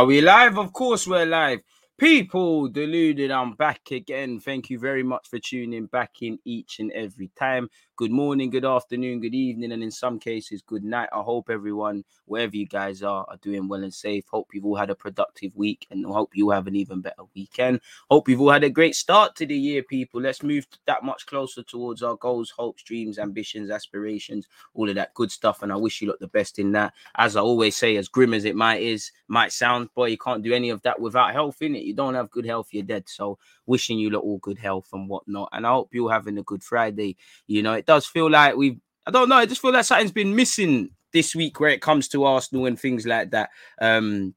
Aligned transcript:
Are 0.00 0.06
we 0.06 0.22
live? 0.22 0.58
Of 0.58 0.72
course, 0.72 1.06
we're 1.06 1.26
live. 1.26 1.60
People 1.98 2.68
deluded, 2.68 3.30
I'm 3.30 3.52
back 3.52 3.90
again. 3.90 4.40
Thank 4.40 4.70
you 4.70 4.78
very 4.78 5.02
much 5.02 5.28
for 5.28 5.38
tuning 5.38 5.88
back 5.88 6.12
in 6.22 6.38
each 6.42 6.78
and 6.78 6.90
every 6.92 7.30
time. 7.38 7.68
Good 8.00 8.12
morning, 8.12 8.48
good 8.48 8.64
afternoon, 8.64 9.20
good 9.20 9.34
evening, 9.34 9.72
and 9.72 9.82
in 9.82 9.90
some 9.90 10.18
cases, 10.18 10.62
good 10.62 10.82
night. 10.82 11.10
I 11.12 11.20
hope 11.20 11.50
everyone, 11.50 12.02
wherever 12.24 12.56
you 12.56 12.66
guys 12.66 13.02
are, 13.02 13.26
are 13.28 13.36
doing 13.42 13.68
well 13.68 13.82
and 13.82 13.92
safe. 13.92 14.24
Hope 14.30 14.48
you've 14.54 14.64
all 14.64 14.74
had 14.74 14.88
a 14.88 14.94
productive 14.94 15.54
week 15.54 15.86
and 15.90 16.06
hope 16.06 16.30
you 16.34 16.48
have 16.48 16.66
an 16.66 16.74
even 16.74 17.02
better 17.02 17.24
weekend. 17.34 17.82
Hope 18.10 18.26
you've 18.26 18.40
all 18.40 18.52
had 18.52 18.64
a 18.64 18.70
great 18.70 18.94
start 18.94 19.36
to 19.36 19.44
the 19.44 19.54
year, 19.54 19.82
people. 19.82 20.18
Let's 20.18 20.42
move 20.42 20.66
that 20.86 21.04
much 21.04 21.26
closer 21.26 21.62
towards 21.62 22.02
our 22.02 22.16
goals, 22.16 22.48
hopes, 22.48 22.82
dreams, 22.84 23.18
ambitions, 23.18 23.70
aspirations, 23.70 24.46
all 24.72 24.88
of 24.88 24.94
that 24.94 25.12
good 25.12 25.30
stuff. 25.30 25.62
And 25.62 25.70
I 25.70 25.76
wish 25.76 26.00
you 26.00 26.08
lot 26.08 26.20
the 26.20 26.28
best 26.28 26.58
in 26.58 26.72
that. 26.72 26.94
As 27.16 27.36
I 27.36 27.42
always 27.42 27.76
say, 27.76 27.98
as 27.98 28.08
grim 28.08 28.32
as 28.32 28.46
it 28.46 28.56
might 28.56 28.80
is, 28.80 29.12
might 29.28 29.52
sound, 29.52 29.92
boy, 29.94 30.06
you 30.06 30.16
can't 30.16 30.42
do 30.42 30.54
any 30.54 30.70
of 30.70 30.80
that 30.82 30.98
without 30.98 31.34
health, 31.34 31.60
in 31.60 31.76
it. 31.76 31.82
You 31.82 31.92
don't 31.92 32.14
have 32.14 32.30
good 32.30 32.46
health, 32.46 32.68
you're 32.70 32.82
dead. 32.82 33.10
So 33.10 33.38
wishing 33.66 33.98
you 33.98 34.08
lot 34.08 34.24
all 34.24 34.38
good 34.38 34.58
health 34.58 34.88
and 34.94 35.06
whatnot. 35.06 35.50
And 35.52 35.66
I 35.66 35.70
hope 35.70 35.90
you're 35.92 36.10
having 36.10 36.38
a 36.38 36.42
good 36.42 36.64
Friday. 36.64 37.18
You 37.46 37.62
know, 37.62 37.74
it 37.74 37.89
does 37.90 38.06
feel 38.06 38.30
like 38.30 38.54
we've 38.54 38.78
I 39.04 39.10
don't 39.10 39.28
know, 39.28 39.34
I 39.34 39.46
just 39.46 39.60
feel 39.60 39.72
like 39.72 39.84
something's 39.84 40.12
been 40.12 40.36
missing 40.36 40.90
this 41.12 41.34
week 41.34 41.58
where 41.58 41.70
it 41.70 41.82
comes 41.82 42.06
to 42.08 42.22
Arsenal 42.22 42.66
and 42.66 42.78
things 42.78 43.04
like 43.04 43.32
that. 43.32 43.50
Um 43.80 44.32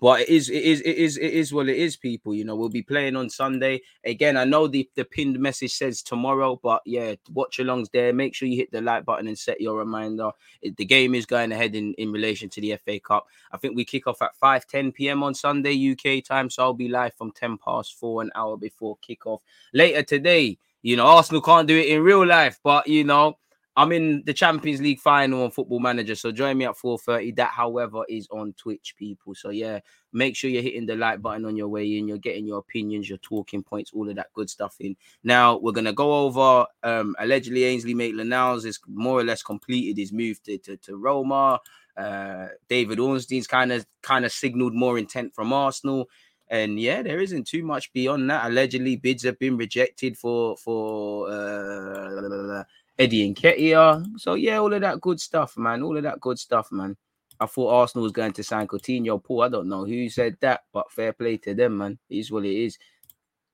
but 0.00 0.22
it 0.22 0.28
is 0.28 0.48
it 0.48 0.62
is 0.62 0.80
it 0.80 0.96
is 0.96 1.16
it 1.16 1.32
is 1.32 1.52
what 1.52 1.68
it 1.68 1.76
is 1.76 1.96
people 1.96 2.32
you 2.32 2.44
know 2.44 2.54
we'll 2.54 2.68
be 2.68 2.82
playing 2.82 3.14
on 3.14 3.30
sunday. 3.30 3.80
Again 4.04 4.36
i 4.36 4.44
know 4.44 4.66
the 4.66 4.88
the 4.96 5.04
pinned 5.04 5.38
message 5.38 5.72
says 5.72 6.02
tomorrow 6.02 6.58
but 6.60 6.82
yeah 6.84 7.14
watch 7.32 7.58
alongs 7.58 7.90
there. 7.92 8.12
Make 8.12 8.34
sure 8.34 8.48
you 8.48 8.56
hit 8.56 8.72
the 8.72 8.80
like 8.80 9.04
button 9.04 9.28
and 9.28 9.38
set 9.38 9.60
your 9.60 9.78
reminder. 9.78 10.30
It, 10.62 10.76
the 10.76 10.84
game 10.84 11.14
is 11.14 11.26
going 11.26 11.52
ahead 11.52 11.76
in 11.76 11.94
in 11.94 12.10
relation 12.10 12.48
to 12.50 12.60
the 12.60 12.76
fa 12.76 12.98
cup. 12.98 13.26
I 13.52 13.56
think 13.56 13.76
we 13.76 13.84
kick 13.84 14.08
off 14.08 14.20
at 14.22 14.34
5 14.34 14.66
10 14.66 14.90
p.m 14.90 15.22
on 15.22 15.34
sunday 15.34 15.76
uk 15.92 16.24
time. 16.24 16.50
So 16.50 16.64
i'll 16.64 16.74
be 16.74 16.88
live 16.88 17.14
from 17.14 17.30
10 17.30 17.58
past 17.58 17.94
4 17.94 18.22
an 18.22 18.30
hour 18.34 18.56
before 18.56 18.98
kickoff. 19.08 19.40
Later 19.72 20.02
today 20.02 20.58
you 20.82 20.96
know 20.96 21.06
arsenal 21.06 21.40
can't 21.40 21.68
do 21.68 21.76
it 21.78 21.88
in 21.88 22.02
real 22.02 22.26
life 22.26 22.58
but 22.62 22.86
you 22.86 23.04
know 23.04 23.36
I'm 23.76 23.92
in 23.92 24.22
the 24.26 24.34
Champions 24.34 24.80
League 24.80 24.98
final 24.98 25.44
on 25.44 25.52
Football 25.52 25.78
Manager, 25.80 26.14
so 26.14 26.32
join 26.32 26.58
me 26.58 26.64
at 26.64 26.76
4:30. 26.76 27.36
That, 27.36 27.50
however, 27.50 28.02
is 28.08 28.28
on 28.30 28.52
Twitch, 28.54 28.94
people. 28.98 29.34
So 29.34 29.50
yeah, 29.50 29.78
make 30.12 30.36
sure 30.36 30.50
you're 30.50 30.62
hitting 30.62 30.86
the 30.86 30.96
like 30.96 31.22
button 31.22 31.44
on 31.44 31.56
your 31.56 31.68
way 31.68 31.96
in. 31.96 32.08
You're 32.08 32.18
getting 32.18 32.46
your 32.46 32.58
opinions, 32.58 33.08
your 33.08 33.18
talking 33.18 33.62
points, 33.62 33.92
all 33.94 34.08
of 34.08 34.16
that 34.16 34.32
good 34.34 34.50
stuff 34.50 34.76
in. 34.80 34.96
Now 35.22 35.56
we're 35.56 35.72
gonna 35.72 35.92
go 35.92 36.26
over 36.26 36.66
um 36.82 37.14
allegedly 37.18 37.64
Ainsley 37.64 37.94
Maitland-Niles 37.94 38.64
is 38.64 38.80
more 38.86 39.20
or 39.20 39.24
less 39.24 39.42
completed 39.42 39.96
his 39.98 40.12
move 40.12 40.42
to 40.42 40.58
to, 40.58 40.76
to 40.78 40.96
Roma. 40.96 41.60
Uh, 41.96 42.48
David 42.68 42.98
Ornstein's 42.98 43.46
kind 43.46 43.72
of 43.72 43.86
kind 44.02 44.24
of 44.24 44.32
signaled 44.32 44.74
more 44.74 44.98
intent 44.98 45.34
from 45.34 45.52
Arsenal. 45.52 46.08
And 46.50 46.80
yeah, 46.80 47.02
there 47.02 47.20
isn't 47.20 47.46
too 47.46 47.62
much 47.62 47.92
beyond 47.92 48.28
that. 48.28 48.50
Allegedly, 48.50 48.96
bids 48.96 49.22
have 49.22 49.38
been 49.38 49.56
rejected 49.56 50.18
for 50.18 50.56
for 50.56 51.30
uh, 51.30 52.64
Eddie 52.98 53.32
Nketiah. 53.32 54.04
So 54.18 54.34
yeah, 54.34 54.58
all 54.58 54.74
of 54.74 54.80
that 54.80 55.00
good 55.00 55.20
stuff, 55.20 55.56
man. 55.56 55.82
All 55.82 55.96
of 55.96 56.02
that 56.02 56.20
good 56.20 56.40
stuff, 56.40 56.72
man. 56.72 56.96
I 57.38 57.46
thought 57.46 57.72
Arsenal 57.72 58.02
was 58.02 58.12
going 58.12 58.32
to 58.32 58.42
sign 58.42 58.66
Coutinho. 58.66 59.22
Paul, 59.22 59.42
I 59.42 59.48
don't 59.48 59.68
know 59.68 59.84
who 59.84 60.10
said 60.10 60.36
that, 60.40 60.64
but 60.72 60.90
fair 60.90 61.12
play 61.12 61.38
to 61.38 61.54
them, 61.54 61.78
man. 61.78 61.98
It 62.10 62.18
is 62.18 62.32
what 62.32 62.44
it 62.44 62.54
is. 62.54 62.76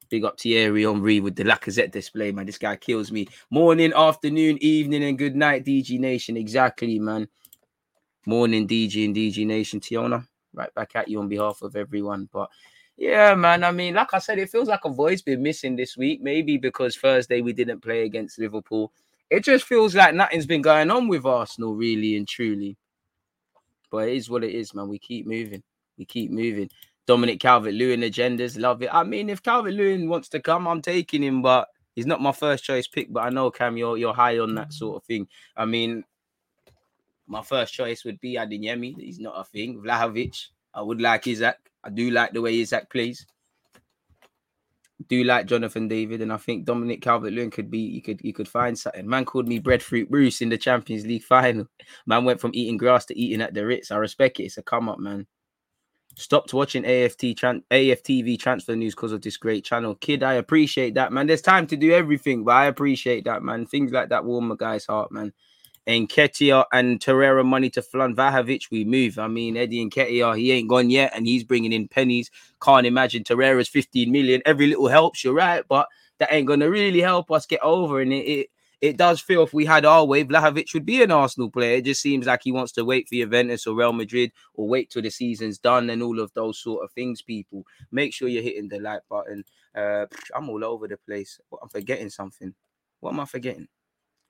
Big 0.09 0.25
up 0.25 0.41
Thierry 0.41 0.85
Henry 0.85 1.21
with 1.21 1.37
the 1.37 1.45
Lacazette 1.45 1.93
display, 1.93 2.33
man. 2.33 2.47
This 2.47 2.59
guy 2.59 2.77
kills 2.77 3.13
me. 3.13 3.29
Morning, 3.51 3.93
afternoon, 3.95 4.57
evening, 4.61 5.05
and 5.05 5.19
good 5.19 5.37
night, 5.37 5.65
DG 5.65 6.01
Nation. 6.01 6.37
Exactly, 6.37 6.99
man. 6.99 7.29
Morning, 8.25 8.67
DG 8.67 9.05
and 9.05 9.15
DG 9.15 9.47
Nation. 9.47 9.81
Tiona, 9.81 10.27
right 10.55 10.75
back 10.75 10.97
at 10.97 11.09
you 11.09 11.21
on 11.21 11.29
behalf 11.29 11.63
of 11.63 11.77
everyone. 11.77 12.29
But 12.33 12.49
yeah, 12.97 13.35
man. 13.35 13.65
I 13.65 13.73
mean, 13.73 13.95
like 13.95 14.15
I 14.15 14.19
said, 14.19 14.39
it 14.39 14.51
feels 14.51 14.69
like 14.69 14.85
a 14.85 14.91
voice 14.91 15.23
been 15.23 15.43
missing 15.43 15.77
this 15.77 15.97
week. 15.97 16.21
Maybe 16.23 16.57
because 16.57 16.97
Thursday 16.97 17.41
we 17.41 17.53
didn't 17.53 17.81
play 17.81 18.05
against 18.05 18.39
Liverpool 18.39 18.93
it 19.31 19.45
just 19.45 19.65
feels 19.65 19.95
like 19.95 20.15
nothing's 20.15 20.47
been 20.47 20.63
going 20.63 20.91
on 20.91 21.09
with 21.09 21.27
Arsenal, 21.27 21.75
really 21.75 22.17
and 22.17 22.29
truly. 22.29 22.77
But 23.91 24.09
it 24.09 24.17
is 24.17 24.31
what 24.31 24.45
it 24.45 24.55
is, 24.55 24.75
man. 24.75 24.89
We 24.89 24.99
keep 24.99 25.27
moving. 25.27 25.63
We 25.99 26.05
keep 26.05 26.31
moving. 26.31 26.71
Dominic 27.07 27.41
Calvert 27.41 27.75
Lewin 27.75 28.01
agendas, 28.01 28.59
love 28.59 28.83
it. 28.83 28.91
I 28.93 29.05
mean, 29.05 29.31
if 29.31 29.43
Calvert 29.43 29.75
Lewin 29.75 30.09
wants 30.09 30.29
to 30.31 30.41
come, 30.41 30.67
I'm 30.67 30.83
taking 30.83 31.23
him, 31.23 31.41
but 31.41 31.69
he's 31.95 32.07
not 32.07 32.21
my 32.21 32.33
first 32.33 32.65
choice 32.65 32.89
pick. 32.89 33.13
But 33.13 33.21
I 33.21 33.31
know 33.31 33.51
Cam, 33.51 33.77
you're 33.77 33.97
you're 33.97 34.15
high 34.15 34.39
on 34.39 34.55
that 34.57 34.73
sort 34.73 34.97
of 34.97 35.05
thing. 35.05 35.29
I 35.57 35.65
mean, 35.65 36.05
my 37.27 37.43
first 37.43 37.73
choice 37.73 38.05
would 38.05 38.21
be 38.21 38.35
Adeyemi. 38.35 39.01
He's 39.01 39.21
not 39.21 39.41
a 39.41 39.45
thing. 39.45 39.81
Vlahovic. 39.81 40.49
I 40.75 40.83
would 40.83 41.01
like 41.01 41.27
Isak. 41.27 41.59
I 41.87 41.91
do 41.91 42.11
like 42.11 42.33
the 42.33 42.43
way 42.43 42.61
Isak 42.61 42.91
plays 42.91 43.27
do 45.09 45.25
like 45.25 45.47
Jonathan 45.47 45.89
David, 45.89 46.23
and 46.23 46.33
I 46.33 46.37
think 46.37 46.65
Dominic 46.65 47.03
Calvert 47.03 47.33
Lewin 47.33 47.51
could 47.51 47.71
be 47.71 47.79
you 47.79 48.03
could 48.03 48.21
you 48.23 48.33
could 48.33 48.49
find 48.49 48.79
something. 48.79 49.07
Man 49.07 49.25
called 49.25 49.49
me 49.49 49.59
breadfruit 49.59 50.11
Bruce 50.11 50.41
in 50.41 50.49
the 50.49 50.59
Champions 50.59 51.07
League 51.07 51.23
final. 51.29 51.67
Man 52.07 52.25
went 52.25 52.41
from 52.41 52.53
eating 52.55 52.77
grass 52.77 53.05
to 53.07 53.19
eating 53.19 53.43
at 53.43 53.55
the 53.55 53.65
Ritz. 53.67 53.91
I 53.91 53.97
respect 53.97 54.41
it. 54.41 54.45
It's 54.45 54.59
a 54.59 54.63
come 54.63 54.89
up, 54.89 54.99
man. 54.99 55.27
Stopped 56.19 56.55
watching 56.55 56.87
AFT 56.87 57.37
tran- 57.37 57.63
AFTV 57.71 58.39
transfer 58.39 58.75
news 58.75 58.95
because 58.95 59.13
of 59.13 59.21
this 59.21 59.37
great 59.37 59.65
channel. 59.67 59.95
Kid, 59.97 60.23
I 60.23 60.35
appreciate 60.35 60.95
that, 60.95 61.13
man. 61.13 61.27
There's 61.27 61.43
time 61.43 61.67
to 61.67 61.77
do 61.77 61.93
everything, 61.93 62.43
but 62.43 62.53
I 62.53 62.67
appreciate 62.67 63.25
that, 63.25 63.43
man. 63.43 63.67
Things 63.67 63.93
like 63.93 64.09
that 64.09 64.25
warm 64.25 64.51
a 64.51 64.57
guy's 64.57 64.87
heart, 64.87 65.13
man. 65.13 65.35
Nketiah 65.87 66.65
and 66.73 66.99
Torreira 66.99 67.45
money 67.45 67.71
to 67.71 67.83
Flan 67.83 68.17
Vlahovic, 68.17 68.71
we 68.71 68.85
move. 68.85 69.19
I 69.19 69.29
mean, 69.29 69.57
Eddie 69.57 69.89
Nketiah, 69.89 70.37
he 70.37 70.53
ain't 70.53 70.69
gone 70.69 70.91
yet, 70.91 71.13
and 71.15 71.27
he's 71.27 71.45
bringing 71.45 71.73
in 71.73 71.89
pennies. 71.89 72.31
Can't 72.61 72.87
imagine 72.87 73.23
Torreira's 73.23 73.69
15 73.69 74.11
million. 74.11 74.43
Every 74.45 74.67
little 74.67 74.89
helps, 74.89 75.23
you're 75.23 75.35
right, 75.35 75.65
but 75.69 75.87
that 76.19 76.33
ain't 76.33 76.49
gonna 76.49 76.69
really 76.71 77.01
help 77.01 77.31
us 77.31 77.47
get 77.47 77.63
over. 77.63 78.01
And 78.01 78.13
it, 78.13 78.27
it 78.27 78.47
it 78.81 78.97
does 78.97 79.21
feel 79.21 79.43
if 79.43 79.55
we 79.55 79.65
had 79.65 79.85
our 79.87 80.05
way, 80.05 80.25
Vlahovic 80.25 80.75
would 80.75 80.85
be 80.85 81.03
an 81.03 81.11
Arsenal 81.11 81.51
player. 81.51 81.77
It 81.77 81.87
just 81.87 82.03
seems 82.03 82.27
like 82.27 82.43
he 82.45 82.53
wants 82.53 82.73
to 82.73 82.85
wait 82.85 83.09
for 83.09 83.15
Juventus 83.15 83.67
or 83.67 83.75
Real 83.75 83.93
Madrid 83.93 84.33
or 84.55 84.69
wait 84.69 84.91
till 84.91 85.03
the 85.03 85.11
season's 85.11 85.59
done 85.59 85.89
and 85.89 86.03
all 86.03 86.21
of 86.21 86.33
those 86.35 86.59
sort 86.59 86.85
of 86.85 86.93
things. 86.93 87.23
People, 87.23 87.65
make 87.91 88.13
sure 88.13 88.29
you're 88.29 88.43
hitting 88.43 88.69
the 88.69 88.79
like 88.79 89.01
button. 89.09 89.45
Uh, 89.75 90.07
I'm 90.35 90.51
all 90.51 90.63
over 90.63 90.87
the 90.89 90.99
place. 90.99 91.41
I'm 91.63 91.69
forgetting 91.69 92.11
something. 92.11 92.55
What 93.01 93.15
am 93.15 93.21
I 93.21 93.25
forgetting? 93.25 93.69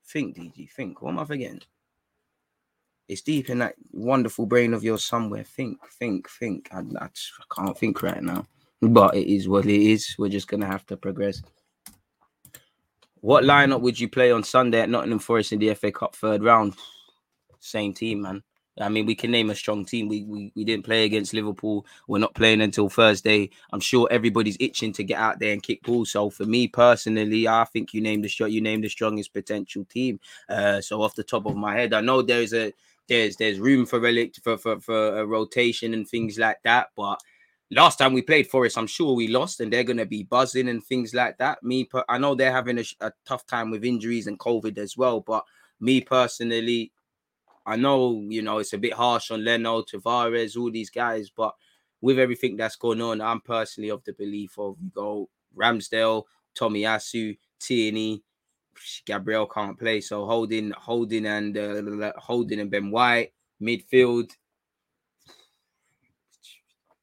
Think, 0.08 0.36
DG, 0.36 0.70
think. 0.70 1.02
What 1.02 1.10
am 1.10 1.18
I 1.18 1.24
forgetting? 1.24 1.62
It's 3.08 3.22
deep 3.22 3.50
in 3.50 3.58
that 3.58 3.74
wonderful 3.92 4.46
brain 4.46 4.74
of 4.74 4.82
yours 4.82 5.04
somewhere. 5.04 5.44
Think, 5.44 5.78
think, 5.98 6.28
think. 6.28 6.68
I, 6.72 6.80
I, 7.00 7.08
can't 7.54 7.78
think 7.78 8.02
right 8.02 8.22
now. 8.22 8.46
But 8.82 9.16
it 9.16 9.32
is 9.32 9.48
what 9.48 9.66
it 9.66 9.80
is. 9.80 10.14
We're 10.18 10.28
just 10.28 10.48
to 10.62 10.66
have 10.66 10.86
to 10.86 10.96
progress. 10.96 11.40
What 13.20 13.44
lineup 13.44 13.80
would 13.80 13.98
you 13.98 14.08
play 14.08 14.30
on 14.30 14.44
Sunday 14.44 14.80
at 14.80 14.90
Nottingham 14.90 15.18
Forest 15.18 15.52
in 15.52 15.58
the 15.58 15.74
FA 15.74 15.90
Cup 15.90 16.14
third 16.14 16.42
round? 16.42 16.74
Same 17.58 17.92
team, 17.92 18.22
man. 18.22 18.42
I 18.80 18.88
mean, 18.88 19.06
we 19.06 19.14
can 19.14 19.30
name 19.30 19.50
a 19.50 19.54
strong 19.54 19.84
team. 19.84 20.08
We, 20.08 20.22
we 20.24 20.52
we 20.54 20.64
didn't 20.64 20.84
play 20.84 21.04
against 21.04 21.32
Liverpool. 21.32 21.86
We're 22.08 22.18
not 22.18 22.34
playing 22.34 22.60
until 22.60 22.88
Thursday. 22.88 23.50
I'm 23.72 23.80
sure 23.80 24.08
everybody's 24.10 24.56
itching 24.60 24.92
to 24.94 25.04
get 25.04 25.18
out 25.18 25.38
there 25.38 25.52
and 25.52 25.62
kick 25.62 25.82
ball. 25.82 26.04
So 26.04 26.30
for 26.30 26.44
me 26.44 26.68
personally, 26.68 27.48
I 27.48 27.64
think 27.64 27.94
you 27.94 28.00
named 28.00 28.24
the 28.24 28.28
shot. 28.28 28.52
You 28.52 28.60
named 28.60 28.84
the 28.84 28.88
strongest 28.88 29.32
potential 29.32 29.84
team. 29.86 30.20
Uh, 30.48 30.80
so 30.80 31.02
off 31.02 31.14
the 31.14 31.24
top 31.24 31.46
of 31.46 31.56
my 31.56 31.74
head, 31.74 31.94
I 31.94 32.00
know 32.02 32.22
there's 32.22 32.52
a 32.52 32.72
there's 33.08 33.36
there's 33.36 33.58
room 33.58 33.86
for 33.86 34.00
relic 34.00 34.34
for 34.42 34.58
for, 34.58 34.80
for 34.80 35.18
a 35.18 35.26
rotation 35.26 35.94
and 35.94 36.06
things 36.08 36.38
like 36.38 36.58
that. 36.64 36.88
But 36.96 37.20
last 37.70 37.96
time 37.96 38.12
we 38.12 38.22
played 38.22 38.46
Forest, 38.48 38.78
I'm 38.78 38.86
sure 38.86 39.14
we 39.14 39.28
lost, 39.28 39.60
and 39.60 39.72
they're 39.72 39.84
gonna 39.84 40.06
be 40.06 40.24
buzzing 40.24 40.68
and 40.68 40.84
things 40.84 41.14
like 41.14 41.38
that. 41.38 41.62
Me, 41.62 41.88
I 42.08 42.18
know 42.18 42.34
they're 42.34 42.52
having 42.52 42.78
a, 42.78 42.84
a 43.00 43.12
tough 43.26 43.46
time 43.46 43.70
with 43.70 43.84
injuries 43.84 44.26
and 44.26 44.38
COVID 44.38 44.76
as 44.78 44.96
well. 44.96 45.20
But 45.20 45.44
me 45.80 46.00
personally, 46.00 46.92
I 47.66 47.74
know, 47.74 48.22
you 48.28 48.42
know, 48.42 48.58
it's 48.58 48.72
a 48.72 48.78
bit 48.78 48.92
harsh 48.92 49.32
on 49.32 49.44
Leno, 49.44 49.82
Tavares, 49.82 50.56
all 50.56 50.70
these 50.70 50.90
guys, 50.90 51.30
but 51.30 51.54
with 52.00 52.18
everything 52.18 52.56
that's 52.56 52.76
going 52.76 53.00
on, 53.02 53.20
I'm 53.20 53.40
personally 53.40 53.90
of 53.90 54.04
the 54.04 54.12
belief 54.12 54.56
of 54.58 54.76
you 54.80 54.90
go 54.94 55.28
Ramsdale, 55.56 56.24
Tomiyasu, 56.56 57.36
Tierney, 57.58 58.22
Gabriel 59.04 59.46
can't 59.46 59.78
play, 59.78 60.00
so 60.00 60.26
holding, 60.26 60.70
holding, 60.70 61.26
and 61.26 61.58
uh, 61.58 62.12
holding 62.18 62.60
and 62.60 62.70
Ben 62.70 62.90
White 62.90 63.32
midfield. 63.60 64.30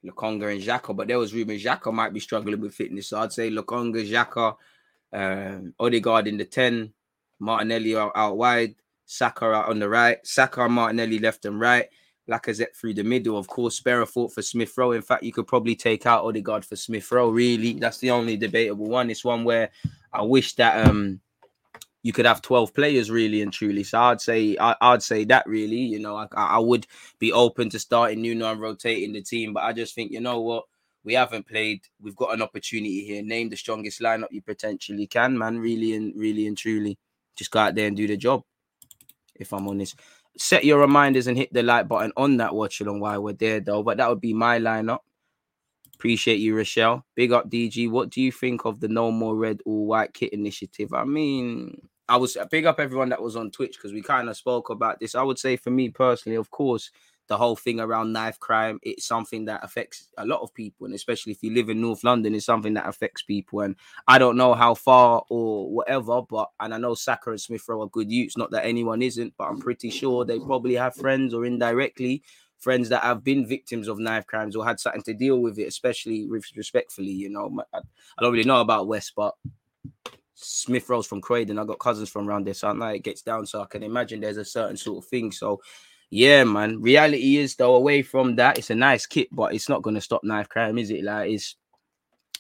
Lokonga 0.06 0.52
and 0.52 0.62
Xhaka, 0.62 0.96
but 0.96 1.08
there 1.08 1.18
was 1.18 1.34
rumors 1.34 1.64
Xhaka 1.64 1.94
might 1.94 2.14
be 2.14 2.20
struggling 2.20 2.60
with 2.60 2.76
fitness. 2.76 3.08
So 3.08 3.20
I'd 3.20 3.32
say 3.32 3.50
Lokonga, 3.50 4.06
Xhaka, 4.06 4.56
um, 5.14 5.74
Odegaard 5.80 6.28
in 6.28 6.38
the 6.38 6.46
10, 6.46 6.94
Martinelli 7.40 7.96
out, 7.96 8.12
out 8.14 8.36
wide, 8.36 8.76
Saka 9.06 9.46
out 9.46 9.70
on 9.70 9.80
the 9.80 9.90
right, 9.90 10.18
Saka 10.26 10.68
Martinelli 10.68 11.20
left 11.20 11.46
and 11.46 11.60
right, 11.60 11.88
Lacazette 12.30 12.76
through 12.76 12.94
the 12.94 13.04
middle. 13.04 13.38
Of 13.38 13.48
course, 13.48 13.76
Sparrow 13.76 14.06
fought 14.06 14.34
for 14.34 14.42
Smith 14.42 14.78
Rowe. 14.78 14.92
In 14.92 15.02
fact, 15.02 15.24
you 15.24 15.34
could 15.34 15.48
probably 15.48 15.76
take 15.76 16.06
out 16.06 16.24
Odegaard 16.24 16.66
for 16.66 16.76
Smith 16.76 17.12
Rowe. 17.12 17.30
Really, 17.30 17.74
that's 17.74 17.98
the 17.98 18.12
only 18.12 18.38
debatable 18.38 18.88
one. 18.88 19.10
It's 19.10 19.26
one 19.26 19.44
where 19.44 19.70
I 20.12 20.22
wish 20.22 20.56
that 20.56 20.88
um 20.88 21.20
you 22.04 22.12
could 22.12 22.26
have 22.26 22.42
12 22.42 22.74
players 22.74 23.10
really 23.10 23.42
and 23.42 23.52
truly. 23.52 23.84
So 23.84 24.00
I'd 24.00 24.22
say 24.22 24.58
I, 24.58 24.92
would 24.92 25.02
say 25.02 25.24
that 25.26 25.48
really, 25.48 25.78
you 25.78 26.00
know, 26.00 26.18
I, 26.18 26.28
I 26.36 26.60
would 26.60 26.86
be 27.18 27.32
open 27.32 27.70
to 27.70 27.80
starting 27.80 28.22
Nuno 28.22 28.52
and 28.52 28.60
rotating 28.60 29.14
the 29.14 29.22
team, 29.22 29.54
but 29.54 29.64
I 29.64 29.72
just 29.72 29.96
think 29.96 30.12
you 30.12 30.20
know 30.20 30.42
what 30.42 30.66
we 31.06 31.14
haven't 31.14 31.48
played. 31.48 31.82
We've 32.02 32.16
got 32.16 32.34
an 32.34 32.42
opportunity 32.42 33.06
here. 33.06 33.24
Name 33.24 33.50
the 33.50 33.56
strongest 33.56 34.02
lineup 34.02 34.32
you 34.32 34.42
potentially 34.42 35.08
can, 35.08 35.38
man. 35.38 35.60
Really 35.60 35.96
and 35.96 36.14
really 36.16 36.48
and 36.48 36.58
truly, 36.58 36.98
just 37.38 37.52
go 37.52 37.60
out 37.60 37.76
there 37.76 37.88
and 37.88 37.98
do 37.98 38.08
the 38.08 38.18
job. 38.18 38.44
If 39.36 39.54
I'm 39.54 39.68
honest, 39.68 40.00
set 40.38 40.64
your 40.64 40.80
reminders 40.80 41.28
and 41.28 41.38
hit 41.38 41.54
the 41.54 41.64
like 41.64 41.88
button 41.88 42.12
on 42.18 42.38
that 42.38 42.54
watch 42.54 42.82
along 42.82 43.00
while 43.00 43.22
we're 43.22 43.34
there, 43.34 43.60
though. 43.60 43.84
But 43.84 43.98
that 43.98 44.10
would 44.10 44.22
be 44.22 44.34
my 44.34 44.60
lineup. 44.60 45.00
Appreciate 45.96 46.40
you, 46.40 46.56
Rochelle. 46.56 47.06
Big 47.16 47.32
up, 47.32 47.50
DG. 47.50 47.90
What 47.90 48.10
do 48.10 48.22
you 48.22 48.32
think 48.32 48.66
of 48.66 48.80
the 48.80 48.88
No 48.88 49.12
More 49.12 49.36
Red 49.36 49.62
or 49.66 49.86
White 49.86 50.14
Kit 50.14 50.34
initiative? 50.34 50.94
I 50.94 51.06
mean, 51.06 51.88
I 52.10 52.18
was 52.18 52.38
big 52.52 52.66
up 52.66 52.80
everyone 52.80 53.10
that 53.10 53.22
was 53.22 53.36
on 53.36 53.52
Twitch 53.52 53.78
because 53.78 53.94
we 53.94 54.02
kind 54.02 54.28
of 54.28 54.36
spoke 54.36 54.70
about 54.70 55.00
this. 55.00 55.16
I 55.16 55.24
would 55.24 55.40
say 55.40 55.56
for 55.56 55.70
me 55.70 55.90
personally, 55.90 56.36
of 56.36 56.52
course, 56.52 56.92
the 57.28 57.38
whole 57.38 57.56
thing 57.56 57.80
around 57.80 58.12
knife 58.12 58.40
crime 58.40 58.80
it's 58.84 59.06
something 59.06 59.46
that 59.46 59.64
affects 59.64 60.10
a 60.18 60.26
lot 60.26 60.42
of 60.42 60.54
people 60.54 60.86
and 60.86 60.94
especially 60.94 61.32
if 61.32 61.42
you 61.42 61.54
live 61.54 61.70
in 61.70 61.80
north 61.80 62.04
london 62.04 62.36
it's 62.36 62.46
something 62.46 62.74
that 62.74 62.88
affects 62.88 63.22
people 63.22 63.62
and 63.62 63.76
i 64.08 64.18
don't 64.18 64.38
know 64.38 64.54
how 64.54 64.74
far 64.74 65.24
or 65.30 65.70
whatever 65.72 66.22
but 66.22 66.50
and 66.60 66.74
i 66.74 66.78
know 66.78 66.94
saka 66.94 67.30
and 67.30 67.42
smith 67.42 67.64
rowe 67.68 67.82
are 67.82 67.90
good 67.90 68.12
youths 68.12 68.38
not 68.38 68.52
that 68.52 68.66
anyone 68.66 69.02
isn't 69.02 69.34
but 69.38 69.46
i'm 69.46 69.60
pretty 69.60 69.90
sure 69.90 70.26
they 70.26 70.40
probably 70.40 70.76
have 70.76 70.96
friends 70.96 71.34
or 71.34 71.46
indirectly 71.46 72.22
friends 72.60 72.90
that 72.90 73.04
have 73.04 73.24
been 73.24 73.46
victims 73.46 73.88
of 73.88 74.00
knife 74.00 74.26
crimes 74.26 74.56
or 74.56 74.66
had 74.66 74.80
something 74.80 75.02
to 75.02 75.14
deal 75.14 75.40
with 75.40 75.58
it 75.60 75.68
especially 75.68 76.28
respectfully 76.30 77.12
you 77.12 77.30
know 77.30 77.50
i 77.74 77.80
don't 78.22 78.32
really 78.32 78.44
know 78.44 78.62
about 78.62 78.88
west 78.88 79.14
but 79.16 79.34
Smith 80.36 80.90
Rowe's 80.90 81.08
from 81.08 81.22
Croydon. 81.22 81.60
I 81.60 81.64
got 81.64 81.80
cousins 81.80 82.10
from 82.10 82.28
around 82.28 82.46
there, 82.46 82.54
so 82.54 82.68
I 82.68 82.74
know 82.74 82.88
it 82.88 83.04
gets 83.04 83.22
down. 83.22 83.46
So 83.46 83.62
I 83.62 83.66
can 83.66 83.84
imagine 83.84 84.20
there's 84.20 84.38
a 84.38 84.44
certain 84.44 84.76
sort 84.78 85.04
of 85.04 85.10
thing. 85.10 85.32
So 85.32 85.62
yeah, 86.14 86.44
man. 86.44 86.80
Reality 86.80 87.38
is 87.38 87.56
though, 87.56 87.74
away 87.74 88.04
from 88.04 88.36
that, 88.36 88.60
it's 88.60 88.70
a 88.70 88.76
nice 88.76 89.08
kit, 89.08 89.30
but 89.32 89.56
it's 89.56 89.68
not 89.68 89.82
gonna 89.82 90.00
stop 90.00 90.24
knife 90.24 90.48
crime, 90.48 90.78
is 90.78 90.92
it? 90.92 91.04
Like 91.04 91.32
it's 91.32 91.56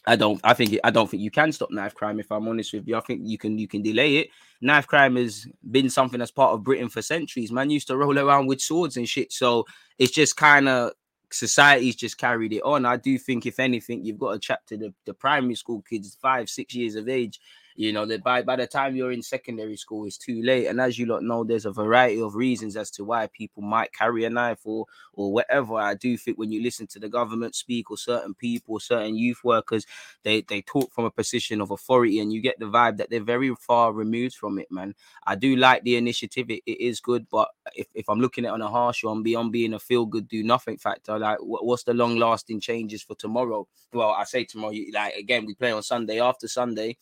I 0.05 0.15
don't 0.15 0.39
I 0.43 0.53
think 0.53 0.77
I 0.83 0.91
don't 0.91 1.09
think 1.09 1.23
you 1.23 1.31
can 1.31 1.51
stop 1.51 1.71
knife 1.71 1.95
crime 1.95 2.19
if 2.19 2.31
I'm 2.31 2.47
honest 2.47 2.73
with 2.73 2.87
you. 2.87 2.95
I 2.95 2.99
think 2.99 3.21
you 3.23 3.39
can 3.39 3.57
you 3.57 3.67
can 3.67 3.81
delay 3.81 4.17
it. 4.17 4.27
Knife 4.61 4.85
crime 4.85 5.15
has 5.15 5.47
been 5.71 5.89
something 5.89 6.19
that's 6.19 6.29
part 6.29 6.53
of 6.53 6.63
Britain 6.63 6.87
for 6.87 7.01
centuries. 7.01 7.51
Man 7.51 7.71
used 7.71 7.87
to 7.87 7.97
roll 7.97 8.19
around 8.19 8.45
with 8.45 8.61
swords 8.61 8.97
and 8.97 9.09
shit. 9.09 9.33
So 9.33 9.65
it's 9.97 10.11
just 10.11 10.37
kind 10.37 10.69
of 10.69 10.91
society's 11.31 11.95
just 11.95 12.19
carried 12.19 12.53
it 12.53 12.61
on. 12.61 12.85
I 12.85 12.97
do 12.97 13.17
think 13.17 13.47
if 13.47 13.59
anything, 13.59 14.05
you've 14.05 14.19
got 14.19 14.33
to 14.33 14.39
chat 14.39 14.59
to 14.67 14.77
the, 14.77 14.93
the 15.05 15.15
primary 15.15 15.55
school 15.55 15.81
kids, 15.81 16.15
five, 16.21 16.47
six 16.47 16.75
years 16.75 16.93
of 16.93 17.09
age, 17.09 17.39
you 17.75 17.91
know 17.93 18.05
that 18.05 18.23
by 18.23 18.41
by 18.41 18.55
the 18.55 18.67
time 18.67 18.95
you're 18.95 19.11
in 19.11 19.21
secondary 19.21 19.77
school 19.77 20.05
it's 20.05 20.17
too 20.17 20.41
late. 20.43 20.67
And 20.67 20.79
as 20.79 20.97
you 20.97 21.05
lot 21.05 21.23
know 21.23 21.43
there's 21.43 21.65
a 21.65 21.71
variety 21.71 22.21
of 22.21 22.35
reasons 22.35 22.75
as 22.77 22.91
to 22.91 23.03
why 23.03 23.27
people 23.27 23.63
might 23.63 23.93
carry 23.93 24.25
a 24.25 24.29
knife 24.29 24.59
or 24.65 24.85
or 25.13 25.31
whatever. 25.31 25.75
I 25.75 25.93
do 25.95 26.17
think 26.17 26.37
when 26.37 26.51
you 26.51 26.61
listen 26.61 26.87
to 26.87 26.99
the 26.99 27.09
government 27.09 27.55
speak 27.55 27.91
or 27.91 27.97
certain 27.97 28.33
people 28.33 28.79
certain 28.79 29.15
youth 29.15 29.43
workers 29.43 29.85
they 30.23 30.41
they 30.41 30.61
talk 30.61 30.91
from 30.93 31.05
a 31.05 31.11
position 31.11 31.61
of 31.61 31.71
authority 31.71 32.19
and 32.19 32.31
you 32.31 32.41
get 32.41 32.59
the 32.59 32.65
vibe 32.65 32.97
that 32.97 33.09
they're 33.09 33.23
very 33.23 33.53
far 33.59 33.93
removed 33.93 34.35
from 34.35 34.59
it 34.59 34.71
man. 34.71 34.93
I 35.25 35.35
do 35.35 35.55
like 35.55 35.83
the 35.83 35.95
initiative. 35.95 36.49
It, 36.49 36.61
it 36.65 36.79
is 36.79 36.99
good 36.99 37.27
but 37.29 37.49
if, 37.75 37.87
if 37.93 38.09
i'm 38.09 38.19
looking 38.19 38.45
at 38.45 38.49
it 38.49 38.53
on 38.53 38.61
a 38.61 38.67
harsh 38.67 39.03
one 39.03 39.23
beyond 39.23 39.51
being 39.51 39.73
a 39.73 39.79
feel 39.79 40.05
good 40.05 40.27
do 40.27 40.43
nothing 40.43 40.77
factor 40.77 41.17
like 41.17 41.37
what's 41.41 41.83
the 41.83 41.93
long 41.93 42.17
lasting 42.17 42.59
changes 42.59 43.01
for 43.01 43.15
tomorrow? 43.15 43.67
Well 43.93 44.11
i 44.11 44.23
say 44.23 44.43
tomorrow 44.45 44.73
like 44.93 45.15
again 45.15 45.45
we 45.45 45.55
play 45.55 45.71
on 45.71 45.83
sunday 45.83 46.19
after 46.19 46.47
sunday 46.47 46.97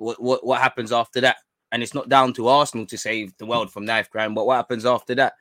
what, 0.00 0.22
what 0.22 0.46
what 0.46 0.60
happens 0.60 0.92
after 0.92 1.20
that? 1.20 1.36
And 1.72 1.82
it's 1.82 1.94
not 1.94 2.08
down 2.08 2.32
to 2.34 2.48
Arsenal 2.48 2.86
to 2.86 2.98
save 2.98 3.36
the 3.38 3.46
world 3.46 3.70
from 3.70 3.84
knife 3.84 4.10
crime, 4.10 4.34
but 4.34 4.46
what 4.46 4.56
happens 4.56 4.84
after 4.84 5.14
that? 5.16 5.34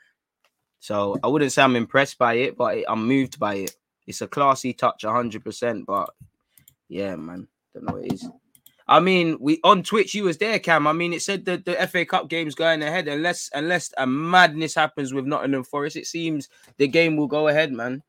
So 0.79 1.17
I 1.23 1.27
wouldn't 1.27 1.51
say 1.51 1.63
I'm 1.63 1.75
impressed 1.75 2.17
by 2.17 2.35
it, 2.35 2.57
but 2.57 2.83
I'm 2.87 3.07
moved 3.07 3.39
by 3.39 3.55
it. 3.55 3.75
It's 4.05 4.21
a 4.21 4.27
classy 4.27 4.73
touch, 4.73 5.03
100%. 5.03 5.85
But 5.85 6.09
yeah, 6.87 7.15
man, 7.15 7.47
don't 7.73 7.85
know 7.85 7.93
what 7.93 8.05
it 8.05 8.13
is. 8.13 8.29
I 8.87 8.99
mean, 8.99 9.37
we 9.39 9.59
on 9.63 9.83
Twitch, 9.83 10.15
you 10.15 10.23
was 10.23 10.37
there, 10.37 10.57
Cam. 10.57 10.87
I 10.87 10.93
mean, 10.93 11.13
it 11.13 11.21
said 11.21 11.45
that 11.45 11.63
the 11.63 11.75
FA 11.87 12.05
Cup 12.05 12.27
game's 12.27 12.55
going 12.55 12.81
ahead, 12.81 13.07
unless 13.07 13.49
unless 13.53 13.93
a 13.97 14.07
madness 14.07 14.73
happens 14.73 15.13
with 15.13 15.25
Nottingham 15.25 15.63
Forest. 15.63 15.95
It 15.95 16.07
seems 16.07 16.49
the 16.77 16.87
game 16.87 17.15
will 17.15 17.27
go 17.27 17.49
ahead, 17.49 17.71
man. 17.71 18.01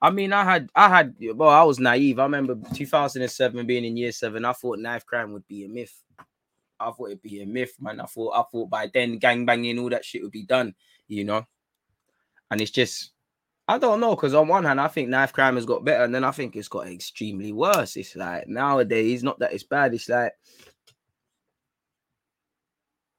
I 0.00 0.10
mean, 0.10 0.32
I 0.32 0.44
had, 0.44 0.68
I 0.74 0.88
had, 0.88 1.14
well, 1.34 1.48
I 1.48 1.62
was 1.62 1.78
naive. 1.78 2.18
I 2.18 2.24
remember 2.24 2.56
2007 2.74 3.66
being 3.66 3.84
in 3.84 3.96
year 3.96 4.12
seven. 4.12 4.44
I 4.44 4.52
thought 4.52 4.78
knife 4.78 5.06
crime 5.06 5.32
would 5.32 5.46
be 5.46 5.64
a 5.64 5.68
myth. 5.68 5.94
I 6.78 6.90
thought 6.90 7.06
it'd 7.06 7.22
be 7.22 7.42
a 7.42 7.46
myth, 7.46 7.72
man. 7.80 8.00
I 8.00 8.04
thought, 8.04 8.34
I 8.34 8.42
thought 8.50 8.68
by 8.68 8.90
then 8.92 9.18
gang 9.18 9.46
banging, 9.46 9.78
all 9.78 9.88
that 9.90 10.04
shit 10.04 10.22
would 10.22 10.32
be 10.32 10.44
done, 10.44 10.74
you 11.08 11.24
know. 11.24 11.46
And 12.50 12.60
it's 12.60 12.70
just, 12.70 13.12
I 13.66 13.78
don't 13.78 14.00
know, 14.00 14.14
because 14.14 14.34
on 14.34 14.48
one 14.48 14.64
hand, 14.64 14.80
I 14.80 14.88
think 14.88 15.08
knife 15.08 15.32
crime 15.32 15.56
has 15.56 15.66
got 15.66 15.84
better, 15.84 16.04
and 16.04 16.14
then 16.14 16.24
I 16.24 16.30
think 16.30 16.54
it's 16.54 16.68
got 16.68 16.86
extremely 16.86 17.52
worse. 17.52 17.96
It's 17.96 18.14
like 18.14 18.46
nowadays, 18.46 19.22
not 19.22 19.38
that 19.38 19.54
it's 19.54 19.64
bad. 19.64 19.94
It's 19.94 20.08
like 20.08 20.32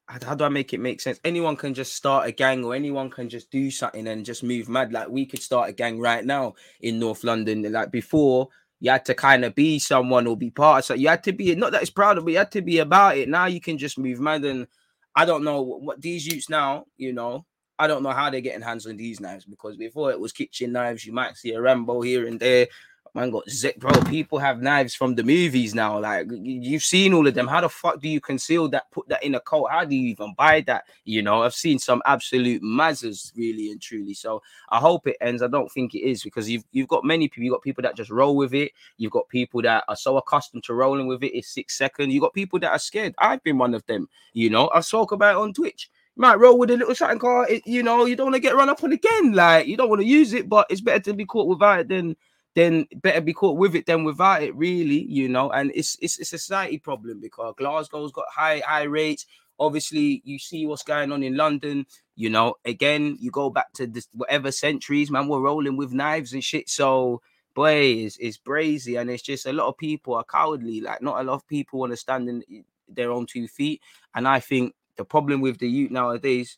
how 0.08 0.36
do 0.36 0.46
I 0.46 0.50
make 0.50 0.74
it 0.74 0.80
make 0.80 1.02
sense? 1.02 1.20
Anyone 1.24 1.58
can 1.58 1.74
just 1.74 1.94
start 1.94 2.28
a 2.28 2.32
gang 2.32 2.64
or 2.64 2.74
anyone 2.74 3.10
can 3.10 3.30
just 3.30 3.52
do 3.52 3.70
something 3.70 4.08
and 4.08 4.26
just 4.26 4.42
move 4.42 4.70
mad. 4.70 4.94
Like 4.94 5.10
we 5.10 5.26
could 5.26 5.42
start 5.42 5.70
a 5.70 5.74
gang 5.74 6.00
right 6.00 6.24
now 6.24 6.54
in 6.80 7.00
North 7.00 7.24
London. 7.24 7.70
Like 7.72 7.92
before, 7.92 8.48
you 8.80 8.92
had 8.92 9.06
to 9.06 9.14
kind 9.14 9.44
of 9.44 9.54
be 9.56 9.80
someone 9.80 10.28
or 10.28 10.38
be 10.38 10.52
part 10.52 10.80
of 10.80 10.86
so 10.86 10.94
you 10.94 11.08
had 11.08 11.24
to 11.24 11.34
be 11.34 11.56
not 11.56 11.72
that 11.72 11.82
it's 11.82 11.92
proud 11.92 12.18
of, 12.18 12.24
but 12.26 12.32
you 12.32 12.38
had 12.38 12.52
to 12.52 12.62
be 12.62 12.80
about 12.80 13.18
it. 13.18 13.28
Now 13.28 13.48
you 13.48 13.60
can 13.60 13.78
just 13.78 13.98
move 13.98 14.20
mad. 14.20 14.46
And 14.46 14.68
I 15.16 15.26
don't 15.26 15.44
know 15.44 15.62
what 15.62 16.02
these 16.02 16.26
youths 16.26 16.50
now, 16.50 16.86
you 16.96 17.12
know, 17.12 17.46
I 17.80 17.88
don't 17.88 18.04
know 18.04 18.12
how 18.12 18.30
they're 18.30 18.42
getting 18.42 18.62
hands 18.62 18.86
on 18.86 18.98
these 18.98 19.20
knives 19.20 19.46
because 19.46 19.78
before 19.78 20.12
it 20.12 20.20
was 20.20 20.32
kitchen 20.32 20.72
knives, 20.72 21.06
you 21.06 21.12
might 21.14 21.38
see 21.38 21.54
a 21.54 21.62
Rambo 21.62 22.02
here 22.02 22.28
and 22.28 22.40
there. 22.40 22.68
Man 23.18 23.32
got 23.32 23.50
zip, 23.50 23.80
bro. 23.80 23.90
People 24.04 24.38
have 24.38 24.62
knives 24.62 24.94
from 24.94 25.16
the 25.16 25.24
movies 25.24 25.74
now. 25.74 26.00
Like 26.00 26.28
you've 26.32 26.84
seen 26.84 27.16
all 27.16 27.26
of 27.26 27.34
them. 27.34 27.48
How 27.48 27.62
the 27.62 27.68
fuck 27.68 28.00
do 28.00 28.08
you 28.08 28.22
conceal 28.22 28.70
that? 28.70 28.92
Put 28.92 29.10
that 29.10 29.24
in 29.24 29.34
a 29.34 29.40
coat? 29.40 29.70
How 29.72 29.86
do 29.86 29.96
you 29.96 30.10
even 30.10 30.36
buy 30.38 30.62
that? 30.68 30.84
You 31.04 31.24
know, 31.24 31.42
I've 31.42 31.56
seen 31.56 31.80
some 31.80 32.04
absolute 32.06 32.62
mazzers, 32.62 33.36
really 33.36 33.72
and 33.72 33.82
truly. 33.82 34.14
So 34.14 34.44
I 34.70 34.78
hope 34.78 35.08
it 35.08 35.18
ends. 35.20 35.42
I 35.42 35.48
don't 35.48 35.72
think 35.72 35.96
it 35.96 36.02
is 36.02 36.22
because 36.22 36.48
you've 36.48 36.64
you've 36.72 36.90
got 36.90 37.04
many 37.04 37.28
people. 37.28 37.46
You've 37.46 37.54
got 37.54 37.64
people 37.64 37.82
that 37.82 37.96
just 37.96 38.12
roll 38.12 38.36
with 38.36 38.54
it. 38.54 38.72
You've 38.98 39.14
got 39.14 39.28
people 39.30 39.64
that 39.64 39.84
are 39.88 39.96
so 39.96 40.18
accustomed 40.18 40.66
to 40.66 40.76
rolling 40.76 41.08
with 41.08 41.24
it. 41.24 41.36
It's 41.36 41.52
six 41.52 41.76
seconds. 41.76 42.14
You 42.14 42.22
got 42.22 42.36
people 42.36 42.60
that 42.60 42.72
are 42.72 42.78
scared. 42.78 43.16
I've 43.18 43.42
been 43.42 43.58
one 43.58 43.74
of 43.74 43.84
them. 43.88 44.10
You 44.34 44.52
know, 44.52 44.70
I 44.72 44.82
spoke 44.82 45.12
about 45.12 45.38
it 45.38 45.42
on 45.42 45.54
Twitch 45.54 45.90
might 46.20 46.40
roll 46.40 46.58
with 46.58 46.72
a 46.72 46.78
little 46.78 46.96
something 46.96 47.20
car. 47.20 47.48
you 47.66 47.84
know, 47.84 48.06
you 48.06 48.16
don't 48.16 48.28
want 48.28 48.36
to 48.36 48.40
get 48.40 48.56
run 48.56 48.70
up 48.70 48.84
on 48.84 48.92
again. 48.92 49.34
Like 49.34 49.68
you 49.68 49.78
don't 49.78 49.90
want 49.90 50.02
to 50.02 50.08
use 50.08 50.34
it, 50.34 50.50
but 50.50 50.68
it's 50.70 50.82
better 50.82 51.00
to 51.00 51.14
be 51.14 51.26
caught 51.26 51.48
without 51.48 51.80
it 51.80 51.90
than 51.90 52.16
then 52.58 52.88
better 52.96 53.22
be 53.22 53.34
caught 53.34 53.56
with 53.56 53.76
it 53.76 53.86
than 53.86 54.04
without 54.04 54.42
it, 54.42 54.56
really, 54.56 55.04
you 55.04 55.30
know. 55.30 55.52
And 55.52 55.72
it's 55.76 55.96
it's 56.02 56.18
it's 56.18 56.34
a 56.34 56.40
society 56.40 56.80
problem 56.80 57.20
because 57.22 57.54
Glasgow's 57.56 58.12
got 58.12 58.26
high 58.34 58.64
high 58.66 58.84
rates. 58.84 59.28
Obviously, 59.60 60.24
you 60.26 60.40
see 60.40 60.66
what's 60.66 60.82
going 60.82 61.12
on 61.12 61.22
in 61.22 61.38
London. 61.38 61.86
You 62.16 62.32
know, 62.32 62.56
again, 62.66 63.16
you 63.20 63.30
go 63.30 63.52
back 63.52 63.74
to 63.74 63.86
this 63.86 64.08
whatever 64.12 64.52
centuries, 64.52 65.12
man. 65.12 65.28
We're 65.28 65.40
rolling 65.40 65.78
with 65.78 65.94
knives 65.94 66.34
and 66.34 66.44
shit. 66.44 66.68
So, 66.68 67.22
boy, 67.54 67.76
it's, 68.06 68.18
it's 68.18 68.40
brazy, 68.40 69.00
and 69.00 69.12
it's 69.12 69.22
just 69.22 69.46
a 69.46 69.54
lot 69.54 69.68
of 69.68 69.78
people 69.78 70.16
are 70.16 70.24
cowardly. 70.24 70.82
Like, 70.82 71.00
not 71.04 71.22
a 71.22 71.24
lot 71.24 71.36
of 71.36 71.48
people 71.48 71.78
want 71.78 71.92
to 71.94 71.98
stand 71.98 72.28
in 72.28 72.44
eh, 72.52 72.62
their 72.90 73.12
own 73.12 73.28
two 73.28 73.48
feet. 73.48 73.84
And 74.16 74.28
I 74.28 74.40
think 74.40 74.74
the 74.96 75.06
problem 75.06 75.42
with 75.42 75.60
the 75.60 75.70
youth 75.70 75.92
nowadays, 75.92 76.58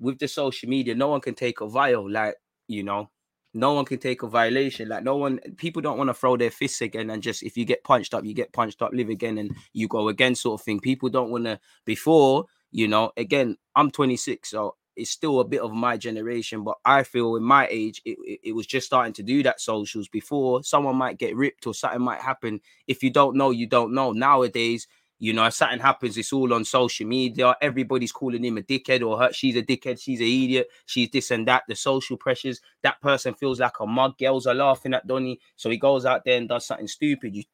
with 0.00 0.18
the 0.18 0.26
social 0.26 0.68
media, 0.68 0.96
no 0.96 1.06
one 1.06 1.20
can 1.20 1.36
take 1.36 1.60
a 1.60 1.68
vial. 1.68 2.10
Like, 2.10 2.34
you 2.66 2.82
know, 2.82 3.08
no 3.56 3.72
one 3.72 3.84
can 3.84 3.98
take 3.98 4.22
a 4.22 4.28
violation. 4.28 4.88
Like 4.88 5.02
no 5.02 5.16
one, 5.16 5.38
people 5.56 5.82
don't 5.82 5.98
want 5.98 6.08
to 6.08 6.14
throw 6.14 6.36
their 6.36 6.50
fists 6.50 6.80
again 6.80 7.10
and 7.10 7.22
just 7.22 7.42
if 7.42 7.56
you 7.56 7.64
get 7.64 7.84
punched 7.84 8.14
up, 8.14 8.24
you 8.24 8.34
get 8.34 8.52
punched 8.52 8.82
up, 8.82 8.92
live 8.92 9.08
again, 9.08 9.38
and 9.38 9.54
you 9.72 9.88
go 9.88 10.08
again, 10.08 10.34
sort 10.34 10.60
of 10.60 10.64
thing. 10.64 10.80
People 10.80 11.08
don't 11.08 11.30
want 11.30 11.44
to. 11.44 11.58
Before, 11.84 12.46
you 12.70 12.88
know, 12.88 13.12
again, 13.16 13.56
I'm 13.74 13.90
26, 13.90 14.50
so 14.50 14.76
it's 14.96 15.10
still 15.10 15.40
a 15.40 15.44
bit 15.44 15.60
of 15.60 15.72
my 15.72 15.96
generation, 15.96 16.64
but 16.64 16.76
I 16.84 17.02
feel 17.02 17.36
in 17.36 17.42
my 17.42 17.68
age, 17.70 18.00
it, 18.04 18.16
it, 18.24 18.40
it, 18.44 18.52
was 18.52 18.66
just 18.66 18.86
starting 18.86 19.12
to 19.14 19.22
do 19.22 19.42
that 19.42 19.60
socials 19.60 20.08
before. 20.08 20.62
Someone 20.64 20.96
might 20.96 21.18
get 21.18 21.36
ripped 21.36 21.66
or 21.66 21.74
something 21.74 22.00
might 22.00 22.20
happen. 22.20 22.60
If 22.86 23.02
you 23.02 23.10
don't 23.10 23.36
know, 23.36 23.50
you 23.50 23.66
don't 23.66 23.92
know. 23.92 24.12
Nowadays, 24.12 24.88
you 25.18 25.32
know, 25.32 25.46
if 25.46 25.54
something 25.54 25.78
happens, 25.78 26.18
it's 26.18 26.32
all 26.32 26.52
on 26.52 26.64
social 26.64 27.06
media. 27.06 27.56
Everybody's 27.62 28.12
calling 28.12 28.44
him 28.44 28.58
a 28.58 28.62
dickhead 28.62 29.06
or 29.06 29.18
her. 29.18 29.32
She's 29.32 29.56
a 29.56 29.62
dickhead. 29.62 30.00
She's 30.00 30.20
an 30.20 30.26
idiot. 30.26 30.68
She's 30.84 31.10
this 31.10 31.30
and 31.30 31.48
that. 31.48 31.62
The 31.68 31.74
social 31.74 32.16
pressures. 32.18 32.60
That 32.82 33.00
person 33.00 33.32
feels 33.34 33.60
like 33.60 33.80
a 33.80 33.86
mug. 33.86 34.18
Girls 34.18 34.46
are 34.46 34.54
laughing 34.54 34.92
at 34.92 35.06
Donny, 35.06 35.40
so 35.56 35.70
he 35.70 35.78
goes 35.78 36.04
out 36.04 36.24
there 36.24 36.36
and 36.36 36.48
does 36.48 36.66
something 36.66 36.88
stupid. 36.88 37.34
You 37.34 37.44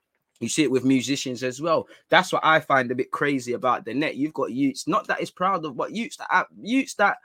you 0.40 0.48
see 0.48 0.64
it 0.64 0.70
with 0.72 0.84
musicians 0.84 1.44
as 1.44 1.62
well. 1.62 1.86
That's 2.08 2.32
what 2.32 2.44
I 2.44 2.58
find 2.58 2.90
a 2.90 2.96
bit 2.96 3.12
crazy 3.12 3.52
about 3.52 3.84
the 3.84 3.94
net. 3.94 4.16
You've 4.16 4.34
got 4.34 4.50
youths, 4.50 4.88
not 4.88 5.06
that 5.06 5.20
it's 5.20 5.30
proud 5.30 5.64
of, 5.64 5.76
but 5.76 5.92
youths 5.92 6.16
that 6.16 6.46
youths 6.60 6.94
that 6.94 7.18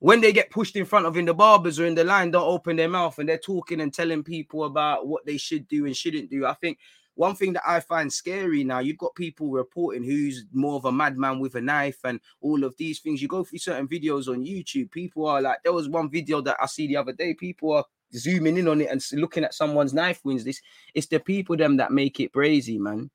when 0.00 0.20
they 0.20 0.32
get 0.32 0.50
pushed 0.50 0.76
in 0.76 0.84
front 0.84 1.06
of 1.06 1.16
in 1.16 1.24
the 1.24 1.34
barbers 1.34 1.80
or 1.80 1.86
in 1.86 1.94
the 1.94 2.04
line, 2.04 2.30
don't 2.30 2.46
open 2.46 2.76
their 2.76 2.88
mouth 2.88 3.18
and 3.18 3.28
they're 3.28 3.38
talking 3.38 3.80
and 3.80 3.92
telling 3.92 4.22
people 4.22 4.64
about 4.64 5.06
what 5.06 5.26
they 5.26 5.36
should 5.36 5.66
do 5.66 5.86
and 5.86 5.96
shouldn't 5.96 6.30
do. 6.30 6.46
I 6.46 6.54
think 6.54 6.78
one 7.18 7.34
thing 7.34 7.52
that 7.54 7.68
I 7.68 7.80
find 7.80 8.12
scary 8.12 8.62
now, 8.62 8.78
you've 8.78 8.96
got 8.96 9.12
people 9.16 9.50
reporting 9.50 10.04
who's 10.04 10.44
more 10.52 10.76
of 10.76 10.84
a 10.84 10.92
madman 10.92 11.40
with 11.40 11.56
a 11.56 11.60
knife 11.60 11.98
and 12.04 12.20
all 12.40 12.62
of 12.62 12.76
these 12.76 13.00
things. 13.00 13.20
You 13.20 13.26
go 13.26 13.42
through 13.42 13.58
certain 13.58 13.88
videos 13.88 14.28
on 14.28 14.44
YouTube, 14.44 14.92
people 14.92 15.26
are 15.26 15.42
like, 15.42 15.58
there 15.64 15.72
was 15.72 15.88
one 15.88 16.08
video 16.08 16.40
that 16.42 16.58
I 16.62 16.66
see 16.66 16.86
the 16.86 16.96
other 16.96 17.12
day, 17.12 17.34
people 17.34 17.72
are 17.72 17.84
zooming 18.14 18.56
in 18.56 18.68
on 18.68 18.80
it 18.80 18.88
and 18.88 19.04
looking 19.20 19.42
at 19.42 19.52
someone's 19.52 19.92
knife 19.92 20.20
wounds. 20.22 20.44
This 20.44 20.62
it's 20.94 21.08
the 21.08 21.18
people 21.18 21.56
them 21.56 21.76
that 21.78 21.90
make 21.90 22.20
it 22.20 22.32
crazy, 22.32 22.78
man. 22.78 23.10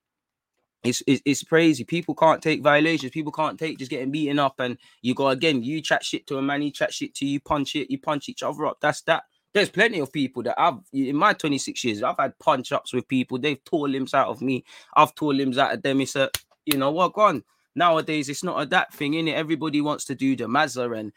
It's, 0.84 1.02
it's, 1.08 1.22
it's 1.24 1.44
crazy. 1.44 1.86
People 1.86 2.14
can't 2.14 2.42
take 2.42 2.62
violations. 2.62 3.14
People 3.14 3.32
can't 3.32 3.58
take 3.58 3.78
just 3.80 3.90
getting 3.90 4.12
beaten 4.12 4.38
up. 4.38 4.60
And 4.60 4.78
you 5.02 5.16
go 5.16 5.30
again, 5.30 5.64
you 5.64 5.82
chat 5.82 6.04
shit 6.04 6.28
to 6.28 6.38
a 6.38 6.42
man, 6.42 6.62
he 6.62 6.72
chat 6.72 6.94
shit 6.94 7.16
to 7.16 7.26
you, 7.26 7.40
punch 7.40 7.78
it, 7.78 7.90
you 7.90 8.00
punch 8.00 8.28
each 8.28 8.44
other 8.44 8.66
up. 8.66 8.80
That's 8.82 9.02
that. 9.04 9.24
There's 9.54 9.70
plenty 9.70 10.00
of 10.00 10.12
people 10.12 10.44
that 10.44 10.60
I've 10.60 10.80
in 10.94 11.16
my 11.16 11.34
26 11.34 11.84
years, 11.84 12.04
I've 12.04 12.18
had 12.18 12.38
punch 12.40 12.72
ups 12.72 12.94
with 12.94 13.08
people. 13.08 13.38
They've 13.40 13.64
tore 13.64 13.88
limbs 13.90 14.14
out 14.14 14.30
of 14.30 14.42
me. 14.42 14.64
I've 14.96 15.16
tore 15.16 15.34
limbs 15.34 15.58
out 15.58 15.74
of 15.74 15.82
them. 15.84 16.02
It's 16.02 16.16
a, 16.16 16.30
you 16.66 16.78
know 16.78 16.92
what, 16.92 17.14
gone. 17.14 17.44
Nowadays, 17.76 18.30
it's 18.30 18.44
not 18.44 18.62
a 18.62 18.66
that 18.68 18.94
thing, 18.94 19.16
in 19.16 19.28
it. 19.28 19.34
Everybody 19.36 19.82
wants 19.82 20.06
to 20.06 20.16
do 20.16 20.36
the 20.36 20.46
Mazza 20.46 20.98
and 20.98 21.12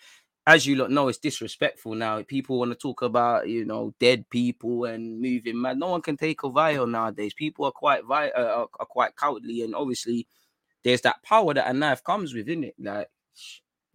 as 0.47 0.65
you 0.67 0.77
lot 0.77 0.91
know, 0.93 1.09
it's 1.09 1.19
disrespectful 1.19 1.95
now. 1.97 2.23
People 2.23 2.59
want 2.61 2.71
to 2.71 2.77
talk 2.77 3.03
about, 3.03 3.49
you 3.49 3.65
know, 3.65 3.93
dead 3.99 4.31
people 4.31 4.85
and 4.85 5.21
moving 5.21 5.61
mad. 5.61 5.79
No 5.79 5.89
one 5.89 6.03
can 6.03 6.17
take 6.17 6.45
a 6.45 6.49
vial 6.51 6.87
nowadays. 6.87 7.35
People 7.35 7.65
are 7.65 7.73
quite 7.73 8.05
vi- 8.05 8.31
uh, 8.31 8.67
are, 8.79 8.87
quite 8.87 9.17
cowardly, 9.17 9.63
and 9.63 9.75
obviously, 9.75 10.29
there's 10.85 11.03
that 11.03 11.23
power 11.25 11.55
that 11.55 11.69
a 11.69 11.73
knife 11.73 12.05
comes 12.05 12.35
with, 12.35 12.49
in 12.49 12.65
it. 12.65 12.75
Like, 12.79 13.09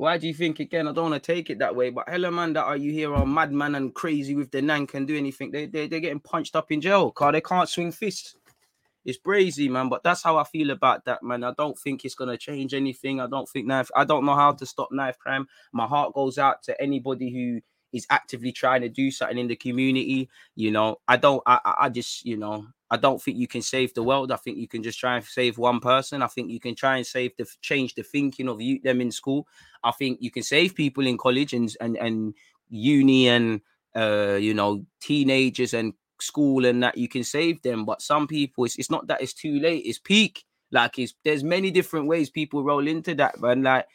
why 0.01 0.17
do 0.17 0.27
you 0.27 0.33
think 0.33 0.59
again? 0.59 0.87
I 0.87 0.91
don't 0.91 1.11
want 1.11 1.23
to 1.23 1.33
take 1.33 1.49
it 1.49 1.59
that 1.59 1.75
way, 1.75 1.91
but 1.91 2.09
hello, 2.09 2.31
man, 2.31 2.53
that 2.53 2.63
are 2.63 2.77
you 2.77 2.91
here 2.91 3.13
are 3.13 3.25
madman 3.25 3.75
and 3.75 3.93
crazy 3.93 4.35
with 4.35 4.49
the 4.51 4.61
nan 4.61 4.87
can 4.87 5.05
do 5.05 5.15
anything? 5.15 5.51
They 5.51 5.67
they 5.67 5.87
they're 5.87 5.99
getting 5.99 6.19
punched 6.19 6.55
up 6.55 6.71
in 6.71 6.81
jail, 6.81 7.11
car. 7.11 7.31
They 7.31 7.41
can't 7.41 7.69
swing 7.69 7.91
fists 7.91 8.35
it's 9.05 9.17
brazy, 9.17 9.69
man. 9.69 9.89
But 9.89 10.03
that's 10.03 10.23
how 10.23 10.37
I 10.37 10.43
feel 10.43 10.71
about 10.71 11.05
that, 11.05 11.23
man. 11.23 11.43
I 11.43 11.53
don't 11.57 11.77
think 11.77 12.05
it's 12.05 12.15
gonna 12.15 12.37
change 12.37 12.73
anything. 12.73 13.19
I 13.19 13.27
don't 13.27 13.47
think 13.47 13.67
knife. 13.67 13.89
I 13.95 14.05
don't 14.05 14.25
know 14.25 14.35
how 14.35 14.51
to 14.53 14.65
stop 14.65 14.91
knife 14.91 15.17
crime. 15.17 15.47
My 15.71 15.87
heart 15.87 16.13
goes 16.13 16.37
out 16.37 16.63
to 16.63 16.81
anybody 16.81 17.31
who 17.31 17.61
is 17.95 18.05
actively 18.09 18.51
trying 18.51 18.81
to 18.81 18.89
do 18.89 19.11
something 19.11 19.37
in 19.37 19.47
the 19.47 19.55
community. 19.55 20.29
You 20.55 20.71
know, 20.71 20.97
I 21.07 21.17
don't. 21.17 21.41
I, 21.45 21.75
I 21.81 21.89
just, 21.89 22.25
you 22.25 22.37
know, 22.37 22.67
I 22.91 22.97
don't 22.97 23.21
think 23.21 23.37
you 23.37 23.47
can 23.47 23.61
save 23.61 23.93
the 23.93 24.03
world. 24.03 24.31
I 24.33 24.35
think 24.35 24.57
you 24.57 24.67
can 24.67 24.83
just 24.83 24.99
try 24.99 25.15
and 25.15 25.23
save 25.25 25.57
one 25.57 25.79
person. 25.79 26.21
I 26.21 26.27
think 26.27 26.51
you 26.51 26.59
can 26.59 26.75
try 26.75 26.97
and 26.97 27.07
save 27.07 27.31
the 27.37 27.47
change 27.61 27.95
the 27.95 28.03
thinking 28.03 28.49
of 28.49 28.61
you 28.61 28.81
them 28.83 28.99
in 28.99 29.11
school. 29.11 29.47
I 29.81 29.91
think 29.91 30.19
you 30.21 30.29
can 30.29 30.43
save 30.43 30.75
people 30.75 31.07
in 31.07 31.17
college 31.17 31.53
and 31.53 31.75
and 31.79 31.97
and 31.97 32.35
uni 32.69 33.29
and 33.29 33.61
uh 33.95 34.37
you 34.39 34.53
know 34.53 34.85
teenagers 34.99 35.73
and 35.73 35.93
school 36.19 36.65
and 36.65 36.83
that 36.83 36.97
you 36.97 37.07
can 37.07 37.23
save 37.23 37.61
them. 37.61 37.85
But 37.85 38.01
some 38.01 38.27
people, 38.27 38.65
it's, 38.65 38.77
it's 38.77 38.91
not 38.91 39.07
that 39.07 39.21
it's 39.21 39.33
too 39.33 39.59
late, 39.59 39.83
it's 39.85 39.99
peak. 39.99 40.43
Like 40.69 40.99
it's 40.99 41.13
there's 41.23 41.43
many 41.43 41.71
different 41.71 42.07
ways 42.07 42.29
people 42.29 42.63
roll 42.63 42.87
into 42.87 43.15
that, 43.15 43.35
and 43.41 43.63
like 43.63 43.87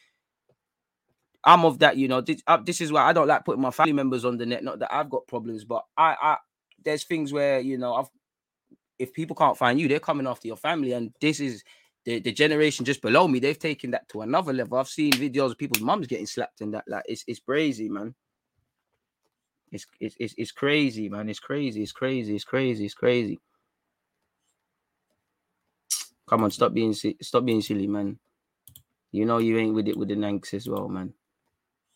I'm 1.44 1.64
of 1.64 1.78
that, 1.78 1.96
you 1.96 2.08
know. 2.08 2.20
This, 2.20 2.42
uh, 2.46 2.58
this 2.58 2.80
is 2.80 2.90
why 2.92 3.02
I 3.02 3.12
don't 3.12 3.28
like 3.28 3.44
putting 3.44 3.62
my 3.62 3.70
family 3.70 3.92
members 3.92 4.24
on 4.24 4.36
the 4.36 4.44
net. 4.46 4.64
Not 4.64 4.80
that 4.80 4.92
I've 4.92 5.08
got 5.08 5.26
problems, 5.26 5.64
but 5.64 5.84
I, 5.96 6.16
I 6.20 6.36
there's 6.84 7.04
things 7.04 7.32
where 7.32 7.60
you 7.60 7.78
know, 7.78 7.94
I've 7.94 8.10
if 8.98 9.12
people 9.12 9.36
can't 9.36 9.56
find 9.56 9.80
you, 9.80 9.88
they're 9.88 10.00
coming 10.00 10.26
after 10.26 10.48
your 10.48 10.56
family, 10.56 10.92
and 10.92 11.12
this 11.20 11.40
is 11.40 11.62
the, 12.04 12.20
the 12.20 12.32
generation 12.32 12.84
just 12.84 13.02
below 13.02 13.26
me. 13.28 13.40
They've 13.40 13.58
taken 13.58 13.90
that 13.90 14.08
to 14.10 14.22
another 14.22 14.52
level. 14.52 14.78
I've 14.78 14.88
seen 14.88 15.12
videos 15.12 15.50
of 15.50 15.58
people's 15.58 15.82
mums 15.82 16.06
getting 16.06 16.26
slapped 16.26 16.60
and 16.60 16.72
that. 16.74 16.84
Like 16.86 17.04
it's 17.06 17.24
it's 17.26 17.40
crazy, 17.40 17.88
man. 17.88 18.14
It's, 19.72 19.86
it's 20.00 20.16
it's 20.18 20.34
it's 20.38 20.52
crazy, 20.52 21.08
man. 21.08 21.28
It's 21.28 21.40
crazy. 21.40 21.82
It's 21.82 21.92
crazy. 21.92 22.34
It's 22.34 22.44
crazy. 22.44 22.84
It's 22.84 22.94
crazy. 22.94 23.40
Come 26.28 26.44
on, 26.44 26.50
stop 26.50 26.72
being 26.72 26.94
stop 26.94 27.44
being 27.44 27.60
silly, 27.60 27.86
man. 27.86 28.18
You 29.12 29.24
know 29.24 29.38
you 29.38 29.58
ain't 29.58 29.74
with 29.74 29.88
it 29.88 29.96
with 29.96 30.08
the 30.08 30.16
Nanks 30.16 30.54
as 30.54 30.68
well, 30.68 30.88
man. 30.88 31.12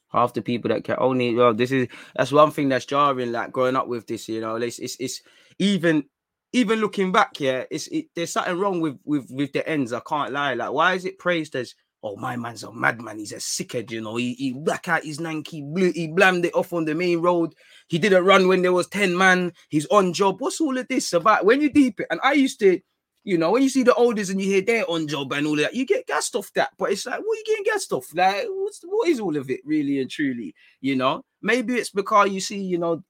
Half 0.09 0.35
the 0.35 0.43
people 0.43 0.71
that 0.71 0.83
can 0.83 0.97
only 0.99 1.35
well, 1.35 1.55
this 1.55 1.71
is 1.71 1.87
that's 2.17 2.33
one 2.33 2.51
thing 2.51 2.69
that's 2.69 2.85
jarring. 2.85 3.31
Like 3.31 3.53
growing 3.53 3.77
up 3.77 3.87
with 3.87 4.09
this, 4.09 4.29
you 4.29 4.41
know, 4.41 4.57
it's 4.57 4.81
it's, 4.81 4.97
it's 4.99 5.23
even 5.59 6.05
even 6.53 6.81
looking 6.81 7.13
back, 7.13 7.39
yeah, 7.41 7.65
it's 7.71 7.87
it, 7.89 8.07
there's 8.15 8.33
something 8.33 8.59
wrong 8.59 8.81
with 8.81 8.99
with 9.05 9.31
with 9.31 9.53
the 9.53 9.67
ends. 9.69 9.93
I 9.93 10.01
can't 10.01 10.33
lie. 10.33 10.55
Like, 10.55 10.73
why 10.73 10.95
is 10.95 11.05
it 11.05 11.19
praised 11.19 11.55
as 11.57 11.75
oh, 12.03 12.17
my 12.17 12.37
man's 12.37 12.63
a 12.63 12.73
madman. 12.73 13.19
He's 13.19 13.33
a 13.33 13.37
sickhead, 13.37 13.91
you 13.91 14.01
know. 14.01 14.17
He, 14.17 14.35
he 14.35 14.53
black 14.53 14.89
out 14.89 15.05
his 15.05 15.21
Nike, 15.21 15.63
blew, 15.63 15.93
he 15.93 16.09
blammed 16.09 16.45
it 16.45 16.55
off 16.55 16.73
on 16.73 16.85
the 16.85 16.95
main 16.95 17.21
road. 17.21 17.55
He 17.89 17.99
didn't 17.99 18.25
run 18.25 18.49
when 18.49 18.63
there 18.63 18.73
was 18.73 18.89
10 18.89 19.17
man. 19.17 19.53
He's 19.69 19.87
on 19.87 20.13
job. 20.13 20.37
What's 20.41 20.61
all 20.61 20.77
of 20.79 20.89
this 20.89 21.13
about? 21.13 21.45
When 21.45 21.61
you 21.61 21.71
deep 21.71 22.01
it, 22.01 22.07
and 22.11 22.21
I 22.23 22.33
used 22.33 22.61
to, 22.61 22.81
you 23.25 23.37
know, 23.37 23.51
when 23.51 23.63
you 23.63 23.69
see 23.69 23.83
the 23.83 23.95
oldest 23.95 24.31
and 24.31 24.41
you 24.41 24.51
hear 24.51 24.63
they're 24.63 24.89
on 24.91 25.07
job 25.07 25.33
and 25.33 25.47
all 25.47 25.57
that, 25.57 25.75
you 25.75 25.85
get 25.85 26.07
gassed 26.07 26.35
off 26.35 26.51
that. 26.55 26.71
But 26.79 26.93
it's 26.93 27.05
like, 27.05 27.21
what 27.21 27.37
are 27.37 27.39
you 27.39 27.45
getting 27.47 27.65
gassed 27.65 27.93
off? 27.93 28.07
Like, 28.15 28.47
what's 28.49 28.81
what 28.83 29.09
is 29.09 29.21
all 29.21 29.37
of 29.37 29.51
it 29.51 29.61
really 29.65 30.01
and 30.01 30.11
truly? 30.11 30.55
You 30.81 30.97
know, 30.97 31.23
maybe 31.43 31.75
it's 31.75 31.91
because 31.91 32.31
you 32.31 32.41
see, 32.41 32.63
you 32.63 32.79
know, 32.79 33.03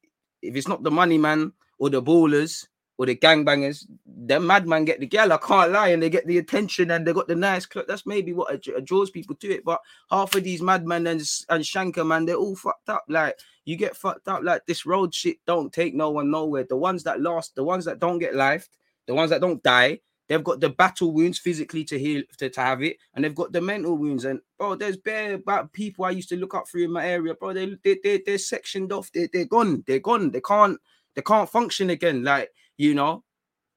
if 0.43 0.57
it's 0.57 0.69
not 0.69 0.83
the 0.83 0.91
money 0.91 1.19
man 1.19 1.53
or 1.79 1.91
the 1.91 2.03
ballers, 2.03 2.67
or 3.01 3.07
the 3.07 3.17
gangbangers, 3.17 3.87
them 4.05 4.47
madman 4.47 4.85
get 4.85 5.01
the 5.01 5.07
girl. 5.07 5.33
I 5.33 5.39
can't 5.39 5.73
lie, 5.73 5.89
and 5.89 6.03
they 6.03 6.11
get 6.11 6.27
the 6.27 6.37
attention 6.37 6.91
and 6.91 7.07
they 7.07 7.15
got 7.15 7.29
the 7.29 7.35
nice 7.35 7.65
clothes. 7.65 7.87
That's 7.89 8.05
maybe 8.05 8.35
what 8.35 8.63
draws 8.85 9.11
people 9.11 9.35
to 9.37 9.51
it. 9.51 9.65
But 9.65 9.81
half 10.11 10.35
of 10.35 10.45
these 10.45 10.61
madmen 10.61 11.07
and 11.07 11.23
and 11.49 11.65
shanker 11.65 12.07
man, 12.07 12.27
they're 12.27 12.35
all 12.35 12.57
fucked 12.57 12.91
up. 12.91 13.05
Like 13.09 13.39
you 13.65 13.77
get 13.77 13.97
fucked 13.97 14.29
up. 14.29 14.43
Like 14.43 14.67
this 14.67 14.85
road 14.85 15.15
shit 15.15 15.39
don't 15.47 15.73
take 15.73 15.95
no 15.95 16.11
one 16.11 16.31
nowhere. 16.31 16.67
The 16.69 16.77
ones 16.77 17.03
that 17.05 17.23
lost, 17.23 17.55
the 17.55 17.65
ones 17.65 17.87
that 17.87 18.01
don't 18.01 18.19
get 18.19 18.35
life, 18.35 18.69
the 19.07 19.15
ones 19.15 19.31
that 19.31 19.41
don't 19.41 19.63
die, 19.63 20.01
they've 20.29 20.45
got 20.45 20.61
the 20.61 20.69
battle 20.69 21.11
wounds 21.11 21.39
physically 21.39 21.85
to 21.85 21.99
heal 21.99 22.23
to, 22.37 22.51
to 22.51 22.61
have 22.61 22.83
it, 22.83 22.99
and 23.15 23.25
they've 23.25 23.35
got 23.35 23.51
the 23.51 23.63
mental 23.63 23.97
wounds. 23.97 24.27
And 24.27 24.41
bro, 24.59 24.75
there's 24.75 24.99
bare 24.99 25.39
people 25.73 26.05
I 26.05 26.11
used 26.11 26.29
to 26.29 26.37
look 26.37 26.55
up 26.55 26.69
through 26.69 26.85
in 26.85 26.93
my 26.93 27.07
area, 27.07 27.33
bro. 27.33 27.55
They 27.55 27.79
they 27.83 27.99
they 28.05 28.21
they're 28.27 28.37
sectioned 28.37 28.93
off. 28.93 29.11
They 29.11 29.27
they're 29.33 29.47
gone. 29.47 29.85
They're 29.87 30.01
gone. 30.01 30.33
They 30.33 30.43
can't 30.43 30.79
they 31.15 31.23
can't 31.23 31.49
function 31.49 31.91
again. 31.91 32.25
Like 32.25 32.51
you 32.81 32.95
know. 32.95 33.23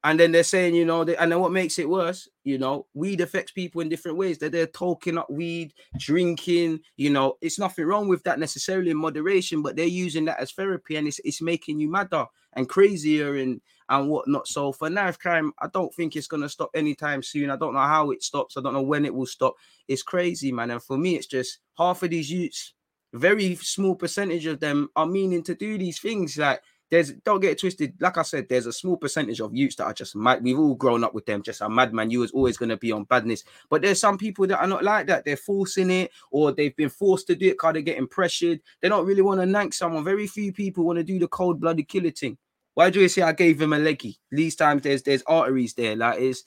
And 0.06 0.20
then 0.20 0.32
they're 0.32 0.44
saying, 0.44 0.76
you 0.76 0.86
know, 0.86 1.04
they, 1.04 1.16
and 1.16 1.32
then 1.32 1.40
what 1.40 1.52
makes 1.52 1.80
it 1.80 1.88
worse, 1.88 2.28
you 2.44 2.58
know, 2.58 2.88
weed 2.94 3.22
affects 3.22 3.52
people 3.52 3.80
in 3.82 3.88
different 3.88 4.18
ways. 4.18 4.38
That 4.38 4.52
they're, 4.52 4.66
they're 4.66 4.72
talking 4.72 5.18
up 5.18 5.30
weed, 5.30 5.74
drinking, 5.98 6.80
you 6.98 7.10
know, 7.10 7.38
it's 7.42 7.60
nothing 7.60 7.86
wrong 7.86 8.08
with 8.08 8.24
that 8.24 8.40
necessarily 8.40 8.92
in 8.92 8.98
moderation, 8.98 9.62
but 9.62 9.76
they're 9.76 9.86
using 9.86 10.26
that 10.26 10.40
as 10.40 10.52
therapy 10.52 10.96
and 10.96 11.08
it's, 11.08 11.20
it's 11.24 11.42
making 11.42 11.80
you 11.80 11.90
madder 11.90 12.26
and 12.54 12.68
crazier 12.70 13.36
and 13.36 13.62
and 13.90 14.10
whatnot. 14.10 14.48
So 14.48 14.72
for 14.72 14.90
knife 14.90 15.20
crime, 15.20 15.52
I 15.60 15.68
don't 15.68 15.94
think 15.94 16.16
it's 16.16 16.28
gonna 16.28 16.50
stop 16.50 16.70
anytime 16.74 17.24
soon. 17.24 17.50
I 17.50 17.58
don't 17.58 17.74
know 17.74 17.80
how 17.80 18.12
it 18.12 18.24
stops. 18.24 18.56
I 18.56 18.62
don't 18.62 18.74
know 18.74 18.82
when 18.82 19.06
it 19.06 19.14
will 19.14 19.26
stop. 19.26 19.56
It's 19.88 20.04
crazy, 20.04 20.52
man. 20.52 20.72
And 20.72 20.84
for 20.84 20.98
me, 20.98 21.16
it's 21.16 21.28
just 21.28 21.60
half 21.78 22.04
of 22.04 22.10
these 22.10 22.32
youths, 22.32 22.74
very 23.14 23.56
small 23.56 23.96
percentage 23.96 24.46
of 24.48 24.60
them 24.60 24.90
are 24.96 25.06
meaning 25.06 25.44
to 25.44 25.56
do 25.56 25.78
these 25.78 26.00
things. 26.00 26.38
Like 26.38 26.62
there's 26.94 27.12
don't 27.12 27.40
get 27.40 27.54
it 27.54 27.60
twisted. 27.60 27.96
Like 28.00 28.20
I 28.20 28.22
said, 28.22 28.48
there's 28.48 28.68
a 28.68 28.72
small 28.72 28.98
percentage 28.98 29.42
of 29.42 29.56
youths 29.56 29.78
that 29.78 29.86
are 29.86 29.94
just 29.94 30.16
mad. 30.16 30.44
We've 30.44 30.60
all 30.60 30.76
grown 30.76 31.04
up 31.04 31.16
with 31.16 31.26
them, 31.26 31.42
just 31.42 31.62
a 31.62 31.68
madman. 31.68 32.12
You 32.12 32.20
was 32.20 32.30
always 32.30 32.56
going 32.56 32.70
to 32.70 32.78
be 32.78 32.92
on 32.92 33.06
badness. 33.06 33.44
But 33.68 33.82
there's 33.82 34.00
some 34.00 34.16
people 34.16 34.46
that 34.46 34.60
are 34.60 34.68
not 34.68 34.84
like 34.84 35.08
that. 35.08 35.26
They're 35.26 35.36
forcing 35.36 35.90
it, 35.90 36.12
or 36.30 36.52
they've 36.52 36.76
been 36.76 36.90
forced 36.90 37.26
to 37.28 37.36
do 37.36 37.48
it 37.48 37.54
because 37.54 37.74
they're 37.74 37.82
getting 37.82 38.06
pressured. 38.06 38.62
They 38.80 38.90
don't 38.90 39.08
really 39.08 39.24
want 39.24 39.42
to 39.42 39.48
nank 39.48 39.74
someone. 39.74 40.04
Very 40.04 40.28
few 40.28 40.54
people 40.54 40.86
want 40.86 40.98
to 40.98 41.04
do 41.04 41.18
the 41.18 41.28
cold 41.28 41.60
blooded 41.60 41.88
killer 41.88 42.12
thing. 42.12 42.38
Why 42.76 42.92
do 42.92 43.02
you 43.02 43.10
say 43.10 43.24
I 43.24 43.32
gave 43.32 43.60
him 43.60 43.74
a 43.74 43.80
leggy? 43.80 44.20
These 44.32 44.56
times 44.56 44.84
there's 44.84 45.02
there's 45.02 45.24
arteries 45.24 45.74
there. 45.74 45.96
Like 45.96 46.20
it's 46.20 46.44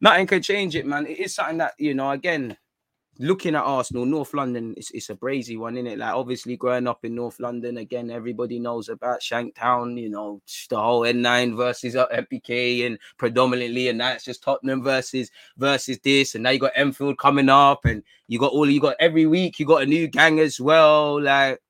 nothing 0.00 0.28
can 0.28 0.40
change 0.40 0.76
it, 0.76 0.86
man. 0.86 1.04
It 1.04 1.18
is 1.18 1.34
something 1.34 1.58
that 1.58 1.72
you 1.78 1.94
know. 1.94 2.12
Again, 2.12 2.56
looking 3.18 3.54
at 3.54 3.62
Arsenal, 3.62 4.06
North 4.06 4.32
London, 4.34 4.74
it's, 4.76 4.90
it's 4.92 5.10
a 5.10 5.14
brazy 5.14 5.58
one, 5.58 5.76
isn't 5.76 5.86
it? 5.86 5.98
Like 5.98 6.14
obviously 6.14 6.56
growing 6.56 6.86
up 6.86 7.04
in 7.04 7.14
North 7.14 7.40
London, 7.40 7.78
again, 7.78 8.10
everybody 8.10 8.58
knows 8.58 8.88
about 8.88 9.20
Shanktown, 9.20 10.00
you 10.00 10.08
know, 10.08 10.40
the 10.70 10.80
whole 10.80 11.00
N9 11.02 11.56
versus 11.56 11.96
uh, 11.96 12.06
MPK 12.08 12.86
and 12.86 12.98
predominantly, 13.16 13.88
and 13.88 14.00
that's 14.00 14.24
just 14.24 14.42
Tottenham 14.42 14.82
versus 14.82 15.30
versus 15.56 15.98
this, 16.04 16.34
and 16.34 16.44
now 16.44 16.50
you 16.50 16.58
got 16.58 16.72
Enfield 16.76 17.18
coming 17.18 17.48
up, 17.48 17.84
and 17.84 18.02
you 18.28 18.38
got 18.38 18.52
all 18.52 18.68
you 18.68 18.80
got 18.80 18.96
every 19.00 19.26
week, 19.26 19.58
you 19.58 19.66
got 19.66 19.82
a 19.82 19.86
new 19.86 20.06
gang 20.06 20.38
as 20.40 20.60
well. 20.60 21.20
Like 21.20 21.60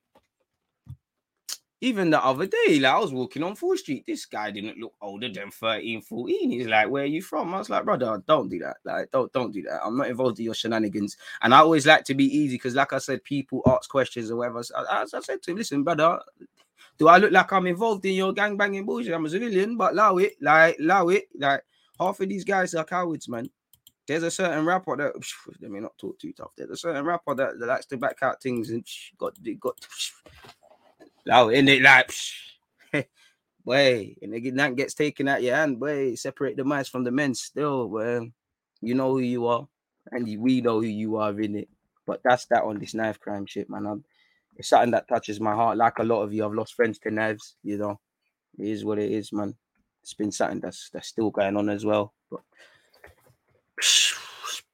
even 1.81 2.11
the 2.11 2.25
other 2.25 2.47
day, 2.47 2.81
like 2.81 2.93
I 2.93 2.99
was 2.99 3.13
walking 3.13 3.45
on 3.45 3.55
Fore 3.55 3.77
Street, 3.77 4.05
this 4.07 4.27
guy 4.27 4.51
didn't 4.51 4.79
look 4.79 4.95
older 5.01 5.29
than 5.29 5.51
13, 5.51 6.03
14. 6.03 6.51
He's 6.51 6.67
like, 6.67 6.89
Where 6.91 7.05
are 7.05 7.07
you 7.07 7.23
from? 7.23 7.55
I 7.55 7.59
was 7.59 7.71
like, 7.71 7.85
brother, 7.85 8.23
don't 8.27 8.49
do 8.49 8.59
that. 8.59 8.79
Like, 8.85 9.11
don't 9.13 9.33
don't 9.33 9.53
do 9.53 9.63
that. 9.63 9.81
I'm 9.85 9.97
not 9.97 10.09
involved 10.09 10.41
in 10.41 10.47
your 10.47 10.55
shenanigans. 10.55 11.17
And 11.41 11.55
I 11.55 11.59
always 11.59 11.87
like 11.87 12.05
to 12.05 12.15
be 12.15 12.25
easy 12.25 12.57
because, 12.57 12.75
like 12.75 12.93
I 12.93 12.99
said, 12.99 13.23
people 13.23 13.63
ask 13.67 13.89
questions 13.89 14.31
or 14.31 14.39
whatever. 14.39 14.59
As 14.59 15.15
I 15.15 15.21
said 15.21 15.43
to 15.43 15.51
him, 15.53 15.57
listen, 15.57 15.85
brother, 15.85 16.19
do 16.99 17.07
I 17.07 17.19
look 17.19 17.31
like 17.31 17.53
I'm 17.53 17.67
involved 17.69 18.05
in 18.05 18.15
your 18.15 18.33
gang 18.33 18.57
banging 18.57 18.85
bullshit? 18.85 19.15
I'm 19.15 19.27
a 19.27 19.31
civilian, 19.31 19.77
but 19.77 19.93
allow 19.93 20.17
it, 20.17 20.35
like 20.41 20.79
allow 20.81 21.09
it. 21.09 21.29
Like 21.39 21.63
half 21.99 22.19
of 22.19 22.29
these 22.29 22.45
guys 22.45 22.75
are 22.75 22.85
cowards, 22.85 23.29
man. 23.29 23.49
There's 24.09 24.25
a 24.25 24.31
certain 24.33 24.65
rapper 24.65 24.97
that 24.97 25.13
let 25.61 25.71
me 25.71 25.79
not 25.79 25.97
talk 25.97 26.19
too 26.19 26.33
tough. 26.33 26.51
There's 26.57 26.71
a 26.71 26.77
certain 26.77 27.05
rapper 27.05 27.37
that, 27.37 27.61
that 27.61 27.67
likes 27.67 27.87
to 27.87 27.97
back 27.97 28.17
out 28.23 28.43
things 28.43 28.71
and 28.71 28.85
got 29.17 29.39
got 29.61 29.79
oh 31.31 31.49
in 31.49 31.69
it 31.69 31.83
like 31.83 32.13
way 33.65 34.17
and 34.23 34.35
again 34.35 34.57
that 34.57 34.77
gets 34.77 34.95
taken 34.95 35.29
out 35.29 35.43
your 35.43 35.55
hand, 35.55 35.81
way 35.81 36.17
separate 36.17 36.57
the 36.57 36.65
mice 36.65 36.89
from 36.89 37.05
the 37.05 37.11
men 37.11 37.35
still, 37.35 37.89
well, 37.89 38.27
you 38.81 38.95
know 38.95 39.13
who 39.13 39.21
you 39.21 39.47
are, 39.47 39.67
and 40.11 40.27
we 40.41 40.61
know 40.61 40.81
who 40.81 40.87
you 40.87 41.17
are 41.17 41.39
in 41.41 41.57
it. 41.57 41.69
But 42.07 42.21
that's 42.25 42.47
that 42.47 42.65
on 42.65 42.79
this 42.79 42.95
knife 42.95 43.21
crime 43.21 43.45
shit, 43.47 43.69
man. 43.69 43.87
I'm, 43.87 44.05
it's 44.57 44.69
something 44.69 44.93
that 44.93 45.09
touches 45.09 45.41
my 45.41 45.55
heart. 45.55 45.77
Like 45.77 45.99
a 45.99 46.05
lot 46.05 46.23
of 46.23 46.33
you, 46.33 46.45
I've 46.45 46.55
lost 46.55 46.75
friends 46.75 46.99
to 47.01 47.11
knives. 47.11 47.57
You 47.63 47.79
know, 47.79 48.01
it 48.59 48.67
is 48.67 48.85
what 48.85 48.99
it 48.99 49.11
is, 49.11 49.33
man. 49.33 49.55
It's 50.03 50.15
been 50.15 50.33
something 50.33 50.61
that's 50.61 50.91
that's 50.93 51.09
still 51.09 51.31
going 51.31 51.57
on 51.57 51.69
as 51.69 51.85
well. 51.85 52.15
But 52.31 52.41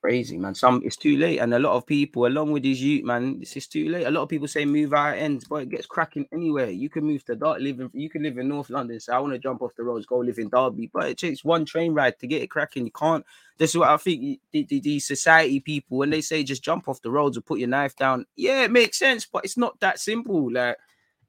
crazy, 0.04 0.36
man. 0.36 0.54
Some 0.54 0.82
it's 0.84 0.98
too 0.98 1.16
late, 1.16 1.38
and 1.38 1.54
a 1.54 1.58
lot 1.58 1.72
of 1.72 1.86
people, 1.86 2.26
along 2.26 2.52
with 2.52 2.62
these 2.62 2.82
youth, 2.82 3.04
man, 3.04 3.40
this 3.40 3.56
is 3.56 3.66
too 3.66 3.88
late. 3.88 4.06
A 4.06 4.10
lot 4.10 4.20
of 4.20 4.28
people 4.28 4.46
say 4.46 4.66
move 4.66 4.92
out 4.92 5.16
ends, 5.16 5.46
but 5.48 5.62
it 5.62 5.70
gets 5.70 5.86
cracking 5.86 6.28
anywhere. 6.30 6.68
You 6.68 6.90
can 6.90 7.04
move 7.04 7.24
to 7.24 7.34
Dart, 7.34 7.62
live 7.62 7.80
in, 7.80 7.88
you 7.94 8.10
can 8.10 8.22
live 8.22 8.36
in 8.36 8.48
North 8.48 8.68
London. 8.68 9.00
So 9.00 9.14
I 9.14 9.18
want 9.18 9.32
to 9.32 9.38
jump 9.38 9.62
off 9.62 9.74
the 9.78 9.82
roads, 9.82 10.04
go 10.04 10.18
live 10.18 10.38
in 10.38 10.50
Derby, 10.50 10.90
but 10.92 11.08
it 11.08 11.16
takes 11.16 11.42
one 11.42 11.64
train 11.64 11.94
ride 11.94 12.18
to 12.18 12.26
get 12.26 12.42
it 12.42 12.50
cracking. 12.50 12.84
You 12.84 12.92
can't. 12.92 13.24
This 13.56 13.70
is 13.70 13.78
what 13.78 13.88
I 13.88 13.96
think. 13.96 14.40
The, 14.52 14.64
the, 14.64 14.80
the 14.80 15.00
society 15.00 15.60
people, 15.60 15.96
when 15.96 16.10
they 16.10 16.20
say 16.20 16.44
just 16.44 16.62
jump 16.62 16.86
off 16.86 17.00
the 17.00 17.10
roads 17.10 17.38
or 17.38 17.40
put 17.40 17.60
your 17.60 17.68
knife 17.68 17.96
down, 17.96 18.26
yeah, 18.36 18.64
it 18.64 18.70
makes 18.70 18.98
sense, 18.98 19.24
but 19.24 19.42
it's 19.46 19.56
not 19.56 19.80
that 19.80 19.98
simple. 19.98 20.52
Like. 20.52 20.76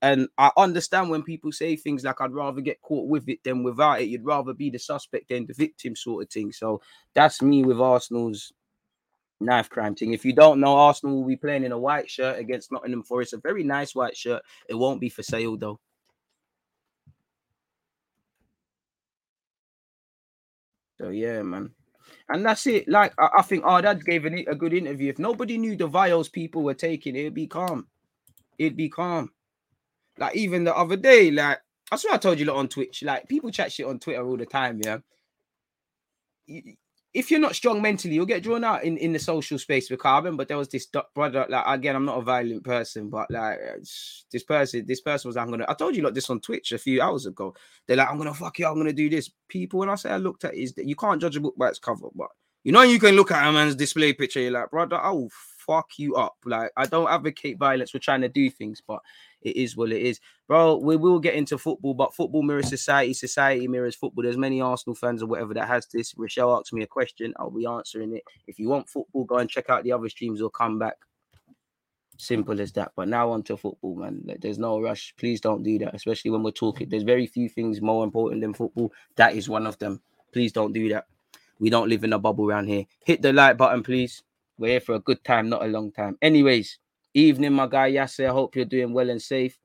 And 0.01 0.27
I 0.37 0.51
understand 0.57 1.09
when 1.09 1.23
people 1.23 1.53
say 1.53 1.77
things 1.77 2.03
like, 2.03 2.19
I'd 2.19 2.33
rather 2.33 2.59
get 2.59 2.81
caught 2.81 3.07
with 3.07 3.29
it 3.29 3.39
than 3.43 3.63
without 3.63 4.01
it. 4.01 4.09
You'd 4.09 4.25
rather 4.25 4.53
be 4.53 4.69
the 4.69 4.77
suspect 4.77 5.29
than 5.29 5.45
the 5.47 5.53
victim, 5.53 5.95
sort 5.95 6.23
of 6.23 6.29
thing. 6.29 6.51
So 6.51 6.81
that's 7.13 7.41
me 7.41 7.63
with 7.63 7.79
Arsenal's 7.79 8.51
knife 9.39 9.69
crime 9.69 9.95
thing. 9.95 10.13
If 10.13 10.25
you 10.25 10.33
don't 10.33 10.59
know, 10.59 10.75
Arsenal 10.75 11.17
will 11.17 11.27
be 11.27 11.35
playing 11.35 11.63
in 11.63 11.71
a 11.71 11.77
white 11.77 12.09
shirt 12.09 12.39
against 12.39 12.71
Nottingham 12.71 13.03
Forest, 13.03 13.33
a 13.33 13.37
very 13.37 13.63
nice 13.63 13.95
white 13.95 14.15
shirt. 14.15 14.41
It 14.69 14.75
won't 14.75 15.01
be 15.01 15.09
for 15.09 15.23
sale 15.23 15.57
though. 15.57 15.79
So 20.97 21.09
yeah, 21.09 21.41
man. 21.41 21.71
And 22.29 22.45
that's 22.45 22.65
it. 22.67 22.87
Like 22.87 23.13
I, 23.19 23.29
I 23.39 23.41
think 23.41 23.65
our 23.65 23.81
dad 23.81 24.03
gave 24.05 24.25
an, 24.25 24.45
a 24.47 24.55
good 24.55 24.73
interview. 24.73 25.09
If 25.09 25.19
nobody 25.19 25.57
knew 25.57 25.75
the 25.75 25.87
vials 25.87 26.29
people 26.29 26.63
were 26.63 26.73
taking, 26.73 27.15
it'd 27.15 27.33
be 27.33 27.47
calm. 27.47 27.87
It'd 28.57 28.77
be 28.77 28.89
calm. 28.89 29.31
Like 30.17 30.35
even 30.35 30.63
the 30.63 30.75
other 30.75 30.95
day, 30.95 31.29
like 31.31 31.59
I 31.91 31.97
swear 31.97 32.13
I 32.13 32.17
told 32.17 32.39
you 32.39 32.45
lot 32.45 32.55
on 32.57 32.69
Twitch. 32.69 33.03
Like 33.03 33.27
people 33.27 33.51
chat 33.51 33.71
shit 33.71 33.85
on 33.85 33.99
Twitter 33.99 34.25
all 34.25 34.37
the 34.37 34.45
time, 34.45 34.79
yeah 34.83 34.99
if 37.15 37.31
you're 37.31 37.39
not 37.39 37.55
strong 37.55 37.81
mentally, 37.81 38.13
you'll 38.13 38.25
get 38.25 38.43
drawn 38.43 38.65
out 38.65 38.83
in, 38.83 38.97
in 38.97 39.13
the 39.13 39.19
social 39.19 39.57
space 39.57 39.89
with 39.89 40.01
carbon. 40.01 40.35
But 40.35 40.49
there 40.49 40.57
was 40.57 40.67
this 40.67 40.85
brother, 41.15 41.45
like 41.47 41.63
again, 41.65 41.95
I'm 41.95 42.03
not 42.03 42.17
a 42.17 42.21
violent 42.21 42.65
person, 42.65 43.09
but 43.09 43.31
like 43.31 43.57
uh, 43.57 43.77
this 43.79 44.43
person, 44.45 44.85
this 44.85 44.99
person 44.99 45.29
was, 45.29 45.37
I'm 45.37 45.49
gonna. 45.49 45.65
I 45.69 45.75
told 45.75 45.95
you 45.95 46.03
like 46.03 46.13
this 46.13 46.29
on 46.29 46.41
Twitch 46.41 46.73
a 46.73 46.77
few 46.77 47.01
hours 47.01 47.25
ago. 47.25 47.55
They're 47.87 47.95
like, 47.95 48.09
I'm 48.09 48.17
gonna 48.17 48.33
fuck 48.33 48.59
you, 48.59 48.67
I'm 48.67 48.75
gonna 48.75 48.91
do 48.91 49.09
this. 49.09 49.31
People, 49.47 49.79
when 49.79 49.89
I 49.89 49.95
say 49.95 50.09
I 50.09 50.17
looked 50.17 50.43
at 50.43 50.55
is 50.55 50.73
that 50.73 50.87
you 50.87 50.97
can't 50.97 51.21
judge 51.21 51.37
a 51.37 51.39
book 51.39 51.55
by 51.57 51.69
its 51.69 51.79
cover, 51.79 52.09
but 52.13 52.27
you 52.65 52.73
know 52.73 52.81
you 52.81 52.99
can 52.99 53.15
look 53.15 53.31
at 53.31 53.47
a 53.47 53.51
man's 53.51 53.75
display 53.75 54.11
picture. 54.11 54.41
You're 54.41 54.51
like, 54.51 54.69
brother, 54.69 54.97
I 54.97 55.11
will 55.11 55.31
fuck 55.65 55.97
you 55.97 56.15
up. 56.15 56.35
Like 56.43 56.71
I 56.75 56.85
don't 56.85 57.09
advocate 57.09 57.57
violence. 57.57 57.93
We're 57.93 58.01
trying 58.01 58.21
to 58.21 58.29
do 58.29 58.49
things, 58.49 58.81
but 58.85 58.99
it 59.45 59.55
is 59.55 59.77
what 59.77 59.91
it 59.91 60.01
is, 60.01 60.19
bro. 60.47 60.75
We 60.77 60.97
will 60.97 61.19
get 61.19 61.35
into 61.35 61.57
football, 61.57 61.93
but 61.93 62.15
football 62.15 62.41
mirrors 62.41 62.67
society, 62.67 63.13
society 63.13 63.67
mirrors 63.67 63.95
football. 63.95 64.23
There's 64.23 64.37
many 64.37 64.59
Arsenal 64.59 64.95
fans 64.95 65.21
or 65.21 65.27
whatever 65.27 65.53
that 65.53 65.67
has 65.67 65.85
this. 65.85 66.13
Rochelle 66.17 66.57
asked 66.57 66.73
me 66.73 66.83
a 66.83 66.87
question, 66.87 67.33
I'll 67.37 67.51
be 67.51 67.67
answering 67.67 68.15
it. 68.15 68.23
If 68.47 68.59
you 68.59 68.67
want 68.67 68.89
football, 68.89 69.23
go 69.23 69.37
and 69.37 69.49
check 69.49 69.69
out 69.69 69.83
the 69.83 69.91
other 69.91 70.09
streams 70.09 70.41
or 70.41 70.49
come 70.49 70.79
back. 70.79 70.95
Simple 72.17 72.59
as 72.59 72.71
that. 72.73 72.93
But 72.95 73.07
now 73.07 73.29
on 73.31 73.43
to 73.43 73.55
football, 73.55 73.95
man. 73.95 74.23
There's 74.39 74.57
no 74.57 74.81
rush. 74.81 75.13
Please 75.17 75.39
don't 75.41 75.63
do 75.63 75.77
that, 75.79 75.93
especially 75.93 76.31
when 76.31 76.43
we're 76.43 76.51
talking. 76.51 76.89
There's 76.89 77.03
very 77.03 77.27
few 77.27 77.47
things 77.47 77.81
more 77.81 78.03
important 78.03 78.41
than 78.41 78.53
football. 78.53 78.91
That 79.15 79.35
is 79.35 79.47
one 79.47 79.67
of 79.67 79.77
them. 79.77 80.01
Please 80.33 80.51
don't 80.51 80.73
do 80.73 80.89
that. 80.89 81.05
We 81.59 81.69
don't 81.69 81.89
live 81.89 82.03
in 82.03 82.13
a 82.13 82.19
bubble 82.19 82.49
around 82.49 82.67
here. 82.67 82.85
Hit 83.05 83.21
the 83.21 83.31
like 83.31 83.57
button, 83.57 83.83
please. 83.83 84.23
We're 84.57 84.71
here 84.71 84.79
for 84.79 84.95
a 84.95 84.99
good 84.99 85.23
time, 85.23 85.49
not 85.49 85.63
a 85.63 85.67
long 85.67 85.91
time. 85.91 86.17
Anyways, 86.21 86.79
Evening, 87.15 87.53
my 87.53 87.65
guy 87.65 87.93
Yasser. 87.93 88.27
I 88.27 88.33
hope 88.33 88.57
you're 88.57 88.65
doing 88.65 88.91
well 88.91 89.09
and 89.09 89.21
safe. 89.21 89.57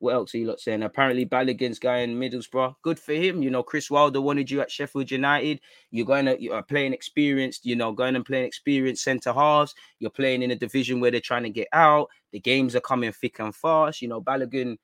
What 0.00 0.14
else 0.14 0.34
are 0.34 0.38
you 0.38 0.48
lot 0.48 0.58
saying? 0.58 0.82
Apparently, 0.82 1.24
Balogun's 1.24 1.78
guy 1.78 1.98
in 1.98 2.18
Middlesbrough. 2.18 2.74
Good 2.82 2.98
for 2.98 3.12
him. 3.12 3.44
You 3.44 3.50
know, 3.50 3.62
Chris 3.62 3.88
Wilder 3.88 4.20
wanted 4.20 4.50
you 4.50 4.60
at 4.60 4.72
Sheffield 4.72 5.12
United. 5.12 5.60
You're 5.92 6.04
going 6.04 6.24
to 6.24 6.42
you're 6.42 6.60
playing 6.64 6.92
experienced, 6.92 7.64
you 7.64 7.76
know, 7.76 7.92
going 7.92 8.16
and 8.16 8.26
playing 8.26 8.46
experienced 8.46 9.04
centre 9.04 9.32
halves. 9.32 9.72
You're 10.00 10.10
playing 10.10 10.42
in 10.42 10.50
a 10.50 10.56
division 10.56 10.98
where 10.98 11.12
they're 11.12 11.20
trying 11.20 11.44
to 11.44 11.50
get 11.50 11.68
out. 11.72 12.08
The 12.32 12.40
games 12.40 12.74
are 12.74 12.80
coming 12.80 13.12
thick 13.12 13.38
and 13.38 13.54
fast. 13.54 14.02
You 14.02 14.08
know, 14.08 14.20
Balogun 14.20 14.76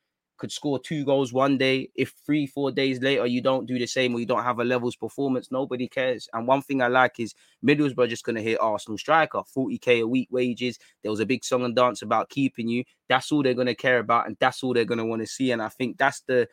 could 0.43 0.51
score 0.51 0.81
two 0.81 1.05
goals 1.05 1.33
one 1.33 1.57
day. 1.57 1.89
If 1.95 2.15
three, 2.27 2.49
four 2.49 2.73
days 2.73 3.01
later 3.01 3.25
you 3.27 3.41
don't 3.41 3.65
do 3.65 3.79
the 3.79 3.87
same 3.87 4.13
or 4.13 4.19
you 4.19 4.27
don't 4.27 4.43
have 4.43 4.59
a 4.59 4.65
levels 4.65 4.97
performance, 4.97 5.53
nobody 5.53 5.87
cares. 5.87 6.29
And 6.33 6.49
one 6.49 6.63
thing 6.63 6.83
I 6.83 6.89
like 6.89 7.21
is 7.21 7.33
Middlesbrough 7.65 8.09
just 8.09 8.25
going 8.25 8.35
to 8.35 8.43
hit 8.43 8.61
Arsenal 8.61 8.99
striker, 8.99 9.43
40k 9.57 10.01
a 10.01 10.05
week 10.05 10.27
wages. 10.33 10.81
There 11.03 11.13
was 11.13 11.21
a 11.21 11.27
big 11.27 11.45
song 11.45 11.65
and 11.65 11.77
dance 11.77 12.03
about 12.03 12.29
keeping 12.29 12.67
you. 12.67 12.83
That's 13.09 13.31
all 13.31 13.45
they're 13.45 13.55
going 13.55 13.69
to 13.69 13.77
care 13.77 14.01
about, 14.01 14.27
and 14.27 14.37
that's 14.41 14.65
all 14.65 14.75
they're 14.75 14.85
going 14.85 14.99
to 14.99 15.05
want 15.05 15.23
to 15.23 15.29
see. 15.29 15.53
And 15.53 15.63
I 15.63 15.69
think 15.69 15.97
that's 15.97 16.23
the 16.27 16.49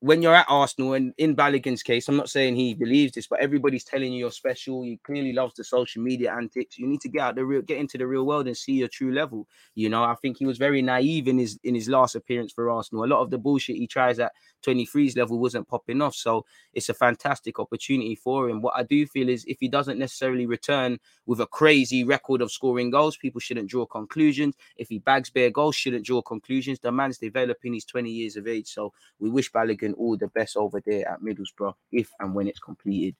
when 0.00 0.20
you're 0.20 0.34
at 0.34 0.46
Arsenal 0.48 0.94
and 0.94 1.14
in 1.16 1.36
Balogun's 1.36 1.82
case, 1.82 2.08
I'm 2.08 2.16
not 2.16 2.28
saying 2.28 2.56
he 2.56 2.74
believes 2.74 3.12
this, 3.12 3.28
but 3.28 3.38
everybody's 3.38 3.84
telling 3.84 4.12
you 4.12 4.18
you're 4.18 4.32
special. 4.32 4.82
He 4.82 4.98
clearly 5.04 5.32
loves 5.32 5.54
the 5.54 5.62
social 5.62 6.02
media 6.02 6.34
antics. 6.34 6.76
You 6.76 6.88
need 6.88 7.00
to 7.02 7.08
get 7.08 7.20
out 7.20 7.34
the 7.36 7.44
real, 7.44 7.62
get 7.62 7.78
into 7.78 7.96
the 7.96 8.06
real 8.06 8.26
world 8.26 8.48
and 8.48 8.56
see 8.56 8.72
your 8.72 8.88
true 8.88 9.12
level. 9.12 9.46
You 9.76 9.88
know, 9.88 10.02
I 10.02 10.16
think 10.16 10.38
he 10.38 10.46
was 10.46 10.58
very 10.58 10.82
naive 10.82 11.28
in 11.28 11.38
his 11.38 11.60
in 11.62 11.76
his 11.76 11.88
last 11.88 12.16
appearance 12.16 12.52
for 12.52 12.68
Arsenal. 12.68 13.04
A 13.04 13.06
lot 13.06 13.22
of 13.22 13.30
the 13.30 13.38
bullshit 13.38 13.76
he 13.76 13.86
tries 13.86 14.18
at 14.18 14.32
23's 14.64 15.16
level 15.16 15.38
wasn't 15.38 15.68
popping 15.68 16.02
off. 16.02 16.16
So 16.16 16.44
it's 16.72 16.88
a 16.88 16.94
fantastic 16.94 17.60
opportunity 17.60 18.16
for 18.16 18.48
him. 18.48 18.62
What 18.62 18.74
I 18.76 18.82
do 18.82 19.06
feel 19.06 19.28
is 19.28 19.44
if 19.46 19.58
he 19.60 19.68
doesn't 19.68 20.00
necessarily 20.00 20.46
return 20.46 20.98
with 21.26 21.40
a 21.40 21.46
crazy 21.46 22.02
record 22.02 22.42
of 22.42 22.50
scoring 22.50 22.90
goals, 22.90 23.16
people 23.16 23.40
shouldn't 23.40 23.70
draw 23.70 23.86
conclusions. 23.86 24.56
If 24.76 24.88
he 24.88 24.98
bags 24.98 25.30
bare 25.30 25.50
goals, 25.50 25.76
shouldn't 25.76 26.04
draw 26.04 26.22
conclusions. 26.22 26.80
The 26.80 26.90
man's 26.90 27.18
developing. 27.18 27.74
He's 27.74 27.84
20 27.84 28.10
years 28.10 28.36
of 28.36 28.48
age. 28.48 28.66
So 28.66 28.92
we 29.20 29.30
wish 29.30 29.52
Balogun 29.52 29.75
all 29.94 30.16
the 30.16 30.28
best 30.28 30.56
over 30.56 30.80
there 30.84 31.08
at 31.08 31.20
Middlesbrough 31.20 31.74
if 31.92 32.10
and 32.20 32.34
when 32.34 32.48
it's 32.48 32.58
completed. 32.58 33.16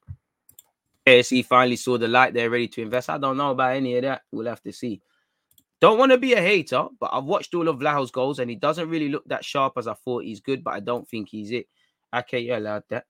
KSE 1.07 1.45
finally 1.45 1.77
saw 1.77 1.97
the 1.99 2.09
light. 2.09 2.35
They're 2.35 2.51
ready 2.51 2.69
to 2.69 2.83
invest. 2.83 3.11
I 3.11 3.19
don't 3.19 3.37
know 3.37 3.53
about 3.53 3.77
any 3.77 3.97
of 3.97 4.03
that. 4.03 4.23
We'll 4.33 4.47
have 4.47 4.63
to 4.63 4.73
see. 4.73 5.01
Don't 5.81 5.99
want 5.99 6.11
to 6.13 6.19
be 6.19 6.33
a 6.33 6.41
hater, 6.41 6.87
but 6.99 7.11
I've 7.13 7.25
watched 7.25 7.55
all 7.55 7.69
of 7.69 7.79
Vlaho's 7.79 8.11
goals 8.11 8.39
and 8.39 8.49
he 8.51 8.57
doesn't 8.57 8.89
really 8.89 9.09
look 9.09 9.25
that 9.27 9.45
sharp 9.45 9.75
as 9.77 9.87
I 9.87 9.95
thought 9.95 10.25
he's 10.25 10.41
good, 10.41 10.65
but 10.65 10.75
I 10.75 10.81
don't 10.81 11.07
think 11.09 11.29
he's 11.29 11.51
it. 11.51 11.69
Okay, 12.15 12.41
you're 12.41 12.57
allowed 12.57 12.85
that. 12.89 13.05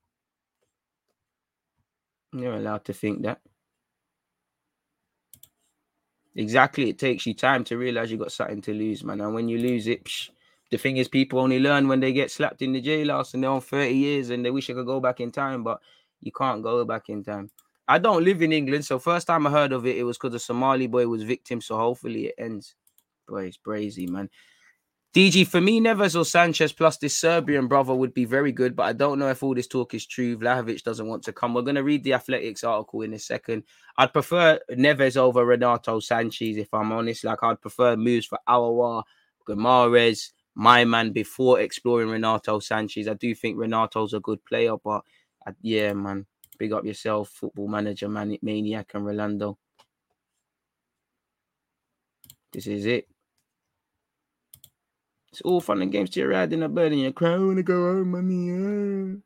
You're 2.32 2.54
allowed 2.54 2.85
to 2.87 2.92
think 2.92 3.22
that. 3.22 3.40
Exactly. 6.35 6.90
It 6.90 6.98
takes 6.98 7.24
you 7.24 7.35
time 7.35 7.64
to 7.64 7.78
realize 7.78 8.11
you 8.11 8.18
got 8.18 8.32
something 8.32 8.61
to 8.62 8.74
lose, 8.74 9.02
man. 9.02 9.22
And 9.22 9.32
when 9.32 9.48
you 9.48 9.59
lose 9.59 9.87
it, 9.87 10.04
psh, 10.04 10.30
the 10.70 10.79
thing 10.79 10.96
is, 10.96 11.09
people 11.09 11.38
only 11.38 11.61
learn 11.61 11.88
when 11.88 12.00
they 12.00 12.12
get 12.12 12.31
slapped 12.31 12.62
in 12.62 12.72
the 12.72 12.83
jailhouse 12.83 13.35
and 13.35 13.42
they're 13.42 13.50
on 13.50 13.61
30 13.61 13.94
years 13.94 14.31
and 14.31 14.44
they 14.44 14.50
wish 14.50 14.66
they 14.66 14.74
could 14.74 14.87
go 14.87 15.00
back 15.00 15.20
in 15.20 15.31
time, 15.31 15.62
but 15.62 15.81
you 16.20 16.33
can't 16.33 16.62
go 16.62 16.85
back 16.85 17.09
in 17.09 17.22
time. 17.22 17.50
I 17.88 17.98
don't 17.98 18.24
live 18.24 18.42
in 18.42 18.52
England, 18.52 18.85
so 18.85 18.98
first 18.98 19.29
time 19.29 19.46
I 19.46 19.50
heard 19.50 19.72
of 19.72 19.87
it, 19.87 19.96
it 19.96 20.02
was 20.02 20.18
because 20.18 20.35
a 20.35 20.40
Somali 20.40 20.88
boy 20.88 21.07
was 21.07 21.22
victim. 21.22 21.61
So 21.61 21.76
hopefully 21.76 22.26
it 22.26 22.35
ends. 22.37 22.74
Boy, 23.29 23.44
it's 23.44 23.59
brazy, 23.59 24.09
man. 24.09 24.29
DG, 25.14 25.46
for 25.46 25.62
me, 25.62 25.81
Neves 25.81 26.18
or 26.18 26.26
Sanchez 26.26 26.74
plus 26.74 26.98
this 26.98 27.16
Serbian 27.16 27.68
brother 27.68 27.94
would 27.94 28.12
be 28.12 28.26
very 28.26 28.52
good, 28.52 28.76
but 28.76 28.83
I 28.83 28.92
don't 28.92 29.18
know 29.18 29.31
if 29.31 29.42
all 29.42 29.55
this 29.55 29.66
talk 29.66 29.94
is 29.94 30.05
true. 30.05 30.37
Vlahovic 30.37 30.83
doesn't 30.83 31.07
want 31.07 31.22
to 31.22 31.33
come. 31.33 31.55
We're 31.55 31.62
going 31.62 31.76
to 31.76 31.83
read 31.83 32.05
the 32.05 32.12
Athletic's 32.12 32.64
article 32.64 33.00
in 33.00 33.14
a 33.14 33.18
second. 33.18 33.62
I'd 33.96 34.12
prefer 34.12 34.61
Neves 34.72 35.16
over 35.16 35.46
Renato 35.46 36.00
Sanchez, 36.00 36.59
if 36.59 36.68
I'm 36.74 36.92
honest. 36.92 37.24
Like, 37.24 37.42
I'd 37.42 37.62
prefer 37.62 37.96
moves 37.96 38.26
for 38.26 38.38
Aouar, 38.46 39.05
Guimaraes, 39.48 40.33
my 40.57 40.87
man 40.87 41.12
before 41.12 41.61
exploring 41.61 42.09
Renato 42.09 42.59
Sanchez. 42.59 43.07
I 43.07 43.14
do 43.14 43.35
think 43.35 43.59
Renato's 43.59 44.14
a 44.14 44.21
good 44.21 44.42
player, 44.45 44.75
but 44.83 45.03
uh, 45.47 45.53
yeah, 45.61 45.92
man. 45.92 46.27
Big 46.59 46.73
up 46.73 46.87
yourself, 46.87 47.29
football 47.29 47.69
manager, 47.69 48.09
man, 48.09 48.38
maniac, 48.40 48.92
and 48.95 49.05
Rolando. 49.05 49.59
This 52.51 52.66
is 52.66 52.87
it. 52.87 53.07
It's 55.31 55.42
all 55.42 55.61
fun 55.61 55.83
and 55.83 55.92
games 55.92 56.09
to 56.11 56.21
your 56.21 56.31
ride 56.31 56.55
in 56.55 56.62
a 56.62 56.69
bed 56.71 56.92
and 56.92 57.03
you're 57.03 57.12
crying, 57.12 57.42
I 57.42 57.45
want 57.45 57.57
to 57.59 57.62
go 57.62 57.92
home, 57.92 58.12
mommy. 58.12 59.21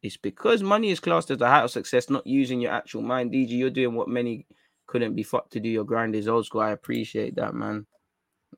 It's 0.00 0.16
because 0.16 0.62
money 0.62 0.90
is 0.90 1.00
classed 1.00 1.32
as 1.32 1.40
a 1.40 1.48
height 1.48 1.64
of 1.64 1.72
success, 1.72 2.08
not 2.08 2.24
using 2.24 2.60
your 2.60 2.70
actual 2.70 3.02
mind. 3.02 3.32
DG, 3.32 3.50
you're 3.50 3.70
doing 3.70 3.96
what 3.96 4.06
many 4.06 4.46
couldn't 4.86 5.14
be 5.14 5.22
fucked 5.22 5.52
to 5.52 5.60
do. 5.60 5.68
Your 5.68 5.84
grind 5.84 6.14
is 6.14 6.28
old 6.28 6.46
school. 6.46 6.60
I 6.60 6.70
appreciate 6.70 7.36
that, 7.36 7.54
man. 7.54 7.86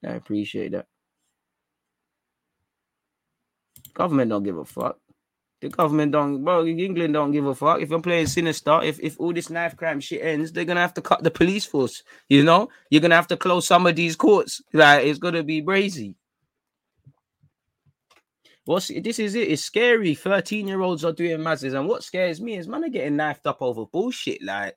I 0.05 0.13
appreciate 0.13 0.73
that. 0.73 0.87
Government 3.95 4.31
don't 4.31 4.43
give 4.43 4.59
a 4.59 4.65
fuck. 4.65 4.99
The 5.61 5.69
government 5.69 6.13
don't, 6.13 6.45
bro. 6.45 6.65
England 6.65 7.15
don't 7.15 7.33
give 7.33 7.47
a 7.47 7.55
fuck. 7.55 7.81
If 7.81 7.91
I'm 7.91 8.03
playing 8.03 8.29
sinister, 8.29 8.81
if 8.83 9.01
if 9.01 9.19
all 9.19 9.33
this 9.33 9.51
knife 9.51 9.77
crime 9.77 9.99
shit 9.99 10.23
ends, 10.23 10.53
they're 10.53 10.65
gonna 10.65 10.81
have 10.81 10.95
to 10.95 11.03
cut 11.03 11.25
the 11.25 11.33
police 11.33 11.65
force. 11.65 12.05
You 12.29 12.45
know, 12.45 12.69
you're 12.91 13.01
gonna 13.01 13.17
have 13.17 13.27
to 13.29 13.37
close 13.37 13.67
some 13.67 13.87
of 13.87 13.97
these 13.97 14.15
courts. 14.15 14.63
Like 14.73 15.05
it's 15.07 15.19
gonna 15.19 15.43
be 15.43 15.61
crazy. 15.61 16.15
What's 18.67 18.89
this 18.89 19.19
is 19.19 19.35
it? 19.35 19.49
It's 19.49 19.63
scary. 19.63 20.15
13 20.15 20.69
year 20.69 20.81
olds 20.81 21.05
are 21.05 21.13
doing 21.13 21.43
masses, 21.43 21.75
and 21.75 21.89
what 21.89 22.05
scares 22.05 22.41
me 22.41 22.57
is 22.57 22.69
man 22.69 22.85
are 22.85 22.89
getting 22.89 23.17
knifed 23.17 23.47
up 23.47 23.61
over 23.61 23.85
bullshit. 23.87 24.41
Like 24.41 24.77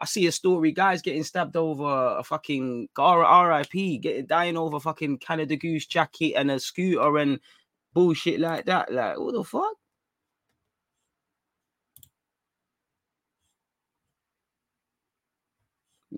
I 0.00 0.06
see 0.06 0.26
a 0.26 0.32
story, 0.32 0.72
guys 0.72 1.02
getting 1.02 1.24
stabbed 1.24 1.56
over 1.56 2.16
a 2.18 2.24
fucking 2.24 2.88
RIP, 2.96 4.00
getting 4.00 4.26
dying 4.26 4.56
over 4.56 4.80
fucking 4.80 5.18
Canada 5.18 5.56
Goose 5.56 5.86
jacket 5.86 6.34
and 6.34 6.50
a 6.50 6.58
scooter 6.58 7.18
and 7.18 7.38
bullshit 7.92 8.40
like 8.40 8.64
that. 8.66 8.92
Like, 8.92 9.18
what 9.18 9.34
the 9.34 9.44
fuck? 9.44 9.74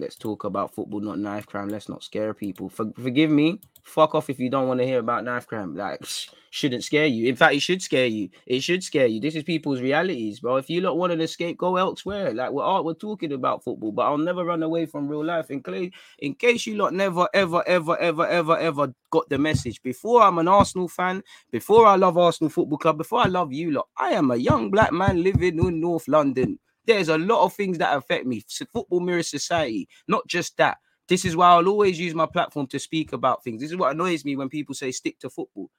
Let's 0.02 0.16
talk 0.16 0.42
about 0.42 0.74
football, 0.74 0.98
not 0.98 1.20
knife 1.20 1.46
crime. 1.46 1.68
Let's 1.68 1.88
not 1.88 2.02
scare 2.02 2.34
people. 2.34 2.68
For, 2.68 2.92
forgive 3.00 3.30
me. 3.30 3.60
Fuck 3.84 4.16
off 4.16 4.28
if 4.28 4.40
you 4.40 4.50
don't 4.50 4.66
want 4.66 4.80
to 4.80 4.86
hear 4.86 4.98
about 4.98 5.22
knife 5.22 5.46
crime. 5.46 5.76
Like, 5.76 6.04
shouldn't 6.50 6.82
scare 6.82 7.06
you. 7.06 7.28
In 7.28 7.36
fact, 7.36 7.54
it 7.54 7.60
should 7.60 7.80
scare 7.80 8.06
you. 8.06 8.28
It 8.44 8.64
should 8.64 8.82
scare 8.82 9.06
you. 9.06 9.20
This 9.20 9.36
is 9.36 9.44
people's 9.44 9.80
realities, 9.80 10.40
bro. 10.40 10.56
If 10.56 10.68
you 10.68 10.80
lot 10.80 10.98
want 10.98 11.12
to 11.12 11.22
escape, 11.22 11.56
go 11.56 11.76
elsewhere. 11.76 12.34
Like 12.34 12.50
we're 12.50 12.82
we're 12.82 12.94
talking 12.94 13.32
about 13.32 13.62
football, 13.62 13.92
but 13.92 14.02
I'll 14.02 14.18
never 14.18 14.44
run 14.44 14.64
away 14.64 14.86
from 14.86 15.06
real 15.06 15.24
life. 15.24 15.52
In 15.52 15.62
case, 15.62 15.92
in 16.18 16.34
case 16.34 16.66
you 16.66 16.74
lot 16.74 16.94
never, 16.94 17.28
ever, 17.32 17.62
ever, 17.68 17.96
ever, 17.96 18.26
ever, 18.26 18.58
ever 18.58 18.94
got 19.10 19.28
the 19.28 19.38
message. 19.38 19.80
Before 19.82 20.20
I'm 20.20 20.38
an 20.38 20.48
Arsenal 20.48 20.88
fan, 20.88 21.22
before 21.52 21.86
I 21.86 21.94
love 21.94 22.18
Arsenal 22.18 22.50
Football 22.50 22.78
Club, 22.78 22.98
before 22.98 23.20
I 23.20 23.28
love 23.28 23.52
you 23.52 23.70
lot, 23.70 23.86
I 23.96 24.10
am 24.10 24.32
a 24.32 24.36
young 24.36 24.70
black 24.72 24.92
man 24.92 25.22
living 25.22 25.64
in 25.64 25.80
North 25.80 26.08
London. 26.08 26.58
There's 26.86 27.08
a 27.08 27.18
lot 27.18 27.44
of 27.44 27.52
things 27.52 27.78
that 27.78 27.96
affect 27.96 28.26
me. 28.26 28.42
Football 28.72 29.00
mirrors 29.00 29.28
society, 29.28 29.88
not 30.08 30.26
just 30.26 30.56
that. 30.56 30.78
This 31.08 31.24
is 31.24 31.36
why 31.36 31.50
I'll 31.50 31.68
always 31.68 31.98
use 31.98 32.14
my 32.14 32.26
platform 32.26 32.66
to 32.68 32.78
speak 32.78 33.12
about 33.12 33.44
things. 33.44 33.60
This 33.60 33.70
is 33.70 33.76
what 33.76 33.92
annoys 33.92 34.24
me 34.24 34.36
when 34.36 34.48
people 34.48 34.74
say 34.74 34.90
stick 34.90 35.18
to 35.20 35.30
football. 35.30 35.70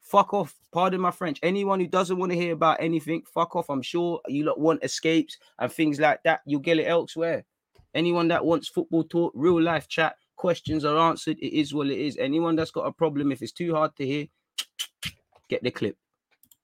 Fuck 0.00 0.32
off. 0.32 0.54
Pardon 0.72 1.00
my 1.00 1.10
French. 1.10 1.40
Anyone 1.42 1.80
who 1.80 1.88
doesn't 1.88 2.16
want 2.16 2.30
to 2.32 2.38
hear 2.38 2.52
about 2.52 2.80
anything, 2.80 3.22
fuck 3.34 3.56
off. 3.56 3.68
I'm 3.68 3.82
sure 3.82 4.20
you 4.28 4.44
lot 4.44 4.60
want 4.60 4.84
escapes 4.84 5.36
and 5.58 5.72
things 5.72 5.98
like 5.98 6.22
that. 6.22 6.40
You'll 6.46 6.60
get 6.60 6.78
it 6.78 6.86
elsewhere. 6.86 7.44
Anyone 7.94 8.28
that 8.28 8.44
wants 8.44 8.68
football 8.68 9.04
talk, 9.04 9.32
real 9.34 9.60
life 9.60 9.88
chat, 9.88 10.16
questions 10.36 10.84
are 10.84 10.96
answered. 10.96 11.38
It 11.40 11.58
is 11.58 11.74
what 11.74 11.88
it 11.88 11.98
is. 11.98 12.16
Anyone 12.18 12.56
that's 12.56 12.70
got 12.70 12.86
a 12.86 12.92
problem, 12.92 13.32
if 13.32 13.42
it's 13.42 13.52
too 13.52 13.74
hard 13.74 13.96
to 13.96 14.06
hear, 14.06 14.26
get 15.48 15.62
the 15.62 15.70
clip. 15.70 15.96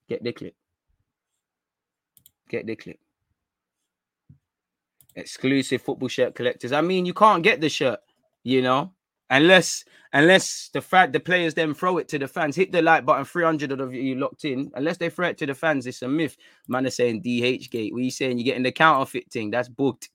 Get 0.09 0.23
the 0.23 0.33
clip. 0.33 0.55
Get 2.49 2.67
the 2.67 2.77
clip 2.77 3.01
exclusive 5.16 5.83
football 5.83 6.09
shirt 6.09 6.35
collectors. 6.35 6.72
I 6.72 6.81
mean, 6.81 7.07
you 7.07 7.14
can't 7.14 7.42
get 7.42 7.61
the 7.61 7.68
shirt, 7.68 8.01
you 8.42 8.62
know, 8.62 8.92
unless 9.31 9.85
unless 10.12 10.68
the 10.72 10.81
fact 10.81 11.12
the 11.12 11.20
players 11.20 11.55
then 11.55 11.75
throw 11.75 11.98
it 11.98 12.09
to 12.09 12.18
the 12.18 12.29
fans. 12.29 12.57
Hit 12.57 12.72
the 12.72 12.83
like 12.83 13.05
button. 13.05 13.25
Three 13.25 13.44
hundred 13.44 13.72
of 13.81 13.94
you 13.94 14.16
locked 14.16 14.44
in. 14.44 14.70
Unless 14.75 14.98
they 14.98 15.11
throw 15.11 15.29
it 15.29 15.38
to 15.38 15.46
the 15.46 15.55
fans, 15.55 15.87
it's 15.87 16.03
a 16.03 16.09
myth. 16.09 16.37
Man 16.68 16.87
are 16.87 16.90
saying 16.90 17.20
DH 17.20 17.70
gate. 17.70 17.92
What 17.92 18.01
are 18.01 18.05
you 18.05 18.11
saying? 18.11 18.38
You're 18.38 18.44
getting 18.44 18.62
the 18.62 18.72
counterfeit 18.72 19.31
thing. 19.31 19.51
That's 19.51 19.68
booked. 19.68 20.11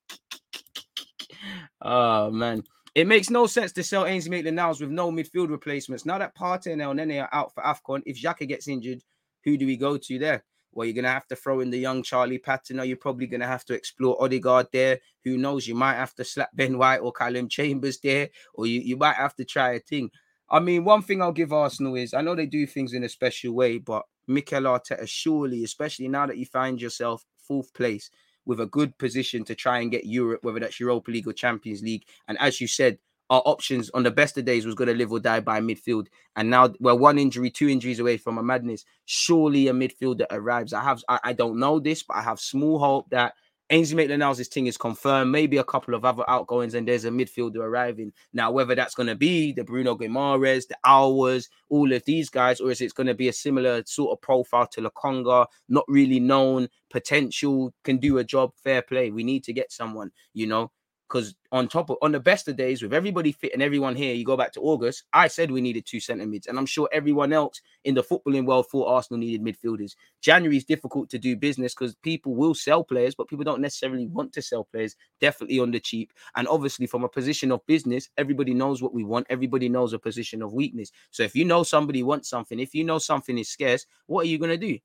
oh 1.81 2.31
man. 2.31 2.63
It 2.95 3.05
makes 3.05 3.29
no 3.29 3.45
sense 3.45 3.71
to 3.73 3.83
sell 3.83 4.07
Ainsley 4.07 4.31
Maitland-Niles 4.31 4.81
with 4.81 4.89
no 4.89 5.11
midfield 5.11 5.51
replacements. 5.51 6.03
Now 6.03 6.17
that 6.17 6.35
Partey 6.35 6.73
and 6.73 6.81
Elneny 6.81 7.21
are 7.21 7.29
out 7.31 7.53
for 7.53 7.61
AFCON, 7.61 8.01
if 8.07 8.19
Xhaka 8.19 8.47
gets 8.47 8.67
injured, 8.67 9.03
who 9.43 9.55
do 9.55 9.67
we 9.67 9.77
go 9.77 9.97
to 9.97 10.17
there? 10.17 10.43
Well, 10.77 10.85
you're 10.85 10.93
gonna 10.93 11.09
have 11.09 11.25
to 11.29 11.35
throw 11.35 11.61
in 11.61 11.71
the 11.71 11.79
young 11.79 12.03
Charlie 12.03 12.37
Patino, 12.37 12.83
or 12.83 12.85
you're 12.85 12.97
probably 12.97 13.25
gonna 13.25 13.47
have 13.47 13.65
to 13.65 13.73
explore 13.73 14.15
Odegaard 14.23 14.67
there. 14.71 14.99
Who 15.23 15.35
knows? 15.35 15.67
You 15.67 15.73
might 15.73 15.95
have 15.95 16.13
to 16.13 16.23
slap 16.23 16.51
Ben 16.53 16.77
White 16.77 16.99
or 16.99 17.11
Callum 17.11 17.49
Chambers 17.49 17.97
there, 17.97 18.29
or 18.53 18.67
you, 18.67 18.81
you 18.81 18.95
might 18.95 19.15
have 19.15 19.33
to 19.37 19.43
try 19.43 19.71
a 19.71 19.79
thing. 19.79 20.11
I 20.51 20.59
mean, 20.59 20.83
one 20.83 21.01
thing 21.01 21.19
I'll 21.19 21.31
give 21.31 21.51
Arsenal 21.51 21.95
is 21.95 22.13
I 22.13 22.21
know 22.21 22.35
they 22.35 22.45
do 22.45 22.67
things 22.67 22.93
in 22.93 23.03
a 23.03 23.09
special 23.09 23.55
way, 23.55 23.79
but 23.79 24.03
Mikel 24.27 24.61
Arteta 24.65 25.07
surely, 25.07 25.63
especially 25.63 26.09
now 26.09 26.27
that 26.27 26.37
you 26.37 26.45
find 26.45 26.79
yourself 26.79 27.25
fourth 27.39 27.73
place 27.73 28.11
with 28.45 28.59
a 28.59 28.67
good 28.67 28.95
position 28.99 29.43
to 29.45 29.55
try 29.55 29.79
and 29.79 29.89
get 29.89 30.05
Europe, 30.05 30.43
whether 30.43 30.59
that's 30.59 30.79
Europa 30.79 31.09
League 31.09 31.27
or 31.27 31.33
Champions 31.33 31.81
League, 31.81 32.05
and 32.27 32.37
as 32.39 32.61
you 32.61 32.67
said, 32.67 32.99
our 33.29 33.41
options 33.45 33.89
on 33.93 34.03
the 34.03 34.11
best 34.11 34.37
of 34.37 34.45
days 34.45 34.65
was 34.65 34.75
going 34.75 34.87
to 34.87 34.93
live 34.93 35.11
or 35.11 35.19
die 35.19 35.39
by 35.39 35.59
midfield. 35.59 36.07
And 36.35 36.49
now 36.49 36.73
we're 36.79 36.95
one 36.95 37.19
injury, 37.19 37.49
two 37.49 37.67
injuries 37.67 37.99
away 37.99 38.17
from 38.17 38.37
a 38.37 38.43
madness. 38.43 38.85
Surely 39.05 39.67
a 39.67 39.73
midfielder 39.73 40.25
arrives. 40.31 40.73
I 40.73 40.81
have, 40.81 41.03
I, 41.09 41.19
I 41.23 41.33
don't 41.33 41.59
know 41.59 41.79
this, 41.79 42.03
but 42.03 42.17
I 42.17 42.21
have 42.21 42.39
small 42.39 42.79
hope 42.79 43.09
that 43.09 43.33
Ainsley 43.69 43.97
Maitland-Niles' 43.97 44.47
thing 44.47 44.67
is 44.67 44.77
confirmed. 44.77 45.29
Maybe 45.29 45.57
a 45.57 45.63
couple 45.63 45.93
of 45.93 46.05
other 46.05 46.23
outgoings, 46.29 46.73
and 46.73 46.87
there's 46.87 47.03
a 47.03 47.09
midfielder 47.09 47.57
arriving. 47.57 48.13
Now, 48.31 48.49
whether 48.49 48.75
that's 48.75 48.95
going 48.95 49.07
to 49.07 49.15
be 49.15 49.51
the 49.51 49.65
Bruno 49.65 49.97
Guimaraes, 49.97 50.69
the 50.69 50.77
Aouars, 50.85 51.49
all 51.67 51.91
of 51.91 52.05
these 52.05 52.29
guys, 52.29 52.61
or 52.61 52.71
is 52.71 52.79
it 52.79 52.93
going 52.93 53.07
to 53.07 53.13
be 53.13 53.27
a 53.27 53.33
similar 53.33 53.83
sort 53.85 54.13
of 54.13 54.21
profile 54.21 54.67
to 54.67 54.81
Lokonga, 54.81 55.47
not 55.67 55.83
really 55.89 56.21
known, 56.21 56.69
potential, 56.89 57.73
can 57.83 57.97
do 57.97 58.19
a 58.19 58.23
job, 58.23 58.51
fair 58.55 58.81
play. 58.81 59.11
We 59.11 59.25
need 59.25 59.43
to 59.43 59.53
get 59.53 59.73
someone, 59.73 60.11
you 60.33 60.47
know. 60.47 60.71
Because 61.07 61.35
on 61.53 61.69
top 61.69 61.89
of 61.89 61.97
on 62.01 62.11
the 62.11 62.19
best 62.19 62.47
of 62.49 62.57
days, 62.57 62.81
with 62.81 62.93
everybody 62.93 63.31
fit 63.31 63.53
and 63.53 63.61
everyone 63.61 63.95
here, 63.95 64.13
you 64.13 64.25
go 64.25 64.35
back 64.35 64.51
to 64.53 64.61
August. 64.61 65.03
I 65.13 65.27
said 65.27 65.49
we 65.49 65.61
needed 65.61 65.85
two 65.85 66.01
centre 66.01 66.25
mids, 66.25 66.47
and 66.47 66.57
I'm 66.57 66.65
sure 66.65 66.89
everyone 66.91 67.31
else 67.31 67.61
in 67.85 67.95
the 67.95 68.03
footballing 68.03 68.45
world 68.45 68.67
thought 68.69 68.89
Arsenal 68.89 69.19
needed 69.19 69.41
midfielders. 69.41 69.95
January 70.21 70.57
is 70.57 70.65
difficult 70.65 71.09
to 71.11 71.17
do 71.17 71.37
business 71.37 71.73
because 71.73 71.95
people 71.95 72.35
will 72.35 72.53
sell 72.53 72.83
players, 72.83 73.15
but 73.15 73.29
people 73.29 73.45
don't 73.45 73.61
necessarily 73.61 74.07
want 74.07 74.33
to 74.33 74.41
sell 74.41 74.65
players. 74.65 74.95
Definitely 75.21 75.59
on 75.59 75.71
the 75.71 75.79
cheap, 75.79 76.11
and 76.35 76.47
obviously 76.47 76.87
from 76.87 77.05
a 77.05 77.09
position 77.09 77.51
of 77.53 77.65
business, 77.67 78.09
everybody 78.17 78.53
knows 78.53 78.81
what 78.81 78.93
we 78.93 79.05
want. 79.05 79.27
Everybody 79.29 79.69
knows 79.69 79.93
a 79.93 79.99
position 79.99 80.41
of 80.41 80.51
weakness. 80.51 80.91
So 81.11 81.23
if 81.23 81.35
you 81.35 81.45
know 81.45 81.63
somebody 81.63 82.03
wants 82.03 82.29
something, 82.29 82.59
if 82.59 82.75
you 82.75 82.83
know 82.83 82.97
something 82.97 83.37
is 83.37 83.49
scarce, 83.49 83.85
what 84.07 84.25
are 84.25 84.29
you 84.29 84.39
gonna 84.39 84.57
do? 84.57 84.77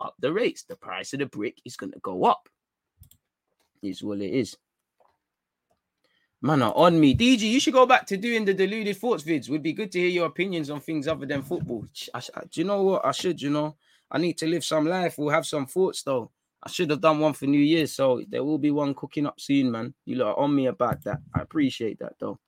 Up 0.00 0.14
the 0.20 0.32
rates. 0.32 0.64
The 0.64 0.76
price 0.76 1.12
of 1.12 1.18
the 1.18 1.26
brick 1.26 1.60
is 1.66 1.76
gonna 1.76 1.98
go 2.00 2.24
up. 2.24 2.48
Is 3.82 4.02
what 4.02 4.20
it 4.22 4.32
is. 4.32 4.56
Man 6.46 6.62
are 6.62 6.72
on 6.76 7.00
me. 7.00 7.12
DG, 7.12 7.40
you 7.40 7.58
should 7.58 7.74
go 7.74 7.86
back 7.86 8.06
to 8.06 8.16
doing 8.16 8.44
the 8.44 8.54
deluded 8.54 8.96
thoughts 8.96 9.24
vids. 9.24 9.48
Would 9.48 9.64
be 9.64 9.72
good 9.72 9.90
to 9.90 9.98
hear 9.98 10.08
your 10.08 10.26
opinions 10.26 10.70
on 10.70 10.78
things 10.78 11.08
other 11.08 11.26
than 11.26 11.42
football. 11.42 11.84
I, 12.14 12.18
I, 12.18 12.42
do 12.48 12.60
you 12.60 12.64
know 12.64 12.84
what? 12.84 13.04
I 13.04 13.10
should, 13.10 13.42
you 13.42 13.50
know. 13.50 13.76
I 14.12 14.18
need 14.18 14.38
to 14.38 14.46
live 14.46 14.64
some 14.64 14.86
life. 14.86 15.18
We'll 15.18 15.30
have 15.30 15.44
some 15.44 15.66
thoughts 15.66 16.04
though. 16.04 16.30
I 16.62 16.70
should 16.70 16.90
have 16.90 17.00
done 17.00 17.18
one 17.18 17.32
for 17.32 17.46
New 17.46 17.60
Year's, 17.60 17.92
so 17.92 18.22
there 18.28 18.44
will 18.44 18.58
be 18.58 18.70
one 18.70 18.94
cooking 18.94 19.26
up 19.26 19.40
soon, 19.40 19.72
man. 19.72 19.92
You 20.04 20.18
lot 20.18 20.36
are 20.36 20.38
on 20.38 20.54
me 20.54 20.66
about 20.66 21.02
that. 21.02 21.18
I 21.34 21.40
appreciate 21.40 21.98
that 21.98 22.12
though. 22.20 22.38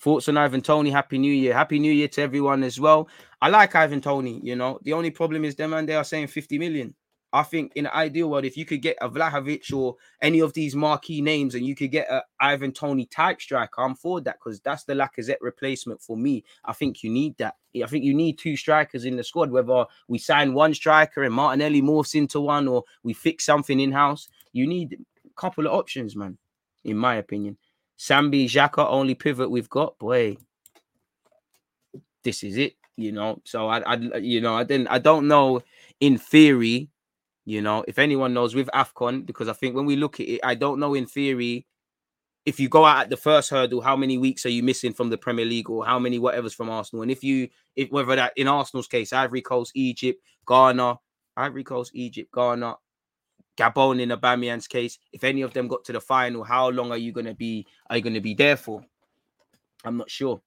Thoughts 0.00 0.30
on 0.30 0.38
Ivan 0.38 0.62
Toney. 0.62 0.88
Happy 0.88 1.18
New 1.18 1.32
Year. 1.32 1.52
Happy 1.52 1.78
New 1.78 1.92
Year 1.92 2.08
to 2.08 2.22
everyone 2.22 2.62
as 2.62 2.80
well. 2.80 3.06
I 3.42 3.50
like 3.50 3.74
Ivan 3.74 4.00
Toney, 4.00 4.40
you 4.42 4.56
know. 4.56 4.78
The 4.82 4.94
only 4.94 5.10
problem 5.10 5.44
is 5.44 5.56
them 5.56 5.74
and 5.74 5.86
they 5.86 5.94
are 5.94 6.04
saying 6.04 6.28
50 6.28 6.58
million. 6.58 6.94
I 7.32 7.42
think 7.42 7.72
in 7.74 7.84
an 7.84 7.92
ideal 7.92 8.30
world, 8.30 8.46
if 8.46 8.56
you 8.56 8.64
could 8.64 8.80
get 8.80 8.96
a 9.02 9.08
Vlahovic 9.08 9.70
or 9.74 9.96
any 10.22 10.40
of 10.40 10.54
these 10.54 10.74
marquee 10.74 11.20
names 11.20 11.54
and 11.54 11.66
you 11.66 11.74
could 11.74 11.90
get 11.90 12.08
a 12.08 12.22
Ivan 12.40 12.72
Toney 12.72 13.04
type 13.04 13.40
striker, 13.40 13.82
I'm 13.82 13.94
for 13.94 14.22
that 14.22 14.38
because 14.42 14.60
that's 14.60 14.84
the 14.84 14.94
Lacazette 14.94 15.36
replacement 15.42 16.00
for 16.00 16.16
me. 16.16 16.42
I 16.64 16.72
think 16.72 17.02
you 17.02 17.10
need 17.10 17.36
that. 17.36 17.56
I 17.82 17.86
think 17.86 18.04
you 18.04 18.14
need 18.14 18.38
two 18.38 18.56
strikers 18.56 19.04
in 19.04 19.16
the 19.16 19.22
squad, 19.22 19.50
whether 19.50 19.84
we 20.08 20.18
sign 20.18 20.54
one 20.54 20.72
striker 20.72 21.22
and 21.22 21.34
Martinelli 21.34 21.82
morphs 21.82 22.14
into 22.14 22.40
one 22.40 22.66
or 22.66 22.84
we 23.02 23.12
fix 23.12 23.44
something 23.44 23.78
in 23.78 23.92
house. 23.92 24.28
You 24.52 24.66
need 24.66 24.98
a 25.26 25.40
couple 25.40 25.66
of 25.66 25.72
options, 25.74 26.16
man, 26.16 26.38
in 26.84 26.96
my 26.96 27.16
opinion. 27.16 27.58
Sambi 27.98 28.46
Xhaka, 28.46 28.88
only 28.88 29.14
pivot 29.14 29.50
we've 29.50 29.68
got. 29.68 29.98
Boy, 29.98 30.38
this 32.22 32.42
is 32.42 32.56
it, 32.56 32.76
you 32.96 33.12
know. 33.12 33.42
So 33.44 33.68
I, 33.68 33.80
I 33.80 34.16
you 34.16 34.40
know, 34.40 34.54
I 34.54 34.64
didn't, 34.64 34.88
I 34.88 34.98
don't 34.98 35.28
know 35.28 35.62
in 36.00 36.16
theory 36.16 36.88
you 37.48 37.62
know, 37.62 37.82
if 37.88 37.98
anyone 37.98 38.34
knows 38.34 38.54
with 38.54 38.68
AFCON, 38.74 39.24
because 39.24 39.48
I 39.48 39.54
think 39.54 39.74
when 39.74 39.86
we 39.86 39.96
look 39.96 40.20
at 40.20 40.28
it, 40.28 40.40
I 40.44 40.54
don't 40.54 40.78
know 40.78 40.92
in 40.92 41.06
theory 41.06 41.66
if 42.44 42.60
you 42.60 42.68
go 42.68 42.84
out 42.84 43.00
at 43.00 43.08
the 43.08 43.16
first 43.16 43.48
hurdle, 43.48 43.80
how 43.80 43.96
many 43.96 44.18
weeks 44.18 44.44
are 44.44 44.50
you 44.50 44.62
missing 44.62 44.92
from 44.92 45.08
the 45.08 45.16
Premier 45.16 45.46
League 45.46 45.70
or 45.70 45.86
how 45.86 45.98
many 45.98 46.18
whatever's 46.18 46.52
from 46.52 46.68
Arsenal? 46.68 47.00
And 47.02 47.10
if 47.10 47.24
you, 47.24 47.48
if 47.74 47.90
whether 47.90 48.16
that 48.16 48.34
in 48.36 48.48
Arsenal's 48.48 48.86
case, 48.86 49.14
Ivory 49.14 49.40
Coast, 49.40 49.72
Egypt, 49.74 50.20
Ghana, 50.46 50.98
Ivory 51.38 51.64
Coast, 51.64 51.92
Egypt, 51.94 52.30
Ghana, 52.34 52.76
Gabon 53.56 53.98
in 53.98 54.10
Aubameyang's 54.10 54.68
case, 54.68 54.98
if 55.14 55.24
any 55.24 55.40
of 55.40 55.54
them 55.54 55.68
got 55.68 55.84
to 55.84 55.94
the 55.94 56.02
final, 56.02 56.44
how 56.44 56.68
long 56.68 56.90
are 56.90 56.98
you 56.98 57.12
going 57.12 57.26
to 57.26 57.34
be? 57.34 57.66
Are 57.88 57.96
you 57.96 58.02
going 58.02 58.12
to 58.12 58.20
be 58.20 58.34
there 58.34 58.58
for? 58.58 58.82
I'm 59.86 59.96
not 59.96 60.10
sure. 60.10 60.42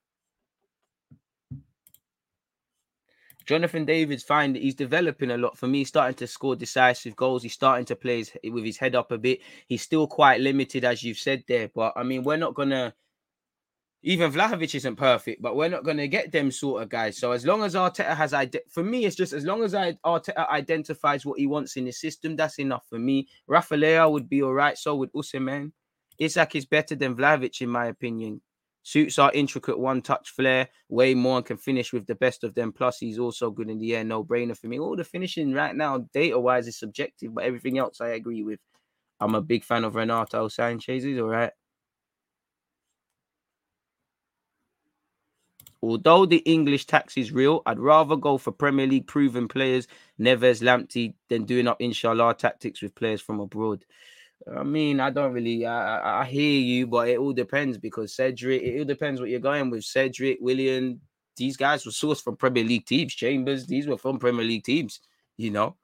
Jonathan 3.46 3.86
David's 3.86 4.24
fine. 4.24 4.56
He's 4.56 4.76
developing 4.76 5.32
a 5.32 5.38
lot 5.38 5.58
for 5.58 5.68
me. 5.68 5.80
He's 5.80 5.88
starting 5.88 6.16
to 6.16 6.28
score 6.28 6.56
decisive 6.56 7.16
goals. 7.16 7.44
He's 7.44 7.54
starting 7.54 7.86
to 7.86 7.96
play 7.96 8.20
his, 8.20 8.32
with 8.52 8.64
his 8.64 8.78
head 8.78 8.96
up 8.96 9.12
a 9.12 9.18
bit. 9.18 9.40
He's 9.68 9.82
still 9.82 10.08
quite 10.08 10.42
limited, 10.42 10.86
as 10.86 11.04
you've 11.04 11.18
said 11.18 11.44
there. 11.48 11.70
But 11.74 11.94
I 11.96 12.04
mean, 12.04 12.24
we're 12.24 12.38
not 12.38 12.54
gonna 12.54 12.94
even 14.04 14.32
Vlahovic 14.32 14.74
isn't 14.74 14.96
perfect, 14.96 15.42
but 15.42 15.56
we're 15.56 15.70
not 15.70 15.86
to 15.86 16.08
get 16.08 16.32
them 16.32 16.50
sort 16.50 16.82
of 16.82 16.90
guys. 16.90 17.18
So 17.18 17.34
as 17.34 17.46
long 17.46 17.64
as 17.64 17.76
Arteta 17.76 18.16
has, 18.16 18.34
for 18.72 18.84
me, 18.84 19.06
it's 19.06 19.16
just 19.16 19.32
as 19.32 19.46
long 19.46 19.64
as 19.64 19.76
I, 19.76 19.94
Arteta 20.04 20.50
identifies 20.50 21.24
what 21.24 21.38
he 21.38 21.46
wants 21.46 21.78
in 21.78 21.86
his 21.86 22.00
system, 22.00 22.36
that's 22.36 22.58
enough 22.58 22.86
for 22.90 22.98
me. 22.98 23.28
Rafael 23.46 24.12
would 24.12 24.28
be 24.28 24.42
all 24.42 24.54
right. 24.54 24.78
So 24.78 24.96
would 24.96 25.14
Osimhen. 25.14 25.72
Isak 26.18 26.56
is 26.56 26.66
better 26.66 26.96
than 26.96 27.16
Vlahovic 27.16 27.62
in 27.62 27.70
my 27.70 27.88
opinion. 27.88 28.42
Suits 28.84 29.20
our 29.20 29.32
intricate 29.34 29.78
one-touch 29.78 30.32
flair 30.32 30.68
way 30.90 31.14
more 31.14 31.38
and 31.38 31.46
can 31.46 31.58
finish 31.58 31.94
with 31.94 32.08
the 32.08 32.16
best 32.16 32.44
of 32.44 32.56
them. 32.56 32.72
Plus, 32.72 32.98
he's 32.98 33.20
also 33.20 33.52
good 33.52 33.70
in 33.70 33.78
the 33.78 33.96
air. 33.96 34.04
No 34.04 34.24
brainer 34.24 34.58
for 34.58 34.68
me. 34.68 34.80
All 34.80 34.96
the 34.96 35.04
finishing 35.04 35.54
right 35.54 35.76
now, 35.76 36.00
data-wise, 36.14 36.68
is 36.68 36.78
subjective, 36.78 37.36
but 37.36 37.44
everything 37.44 37.78
else 37.78 38.02
I 38.02 38.10
agree 38.10 38.44
with. 38.44 38.60
I'm 39.20 39.36
a 39.36 39.42
big 39.42 39.64
fan 39.64 39.84
of 39.84 39.96
Renato 39.96 40.48
Sanchez. 40.48 41.04
He's 41.04 41.20
all 41.20 41.28
right. 41.28 41.52
Although 45.84 46.28
the 46.28 46.38
English 46.38 46.86
tax 46.86 47.18
is 47.18 47.32
real, 47.32 47.64
I'd 47.66 47.80
rather 47.80 48.16
go 48.16 48.38
for 48.38 48.52
Premier 48.52 48.86
League 48.86 49.08
proven 49.08 49.48
players, 49.48 49.88
Neves, 50.20 50.62
Lamptey, 50.62 51.16
than 51.28 51.46
doing 51.46 51.68
up 51.68 51.82
inshallah 51.82 52.36
tactics 52.36 52.82
with 52.84 52.94
players 52.94 53.22
from 53.22 53.40
abroad. 53.40 53.84
I 54.56 54.64
mean, 54.64 55.00
I 55.00 55.10
don't 55.10 55.34
really. 55.34 55.66
I, 55.66 56.22
I 56.22 56.26
hear 56.26 56.60
you, 56.60 56.88
but 56.88 57.10
it 57.10 57.20
all 57.20 57.34
depends 57.34 57.78
because 57.78 58.16
Cedric. 58.16 58.62
It 58.62 58.80
all 58.80 58.86
depends 58.86 59.20
what 59.20 59.30
you're 59.30 59.40
going 59.40 59.70
with. 59.70 59.84
Cedric, 59.84 60.40
Willian. 60.42 61.02
these 61.36 61.58
guys 61.58 61.86
were 61.86 61.92
sourced 61.92 62.24
from 62.24 62.38
Premier 62.38 62.64
League 62.64 62.86
teams. 62.86 63.14
Chambers, 63.14 63.68
these 63.68 63.88
were 63.88 63.98
from 63.98 64.20
Premier 64.20 64.46
League 64.46 64.64
teams. 64.64 65.02
You 65.38 65.52
know, 65.52 65.76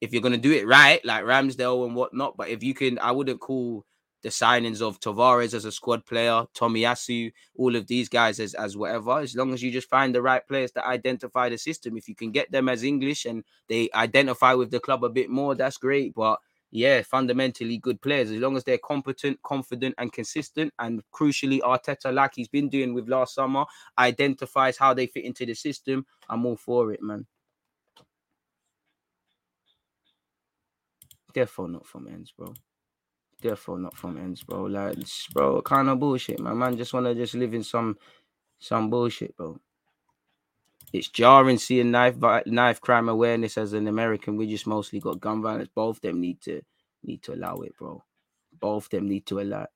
if 0.00 0.12
you're 0.12 0.22
gonna 0.22 0.36
do 0.36 0.52
it 0.52 0.66
right, 0.66 1.04
like 1.04 1.24
Ramsdale 1.24 1.86
and 1.86 1.94
whatnot. 1.94 2.36
But 2.36 2.48
if 2.48 2.62
you 2.62 2.74
can, 2.74 2.98
I 2.98 3.12
wouldn't 3.12 3.40
call 3.40 3.84
the 4.22 4.28
signings 4.30 4.82
of 4.82 4.98
Tavares 4.98 5.54
as 5.54 5.64
a 5.64 5.70
squad 5.70 6.04
player, 6.04 6.44
Tomiyasu, 6.52 7.32
all 7.54 7.76
of 7.76 7.86
these 7.86 8.08
guys 8.08 8.40
as, 8.40 8.54
as 8.54 8.76
whatever, 8.76 9.20
as 9.20 9.36
long 9.36 9.52
as 9.54 9.62
you 9.62 9.70
just 9.70 9.88
find 9.88 10.12
the 10.12 10.20
right 10.20 10.44
players 10.48 10.72
that 10.72 10.86
identify 10.86 11.48
the 11.48 11.58
system. 11.58 11.96
If 11.96 12.08
you 12.08 12.16
can 12.16 12.32
get 12.32 12.50
them 12.50 12.68
as 12.68 12.82
English 12.82 13.24
and 13.24 13.44
they 13.68 13.88
identify 13.94 14.54
with 14.54 14.72
the 14.72 14.80
club 14.80 15.04
a 15.04 15.08
bit 15.08 15.30
more, 15.30 15.54
that's 15.54 15.76
great. 15.76 16.12
But 16.12 16.40
yeah, 16.76 17.02
fundamentally 17.02 17.78
good 17.78 18.00
players, 18.02 18.30
as 18.30 18.38
long 18.40 18.56
as 18.56 18.64
they're 18.64 18.78
competent, 18.78 19.42
confident, 19.42 19.94
and 19.98 20.12
consistent. 20.12 20.74
And 20.78 21.02
crucially, 21.14 21.60
Arteta, 21.60 22.12
like 22.12 22.32
he's 22.36 22.48
been 22.48 22.68
doing 22.68 22.94
with 22.94 23.08
last 23.08 23.34
summer, 23.34 23.64
identifies 23.98 24.76
how 24.78 24.94
they 24.94 25.06
fit 25.06 25.24
into 25.24 25.46
the 25.46 25.54
system. 25.54 26.06
I'm 26.28 26.46
all 26.46 26.56
for 26.56 26.92
it, 26.92 27.02
man. 27.02 27.26
Therefore, 31.34 31.68
not 31.68 31.86
from 31.86 32.08
ends, 32.08 32.32
bro. 32.36 32.54
Therefore, 33.42 33.78
not 33.78 33.96
from 33.96 34.18
ends, 34.18 34.42
bro. 34.44 34.64
Like, 34.64 34.98
bro, 35.34 35.62
kind 35.62 35.88
of 35.88 36.00
bullshit, 36.00 36.40
my 36.40 36.54
Man, 36.54 36.76
just 36.76 36.94
wanna 36.94 37.14
just 37.14 37.34
live 37.34 37.54
in 37.54 37.64
some 37.64 37.96
some 38.60 38.90
bullshit, 38.90 39.36
bro. 39.36 39.58
It's 40.92 41.08
jarring 41.08 41.58
seeing 41.58 41.90
knife 41.90 42.16
knife 42.46 42.80
crime 42.80 43.08
awareness 43.08 43.58
as 43.58 43.72
an 43.72 43.88
American. 43.88 44.36
We 44.36 44.46
just 44.46 44.66
mostly 44.66 45.00
got 45.00 45.20
gun 45.20 45.42
violence. 45.42 45.68
Both 45.74 46.00
them 46.00 46.20
need 46.20 46.40
to 46.42 46.62
need 47.02 47.22
to 47.22 47.34
allow 47.34 47.56
it, 47.58 47.76
bro. 47.76 48.02
Both 48.58 48.88
them 48.90 49.08
need 49.08 49.26
to 49.26 49.40
allow. 49.40 49.62
It. 49.64 49.70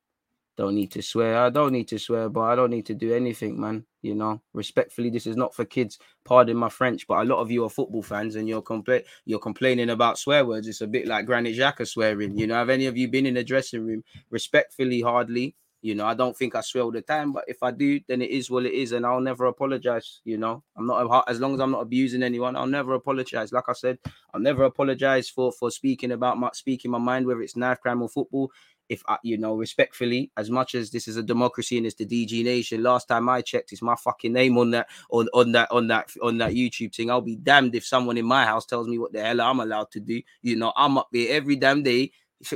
Don't 0.57 0.75
need 0.75 0.93
to 0.93 1.03
swear. 1.03 1.39
I 1.39 1.49
don't 1.49 1.73
need 1.73 1.89
to 1.89 1.99
swear, 1.99 2.29
but 2.29 2.43
I 2.43 2.55
don't 2.55 2.71
need 2.71 2.85
to 2.87 2.95
do 2.95 3.15
anything, 3.15 3.59
man. 3.59 3.87
You 4.03 4.15
know, 4.15 4.43
respectfully, 4.53 5.09
this 5.09 5.27
is 5.27 5.37
not 5.37 5.55
for 5.55 5.65
kids. 5.65 5.99
Pardon 6.25 6.57
my 6.57 6.69
French, 6.69 7.07
but 7.07 7.21
a 7.21 7.25
lot 7.25 7.41
of 7.41 7.51
you 7.51 7.65
are 7.65 7.71
football 7.71 8.03
fans 8.03 8.37
and 8.37 8.49
you're 8.49 8.63
compla- 8.63 9.05
you're 9.25 9.39
complaining 9.39 9.91
about 9.91 10.19
swear 10.19 10.45
words. 10.45 10.69
It's 10.69 10.81
a 10.83 10.87
bit 10.87 11.07
like 11.07 11.27
Granit 11.27 11.57
Xhaka 11.57 11.87
swearing. 11.89 12.37
You 12.37 12.47
know, 12.47 12.55
have 12.55 12.71
any 12.71 12.87
of 12.87 12.97
you 12.97 13.09
been 13.09 13.27
in 13.27 13.39
a 13.39 13.45
dressing 13.45 13.87
room? 13.87 14.05
Respectfully, 14.31 15.01
hardly. 15.01 15.55
You 15.83 15.95
know, 15.95 16.07
I 16.07 16.15
don't 16.15 16.37
think 16.37 16.55
I 16.55 16.61
swear 16.61 16.85
all 16.85 16.91
the 16.93 17.01
time, 17.01 17.33
but 17.33 17.45
if 17.49 17.63
I 17.63 17.71
do, 17.71 18.01
then 18.07 18.21
it 18.23 18.31
is 18.31 18.51
what 18.51 18.67
it 18.67 18.73
is, 18.75 18.93
and 18.93 19.07
I'll 19.07 19.21
never 19.21 19.47
apologize. 19.47 20.21
You 20.25 20.39
know, 20.39 20.63
I'm 20.77 20.87
not 20.87 21.25
as 21.29 21.41
long 21.41 21.55
as 21.55 21.61
I'm 21.61 21.71
not 21.71 21.81
abusing 21.83 22.23
anyone, 22.23 22.57
I'll 22.57 22.67
never 22.67 22.95
apologize. 22.95 23.53
Like 23.53 23.69
I 23.69 23.73
said, 23.73 23.99
I'll 24.35 24.41
never 24.41 24.65
apologize 24.65 25.29
for 25.29 25.53
for 25.53 25.71
speaking 25.71 26.13
about 26.13 26.39
my 26.39 26.51
speaking 26.53 26.91
my 26.91 26.99
mind, 26.99 27.27
whether 27.27 27.43
it's 27.43 27.57
knife 27.57 27.81
crime 27.81 28.03
or 28.03 28.09
football 28.09 28.51
if 28.91 29.05
I, 29.07 29.19
you 29.23 29.39
know, 29.39 29.55
respectfully, 29.55 30.33
as 30.37 30.51
much 30.51 30.75
as 30.75 30.91
this 30.91 31.07
is 31.07 31.17
a 31.17 31.23
democracy 31.23 31.77
and 31.79 31.87
it's 31.87 31.95
the 31.95 32.05
DG 32.05 32.43
Nation, 32.45 32.83
last 32.83 33.07
time 33.07 33.29
I 33.29 33.41
checked, 33.41 33.71
it's 33.73 33.83
my 33.83 33.95
fucking 33.95 34.33
name 34.33 34.59
on 34.59 34.73
that 34.73 34.89
on 35.11 35.29
on 35.33 35.53
that 35.53 35.71
on 35.71 35.87
that 35.87 36.11
on 36.21 36.39
that 36.39 36.53
YouTube 36.53 36.95
thing. 36.95 37.09
I'll 37.09 37.21
be 37.21 37.37
damned 37.37 37.75
if 37.77 37.87
someone 37.87 38.19
in 38.19 38.27
my 38.27 38.45
house 38.45 38.67
tells 38.67 38.89
me 38.89 38.99
what 38.99 39.13
the 39.13 39.23
hell 39.23 39.41
I'm 39.41 39.61
allowed 39.61 39.93
to 39.93 40.01
do. 40.01 40.21
You 40.43 40.57
know, 40.57 40.73
I'm 40.77 40.99
up 40.99 41.09
there 41.13 41.33
every 41.33 41.55
damn 41.55 41.85
day 41.85 42.11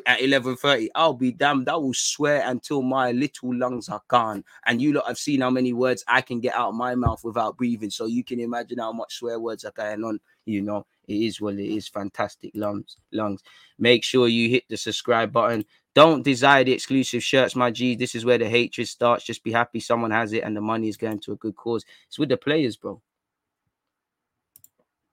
at 0.06 0.20
11.30 0.20 0.88
i'll 0.94 1.12
be 1.12 1.30
damned 1.32 1.68
i 1.68 1.76
will 1.76 1.94
swear 1.94 2.42
until 2.46 2.82
my 2.82 3.12
little 3.12 3.54
lungs 3.54 3.88
are 3.88 4.02
gone 4.08 4.42
and 4.66 4.80
you 4.80 4.92
lot 4.92 5.06
have 5.06 5.18
seen 5.18 5.40
how 5.42 5.50
many 5.50 5.72
words 5.72 6.04
i 6.08 6.20
can 6.20 6.40
get 6.40 6.54
out 6.54 6.70
of 6.70 6.74
my 6.74 6.94
mouth 6.94 7.22
without 7.22 7.56
breathing 7.56 7.90
so 7.90 8.06
you 8.06 8.24
can 8.24 8.40
imagine 8.40 8.78
how 8.78 8.92
much 8.92 9.14
swear 9.14 9.38
words 9.38 9.64
are 9.64 9.72
going 9.72 10.02
on 10.02 10.18
you 10.46 10.62
know 10.62 10.86
it 11.06 11.14
is 11.14 11.40
what 11.40 11.54
it 11.54 11.74
is 11.74 11.86
fantastic 11.86 12.50
lungs 12.54 12.96
lungs 13.12 13.42
make 13.78 14.02
sure 14.02 14.26
you 14.26 14.48
hit 14.48 14.64
the 14.68 14.76
subscribe 14.76 15.32
button 15.32 15.64
don't 15.94 16.24
desire 16.24 16.64
the 16.64 16.72
exclusive 16.72 17.22
shirts, 17.22 17.54
my 17.54 17.70
G. 17.70 17.94
This 17.94 18.16
is 18.16 18.24
where 18.24 18.36
the 18.36 18.48
hatred 18.48 18.88
starts. 18.88 19.24
Just 19.24 19.44
be 19.44 19.52
happy 19.52 19.78
someone 19.78 20.10
has 20.10 20.32
it 20.32 20.42
and 20.42 20.56
the 20.56 20.60
money 20.60 20.88
is 20.88 20.96
going 20.96 21.20
to 21.20 21.32
a 21.32 21.36
good 21.36 21.54
cause. 21.54 21.84
It's 22.08 22.18
with 22.18 22.30
the 22.30 22.36
players, 22.36 22.76
bro. 22.76 23.00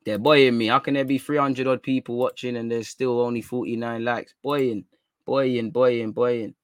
They're 0.04 0.18
boying 0.18 0.58
me. 0.58 0.68
How 0.68 0.80
can 0.80 0.96
there 0.96 1.06
be 1.06 1.18
300 1.18 1.68
odd 1.68 1.84
people 1.84 2.16
watching 2.16 2.58
and 2.58 2.72
there's 2.72 2.88
still 2.88 3.22
only 3.22 3.42
49 3.42 4.04
likes? 4.04 4.34
Boying, 4.42 4.86
boying, 5.26 5.70
boying, 5.70 6.12
boying, 6.12 6.56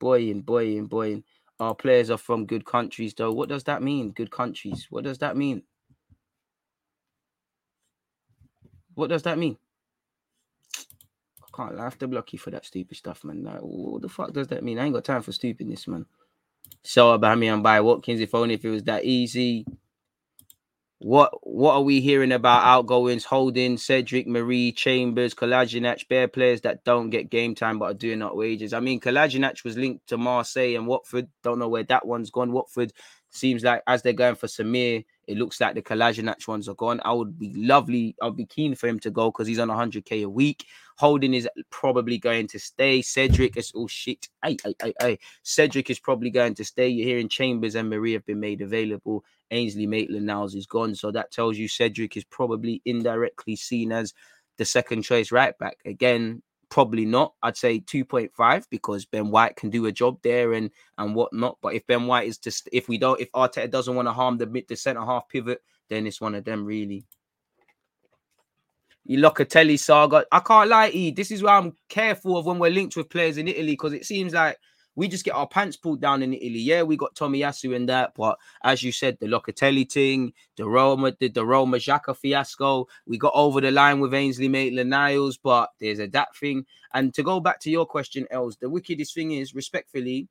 boying, 0.00 0.42
boying, 0.42 0.86
boying. 0.86 1.24
Our 1.58 1.74
players 1.74 2.10
are 2.10 2.18
from 2.18 2.46
good 2.46 2.66
countries, 2.66 3.14
though. 3.14 3.32
What 3.32 3.48
does 3.48 3.64
that 3.64 3.82
mean? 3.82 4.10
Good 4.10 4.30
countries. 4.30 4.88
What 4.90 5.04
does 5.04 5.18
that 5.18 5.36
mean? 5.36 5.62
What 8.94 9.08
does 9.10 9.22
that 9.22 9.38
mean? 9.38 9.56
I 11.42 11.46
can't 11.54 11.78
I 11.78 11.84
have 11.84 11.98
to 11.98 12.08
block 12.08 12.32
you 12.32 12.38
for 12.38 12.50
that 12.50 12.66
stupid 12.66 12.96
stuff, 12.96 13.24
man. 13.24 13.44
Like, 13.44 13.60
what 13.60 14.02
the 14.02 14.08
fuck 14.08 14.32
does 14.32 14.48
that 14.48 14.64
mean? 14.64 14.78
I 14.78 14.84
ain't 14.84 14.94
got 14.94 15.04
time 15.04 15.22
for 15.22 15.32
stupidness, 15.32 15.86
man. 15.86 16.06
So 16.82 17.12
about 17.12 17.38
me 17.38 17.48
and 17.48 17.62
buy 17.62 17.80
Watkins, 17.80 18.20
if 18.20 18.34
only 18.34 18.54
if 18.54 18.64
it 18.64 18.70
was 18.70 18.84
that 18.84 19.04
easy. 19.04 19.64
What 20.98 21.30
what 21.46 21.74
are 21.74 21.82
we 21.82 22.00
hearing 22.00 22.32
about 22.32 22.64
outgoings, 22.64 23.24
Holding, 23.24 23.76
Cedric, 23.76 24.26
Mari, 24.26 24.72
Chambers, 24.72 25.34
Kolasinac, 25.34 26.08
bare 26.08 26.26
players 26.26 26.62
that 26.62 26.84
don't 26.84 27.10
get 27.10 27.28
game 27.28 27.54
time 27.54 27.78
but 27.78 27.90
are 27.90 27.94
doing 27.94 28.22
up 28.22 28.34
wages? 28.34 28.72
I 28.72 28.80
mean, 28.80 29.00
Kolasinac 29.00 29.62
was 29.62 29.76
linked 29.76 30.06
to 30.08 30.16
Marseille 30.16 30.74
and 30.74 30.86
Watford. 30.86 31.28
Don't 31.42 31.58
know 31.58 31.68
where 31.68 31.82
that 31.84 32.06
one's 32.06 32.30
gone. 32.30 32.50
Watford 32.52 32.92
seems 33.30 33.62
like 33.62 33.82
as 33.86 34.00
they're 34.02 34.14
going 34.14 34.36
for 34.36 34.46
Samir, 34.46 35.04
it 35.26 35.36
looks 35.36 35.60
like 35.60 35.74
the 35.74 35.82
Kolasinac 35.82 36.46
ones 36.46 36.68
are 36.68 36.74
gone. 36.74 37.00
I 37.04 37.12
would 37.12 37.38
be 37.38 37.52
lovely. 37.54 38.14
I'd 38.22 38.36
be 38.36 38.46
keen 38.46 38.74
for 38.74 38.86
him 38.86 38.98
to 39.00 39.10
go 39.10 39.30
because 39.30 39.46
he's 39.46 39.58
on 39.58 39.68
100k 39.68 40.24
a 40.24 40.28
week. 40.28 40.66
Holding 40.96 41.34
is 41.34 41.48
probably 41.70 42.16
going 42.16 42.46
to 42.48 42.58
stay. 42.58 43.02
Cedric 43.02 43.56
is 43.56 43.72
oh 43.74 43.86
shit. 43.86 44.28
Hey, 44.42 44.56
hey, 44.64 44.74
hey, 44.80 44.94
hey. 45.00 45.18
Cedric 45.42 45.90
is 45.90 45.98
probably 45.98 46.30
going 46.30 46.54
to 46.54 46.64
stay. 46.64 46.88
You're 46.88 47.06
hearing 47.08 47.28
Chambers 47.28 47.74
and 47.74 47.90
Mari 47.90 48.12
have 48.12 48.24
been 48.24 48.40
made 48.40 48.60
available. 48.60 49.24
Ainsley 49.50 49.86
Maitland 49.86 50.26
Niles 50.26 50.54
is 50.54 50.66
gone. 50.66 50.94
So 50.94 51.10
that 51.10 51.32
tells 51.32 51.58
you 51.58 51.68
Cedric 51.68 52.16
is 52.16 52.24
probably 52.24 52.80
indirectly 52.84 53.56
seen 53.56 53.92
as 53.92 54.14
the 54.58 54.64
second 54.64 55.02
choice 55.02 55.32
right 55.32 55.56
back. 55.58 55.78
Again, 55.84 56.42
probably 56.68 57.04
not. 57.04 57.34
I'd 57.42 57.56
say 57.56 57.80
2.5 57.80 58.64
because 58.70 59.04
Ben 59.04 59.30
White 59.30 59.56
can 59.56 59.70
do 59.70 59.86
a 59.86 59.92
job 59.92 60.18
there 60.22 60.52
and 60.52 60.70
and 60.98 61.14
whatnot. 61.14 61.58
But 61.62 61.74
if 61.74 61.86
Ben 61.86 62.06
White 62.06 62.28
is 62.28 62.38
just 62.38 62.68
if 62.72 62.88
we 62.88 62.98
don't 62.98 63.20
if 63.20 63.30
Arteta 63.32 63.70
doesn't 63.70 63.94
want 63.94 64.08
to 64.08 64.12
harm 64.12 64.38
the 64.38 64.46
mid 64.46 64.68
the 64.68 64.76
centre 64.76 65.04
half 65.04 65.28
pivot, 65.28 65.62
then 65.88 66.06
it's 66.06 66.20
one 66.20 66.34
of 66.34 66.44
them 66.44 66.64
really. 66.64 67.06
You 69.04 69.18
Locatelli 69.18 69.78
saga. 69.78 70.26
I 70.32 70.40
can't 70.40 70.68
lie, 70.68 70.88
E. 70.88 71.12
This 71.12 71.30
is 71.30 71.42
why 71.42 71.56
I'm 71.56 71.76
careful 71.88 72.36
of 72.36 72.46
when 72.46 72.58
we're 72.58 72.70
linked 72.70 72.96
with 72.96 73.08
players 73.08 73.38
in 73.38 73.46
Italy 73.46 73.72
because 73.72 73.92
it 73.92 74.04
seems 74.04 74.32
like 74.32 74.58
we 74.96 75.08
just 75.08 75.24
get 75.24 75.34
our 75.34 75.46
pants 75.46 75.76
pulled 75.76 76.00
down 76.00 76.22
in 76.22 76.32
Italy. 76.32 76.58
Yeah, 76.58 76.82
we 76.82 76.96
got 76.96 77.14
Tomiyasu 77.14 77.76
in 77.76 77.86
that, 77.86 78.14
but 78.16 78.38
as 78.64 78.82
you 78.82 78.90
said, 78.90 79.18
the 79.20 79.26
Locatelli 79.26 79.90
thing, 79.90 80.32
the 80.56 80.66
Roma, 80.66 81.14
the, 81.20 81.28
the 81.28 81.44
Roma 81.44 81.76
Xhaka 81.76 82.16
fiasco, 82.16 82.88
we 83.06 83.18
got 83.18 83.32
over 83.34 83.60
the 83.60 83.70
line 83.70 84.00
with 84.00 84.14
Ainsley 84.14 84.48
Maitland 84.48 84.90
Niles, 84.90 85.36
but 85.36 85.70
there's 85.78 86.00
a 86.00 86.06
that 86.08 86.34
thing. 86.34 86.64
And 86.94 87.12
to 87.14 87.22
go 87.22 87.40
back 87.40 87.60
to 87.60 87.70
your 87.70 87.84
question, 87.84 88.26
Els, 88.30 88.56
the 88.56 88.70
wickedest 88.70 89.14
thing 89.14 89.32
is, 89.32 89.54
respectfully, 89.54 90.28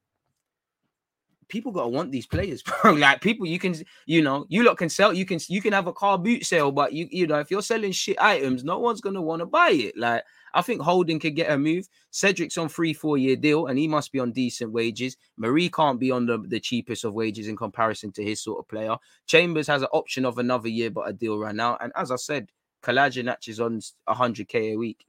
people 1.48 1.72
gotta 1.72 1.90
want 1.90 2.12
these 2.12 2.26
players, 2.26 2.64
bro. 2.82 2.94
like 2.94 3.22
people, 3.22 3.46
you 3.46 3.60
can, 3.60 3.76
you 4.08 4.24
know, 4.24 4.48
you 4.50 4.64
lot 4.64 4.78
can 4.78 4.90
sell, 4.90 5.14
you 5.14 5.26
can, 5.26 5.40
you 5.48 5.62
can 5.62 5.74
have 5.74 5.86
a 5.86 5.94
car 5.94 6.18
boot 6.18 6.44
sale, 6.44 6.72
but 6.72 6.92
you, 6.92 7.08
you 7.12 7.28
know, 7.28 7.40
if 7.40 7.52
you're 7.52 7.62
selling 7.62 7.92
shit 7.92 8.20
items, 8.20 8.64
no 8.64 8.80
one's 8.80 9.02
gonna 9.02 9.22
want 9.22 9.42
to 9.42 9.46
buy 9.46 9.70
it. 9.70 9.96
Like, 9.96 10.24
I 10.56 10.62
think 10.62 10.82
Holding 10.82 11.20
could 11.20 11.36
get 11.36 11.52
a 11.52 11.58
move. 11.58 11.88
Cedric's 12.12 12.58
on 12.58 12.70
three, 12.70 12.94
four 12.94 13.18
year 13.18 13.36
deal, 13.36 13.68
and 13.68 13.78
he 13.78 13.88
must 13.88 14.12
be 14.14 14.20
on 14.20 14.32
decent 14.32 14.72
wages. 14.72 15.18
Mari 15.38 15.70
can't 15.70 16.00
be 16.00 16.12
on 16.12 16.26
the, 16.26 16.40
the 16.40 16.62
cheapest 16.62 17.04
of 17.04 17.14
wages 17.14 17.50
in 17.50 17.58
comparison 17.58 18.12
to 18.14 18.24
his 18.24 18.42
sort 18.42 18.60
of 18.60 18.68
player. 18.70 18.96
Chambers 19.28 19.68
has 19.68 19.82
an 19.82 19.90
option 19.92 20.26
of 20.26 20.38
another 20.38 20.70
year, 20.70 20.90
but 20.90 21.10
a 21.10 21.14
deal 21.14 21.38
right 21.38 21.54
now. 21.54 21.78
And 21.82 21.92
as 21.96 22.10
I 22.10 22.16
said, 22.16 22.50
Kolasinac 22.82 23.48
is 23.50 23.60
on 23.60 23.82
100k 24.08 24.74
a 24.74 24.76
week. 24.78 25.06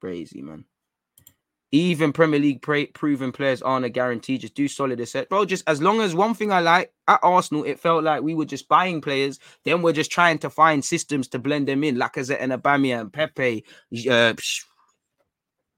Crazy, 0.00 0.40
man. 0.40 0.64
Even 1.70 2.14
Premier 2.14 2.40
League 2.40 2.62
pra- 2.62 2.86
proven 2.86 3.30
players 3.30 3.60
aren't 3.60 3.84
a 3.84 3.90
guarantee. 3.90 4.38
Just 4.38 4.54
do 4.54 4.68
solid 4.68 5.06
set, 5.06 5.28
bro. 5.28 5.44
Just 5.44 5.64
as 5.68 5.82
long 5.82 6.00
as 6.00 6.14
one 6.14 6.32
thing 6.32 6.50
I 6.50 6.60
like 6.60 6.92
at 7.06 7.20
Arsenal, 7.22 7.64
it 7.64 7.78
felt 7.78 8.04
like 8.04 8.22
we 8.22 8.34
were 8.34 8.46
just 8.46 8.68
buying 8.68 9.02
players. 9.02 9.38
Then 9.64 9.82
we're 9.82 9.92
just 9.92 10.10
trying 10.10 10.38
to 10.38 10.50
find 10.50 10.82
systems 10.82 11.28
to 11.28 11.38
blend 11.38 11.68
them 11.68 11.84
in. 11.84 11.96
Lacazette 11.96 12.38
and 12.40 12.52
Aubameyang, 12.52 13.12
Pepe, 13.12 13.64
uh, 14.08 14.32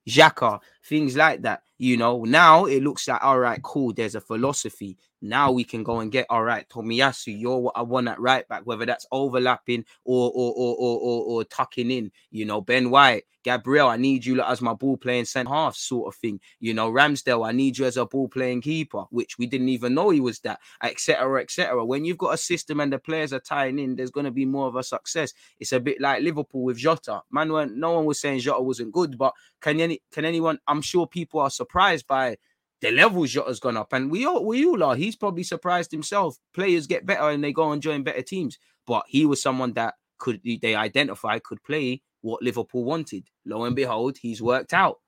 Xhaka, 0.08 0.60
things 0.84 1.16
like 1.16 1.42
that. 1.42 1.62
You 1.78 1.96
know, 1.96 2.24
now 2.24 2.66
it 2.66 2.82
looks 2.82 3.08
like 3.08 3.22
all 3.24 3.38
right, 3.38 3.62
cool. 3.62 3.92
There's 3.92 4.14
a 4.14 4.20
philosophy. 4.20 4.98
Now 5.22 5.52
we 5.52 5.64
can 5.64 5.82
go 5.82 6.00
and 6.00 6.12
get 6.12 6.26
all 6.30 6.44
right, 6.44 6.68
Tomiyasu. 6.68 7.38
You're 7.38 7.58
what 7.58 7.76
I 7.76 7.82
want 7.82 8.08
at 8.08 8.20
right 8.20 8.46
back, 8.48 8.62
whether 8.64 8.86
that's 8.86 9.06
overlapping 9.12 9.84
or 10.04 10.30
or 10.34 10.52
or 10.56 10.76
or, 10.76 11.00
or, 11.00 11.24
or 11.24 11.44
tucking 11.44 11.90
in. 11.90 12.10
You 12.30 12.46
know, 12.46 12.60
Ben 12.60 12.90
White, 12.90 13.24
Gabriel, 13.42 13.88
I 13.88 13.96
need 13.96 14.24
you 14.24 14.42
as 14.42 14.60
my 14.60 14.74
ball 14.74 14.96
playing 14.96 15.24
centre 15.26 15.50
half, 15.50 15.76
sort 15.76 16.12
of 16.12 16.18
thing. 16.18 16.40
You 16.58 16.74
know, 16.74 16.90
Ramsdale, 16.90 17.46
I 17.46 17.52
need 17.52 17.78
you 17.78 17.86
as 17.86 17.96
a 17.96 18.06
ball 18.06 18.28
playing 18.28 18.62
keeper, 18.62 19.04
which 19.10 19.38
we 19.38 19.46
didn't 19.46 19.68
even 19.70 19.94
know 19.94 20.10
he 20.10 20.20
was 20.20 20.40
that, 20.40 20.60
etc. 20.82 21.42
etc. 21.42 21.84
When 21.84 22.04
you've 22.04 22.18
got 22.18 22.34
a 22.34 22.38
system 22.38 22.80
and 22.80 22.92
the 22.92 22.98
players 22.98 23.32
are 23.32 23.40
tying 23.40 23.78
in, 23.78 23.96
there's 23.96 24.10
going 24.10 24.26
to 24.26 24.30
be 24.30 24.44
more 24.44 24.68
of 24.68 24.76
a 24.76 24.82
success. 24.82 25.32
It's 25.58 25.72
a 25.72 25.80
bit 25.80 26.00
like 26.00 26.22
Liverpool 26.22 26.62
with 26.62 26.76
Jota. 26.76 27.22
Man, 27.30 27.48
no 27.78 27.92
one 27.92 28.04
was 28.04 28.20
saying 28.20 28.40
Jota 28.40 28.62
wasn't 28.62 28.92
good, 28.92 29.16
but 29.16 29.32
can 29.60 29.80
any 29.80 30.00
can 30.12 30.24
anyone? 30.24 30.58
I'm 30.70 30.82
sure 30.82 31.06
people 31.06 31.40
are 31.40 31.50
surprised 31.50 32.06
by 32.06 32.36
the 32.80 32.90
level 32.90 33.26
Jota's 33.26 33.60
gone 33.60 33.76
up, 33.76 33.92
and 33.92 34.10
we 34.10 34.24
all 34.24 34.44
we 34.46 34.64
all 34.64 34.82
are. 34.82 34.96
He's 34.96 35.16
probably 35.16 35.42
surprised 35.42 35.90
himself. 35.90 36.38
Players 36.54 36.86
get 36.86 37.04
better 37.04 37.28
and 37.28 37.42
they 37.44 37.52
go 37.52 37.72
and 37.72 37.82
join 37.82 38.02
better 38.02 38.22
teams, 38.22 38.58
but 38.86 39.04
he 39.08 39.26
was 39.26 39.42
someone 39.42 39.74
that 39.74 39.94
could 40.18 40.40
they 40.44 40.74
identify 40.74 41.38
could 41.40 41.62
play 41.64 42.02
what 42.20 42.42
Liverpool 42.42 42.84
wanted. 42.84 43.28
Lo 43.44 43.64
and 43.64 43.76
behold, 43.76 44.18
he's 44.18 44.40
worked 44.40 44.72
out. 44.72 44.98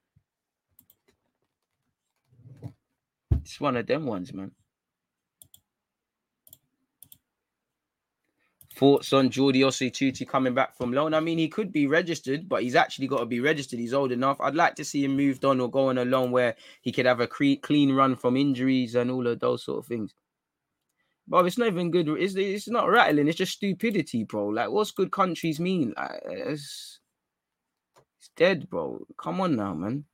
It's 3.40 3.61
one 3.61 3.77
of 3.77 3.87
them 3.87 4.07
ones, 4.07 4.33
man. 4.33 4.53
Thoughts 8.75 9.13
on 9.13 9.29
Jordi 9.29 9.61
Osei 9.61 10.27
coming 10.27 10.55
back 10.55 10.77
from 10.77 10.93
loan? 10.93 11.13
I 11.15 11.21
mean, 11.21 11.39
he 11.39 11.49
could 11.49 11.73
be 11.73 11.87
registered, 11.87 12.49
but 12.49 12.63
he's 12.63 12.75
actually 12.75 13.07
got 13.07 13.19
to 13.19 13.27
be 13.27 13.41
registered. 13.41 13.79
He's 13.79 13.93
old 13.93 14.13
enough. 14.13 14.41
I'd 14.41 14.55
like 14.55 14.75
to 14.77 14.85
see 14.85 15.05
him 15.05 15.17
moved 15.17 15.45
on 15.45 15.61
or 15.61 15.71
go 15.71 15.89
on 15.89 15.99
a 15.99 16.05
loan 16.05 16.31
where 16.31 16.57
he 16.81 16.91
could 16.91 17.07
have 17.07 17.21
a 17.21 17.27
clean 17.27 17.93
run 17.93 18.17
from 18.17 18.37
injuries 18.37 18.95
and 18.95 19.11
all 19.11 19.27
of 19.27 19.41
those 19.41 19.65
sort 19.65 19.79
of 19.81 19.87
things. 19.87 20.15
But 21.29 21.47
it's 21.47 21.59
not 21.59 21.69
even 21.69 21.91
good. 21.91 22.09
It's, 22.09 22.35
it's 22.35 22.69
not 22.69 22.89
rattling. 22.89 23.29
It's 23.29 23.39
just 23.39 23.53
stupidity, 23.53 24.25
bro. 24.25 24.49
Like, 24.49 24.71
what's 24.71 24.91
good 24.91 25.13
countries 25.13 25.61
mean? 25.61 25.93
Like, 25.97 26.23
it's, 26.25 27.01
it's 28.19 28.31
dead, 28.37 28.71
bro. 28.71 29.07
Come 29.19 29.41
on 29.41 29.57
now, 29.57 29.75
man. 29.75 30.05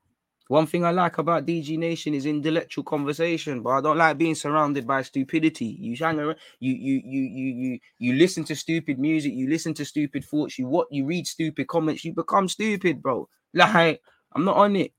One 0.48 0.66
thing 0.66 0.84
I 0.84 0.90
like 0.90 1.18
about 1.18 1.46
DG 1.46 1.76
Nation 1.76 2.14
is 2.14 2.26
intellectual 2.26 2.82
conversation, 2.84 3.62
but 3.62 3.70
I 3.70 3.80
don't 3.82 3.98
like 3.98 4.18
being 4.18 4.34
surrounded 4.34 4.87
by 4.87 5.02
stupidity. 5.02 5.66
You 5.78 5.94
hang 5.96 6.18
around, 6.18 6.38
you 6.58 6.72
you 6.74 7.02
you 7.04 7.22
you 7.22 7.46
you 7.54 7.78
you 7.98 8.12
listen 8.14 8.44
to 8.44 8.56
stupid 8.56 8.98
music, 8.98 9.32
you 9.34 9.48
listen 9.48 9.74
to 9.74 9.84
stupid 9.84 10.24
thoughts, 10.24 10.58
you 10.58 10.66
what 10.66 10.88
you 10.90 11.04
read 11.06 11.26
stupid 11.26 11.68
comments, 11.68 12.04
you 12.04 12.14
become 12.14 12.48
stupid, 12.48 13.02
bro. 13.02 13.28
Like 13.54 14.00
I'm 14.34 14.44
not 14.44 14.56
on 14.56 14.76
it. 14.76 14.92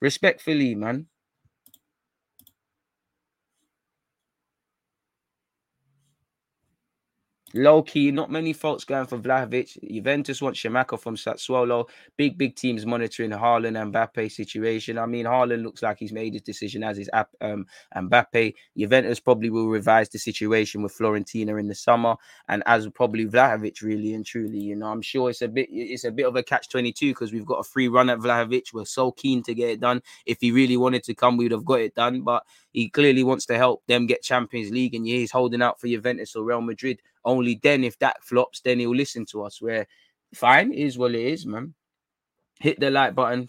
Respectfully, 0.00 0.74
man. 0.74 1.06
Low 7.54 7.82
key, 7.82 8.10
not 8.10 8.30
many 8.30 8.52
folks 8.52 8.84
going 8.84 9.06
for 9.06 9.16
Vlahovic. 9.16 9.78
Juventus 9.90 10.42
want 10.42 10.54
Scamacca 10.54 11.00
from 11.00 11.16
Sassuolo. 11.16 11.88
Big, 12.18 12.36
big 12.36 12.56
teams 12.56 12.84
monitoring 12.84 13.30
Haaland 13.30 13.80
and 13.80 13.94
Mbappe 13.94 14.30
situation. 14.30 14.98
I 14.98 15.06
mean, 15.06 15.24
Haaland 15.24 15.62
looks 15.62 15.82
like 15.82 15.98
he's 15.98 16.12
made 16.12 16.34
his 16.34 16.42
decision 16.42 16.84
as 16.84 16.98
is 16.98 17.08
um, 17.40 17.64
Mbappe. 17.96 18.52
Juventus 18.76 19.18
probably 19.18 19.48
will 19.48 19.68
revise 19.68 20.10
the 20.10 20.18
situation 20.18 20.82
with 20.82 20.96
Fiorentina 20.96 21.58
in 21.58 21.68
the 21.68 21.74
summer, 21.74 22.16
and 22.48 22.62
as 22.66 22.86
probably 22.88 23.24
Vlahovic, 23.24 23.80
really 23.80 24.12
and 24.12 24.26
truly. 24.26 24.58
You 24.58 24.76
know, 24.76 24.88
I'm 24.88 25.00
sure 25.00 25.30
it's 25.30 25.40
a 25.40 25.48
bit, 25.48 25.68
it's 25.70 26.04
a 26.04 26.10
bit 26.10 26.26
of 26.26 26.36
a 26.36 26.42
catch 26.42 26.68
twenty 26.68 26.92
two 26.92 27.12
because 27.12 27.32
we've 27.32 27.46
got 27.46 27.60
a 27.60 27.64
free 27.64 27.88
run 27.88 28.10
at 28.10 28.18
Vlahovic. 28.18 28.74
We're 28.74 28.84
so 28.84 29.10
keen 29.10 29.42
to 29.44 29.54
get 29.54 29.70
it 29.70 29.80
done. 29.80 30.02
If 30.26 30.36
he 30.42 30.50
really 30.52 30.76
wanted 30.76 31.02
to 31.04 31.14
come, 31.14 31.38
we 31.38 31.46
would 31.46 31.52
have 31.52 31.64
got 31.64 31.80
it 31.80 31.94
done. 31.94 32.20
But 32.20 32.44
he 32.78 32.88
clearly 32.88 33.24
wants 33.24 33.44
to 33.46 33.56
help 33.56 33.84
them 33.88 34.06
get 34.06 34.22
Champions 34.22 34.70
League, 34.70 34.94
and 34.94 35.04
he's 35.04 35.32
holding 35.32 35.62
out 35.62 35.80
for 35.80 35.88
Juventus 35.88 36.36
or 36.36 36.44
Real 36.44 36.60
Madrid. 36.60 37.02
Only 37.24 37.58
then, 37.60 37.82
if 37.82 37.98
that 37.98 38.22
flops, 38.22 38.60
then 38.60 38.78
he'll 38.78 38.94
listen 38.94 39.26
to 39.32 39.42
us. 39.42 39.60
Where 39.60 39.88
fine 40.32 40.72
is 40.72 40.96
what 40.96 41.12
it 41.12 41.20
is, 41.20 41.44
man. 41.44 41.74
Hit 42.60 42.78
the 42.78 42.88
like 42.92 43.16
button. 43.16 43.48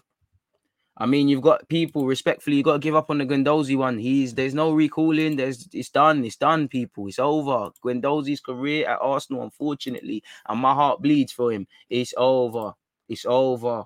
I 0.96 1.06
mean, 1.06 1.28
you've 1.28 1.42
got 1.42 1.68
people 1.68 2.06
respectfully. 2.06 2.56
You 2.56 2.64
got 2.64 2.72
to 2.72 2.78
give 2.80 2.96
up 2.96 3.08
on 3.08 3.18
the 3.18 3.24
Guendouzi 3.24 3.76
one. 3.76 3.98
He's 3.98 4.34
there's 4.34 4.52
no 4.52 4.72
recalling. 4.72 5.36
There's 5.36 5.68
it's 5.72 5.90
done. 5.90 6.24
It's 6.24 6.34
done, 6.34 6.66
people. 6.66 7.06
It's 7.06 7.20
over. 7.20 7.70
Guendouzi's 7.84 8.40
career 8.40 8.88
at 8.88 8.98
Arsenal, 9.00 9.44
unfortunately, 9.44 10.24
and 10.48 10.58
my 10.58 10.74
heart 10.74 11.02
bleeds 11.02 11.30
for 11.30 11.52
him. 11.52 11.68
It's 11.88 12.14
over. 12.16 12.72
It's 13.08 13.24
over. 13.26 13.84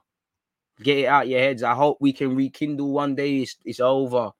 Get 0.82 1.00
it 1.00 1.06
out 1.06 1.28
your 1.28 1.40
heads. 1.40 1.62
I 1.62 1.74
hope 1.74 1.98
we 2.00 2.14
can 2.14 2.34
rekindle 2.34 2.92
one 2.92 3.14
day. 3.14 3.42
It's, 3.42 3.56
it's 3.66 3.80
over. 3.80 4.32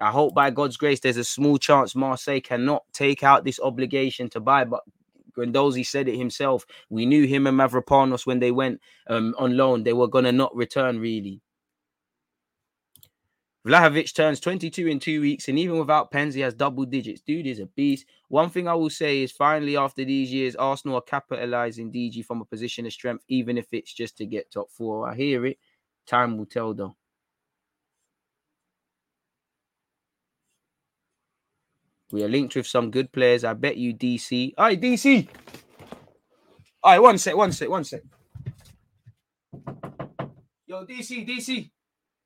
I 0.00 0.10
hope 0.10 0.34
by 0.34 0.50
God's 0.50 0.76
grace 0.76 1.00
there's 1.00 1.16
a 1.16 1.24
small 1.24 1.58
chance 1.58 1.94
Marseille 1.94 2.40
cannot 2.40 2.84
take 2.92 3.22
out 3.22 3.44
this 3.44 3.60
obligation 3.60 4.28
to 4.30 4.40
buy. 4.40 4.64
But 4.64 4.82
Guendouzi 5.36 5.86
said 5.86 6.08
it 6.08 6.16
himself. 6.16 6.64
We 6.88 7.06
knew 7.06 7.26
him 7.26 7.46
and 7.46 7.58
Mavropanos 7.58 8.26
when 8.26 8.40
they 8.40 8.50
went 8.50 8.80
um, 9.08 9.34
on 9.38 9.56
loan, 9.56 9.82
they 9.82 9.92
were 9.92 10.08
going 10.08 10.24
to 10.24 10.32
not 10.32 10.54
return 10.54 10.98
really. 10.98 11.40
Vlahovic 13.66 14.14
turns 14.14 14.40
22 14.40 14.86
in 14.86 14.98
two 14.98 15.20
weeks, 15.20 15.48
and 15.48 15.58
even 15.58 15.78
without 15.78 16.10
pens, 16.10 16.34
he 16.34 16.40
has 16.40 16.54
double 16.54 16.86
digits. 16.86 17.20
Dude 17.20 17.46
is 17.46 17.60
a 17.60 17.66
beast. 17.66 18.06
One 18.28 18.48
thing 18.48 18.66
I 18.66 18.74
will 18.74 18.88
say 18.88 19.22
is 19.22 19.32
finally, 19.32 19.76
after 19.76 20.02
these 20.02 20.32
years, 20.32 20.56
Arsenal 20.56 20.96
are 20.96 21.02
capitalizing 21.02 21.92
DG 21.92 22.24
from 22.24 22.40
a 22.40 22.46
position 22.46 22.86
of 22.86 22.92
strength, 22.94 23.22
even 23.28 23.58
if 23.58 23.66
it's 23.72 23.92
just 23.92 24.16
to 24.16 24.24
get 24.24 24.50
top 24.50 24.70
four. 24.70 25.06
I 25.06 25.14
hear 25.14 25.44
it. 25.44 25.58
Time 26.06 26.38
will 26.38 26.46
tell, 26.46 26.72
though. 26.72 26.96
We 32.12 32.24
are 32.24 32.28
linked 32.28 32.56
with 32.56 32.66
some 32.66 32.90
good 32.90 33.12
players. 33.12 33.44
I 33.44 33.54
bet 33.54 33.76
you 33.76 33.94
DC. 33.94 34.54
Hi, 34.58 34.76
DC. 34.76 35.28
All 36.82 36.92
right, 36.92 36.98
one 36.98 37.18
sec, 37.18 37.36
one 37.36 37.52
sec, 37.52 37.68
one 37.68 37.84
sec. 37.84 38.02
Yo, 40.66 40.86
DC, 40.86 41.28
DC. 41.28 41.70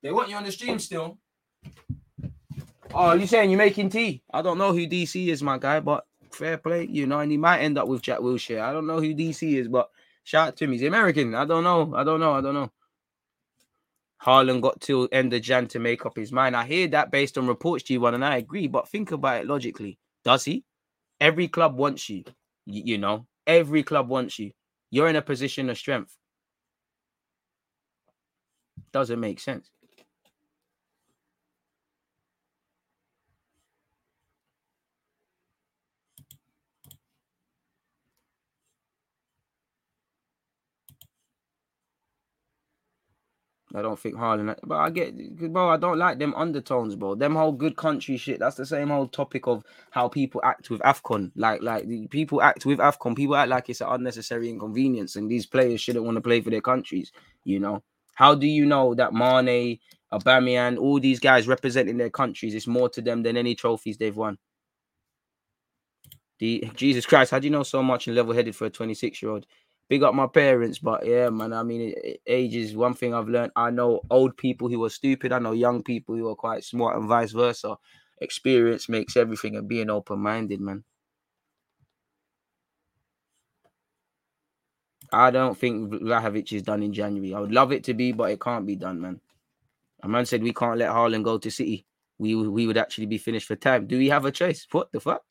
They 0.02 0.12
want 0.12 0.28
you 0.28 0.36
on 0.36 0.44
the 0.44 0.52
stream 0.52 0.78
still. 0.78 1.18
Oh, 2.92 3.12
you 3.14 3.26
saying 3.26 3.50
you're 3.50 3.58
making 3.58 3.90
tea? 3.90 4.22
I 4.32 4.42
don't 4.42 4.58
know 4.58 4.72
who 4.72 4.86
DC 4.86 5.28
is, 5.28 5.42
my 5.42 5.58
guy, 5.58 5.80
but 5.80 6.06
fair 6.30 6.58
play, 6.58 6.86
you 6.86 7.06
know, 7.06 7.20
and 7.20 7.30
he 7.30 7.36
might 7.36 7.58
end 7.58 7.78
up 7.78 7.88
with 7.88 8.02
Jack 8.02 8.20
Wilshere. 8.20 8.60
I 8.60 8.72
don't 8.72 8.86
know 8.86 9.00
who 9.00 9.14
DC 9.14 9.58
is, 9.58 9.66
but 9.66 9.90
shout 10.22 10.48
out 10.48 10.56
to 10.58 10.64
him. 10.64 10.72
He's 10.72 10.82
American. 10.82 11.34
I 11.34 11.44
don't 11.44 11.64
know. 11.64 11.94
I 11.94 12.04
don't 12.04 12.20
know. 12.20 12.34
I 12.34 12.40
don't 12.40 12.54
know. 12.54 12.70
Haaland 14.24 14.62
got 14.62 14.80
till 14.80 15.08
end 15.12 15.32
of 15.34 15.42
Jan 15.42 15.66
to 15.68 15.78
make 15.78 16.06
up 16.06 16.16
his 16.16 16.32
mind. 16.32 16.56
I 16.56 16.64
hear 16.64 16.88
that 16.88 17.10
based 17.10 17.36
on 17.36 17.46
reports, 17.46 17.84
G1, 17.84 18.14
and 18.14 18.24
I 18.24 18.38
agree. 18.38 18.68
But 18.68 18.88
think 18.88 19.12
about 19.12 19.42
it 19.42 19.46
logically. 19.46 19.98
Does 20.24 20.44
he? 20.44 20.64
Every 21.20 21.48
club 21.48 21.76
wants 21.76 22.08
you. 22.08 22.24
you. 22.64 22.82
You 22.84 22.98
know, 22.98 23.26
every 23.46 23.82
club 23.82 24.08
wants 24.08 24.38
you. 24.38 24.52
You're 24.90 25.08
in 25.08 25.16
a 25.16 25.22
position 25.22 25.68
of 25.68 25.76
strength. 25.76 26.16
Doesn't 28.92 29.20
make 29.20 29.40
sense. 29.40 29.70
I 43.76 43.82
don't 43.82 43.98
think 43.98 44.14
Haaland, 44.14 44.56
but 44.62 44.76
I 44.76 44.88
get, 44.88 45.16
bro. 45.52 45.68
I 45.68 45.76
don't 45.76 45.98
like 45.98 46.20
them 46.20 46.32
undertones, 46.36 46.94
bro. 46.94 47.16
Them 47.16 47.34
whole 47.34 47.50
good 47.50 47.76
country 47.76 48.16
shit. 48.16 48.38
That's 48.38 48.54
the 48.54 48.64
same 48.64 48.88
whole 48.88 49.08
topic 49.08 49.48
of 49.48 49.64
how 49.90 50.08
people 50.08 50.40
act 50.44 50.70
with 50.70 50.80
Afcon. 50.82 51.32
Like, 51.34 51.60
like 51.60 51.86
people 52.10 52.40
act 52.40 52.66
with 52.66 52.78
Afcon. 52.78 53.16
People 53.16 53.34
act 53.34 53.48
like 53.48 53.68
it's 53.68 53.80
an 53.80 53.88
unnecessary 53.90 54.48
inconvenience, 54.48 55.16
and 55.16 55.28
these 55.28 55.46
players 55.46 55.80
shouldn't 55.80 56.04
want 56.04 56.16
to 56.16 56.20
play 56.20 56.40
for 56.40 56.50
their 56.50 56.60
countries. 56.60 57.10
You 57.42 57.58
know, 57.58 57.82
how 58.14 58.36
do 58.36 58.46
you 58.46 58.64
know 58.64 58.94
that 58.94 59.12
Mane, 59.12 59.80
Aubameyang, 60.12 60.78
all 60.78 61.00
these 61.00 61.18
guys 61.18 61.48
representing 61.48 61.96
their 61.96 62.10
countries, 62.10 62.54
it's 62.54 62.68
more 62.68 62.88
to 62.90 63.02
them 63.02 63.24
than 63.24 63.36
any 63.36 63.56
trophies 63.56 63.96
they've 63.96 64.16
won? 64.16 64.38
The 66.38 66.70
Jesus 66.76 67.06
Christ, 67.06 67.32
how 67.32 67.40
do 67.40 67.46
you 67.46 67.52
know 67.52 67.64
so 67.64 67.82
much 67.82 68.06
and 68.06 68.14
level-headed 68.14 68.54
for 68.54 68.66
a 68.66 68.70
26-year-old? 68.70 69.46
Big 69.88 70.02
up 70.02 70.14
my 70.14 70.26
parents, 70.26 70.78
but 70.78 71.06
yeah, 71.06 71.30
man. 71.30 71.52
I 71.52 71.62
mean, 71.62 71.94
age 72.26 72.54
is 72.56 72.76
one 72.76 72.94
thing 72.94 73.14
I've 73.14 73.28
learned. 73.28 73.52
I 73.56 73.70
know 73.70 74.00
old 74.10 74.36
people 74.36 74.68
who 74.68 74.82
are 74.84 74.90
stupid. 74.90 75.32
I 75.32 75.38
know 75.38 75.52
young 75.52 75.82
people 75.82 76.16
who 76.16 76.28
are 76.28 76.34
quite 76.36 76.64
smart, 76.64 76.96
and 76.96 77.08
vice 77.08 77.32
versa. 77.32 77.76
Experience 78.20 78.88
makes 78.88 79.16
everything, 79.16 79.56
and 79.56 79.68
being 79.68 79.90
open-minded, 79.90 80.60
man. 80.60 80.84
I 85.12 85.30
don't 85.30 85.56
think 85.56 85.92
Vlahovic 85.92 86.52
is 86.52 86.62
done 86.62 86.82
in 86.82 86.92
January. 86.92 87.34
I 87.34 87.40
would 87.40 87.52
love 87.52 87.72
it 87.72 87.84
to 87.84 87.94
be, 87.94 88.12
but 88.12 88.30
it 88.30 88.40
can't 88.40 88.66
be 88.66 88.76
done, 88.76 89.00
man. 89.00 89.20
A 90.02 90.08
man 90.08 90.26
said 90.26 90.42
we 90.42 90.52
can't 90.52 90.78
let 90.78 90.90
Haaland 90.90 91.24
go 91.24 91.38
to 91.38 91.50
City. 91.50 91.86
We 92.18 92.34
we 92.34 92.66
would 92.66 92.76
actually 92.78 93.06
be 93.06 93.18
finished 93.18 93.46
for 93.46 93.56
time. 93.56 93.86
Do 93.86 93.98
we 93.98 94.08
have 94.08 94.24
a 94.24 94.30
choice? 94.30 94.66
What 94.70 94.92
the 94.92 95.00
fuck? 95.00 95.22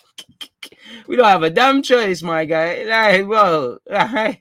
we 1.07 1.15
don't 1.15 1.25
have 1.25 1.43
a 1.43 1.49
damn 1.49 1.81
choice, 1.81 2.21
my 2.21 2.45
guy. 2.45 2.83
Like, 2.83 3.27
well, 3.27 3.79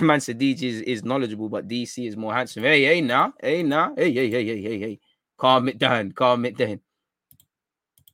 man 0.00 0.20
said 0.20 0.40
DG 0.40 0.62
is, 0.62 0.80
is 0.80 1.04
knowledgeable, 1.04 1.48
but 1.48 1.68
DC 1.68 2.06
is 2.06 2.16
more 2.16 2.34
handsome. 2.34 2.64
Hey, 2.64 2.84
hey, 2.84 3.00
now, 3.00 3.34
hey, 3.40 3.62
now, 3.62 3.94
hey, 3.96 4.12
hey, 4.12 4.30
hey, 4.30 4.44
hey, 4.44 4.62
hey, 4.62 4.78
hey. 4.78 5.00
Calm 5.36 5.68
it 5.68 5.78
down, 5.78 6.12
calm 6.12 6.44
it 6.44 6.56
down. 6.56 6.80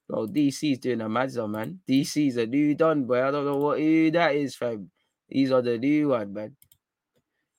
Bro, 0.08 0.28
DC's 0.28 0.78
doing 0.78 1.00
a 1.00 1.08
mad 1.08 1.32
man. 1.48 1.80
DC's 1.88 2.36
a 2.36 2.46
new 2.46 2.74
done, 2.74 3.04
boy. 3.04 3.26
I 3.26 3.30
don't 3.30 3.44
know 3.44 3.58
what 3.58 3.78
who 3.78 4.10
that 4.10 4.34
is, 4.34 4.56
fam. 4.56 4.90
These 5.28 5.52
are 5.52 5.62
the 5.62 5.78
new 5.78 6.08
one, 6.08 6.32
man. 6.32 6.56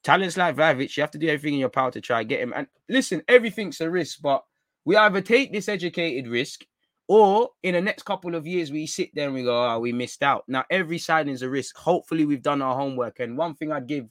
Talents 0.04 0.38
like 0.38 0.56
Vlahovic, 0.56 0.96
you 0.98 1.02
have 1.02 1.12
to 1.12 1.18
do 1.18 1.28
everything 1.28 1.54
in 1.54 1.60
your 1.60 1.70
power 1.70 1.92
to 1.92 2.02
try 2.02 2.22
and 2.22 2.30
get 2.30 2.42
him. 2.42 2.54
And 2.56 2.68
listen, 2.90 3.22
everything's 3.28 3.82
a 3.82 3.90
risk, 3.90 4.20
but 4.22 4.44
we 4.86 4.98
either 4.98 5.22
take 5.22 5.54
this 5.54 5.70
educated 5.70 6.28
risk 6.28 6.66
or 7.08 7.50
in 7.64 7.74
the 7.74 7.82
next 7.82 8.04
couple 8.04 8.36
of 8.36 8.48
years, 8.48 8.72
we 8.72 8.88
sit 8.88 9.14
there 9.14 9.26
and 9.26 9.36
we 9.36 9.44
go, 9.44 9.66
oh, 9.66 9.80
we 9.80 9.92
missed 9.92 10.24
out. 10.24 10.46
Now, 10.48 10.64
every 10.70 10.98
signing 10.98 11.34
is 11.34 11.42
a 11.42 11.50
risk. 11.50 11.76
Hopefully, 11.76 12.26
we've 12.26 12.42
done 12.42 12.62
our 12.62 12.74
homework. 12.74 13.20
And 13.20 13.38
one 13.38 13.54
thing 13.54 13.70
I'd 13.70 13.86
give, 13.86 14.06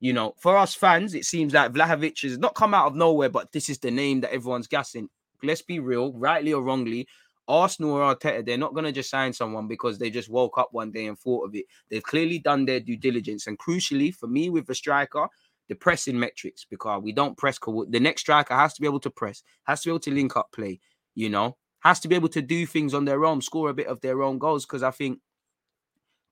you 0.00 0.12
know, 0.12 0.34
for 0.38 0.58
us 0.58 0.74
fans, 0.74 1.14
it 1.14 1.24
seems 1.24 1.54
like 1.54 1.72
Vlahovic 1.72 2.20
has 2.20 2.36
not 2.36 2.54
come 2.54 2.74
out 2.74 2.86
of 2.86 2.96
nowhere, 2.96 3.30
but 3.30 3.50
this 3.52 3.70
is 3.70 3.78
the 3.78 3.90
name 3.90 4.20
that 4.20 4.32
everyone's 4.34 4.66
guessing. 4.66 5.08
Let's 5.42 5.62
be 5.62 5.78
real, 5.78 6.12
rightly 6.12 6.52
or 6.52 6.62
wrongly, 6.62 7.08
Arsenal 7.46 7.92
or 7.92 8.14
Arteta, 8.14 8.44
they're 8.44 8.56
not 8.56 8.74
going 8.74 8.84
to 8.84 8.92
just 8.92 9.10
sign 9.10 9.32
someone 9.32 9.68
because 9.68 9.98
they 9.98 10.10
just 10.10 10.30
woke 10.30 10.56
up 10.58 10.68
one 10.72 10.90
day 10.90 11.06
and 11.06 11.18
thought 11.18 11.46
of 11.46 11.54
it. 11.54 11.66
They've 11.90 12.02
clearly 12.02 12.38
done 12.38 12.64
their 12.64 12.80
due 12.80 12.96
diligence. 12.96 13.46
And 13.46 13.58
crucially, 13.58 14.14
for 14.14 14.26
me, 14.26 14.50
with 14.50 14.66
the 14.66 14.74
striker, 14.74 15.28
the 15.68 15.74
pressing 15.74 16.18
metrics, 16.18 16.64
because 16.68 17.02
we 17.02 17.12
don't 17.12 17.36
press. 17.36 17.58
The 17.58 18.00
next 18.00 18.22
striker 18.22 18.54
has 18.54 18.74
to 18.74 18.80
be 18.80 18.86
able 18.86 19.00
to 19.00 19.10
press, 19.10 19.42
has 19.64 19.82
to 19.82 19.88
be 19.88 19.90
able 19.92 20.00
to 20.00 20.14
link 20.14 20.36
up 20.36 20.52
play, 20.52 20.80
you 21.14 21.28
know, 21.28 21.56
has 21.80 22.00
to 22.00 22.08
be 22.08 22.14
able 22.14 22.28
to 22.30 22.42
do 22.42 22.66
things 22.66 22.94
on 22.94 23.04
their 23.04 23.24
own, 23.24 23.40
score 23.42 23.70
a 23.70 23.74
bit 23.74 23.86
of 23.86 24.00
their 24.00 24.22
own 24.22 24.38
goals. 24.38 24.64
Because 24.64 24.82
I 24.82 24.90
think 24.90 25.20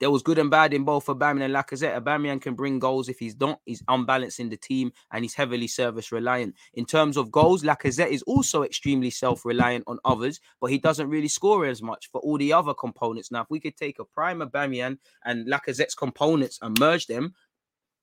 there 0.02 0.10
was 0.10 0.24
good 0.24 0.38
and 0.38 0.50
bad 0.50 0.74
in 0.74 0.82
both 0.82 1.06
Aubameyang 1.06 1.44
and 1.44 1.54
Lacazette. 1.54 1.96
Aubameyang 1.96 2.42
can 2.42 2.56
bring 2.56 2.80
goals 2.80 3.08
if 3.08 3.20
he's 3.20 3.38
not. 3.38 3.60
He's 3.66 3.84
unbalancing 3.86 4.48
the 4.48 4.56
team 4.56 4.90
and 5.12 5.24
he's 5.24 5.34
heavily 5.34 5.68
service 5.68 6.10
reliant. 6.10 6.56
In 6.74 6.84
terms 6.86 7.16
of 7.16 7.30
goals, 7.30 7.62
Lacazette 7.62 8.10
is 8.10 8.22
also 8.22 8.64
extremely 8.64 9.10
self 9.10 9.44
reliant 9.44 9.84
on 9.86 10.00
others, 10.04 10.40
but 10.60 10.72
he 10.72 10.78
doesn't 10.78 11.08
really 11.08 11.28
score 11.28 11.66
as 11.66 11.82
much 11.82 12.10
for 12.10 12.20
all 12.22 12.36
the 12.36 12.52
other 12.52 12.74
components. 12.74 13.30
Now, 13.30 13.42
if 13.42 13.46
we 13.48 13.60
could 13.60 13.76
take 13.76 14.00
a 14.00 14.04
prime 14.04 14.40
Aubameyang 14.40 14.98
and 15.24 15.46
Lacazette's 15.46 15.94
components 15.94 16.58
and 16.60 16.76
merge 16.80 17.06
them, 17.06 17.34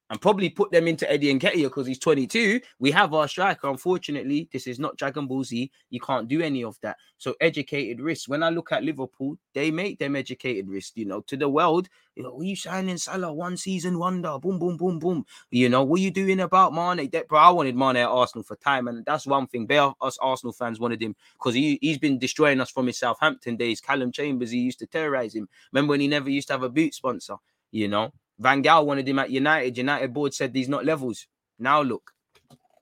and 0.09 0.21
probably 0.21 0.49
put 0.49 0.71
them 0.71 0.87
into 0.87 1.09
Eddie 1.11 1.29
and 1.29 1.39
Nketiah 1.39 1.63
because 1.63 1.85
he's 1.85 1.99
22. 1.99 2.59
We 2.79 2.91
have 2.91 3.13
our 3.13 3.27
striker. 3.27 3.69
Unfortunately, 3.69 4.49
this 4.51 4.65
is 4.65 4.79
not 4.79 4.97
Dragon 4.97 5.27
Ball 5.27 5.43
Z. 5.43 5.71
You 5.89 5.99
can't 5.99 6.27
do 6.27 6.41
any 6.41 6.63
of 6.63 6.77
that. 6.81 6.97
So 7.17 7.35
educated 7.41 8.01
risk. 8.01 8.29
When 8.29 8.41
I 8.41 8.49
look 8.49 8.71
at 8.71 8.83
Liverpool, 8.83 9.37
they 9.53 9.71
make 9.71 9.99
them 9.99 10.15
educated 10.15 10.67
risk. 10.67 10.93
You 10.95 11.05
know, 11.05 11.21
to 11.21 11.37
the 11.37 11.49
world, 11.49 11.89
you 12.15 12.23
know, 12.23 12.41
you 12.41 12.55
signing 12.55 12.97
Salah 12.97 13.31
one 13.31 13.55
season 13.55 13.99
wonder? 13.99 14.37
Boom, 14.39 14.57
boom, 14.57 14.77
boom, 14.77 14.99
boom. 14.99 15.25
You 15.51 15.69
know, 15.69 15.83
what 15.83 15.99
are 15.99 16.03
you 16.03 16.11
doing 16.11 16.39
about 16.39 16.73
Mane? 16.73 17.09
That, 17.11 17.27
bro, 17.27 17.39
I 17.39 17.49
wanted 17.51 17.75
Mane 17.75 17.97
at 17.97 18.09
Arsenal 18.09 18.43
for 18.43 18.55
time, 18.55 18.87
and 18.87 19.05
that's 19.05 19.27
one 19.27 19.47
thing. 19.47 19.67
Bear 19.67 19.93
us 20.01 20.17
Arsenal 20.21 20.53
fans 20.53 20.79
wanted 20.79 21.01
him 21.01 21.15
because 21.37 21.53
he 21.53 21.77
he's 21.81 21.97
been 21.97 22.17
destroying 22.17 22.61
us 22.61 22.71
from 22.71 22.87
his 22.87 22.97
Southampton 22.97 23.57
days. 23.57 23.79
Callum 23.79 24.11
Chambers, 24.11 24.51
he 24.51 24.59
used 24.59 24.79
to 24.79 24.87
terrorize 24.87 25.35
him. 25.35 25.47
Remember 25.71 25.91
when 25.91 26.01
he 26.01 26.07
never 26.07 26.29
used 26.29 26.47
to 26.47 26.53
have 26.53 26.63
a 26.63 26.69
boot 26.69 26.93
sponsor? 26.93 27.35
You 27.71 27.87
know, 27.87 28.11
Van 28.39 28.63
Gaal 28.63 28.85
wanted 28.85 29.07
him 29.07 29.19
at 29.19 29.29
United. 29.29 29.77
United 29.77 30.13
board 30.13 30.33
said 30.33 30.53
these 30.53 30.69
not 30.69 30.85
levels. 30.85 31.27
Now 31.59 31.81
look. 31.81 32.11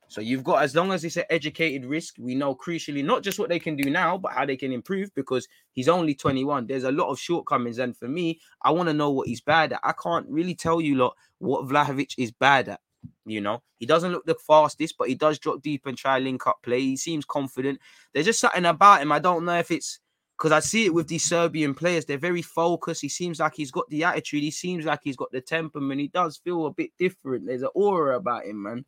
So 0.09 0.21
you've 0.21 0.43
got 0.43 0.63
as 0.63 0.73
long 0.73 0.93
as 0.93 1.03
it's 1.03 1.17
an 1.17 1.25
educated 1.29 1.85
risk, 1.85 2.15
we 2.17 2.33
know 2.33 2.55
crucially 2.55 3.03
not 3.03 3.23
just 3.23 3.39
what 3.39 3.49
they 3.49 3.59
can 3.59 3.75
do 3.75 3.89
now, 3.89 4.17
but 4.17 4.31
how 4.31 4.45
they 4.45 4.55
can 4.55 4.71
improve 4.71 5.13
because 5.15 5.47
he's 5.73 5.89
only 5.89 6.15
21. 6.15 6.65
There's 6.65 6.85
a 6.85 6.91
lot 6.91 7.09
of 7.09 7.19
shortcomings, 7.19 7.79
and 7.79 7.95
for 7.97 8.07
me, 8.07 8.39
I 8.61 8.71
want 8.71 8.87
to 8.87 8.93
know 8.93 9.11
what 9.11 9.27
he's 9.27 9.41
bad 9.41 9.73
at. 9.73 9.81
I 9.83 9.93
can't 10.01 10.25
really 10.29 10.55
tell 10.55 10.79
you 10.79 10.95
lot 10.95 11.15
what 11.39 11.67
Vlahovic 11.67 12.13
is 12.17 12.31
bad 12.31 12.69
at. 12.69 12.79
You 13.25 13.41
know, 13.41 13.61
he 13.77 13.85
doesn't 13.85 14.11
look 14.11 14.25
the 14.25 14.35
fastest, 14.35 14.95
but 14.97 15.09
he 15.09 15.15
does 15.15 15.39
drop 15.39 15.61
deep 15.61 15.85
and 15.85 15.97
try 15.97 16.19
link 16.19 16.47
up 16.47 16.59
play. 16.63 16.79
He 16.79 16.97
seems 16.97 17.25
confident. 17.25 17.79
There's 18.13 18.25
just 18.25 18.39
something 18.39 18.65
about 18.65 19.01
him. 19.01 19.11
I 19.11 19.19
don't 19.19 19.43
know 19.43 19.57
if 19.59 19.71
it's 19.71 19.99
because 20.37 20.51
I 20.51 20.59
see 20.59 20.85
it 20.85 20.93
with 20.93 21.07
these 21.07 21.25
Serbian 21.25 21.73
players. 21.73 22.05
They're 22.05 22.17
very 22.17 22.43
focused. 22.43 23.01
He 23.01 23.09
seems 23.09 23.39
like 23.39 23.55
he's 23.55 23.71
got 23.71 23.89
the 23.89 24.03
attitude. 24.03 24.43
He 24.43 24.51
seems 24.51 24.85
like 24.85 24.99
he's 25.03 25.15
got 25.15 25.31
the 25.31 25.41
temperament. 25.41 25.99
He 25.99 26.09
does 26.09 26.37
feel 26.37 26.67
a 26.67 26.71
bit 26.71 26.91
different. 26.99 27.47
There's 27.47 27.63
an 27.63 27.69
aura 27.73 28.17
about 28.17 28.45
him, 28.45 28.61
man. 28.61 28.85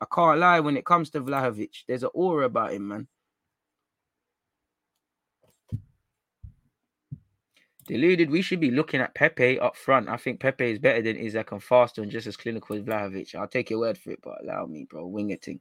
I 0.00 0.06
can't 0.12 0.40
lie 0.40 0.58
when 0.58 0.76
it 0.76 0.84
comes 0.84 1.10
to 1.10 1.20
Vlahovic. 1.20 1.84
There's 1.86 2.02
an 2.02 2.10
aura 2.12 2.46
about 2.46 2.72
him, 2.72 2.88
man. 2.88 3.08
Deluded, 7.86 8.30
we 8.30 8.42
should 8.42 8.60
be 8.60 8.70
looking 8.70 9.00
at 9.00 9.14
Pepe 9.14 9.60
up 9.60 9.76
front. 9.76 10.08
I 10.08 10.16
think 10.16 10.40
Pepe 10.40 10.72
is 10.72 10.78
better 10.78 11.02
than 11.02 11.16
Isak 11.16 11.52
and 11.52 11.62
faster 11.62 12.02
and 12.02 12.10
just 12.10 12.26
as 12.26 12.36
clinical 12.36 12.76
as 12.76 12.82
Vlahovic. 12.82 13.34
I'll 13.34 13.48
take 13.48 13.70
your 13.70 13.80
word 13.80 13.98
for 13.98 14.10
it, 14.10 14.20
but 14.22 14.42
allow 14.42 14.66
me, 14.66 14.86
bro. 14.88 15.06
Wing 15.06 15.30
it 15.30 15.44
thing. 15.44 15.60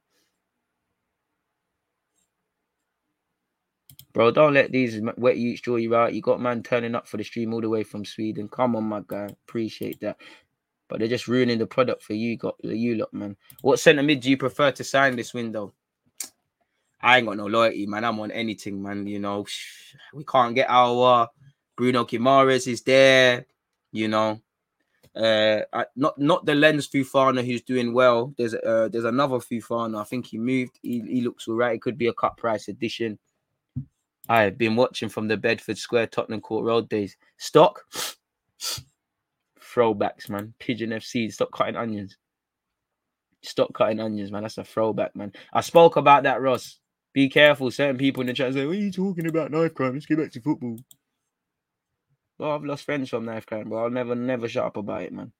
Bro, 4.13 4.31
don't 4.31 4.53
let 4.53 4.71
these 4.71 4.99
wet 5.17 5.37
you 5.37 5.55
draw 5.57 5.75
you 5.75 5.95
out. 5.95 6.13
You 6.13 6.21
got 6.21 6.41
man 6.41 6.63
turning 6.63 6.95
up 6.95 7.07
for 7.07 7.17
the 7.17 7.23
stream 7.23 7.53
all 7.53 7.61
the 7.61 7.69
way 7.69 7.83
from 7.83 8.03
Sweden. 8.03 8.49
Come 8.49 8.75
on, 8.75 8.85
my 8.85 9.01
guy. 9.07 9.27
Appreciate 9.47 9.99
that. 10.01 10.17
But 10.87 10.99
they're 10.99 11.07
just 11.07 11.27
ruining 11.27 11.59
the 11.59 11.67
product 11.67 12.01
for 12.01 12.13
you, 12.13 12.35
got 12.35 12.55
you 12.63 12.95
lot, 12.95 13.13
man. 13.13 13.37
What 13.61 13.79
centre 13.79 14.01
mid 14.01 14.21
do 14.21 14.29
you 14.31 14.37
prefer 14.37 14.71
to 14.71 14.83
sign 14.83 15.15
this 15.15 15.33
window? 15.35 15.73
I 17.01 17.17
ain't 17.17 17.27
got 17.27 17.37
no 17.37 17.45
loyalty, 17.45 17.85
man. 17.85 18.03
I'm 18.03 18.19
on 18.19 18.31
anything, 18.31 18.81
man. 18.81 19.05
You 19.05 19.19
know, 19.19 19.45
we 20.13 20.23
can't 20.23 20.55
get 20.55 20.69
our 20.69 21.23
uh, 21.23 21.27
Bruno 21.77 22.05
Guimaraes 22.05 22.67
is 22.67 22.81
there. 22.81 23.45
You 23.91 24.07
know, 24.07 24.41
uh, 25.15 25.61
not 25.95 26.17
not 26.17 26.45
the 26.45 26.55
lens 26.55 26.87
Fofana 26.87 27.45
who's 27.45 27.61
doing 27.61 27.93
well. 27.93 28.33
There's 28.37 28.55
uh, 28.55 28.89
there's 28.91 29.05
another 29.05 29.37
Fofana. 29.37 30.01
I 30.01 30.03
think 30.03 30.25
he 30.27 30.39
moved. 30.39 30.79
He, 30.81 31.01
he 31.01 31.21
looks 31.21 31.47
all 31.47 31.55
right. 31.55 31.75
It 31.75 31.81
could 31.81 31.97
be 31.97 32.07
a 32.07 32.13
cut 32.13 32.37
price 32.37 32.67
addition. 32.67 33.19
I've 34.29 34.59
been 34.59 34.75
watching 34.75 35.09
from 35.09 35.27
the 35.27 35.37
Bedford 35.37 35.79
Square 35.79 36.07
Tottenham 36.07 36.41
Court 36.41 36.63
Road 36.63 36.87
days. 36.87 37.17
Stock 37.37 37.83
throwbacks, 39.59 40.29
man. 40.29 40.53
Pigeon 40.59 40.91
FC. 40.91 41.33
Stop 41.33 41.51
cutting 41.51 41.75
onions. 41.75 42.15
Stop 43.41 43.73
cutting 43.73 43.99
onions, 43.99 44.31
man. 44.31 44.43
That's 44.43 44.59
a 44.59 44.63
throwback, 44.63 45.15
man. 45.15 45.33
I 45.51 45.61
spoke 45.61 45.95
about 45.95 46.23
that, 46.23 46.41
Ross. 46.41 46.79
Be 47.13 47.27
careful. 47.27 47.71
Certain 47.71 47.97
people 47.97 48.21
in 48.21 48.27
the 48.27 48.33
chat 48.33 48.53
say, 48.53 48.65
"What 48.67 48.75
are 48.75 48.79
you 48.79 48.91
talking 48.91 49.27
about, 49.27 49.51
knife 49.51 49.73
crime? 49.73 49.93
Let's 49.93 50.05
get 50.05 50.19
back 50.19 50.31
to 50.33 50.41
football." 50.41 50.77
Well, 52.37 52.51
I've 52.51 52.63
lost 52.63 52.85
friends 52.85 53.09
from 53.09 53.25
knife 53.25 53.45
crime, 53.47 53.69
but 53.69 53.77
I'll 53.77 53.89
never, 53.89 54.15
never 54.15 54.47
shut 54.47 54.65
up 54.65 54.77
about 54.77 55.03
it, 55.03 55.13
man. 55.13 55.33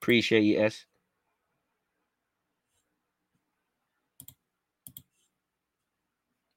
Appreciate 0.00 0.42
you, 0.42 0.60
S. 0.60 0.86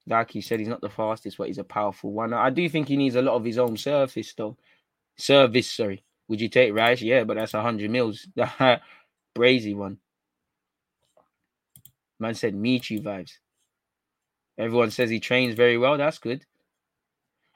like 0.09 0.31
he 0.31 0.41
said, 0.41 0.59
he's 0.59 0.67
not 0.67 0.81
the 0.81 0.89
fastest, 0.89 1.37
but 1.37 1.47
he's 1.47 1.59
a 1.59 1.63
powerful 1.63 2.11
one. 2.11 2.33
I 2.33 2.49
do 2.49 2.67
think 2.67 2.87
he 2.87 2.97
needs 2.97 3.15
a 3.15 3.21
lot 3.21 3.35
of 3.35 3.45
his 3.45 3.59
own 3.59 3.77
surface, 3.77 4.33
though. 4.33 4.57
Service, 5.17 5.71
sorry. 5.71 6.03
Would 6.27 6.41
you 6.41 6.49
take 6.49 6.73
Rice? 6.73 7.01
Yeah, 7.01 7.23
but 7.23 7.37
that's 7.37 7.53
100 7.53 7.89
mils. 7.89 8.27
Brazy 9.37 9.75
one. 9.75 9.97
Man 12.19 12.35
said, 12.35 12.53
you 12.53 13.01
vibes. 13.01 13.33
Everyone 14.57 14.91
says 14.91 15.09
he 15.09 15.19
trains 15.19 15.55
very 15.55 15.77
well. 15.77 15.97
That's 15.97 16.17
good. 16.17 16.43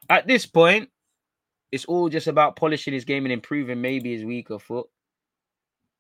At 0.10 0.26
this 0.28 0.46
point, 0.46 0.90
it's 1.72 1.86
all 1.86 2.08
just 2.08 2.28
about 2.28 2.56
polishing 2.56 2.94
his 2.94 3.04
game 3.04 3.26
and 3.26 3.34
improving 3.34 3.82
maybe 3.82 4.14
his 4.14 4.24
weaker 4.24 4.60
foot. 4.60 4.88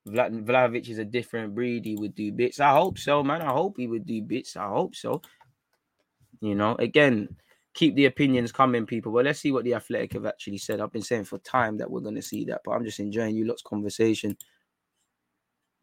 Vlad- 0.07 0.45
Vlahovic 0.45 0.89
is 0.89 0.97
a 0.99 1.05
different 1.05 1.55
breed. 1.55 1.85
He 1.85 1.95
would 1.95 2.15
do 2.15 2.31
bits. 2.31 2.59
I 2.59 2.71
hope 2.71 2.97
so, 2.97 3.23
man. 3.23 3.41
I 3.41 3.51
hope 3.51 3.75
he 3.77 3.87
would 3.87 4.05
do 4.05 4.21
bits. 4.21 4.55
I 4.55 4.67
hope 4.67 4.95
so. 4.95 5.21
You 6.43 6.55
know, 6.55 6.75
again, 6.77 7.37
keep 7.73 7.95
the 7.95 8.05
opinions 8.05 8.51
coming, 8.51 8.85
people. 8.85 9.13
Well, 9.13 9.23
let's 9.23 9.39
see 9.39 9.53
what 9.53 9.63
the 9.63 9.75
athletic 9.75 10.11
have 10.11 10.25
actually 10.25 10.57
said. 10.57 10.81
I've 10.81 10.91
been 10.91 11.01
saying 11.01 11.23
for 11.23 11.37
time 11.37 11.77
that 11.77 11.89
we're 11.89 12.01
going 12.01 12.15
to 12.15 12.21
see 12.21 12.43
that, 12.45 12.61
but 12.65 12.71
I'm 12.71 12.83
just 12.83 12.99
enjoying 12.99 13.37
you 13.37 13.45
lot's 13.45 13.61
conversation. 13.61 14.37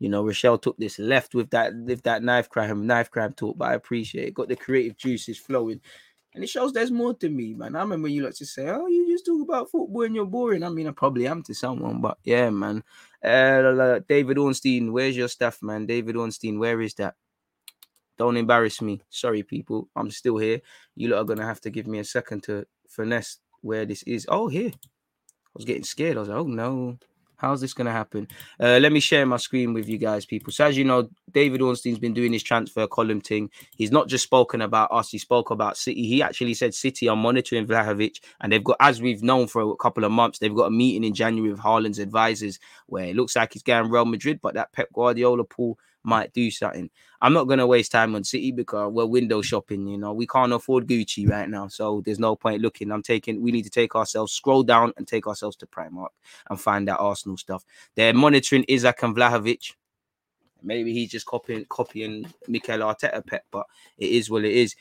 You 0.01 0.11
know, 0.11 0.23
Rochelle 0.23 0.59
took 0.59 0.77
this 0.77 0.99
left 0.99 1.35
with 1.35 1.49
that 1.51 1.73
with 1.75 2.03
that 2.03 2.23
knife 2.23 2.51
crime, 2.51 2.87
knife 2.87 3.11
crime 3.11 3.33
talk, 3.33 3.57
but 3.57 3.69
I 3.69 3.75
appreciate 3.75 4.29
it. 4.29 4.35
Got 4.35 4.49
the 4.49 4.57
creative 4.57 4.99
juices 4.99 5.39
flowing. 5.39 5.81
And 6.35 6.45
it 6.45 6.49
shows 6.49 6.75
there's 6.75 6.91
more 6.91 7.15
to 7.15 7.31
me, 7.31 7.55
man. 7.55 7.75
I 7.75 7.81
remember 7.81 8.09
you 8.09 8.23
like 8.23 8.35
to 8.37 8.47
say, 8.47 8.69
Oh, 8.69 8.87
you 8.87 9.11
just 9.11 9.25
talk 9.25 9.41
about 9.41 9.71
football 9.71 10.03
and 10.03 10.15
you're 10.15 10.27
boring. 10.27 10.63
I 10.63 10.69
mean, 10.69 10.89
I 10.89 10.93
probably 10.93 11.27
am 11.27 11.43
to 11.45 11.55
someone, 11.55 12.03
but 12.03 12.19
yeah, 12.23 12.51
man. 12.51 12.85
Uh, 13.25 14.01
David 14.07 14.37
Ornstein, 14.37 14.93
where's 14.93 15.17
your 15.17 15.29
stuff, 15.29 15.63
man? 15.63 15.87
David 15.87 16.17
Ornstein, 16.17 16.59
where 16.59 16.83
is 16.83 16.95
that? 16.95 17.15
Don't 18.21 18.37
embarrass 18.37 18.83
me. 18.83 19.01
Sorry, 19.09 19.43
people. 19.43 19.89
I'm 19.97 20.11
still 20.11 20.37
here. 20.37 20.61
You 20.95 21.09
lot 21.09 21.21
are 21.21 21.25
gonna 21.25 21.47
have 21.47 21.63
to 21.63 21.71
give 21.71 21.87
me 21.87 22.01
a 22.01 22.05
second 22.05 22.43
to 22.43 22.67
finesse 22.87 23.39
where 23.63 23.87
this 23.87 24.03
is. 24.03 24.27
Oh, 24.29 24.47
here. 24.47 24.73
I 24.75 25.55
was 25.55 25.65
getting 25.65 25.85
scared. 25.85 26.19
I 26.19 26.21
was 26.21 26.29
like, 26.29 26.37
oh 26.37 26.45
no. 26.45 26.99
How's 27.37 27.63
this 27.63 27.73
going 27.73 27.87
to 27.87 27.93
happen? 27.93 28.29
Uh, 28.63 28.79
let 28.83 28.93
me 28.93 29.01
share 29.01 29.25
my 29.25 29.39
screen 29.39 29.73
with 29.73 29.89
you 29.89 29.97
guys, 29.97 30.27
people. 30.27 30.53
So, 30.53 30.67
as 30.67 30.77
you 30.77 30.85
know, 30.85 31.09
David 31.33 31.63
Ornstein's 31.63 31.99
been 31.99 32.13
doing 32.13 32.35
his 32.35 32.43
transfer 32.43 32.87
column 32.87 33.23
thing. 33.23 33.49
He's 33.75 33.91
not 33.91 34.09
just 34.09 34.25
spoken 34.25 34.61
about 34.61 34.93
us, 34.93 35.09
he 35.09 35.17
spoke 35.17 35.49
about 35.51 35.79
City. 35.79 36.07
He 36.07 36.23
actually 36.23 36.53
said 36.53 36.75
City 36.75 37.09
are 37.09 37.17
monitoring 37.17 37.67
Vlahovic, 37.67 38.21
and 38.43 38.53
they've 38.53 38.63
got, 38.63 38.77
as 38.79 39.01
we've 39.01 39.23
known 39.23 39.47
for 39.47 39.63
a 39.63 39.77
couple 39.77 40.05
of 40.05 40.13
months, 40.13 40.39
they've 40.39 40.55
got 40.55 40.67
a 40.67 40.71
meeting 40.71 41.03
in 41.03 41.15
January 41.15 41.51
with 41.51 41.61
Haaland's 41.61 41.99
advisors 41.99 42.59
where 42.89 43.07
it 43.07 43.17
looks 43.17 43.35
like 43.35 43.55
he's 43.55 43.63
going 43.63 43.91
Real 43.91 44.05
Madrid, 44.05 44.41
but 44.43 44.53
that 44.53 44.75
Pep 44.75 44.89
Guardiola 44.93 45.45
pool 45.45 45.79
might 46.03 46.35
do 46.35 46.51
something. 46.51 46.91
I'm 47.23 47.33
not 47.35 47.45
going 47.45 47.59
to 47.59 47.67
waste 47.67 47.93
time 47.93 48.15
on 48.15 48.25
City 48.25 48.51
because 48.51 48.93
we're 48.93 49.07
window 49.07 49.43
shopping. 49.43 49.87
You 49.87 49.99
know, 49.99 50.13
we 50.13 50.27
can't 50.27 50.53
afford 50.53 50.87
Gucci 50.87 51.29
right 51.29 51.49
now, 51.49 51.69
so 51.69 52.03
there's 52.05 52.19
no 52.19 52.35
point 52.35 52.63
looking. 52.63 52.91
I'm 52.91 53.03
taking. 53.03 53.43
We 53.43 53.53
need 53.53 53.65
to 53.65 53.71
take 53.71 53.95
ourselves, 53.95 54.33
scroll 54.33 54.63
down, 54.63 54.93
and 54.97 55.07
take 55.07 55.27
ourselves 55.27 55.57
to 55.57 55.67
Primark 55.67 56.09
and 56.49 56.61
find 56.61 56.89
that 56.89 56.99
Arsenal 56.99 57.37
stuff. 57.37 57.65
They're 57.95 58.15
monitoring 58.15 58.65
Isak 58.69 59.03
and 59.03 59.15
Vlahovic. 59.15 59.75
Maybe 60.63 60.93
he's 60.93 61.11
just 61.11 61.27
copying 61.27 61.67
copying 61.69 62.27
Mikel 62.49 62.79
Arteta 62.79 63.27
pet, 63.27 63.45
but 63.51 63.67
it 63.99 64.11
is 64.11 64.31
what 64.31 64.45
it 64.45 64.53
is. 64.53 64.75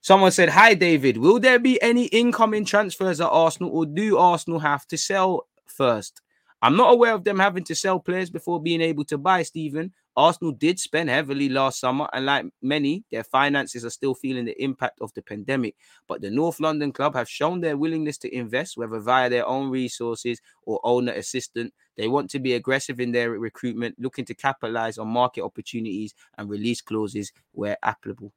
Someone 0.00 0.32
said, 0.32 0.50
Hi, 0.50 0.74
David. 0.74 1.16
Will 1.16 1.40
there 1.40 1.58
be 1.58 1.80
any 1.80 2.06
incoming 2.06 2.64
transfers 2.64 3.20
at 3.20 3.28
Arsenal, 3.28 3.70
or 3.70 3.86
do 3.86 4.18
Arsenal 4.18 4.58
have 4.58 4.86
to 4.88 4.98
sell 4.98 5.46
first? 5.66 6.20
I'm 6.60 6.76
not 6.76 6.92
aware 6.92 7.14
of 7.14 7.24
them 7.24 7.38
having 7.38 7.64
to 7.64 7.74
sell 7.74 8.00
players 8.00 8.30
before 8.30 8.60
being 8.60 8.80
able 8.80 9.04
to 9.06 9.18
buy, 9.18 9.42
Stephen. 9.42 9.92
Arsenal 10.16 10.52
did 10.52 10.78
spend 10.78 11.08
heavily 11.08 11.48
last 11.48 11.80
summer, 11.80 12.08
and 12.12 12.26
like 12.26 12.46
many, 12.62 13.04
their 13.10 13.24
finances 13.24 13.84
are 13.84 13.90
still 13.90 14.14
feeling 14.14 14.44
the 14.44 14.62
impact 14.62 15.00
of 15.00 15.12
the 15.14 15.22
pandemic. 15.22 15.74
But 16.06 16.20
the 16.20 16.30
North 16.30 16.60
London 16.60 16.92
club 16.92 17.14
have 17.14 17.28
shown 17.28 17.60
their 17.60 17.76
willingness 17.76 18.18
to 18.18 18.34
invest, 18.34 18.76
whether 18.76 19.00
via 19.00 19.28
their 19.28 19.46
own 19.46 19.70
resources 19.70 20.40
or 20.62 20.80
owner 20.84 21.12
assistant. 21.12 21.74
They 21.96 22.08
want 22.08 22.30
to 22.30 22.38
be 22.38 22.54
aggressive 22.54 23.00
in 23.00 23.12
their 23.12 23.30
recruitment, 23.30 23.96
looking 23.98 24.24
to 24.26 24.34
capitalize 24.34 24.98
on 24.98 25.08
market 25.08 25.42
opportunities 25.42 26.14
and 26.38 26.48
release 26.48 26.80
clauses 26.80 27.32
where 27.52 27.76
applicable. 27.82 28.32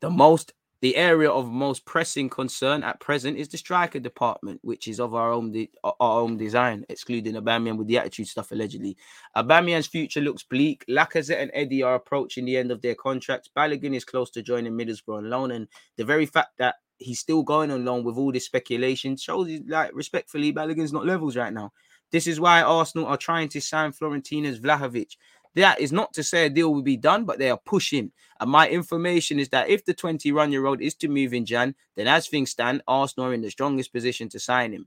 The 0.00 0.10
most 0.10 0.52
the 0.80 0.96
area 0.96 1.30
of 1.30 1.50
most 1.50 1.84
pressing 1.84 2.28
concern 2.28 2.84
at 2.84 3.00
present 3.00 3.36
is 3.36 3.48
the 3.48 3.58
striker 3.58 3.98
department, 3.98 4.60
which 4.62 4.86
is 4.86 5.00
of 5.00 5.14
our 5.14 5.32
own 5.32 5.50
de- 5.50 5.70
our 5.82 6.20
own 6.20 6.36
design, 6.36 6.84
excluding 6.88 7.34
Aubameyang 7.34 7.76
with 7.76 7.88
the 7.88 7.98
attitude 7.98 8.28
stuff 8.28 8.52
allegedly. 8.52 8.96
Aubameyang's 9.36 9.88
future 9.88 10.20
looks 10.20 10.44
bleak. 10.44 10.84
Lacazette 10.88 11.42
and 11.42 11.50
Eddie 11.52 11.82
are 11.82 11.96
approaching 11.96 12.44
the 12.44 12.56
end 12.56 12.70
of 12.70 12.80
their 12.80 12.94
contracts. 12.94 13.50
Balogun 13.56 13.94
is 13.94 14.04
close 14.04 14.30
to 14.30 14.42
joining 14.42 14.72
Middlesbrough 14.72 15.18
on 15.18 15.30
loan, 15.30 15.50
and 15.50 15.66
the 15.96 16.04
very 16.04 16.26
fact 16.26 16.50
that 16.58 16.76
he's 16.98 17.20
still 17.20 17.42
going 17.42 17.70
on 17.70 17.84
loan 17.84 18.04
with 18.04 18.16
all 18.16 18.32
this 18.32 18.46
speculation 18.46 19.16
shows 19.16 19.48
like, 19.66 19.90
respectfully, 19.94 20.52
Balogun's 20.52 20.92
not 20.92 21.06
levels 21.06 21.36
right 21.36 21.52
now. 21.52 21.72
This 22.10 22.26
is 22.26 22.40
why 22.40 22.62
Arsenal 22.62 23.06
are 23.06 23.18
trying 23.18 23.48
to 23.50 23.60
sign 23.60 23.92
Fiorentina's 23.92 24.60
Vlahovic. 24.60 25.16
That 25.58 25.80
is 25.80 25.92
not 25.92 26.12
to 26.14 26.22
say 26.22 26.46
a 26.46 26.50
deal 26.50 26.72
will 26.72 26.82
be 26.82 26.96
done, 26.96 27.24
but 27.24 27.38
they 27.38 27.50
are 27.50 27.60
pushing. 27.64 28.12
And 28.40 28.50
my 28.50 28.68
information 28.68 29.38
is 29.38 29.48
that 29.48 29.68
if 29.68 29.84
the 29.84 29.94
21 29.94 30.52
year 30.52 30.66
old 30.66 30.80
is 30.80 30.94
to 30.96 31.08
move 31.08 31.34
in 31.34 31.44
Jan, 31.44 31.74
then 31.96 32.06
as 32.06 32.28
things 32.28 32.50
stand, 32.50 32.82
Arsenal 32.86 33.30
are 33.30 33.34
in 33.34 33.42
the 33.42 33.50
strongest 33.50 33.92
position 33.92 34.28
to 34.30 34.38
sign 34.38 34.72
him. 34.72 34.86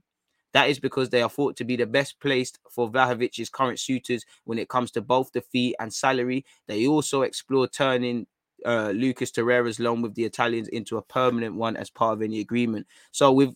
That 0.54 0.68
is 0.68 0.78
because 0.78 1.10
they 1.10 1.22
are 1.22 1.30
thought 1.30 1.56
to 1.56 1.64
be 1.64 1.76
the 1.76 1.86
best 1.86 2.20
placed 2.20 2.58
for 2.70 2.90
Vlahovic's 2.90 3.48
current 3.48 3.80
suitors 3.80 4.24
when 4.44 4.58
it 4.58 4.68
comes 4.68 4.90
to 4.92 5.02
both 5.02 5.32
the 5.32 5.40
fee 5.40 5.74
and 5.78 5.92
salary. 5.92 6.44
They 6.68 6.86
also 6.86 7.22
explore 7.22 7.68
turning 7.68 8.26
uh, 8.64 8.92
Lucas 8.94 9.32
Torreira's 9.32 9.80
loan 9.80 10.02
with 10.02 10.14
the 10.14 10.24
Italians 10.24 10.68
into 10.68 10.96
a 10.96 11.02
permanent 11.02 11.54
one 11.54 11.76
as 11.76 11.90
part 11.90 12.14
of 12.14 12.22
any 12.22 12.40
agreement. 12.40 12.86
So 13.10 13.32
with 13.32 13.54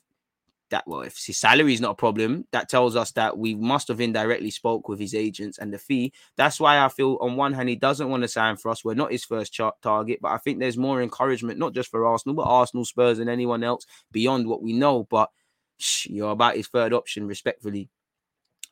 that 0.70 0.84
well, 0.86 1.02
if 1.02 1.16
his 1.16 1.36
salary 1.38 1.72
is 1.72 1.80
not 1.80 1.92
a 1.92 1.94
problem, 1.94 2.46
that 2.52 2.68
tells 2.68 2.96
us 2.96 3.12
that 3.12 3.38
we 3.38 3.54
must 3.54 3.88
have 3.88 4.00
indirectly 4.00 4.50
spoke 4.50 4.88
with 4.88 4.98
his 4.98 5.14
agents 5.14 5.58
and 5.58 5.72
the 5.72 5.78
fee. 5.78 6.12
That's 6.36 6.58
why 6.58 6.84
I 6.84 6.88
feel 6.88 7.18
on 7.20 7.36
one 7.36 7.52
hand 7.52 7.68
he 7.68 7.76
doesn't 7.76 8.08
want 8.08 8.22
to 8.22 8.28
sign 8.28 8.56
for 8.56 8.70
us. 8.70 8.84
We're 8.84 8.94
not 8.94 9.12
his 9.12 9.24
first 9.24 9.52
chart 9.52 9.76
target, 9.82 10.18
but 10.20 10.32
I 10.32 10.38
think 10.38 10.58
there's 10.58 10.76
more 10.76 11.02
encouragement, 11.02 11.58
not 11.58 11.74
just 11.74 11.90
for 11.90 12.06
Arsenal, 12.06 12.34
but 12.34 12.42
Arsenal, 12.42 12.84
Spurs, 12.84 13.18
and 13.18 13.30
anyone 13.30 13.62
else 13.62 13.86
beyond 14.12 14.46
what 14.46 14.62
we 14.62 14.72
know. 14.72 15.06
But 15.08 15.30
shh, 15.78 16.06
you're 16.06 16.32
about 16.32 16.56
his 16.56 16.68
third 16.68 16.92
option, 16.92 17.26
respectfully. 17.26 17.88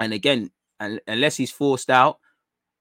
And 0.00 0.12
again, 0.12 0.50
unless 0.80 1.36
he's 1.36 1.52
forced 1.52 1.90
out, 1.90 2.18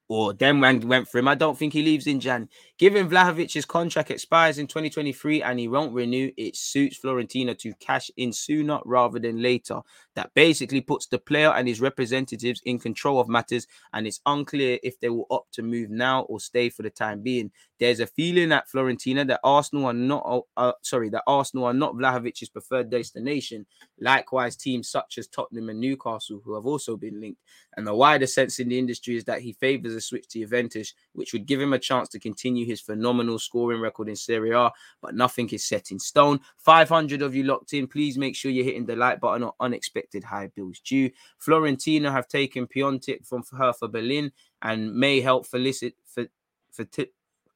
or 0.10 0.34
them 0.34 0.60
went 0.60 1.08
for 1.08 1.18
him. 1.18 1.28
I 1.28 1.36
don't 1.36 1.58
think 1.58 1.74
he 1.74 1.82
leaves 1.82 2.08
in 2.08 2.20
Jan. 2.20 2.50
Given 2.78 3.10
Vlahovic's 3.10 3.66
contract 3.66 4.12
expires 4.12 4.58
in 4.58 4.68
2023 4.68 5.42
and 5.42 5.60
he 5.60 5.68
won't 5.68 5.94
renew, 5.94 6.32
it 6.38 6.56
suits 6.56 7.00
Fiorentina 7.00 7.58
to 7.60 7.74
cash 7.76 8.12
in 8.18 8.34
sooner 8.34 8.80
rather 8.86 9.20
than 9.20 9.42
later. 9.42 9.80
That 10.16 10.34
basically 10.36 10.82
puts 10.82 11.08
the 11.08 11.18
player 11.18 11.50
and 11.50 11.68
his 11.68 11.82
representatives 11.82 12.62
in 12.66 12.78
control 12.78 13.20
of 13.20 13.28
matters, 13.28 13.68
and 13.94 14.06
it's 14.06 14.22
unclear 14.26 14.78
if 14.84 15.00
they 15.00 15.10
will 15.10 15.26
opt 15.32 15.54
to 15.56 15.64
move 15.64 15.90
now 15.90 16.22
or 16.24 16.40
stay 16.40 16.70
for 16.70 16.84
the 16.84 16.90
time 16.90 17.22
being. 17.22 17.52
There's 17.80 18.00
a 18.00 18.08
feeling 18.08 18.52
at 18.52 18.70
Fiorentina 18.70 19.26
that 19.28 19.40
Arsenal 19.44 19.88
are 19.88 19.94
not, 19.94 20.24
uh, 20.26 20.42
uh 20.56 20.72
sorry, 20.84 21.10
that 21.10 21.24
Arsenal 21.26 21.66
are 21.66 21.74
not 21.74 21.96
Vlahovic's 21.96 22.48
preferred 22.50 22.90
destination. 22.90 23.66
Likewise, 24.00 24.56
teams 24.56 24.90
such 24.90 25.18
as 25.18 25.28
Tottenham 25.28 25.70
and 25.70 25.80
Newcastle, 25.80 26.42
who 26.46 26.54
have 26.54 26.66
also 26.66 26.96
been 26.96 27.20
linked. 27.20 27.42
And 27.76 27.88
the 27.88 27.96
wider 27.96 28.28
sense 28.28 28.60
in 28.60 28.70
the 28.70 28.78
industry 28.78 29.16
is 29.16 29.24
that 29.26 29.42
he 29.42 29.54
favours 29.54 29.96
a 29.96 30.02
switch 30.02 30.28
to 30.30 30.40
Juventus, 30.40 30.94
which 31.14 31.34
would 31.34 31.48
give 31.48 31.60
him 31.60 31.74
a 31.74 31.80
chance 31.80 32.08
to 32.10 32.20
continue 32.20 32.66
his 32.66 32.82
phenomenal 32.82 33.40
scoring 33.40 33.82
record 33.82 34.10
in 34.10 34.16
Serie 34.16 34.52
A. 34.52 34.72
But 35.02 35.16
nothing 35.16 35.50
is 35.50 35.66
set 35.66 35.92
in 35.92 36.00
stone. 36.00 36.40
500 36.58 37.22
of 37.24 37.36
you 37.36 37.44
locked 37.44 37.74
in. 37.74 37.88
Please 37.88 38.18
make 38.18 38.36
sure 38.36 38.52
you're 38.52 38.64
hitting 38.64 38.86
the 38.86 38.96
like 38.96 39.20
button 39.20 39.44
on 39.44 39.52
unexpected 39.60 40.03
high 40.24 40.48
bills 40.48 40.80
due. 40.80 41.12
Fiorentina 41.46 42.12
have 42.12 42.28
taken 42.28 42.68
Piatek 42.68 43.26
from 43.26 43.44
Hertha 43.58 43.88
Berlin 43.88 44.32
and 44.62 44.94
may 44.94 45.22
help 45.22 45.46
felicit 45.46 45.96
for 46.06 46.26
for. 46.72 46.86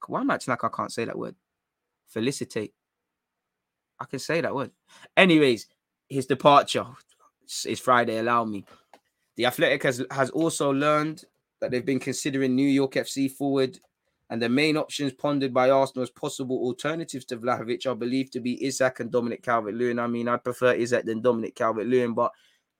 Why 0.06 0.20
am 0.20 0.30
I 0.30 0.38
like 0.46 0.64
I 0.64 0.68
can't 0.68 0.92
say 0.92 1.04
that 1.04 1.18
word? 1.18 1.34
Felicitate. 2.06 2.72
I 4.00 4.04
can 4.04 4.18
say 4.18 4.40
that 4.40 4.54
word. 4.54 4.70
Anyways, 5.16 5.66
his 6.08 6.26
departure 6.26 6.86
is 7.66 7.80
Friday. 7.80 8.18
Allow 8.18 8.44
me. 8.44 8.64
The 9.36 9.46
Athletic 9.46 9.82
has, 9.82 10.04
has 10.10 10.30
also 10.30 10.70
learned 10.72 11.24
that 11.60 11.70
they've 11.70 11.84
been 11.84 12.00
considering 12.00 12.54
New 12.54 12.68
York 12.68 12.92
FC 12.92 13.30
forward, 13.30 13.78
and 14.30 14.42
the 14.42 14.48
main 14.48 14.76
options 14.76 15.12
pondered 15.12 15.54
by 15.54 15.70
Arsenal 15.70 16.02
as 16.02 16.10
possible 16.10 16.58
alternatives 16.58 17.24
to 17.26 17.36
Vlahovic 17.36 17.86
are 17.86 17.94
believed 17.94 18.32
to 18.34 18.40
be 18.40 18.64
Isak 18.64 19.00
and 19.00 19.10
Dominic 19.10 19.42
Calvert 19.42 19.74
Lewin. 19.74 19.98
I 19.98 20.06
mean, 20.06 20.28
I 20.28 20.36
prefer 20.36 20.74
Isak 20.74 21.04
than 21.04 21.22
Dominic 21.22 21.54
Calvert 21.54 21.86
Lewin, 21.86 22.14
but 22.14 22.32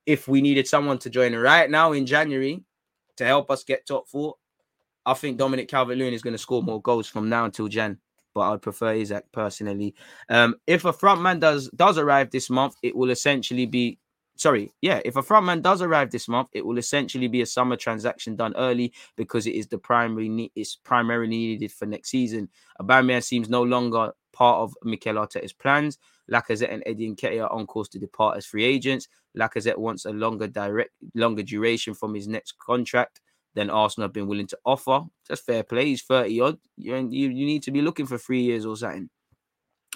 if 0.06 0.28
we 0.28 0.40
needed 0.40 0.66
someone 0.66 0.98
to 0.98 1.10
join 1.10 1.34
right 1.34 1.70
now 1.70 1.92
in 1.92 2.06
January 2.06 2.62
to 3.16 3.24
help 3.24 3.50
us 3.50 3.64
get 3.64 3.86
top 3.86 4.08
four, 4.08 4.36
I 5.04 5.14
think 5.14 5.38
Dominic 5.38 5.68
Calvert 5.68 5.96
Lewin 5.96 6.14
is 6.14 6.22
going 6.22 6.34
to 6.34 6.38
score 6.38 6.62
more 6.62 6.82
goals 6.82 7.08
from 7.08 7.28
now 7.28 7.44
until 7.44 7.68
Jan. 7.68 7.98
But 8.34 8.52
I'd 8.52 8.62
prefer 8.62 8.92
Isak 8.92 9.24
personally. 9.32 9.94
Um, 10.28 10.56
if 10.66 10.84
a 10.84 10.92
front 10.92 11.22
man 11.22 11.40
does 11.40 11.70
does 11.70 11.98
arrive 11.98 12.30
this 12.30 12.50
month, 12.50 12.76
it 12.82 12.94
will 12.94 13.10
essentially 13.10 13.66
be 13.66 13.98
sorry, 14.38 14.72
yeah, 14.80 15.00
if 15.04 15.16
a 15.16 15.22
frontman 15.22 15.60
does 15.60 15.82
arrive 15.82 16.10
this 16.10 16.28
month, 16.28 16.48
it 16.52 16.64
will 16.64 16.78
essentially 16.78 17.28
be 17.28 17.42
a 17.42 17.46
summer 17.46 17.76
transaction 17.76 18.36
done 18.36 18.54
early 18.56 18.92
because 19.16 19.46
it 19.46 19.54
is 19.54 19.66
the 19.66 19.78
primary 19.78 20.28
need, 20.28 20.52
it's 20.54 20.76
primarily 20.76 21.28
needed 21.28 21.72
for 21.72 21.86
next 21.86 22.08
season. 22.08 22.48
Aubameyang 22.80 23.22
seems 23.22 23.50
no 23.50 23.62
longer 23.62 24.12
part 24.32 24.60
of 24.60 24.74
Mikel 24.84 25.16
Arteta's 25.16 25.52
plans. 25.52 25.98
Lacazette 26.30 26.72
and 26.72 26.82
Eddie 26.86 27.10
Nketiah 27.10 27.44
are 27.44 27.52
on 27.52 27.66
course 27.66 27.88
to 27.88 27.98
depart 27.98 28.36
as 28.36 28.46
free 28.46 28.64
agents. 28.64 29.08
Lacazette 29.36 29.76
wants 29.76 30.04
a 30.04 30.10
longer 30.10 30.46
direct, 30.46 30.92
longer 31.14 31.42
duration 31.42 31.92
from 31.92 32.14
his 32.14 32.28
next 32.28 32.56
contract 32.58 33.20
than 33.54 33.70
Arsenal 33.70 34.04
have 34.04 34.12
been 34.12 34.28
willing 34.28 34.46
to 34.46 34.58
offer. 34.64 35.00
That's 35.28 35.40
fair 35.40 35.64
play. 35.64 35.86
He's 35.86 36.02
30 36.02 36.40
odd. 36.40 36.58
You, 36.76 36.96
you, 37.10 37.28
you 37.28 37.46
need 37.46 37.64
to 37.64 37.72
be 37.72 37.82
looking 37.82 38.06
for 38.06 38.18
three 38.18 38.42
years 38.42 38.64
or 38.64 38.76
something. 38.76 39.10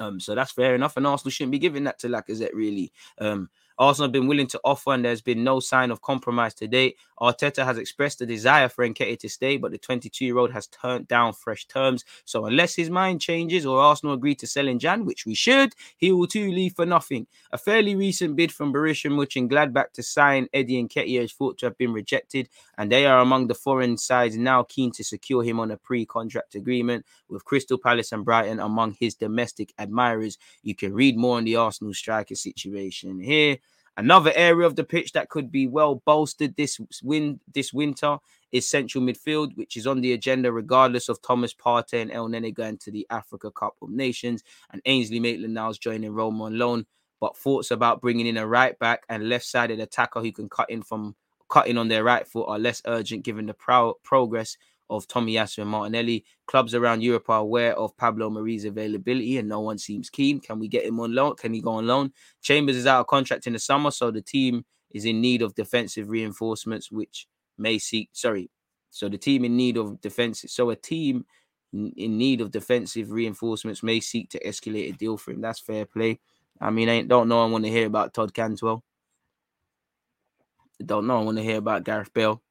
Um, 0.00 0.18
so 0.18 0.34
that's 0.34 0.52
fair 0.52 0.74
enough, 0.74 0.96
and 0.96 1.06
Arsenal 1.06 1.30
shouldn't 1.30 1.52
be 1.52 1.58
giving 1.58 1.84
that 1.84 1.98
to 2.00 2.08
Lacazette 2.08 2.54
really. 2.54 2.92
Um, 3.18 3.50
Arsenal 3.78 4.06
have 4.06 4.12
been 4.12 4.26
willing 4.26 4.46
to 4.48 4.60
offer, 4.64 4.92
and 4.92 5.04
there's 5.04 5.20
been 5.20 5.44
no 5.44 5.60
sign 5.60 5.90
of 5.90 6.02
compromise 6.02 6.54
to 6.54 6.68
date. 6.68 6.96
Arteta 7.20 7.64
has 7.64 7.78
expressed 7.78 8.20
a 8.20 8.26
desire 8.26 8.68
for 8.68 8.86
Nketiah 8.86 9.18
to 9.20 9.28
stay, 9.28 9.56
but 9.56 9.70
the 9.70 9.78
22-year-old 9.78 10.52
has 10.52 10.66
turned 10.66 11.06
down 11.08 11.32
fresh 11.32 11.66
terms. 11.66 12.04
So 12.24 12.46
unless 12.46 12.74
his 12.74 12.90
mind 12.90 13.20
changes 13.20 13.64
or 13.64 13.80
Arsenal 13.80 14.14
agree 14.14 14.34
to 14.36 14.46
sell 14.46 14.66
in 14.66 14.78
Jan, 14.78 15.04
which 15.04 15.24
we 15.24 15.34
should, 15.34 15.72
he 15.96 16.10
will 16.10 16.26
too 16.26 16.50
leave 16.50 16.74
for 16.74 16.84
nothing. 16.84 17.26
A 17.52 17.58
fairly 17.58 17.94
recent 17.94 18.34
bid 18.34 18.52
from 18.52 18.72
Borussia 18.72 19.10
Mönchengladbach 19.10 19.92
to 19.92 20.02
sign 20.02 20.48
Eddie 20.52 20.82
Nketiah 20.82 21.22
is 21.22 21.32
thought 21.32 21.58
to 21.58 21.66
have 21.66 21.78
been 21.78 21.92
rejected, 21.92 22.48
and 22.76 22.90
they 22.90 23.06
are 23.06 23.20
among 23.20 23.46
the 23.46 23.54
foreign 23.54 23.96
sides 23.96 24.36
now 24.36 24.64
keen 24.64 24.90
to 24.92 25.04
secure 25.04 25.44
him 25.44 25.60
on 25.60 25.70
a 25.70 25.76
pre-contract 25.76 26.54
agreement 26.54 27.06
with 27.28 27.44
Crystal 27.44 27.78
Palace 27.78 28.12
and 28.12 28.24
Brighton 28.24 28.58
among 28.58 28.92
his 28.94 29.14
domestic 29.14 29.72
admirers. 29.78 30.38
You 30.62 30.74
can 30.74 30.92
read 30.92 31.16
more 31.16 31.36
on 31.36 31.44
the 31.44 31.56
Arsenal 31.56 31.94
striker 31.94 32.34
situation 32.34 33.20
here. 33.20 33.58
Another 33.96 34.32
area 34.34 34.66
of 34.66 34.76
the 34.76 34.84
pitch 34.84 35.12
that 35.12 35.28
could 35.28 35.52
be 35.52 35.66
well 35.66 35.96
bolstered 36.06 36.56
this 36.56 36.80
win 37.02 37.40
this 37.52 37.72
winter 37.74 38.18
is 38.50 38.68
central 38.68 39.04
midfield, 39.04 39.54
which 39.56 39.76
is 39.76 39.86
on 39.86 40.00
the 40.00 40.12
agenda 40.12 40.50
regardless 40.50 41.08
of 41.08 41.20
Thomas 41.20 41.52
Partey 41.54 42.00
and 42.00 42.10
Elneny 42.10 42.54
going 42.54 42.78
to 42.78 42.90
the 42.90 43.06
Africa 43.10 43.50
Cup 43.50 43.74
of 43.82 43.90
Nations 43.90 44.42
and 44.70 44.80
Ainsley 44.86 45.20
Maitland-Niles 45.20 45.78
joining 45.78 46.12
Roma 46.12 46.44
on 46.44 46.58
loan. 46.58 46.86
But 47.20 47.36
thoughts 47.36 47.70
about 47.70 48.00
bringing 48.00 48.26
in 48.26 48.36
a 48.36 48.46
right 48.46 48.78
back 48.78 49.04
and 49.08 49.28
left-sided 49.28 49.78
attacker 49.78 50.20
who 50.20 50.32
can 50.32 50.48
cut 50.48 50.70
in 50.70 50.82
from 50.82 51.14
cutting 51.48 51.76
on 51.76 51.88
their 51.88 52.02
right 52.02 52.26
foot 52.26 52.46
are 52.48 52.58
less 52.58 52.80
urgent 52.86 53.24
given 53.24 53.44
the 53.44 53.54
pro- 53.54 53.94
progress 54.02 54.56
of 54.92 55.08
Tomiyasu 55.08 55.58
and 55.58 55.70
Martinelli. 55.70 56.24
Clubs 56.46 56.74
around 56.74 57.02
Europe 57.02 57.28
are 57.30 57.40
aware 57.40 57.76
of 57.76 57.96
Pablo 57.96 58.30
Mari's 58.30 58.64
availability 58.64 59.38
and 59.38 59.48
no 59.48 59.60
one 59.60 59.78
seems 59.78 60.10
keen. 60.10 60.38
Can 60.38 60.58
we 60.58 60.68
get 60.68 60.84
him 60.84 61.00
on 61.00 61.14
loan? 61.14 61.34
Can 61.36 61.54
he 61.54 61.60
go 61.60 61.72
on 61.72 61.86
loan? 61.86 62.12
Chambers 62.42 62.76
is 62.76 62.86
out 62.86 63.00
of 63.00 63.06
contract 63.06 63.46
in 63.46 63.54
the 63.54 63.58
summer, 63.58 63.90
so 63.90 64.10
the 64.10 64.20
team 64.20 64.64
is 64.90 65.06
in 65.06 65.20
need 65.20 65.42
of 65.42 65.54
defensive 65.54 66.10
reinforcements, 66.10 66.92
which 66.92 67.26
may 67.56 67.78
seek, 67.78 68.10
sorry, 68.12 68.50
so 68.90 69.08
the 69.08 69.18
team 69.18 69.44
in 69.44 69.56
need 69.56 69.78
of 69.78 70.00
defensive, 70.02 70.50
so 70.50 70.68
a 70.70 70.76
team 70.76 71.24
in 71.72 72.18
need 72.18 72.42
of 72.42 72.50
defensive 72.50 73.10
reinforcements 73.10 73.82
may 73.82 73.98
seek 74.00 74.28
to 74.28 74.38
escalate 74.44 74.90
a 74.90 74.96
deal 74.96 75.16
for 75.16 75.30
him. 75.30 75.40
That's 75.40 75.60
fair 75.60 75.86
play. 75.86 76.20
I 76.60 76.70
mean, 76.70 76.90
I 76.90 77.02
don't 77.02 77.28
know. 77.28 77.42
I 77.42 77.48
want 77.48 77.64
to 77.64 77.70
hear 77.70 77.86
about 77.86 78.12
Todd 78.12 78.34
Cantwell. 78.34 78.84
Don't 80.84 81.06
know. 81.06 81.18
I 81.18 81.24
want 81.24 81.38
to 81.38 81.42
hear 81.44 81.56
about 81.56 81.84
Gareth 81.84 82.12
Bale. 82.12 82.42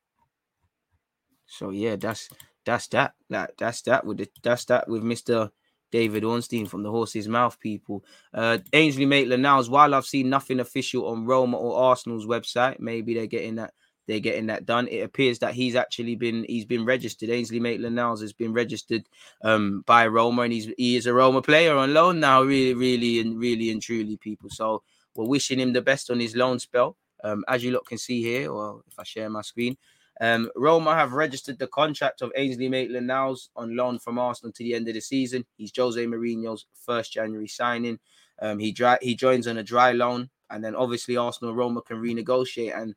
So 1.52 1.72
yeah, 1.72 1.98
that's 1.98 2.30
that's 2.66 2.88
that. 2.88 3.14
That 3.30 3.52
that's 3.58 3.82
that 3.84 4.06
with 4.06 4.20
the, 4.20 4.30
that's 4.42 4.66
that 4.66 4.88
with 4.88 5.04
Mister 5.04 5.52
David 5.92 6.24
Ornstein 6.24 6.66
from 6.66 6.84
the 6.84 6.90
horse's 6.90 7.28
mouth. 7.28 7.60
People, 7.60 8.06
uh, 8.34 8.60
Ainsley 8.72 9.06
Maitland-Niles. 9.06 9.70
While 9.70 9.94
I've 9.94 10.06
seen 10.06 10.30
nothing 10.30 10.62
official 10.62 11.08
on 11.08 11.26
Roma 11.26 11.58
or 11.58 11.76
Arsenal's 11.90 12.26
website, 12.26 12.80
maybe 12.80 13.14
they're 13.14 13.28
getting 13.28 13.56
that 13.56 13.74
they're 14.08 14.20
getting 14.20 14.48
that 14.48 14.66
done. 14.66 14.88
It 14.88 15.02
appears 15.02 15.40
that 15.40 15.54
he's 15.54 15.76
actually 15.76 16.16
been 16.16 16.46
he's 16.48 16.66
been 16.66 16.86
registered. 16.86 17.30
Ainsley 17.30 17.60
Maitland-Niles 17.60 18.22
has 18.22 18.34
been 18.34 18.54
registered 18.54 19.04
um, 19.44 19.84
by 19.86 20.08
Roma, 20.08 20.44
and 20.44 20.54
he's 20.54 20.70
he 20.78 20.96
is 20.96 21.06
a 21.06 21.14
Roma 21.14 21.42
player 21.42 21.76
on 21.76 21.94
loan 21.94 22.22
now. 22.22 22.42
Really, 22.42 22.74
really, 22.74 23.20
and 23.20 23.38
really 23.38 23.72
and 23.72 23.82
truly, 23.82 24.16
people. 24.16 24.50
So 24.50 24.84
we're 25.16 25.28
wishing 25.28 25.60
him 25.60 25.74
the 25.74 25.82
best 25.82 26.10
on 26.10 26.22
his 26.22 26.36
loan 26.36 26.60
spell. 26.60 26.96
Um, 27.24 27.44
as 27.48 27.64
you 27.64 27.72
look 27.72 27.88
can 27.88 27.98
see 27.98 28.22
here, 28.24 28.50
or 28.50 28.82
if 28.88 28.98
I 28.98 29.04
share 29.04 29.30
my 29.30 29.42
screen, 29.42 29.78
um, 30.22 30.50
Roma 30.56 30.96
have 30.96 31.14
registered 31.14 31.60
the 31.60 31.68
contract 31.68 32.22
of 32.22 32.32
Ainsley 32.36 32.70
Maitland-Niles 32.70 33.50
on 33.56 33.76
loan 33.76 34.00
from 34.00 34.20
Arsenal 34.20 34.54
to 34.54 34.64
the 34.64 34.76
end 34.76 34.88
of 34.88 34.94
the 34.94 35.02
season. 35.02 35.46
He's 35.58 35.74
Jose 35.76 36.06
Mourinho's 36.06 36.68
first 36.74 37.12
January 37.12 37.48
signing. 37.48 38.00
Um, 38.40 38.60
he 38.60 38.72
dry, 38.72 38.98
he 39.02 39.16
joins 39.16 39.48
on 39.48 39.58
a 39.58 39.64
dry 39.64 39.92
loan, 39.92 40.30
and 40.50 40.64
then 40.64 40.76
obviously 40.76 41.18
Arsenal 41.18 41.56
Roma 41.56 41.82
can 41.82 41.98
renegotiate 41.98 42.80
and 42.80 42.96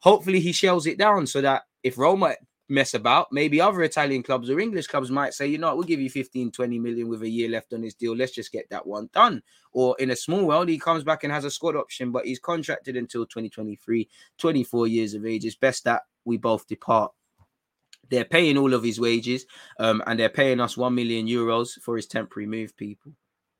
hopefully 0.00 0.40
he 0.40 0.52
shells 0.52 0.86
it 0.86 0.98
down 0.98 1.26
so 1.26 1.40
that 1.40 1.62
if 1.82 1.96
Roma 1.96 2.34
mess 2.68 2.94
about, 2.94 3.28
maybe 3.32 3.60
other 3.60 3.82
Italian 3.82 4.22
clubs 4.22 4.50
or 4.50 4.58
English 4.58 4.88
clubs 4.88 5.10
might 5.10 5.34
say, 5.34 5.46
you 5.46 5.58
know, 5.58 5.74
we'll 5.74 5.84
give 5.84 6.00
you 6.00 6.10
15, 6.10 6.50
20 6.50 6.78
million 6.78 7.08
with 7.08 7.22
a 7.22 7.28
year 7.28 7.48
left 7.48 7.72
on 7.72 7.82
his 7.82 7.94
deal. 7.94 8.16
Let's 8.16 8.32
just 8.32 8.52
get 8.52 8.68
that 8.70 8.86
one 8.86 9.08
done. 9.12 9.42
Or 9.72 9.96
in 9.98 10.10
a 10.10 10.16
small 10.16 10.44
world, 10.44 10.68
he 10.68 10.78
comes 10.78 11.04
back 11.04 11.24
and 11.24 11.32
has 11.32 11.44
a 11.44 11.50
squad 11.50 11.76
option, 11.76 12.10
but 12.10 12.26
he's 12.26 12.38
contracted 12.38 12.96
until 12.96 13.24
2023, 13.26 14.08
24 14.38 14.86
years 14.88 15.14
of 15.14 15.24
age. 15.24 15.44
It's 15.44 15.54
best 15.54 15.84
that 15.84 16.02
we 16.24 16.36
both 16.36 16.66
depart. 16.66 17.12
They're 18.10 18.24
paying 18.24 18.58
all 18.58 18.74
of 18.74 18.82
his 18.82 19.00
wages, 19.00 19.46
um, 19.78 20.02
and 20.06 20.18
they're 20.18 20.28
paying 20.28 20.60
us 20.60 20.76
1 20.76 20.94
million 20.94 21.26
euros 21.26 21.80
for 21.80 21.96
his 21.96 22.06
temporary 22.06 22.46
move, 22.46 22.76
people, 22.76 23.12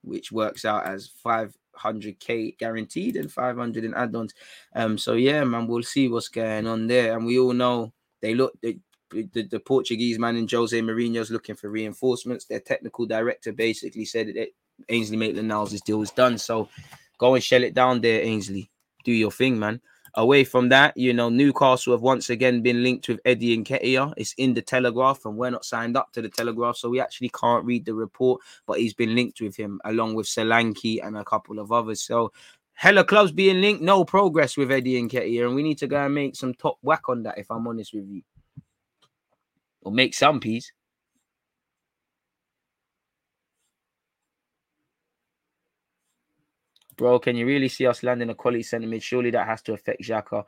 which 0.03 0.31
works 0.31 0.65
out 0.65 0.87
as 0.87 1.09
five 1.23 1.57
100k 1.79 2.59
guaranteed 2.59 3.17
and 3.17 3.31
500 3.31 3.85
in 3.85 3.95
add-ons. 3.95 4.35
Um, 4.75 4.99
so 4.99 5.15
yeah, 5.15 5.45
man, 5.45 5.67
we'll 5.67 5.83
see 5.83 6.09
what's 6.09 6.29
going 6.29 6.67
on 6.67 6.87
there. 6.87 7.17
And 7.17 7.27
we 7.27 7.39
all 7.39 7.53
know 7.53 7.93
they 8.21 8.35
look 8.35 8.53
the, 8.61 8.79
the, 9.11 9.43
the 9.43 9.61
Portuguese 9.61 10.19
man 10.19 10.37
in 10.37 10.49
Jose 10.49 10.79
Mourinho's 10.81 11.31
looking 11.31 11.57
for 11.57 11.71
reinforcements. 11.71 12.45
Their 12.45 12.61
technical 12.61 13.07
director 13.07 13.53
basically 13.53 14.05
said 14.05 14.29
that 14.29 14.49
Ainsley 14.89 15.17
Maitland-Niles' 15.17 15.81
deal 15.83 16.03
is 16.03 16.11
done. 16.11 16.39
So 16.39 16.69
go 17.19 17.35
and 17.35 17.45
shell 17.45 17.65
it 17.65 17.75
down 17.75 18.01
there, 18.01 18.23
Ainsley. 18.23 18.71
Do 19.05 19.13
your 19.13 19.33
thing, 19.33 19.59
man. 19.59 19.81
Away 20.15 20.45
from 20.45 20.69
that, 20.69 20.95
you 20.95 21.15
know, 21.15 21.31
Newcastle 21.31 21.95
have 21.95 22.03
once 22.03 22.29
again 22.29 22.61
been 22.61 22.83
linked 22.83 23.09
with 23.09 23.21
Eddie 23.25 23.55
and 23.55 23.65
Nketiah. 23.65 24.13
It's 24.19 24.35
in 24.35 24.53
the 24.53 24.61
Telegraph, 24.61 25.25
and 25.25 25.37
we're 25.37 25.49
not 25.49 25.65
signed 25.65 25.97
up 25.97 26.13
to 26.13 26.21
the 26.21 26.29
Telegraph, 26.29 26.77
so 26.77 26.91
we 26.91 27.01
actually 27.01 27.31
can't 27.31 27.65
read 27.65 27.87
the 27.87 27.95
report. 27.95 28.43
But 28.67 28.79
he's 28.79 28.93
been 28.93 29.15
linked 29.15 29.41
with 29.41 29.57
him 29.57 29.81
along 29.87 30.15
with 30.15 30.27
Solanke 30.27 30.99
and 31.03 31.17
a 31.17 31.25
couple 31.25 31.59
of 31.59 31.73
others. 31.73 32.03
So 32.03 32.31
hella 32.75 33.05
clubs 33.05 33.33
being 33.33 33.63
linked, 33.63 33.83
no 33.83 34.05
progress 34.05 34.57
with 34.59 34.71
Eddie 34.71 34.99
and 34.99 35.11
Nketiah, 35.11 35.47
and 35.47 35.55
we 35.55 35.63
need 35.63 35.79
to 35.79 35.87
go 35.87 36.05
and 36.05 36.15
make 36.15 36.37
some 36.37 36.53
top 36.55 36.77
whack 36.83 37.09
on 37.09 37.23
that. 37.23 37.39
If 37.39 37.51
I'm 37.51 37.67
honest 37.67 37.95
with 37.95 38.07
you, 38.07 38.23
or 39.83 39.93
make 39.93 40.15
some 40.15 40.41
piece. 40.41 40.73
Bro. 47.03 47.19
Can 47.19 47.35
you 47.35 47.47
really 47.47 47.69
see 47.69 47.87
us 47.87 48.05
landing 48.05 48.31
a 48.31 48.35
quality 48.35 48.63
centre 48.63 48.87
mid? 48.87 49.03
Surely 49.03 49.31
that 49.33 49.47
has 49.47 49.61
to 49.63 49.75
affect 49.75 50.03
Xhaka. 50.03 50.45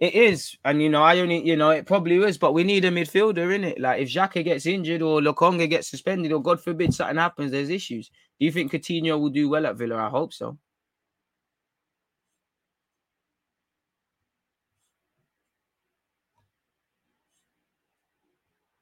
It 0.00 0.14
is, 0.14 0.56
and 0.64 0.80
you 0.80 0.88
know, 0.88 1.02
I 1.02 1.18
only, 1.18 1.44
you 1.44 1.56
know, 1.56 1.70
it 1.70 1.84
probably 1.84 2.16
is, 2.18 2.38
but 2.38 2.54
we 2.54 2.64
need 2.64 2.84
a 2.84 2.90
midfielder 2.90 3.52
in 3.54 3.64
it. 3.64 3.80
Like 3.80 4.00
if 4.00 4.08
Xhaka 4.08 4.42
gets 4.44 4.64
injured 4.64 5.02
or 5.02 5.20
Lokonga 5.20 5.68
gets 5.68 5.88
suspended, 5.88 6.32
or 6.32 6.40
God 6.40 6.60
forbid 6.60 6.94
something 6.94 7.16
happens, 7.16 7.50
there's 7.50 7.68
issues. 7.68 8.08
Do 8.38 8.46
you 8.46 8.52
think 8.52 8.72
Coutinho 8.72 9.20
will 9.20 9.28
do 9.28 9.48
well 9.48 9.66
at 9.66 9.76
Villa? 9.76 9.96
I 9.96 10.08
hope 10.08 10.32
so. 10.32 10.56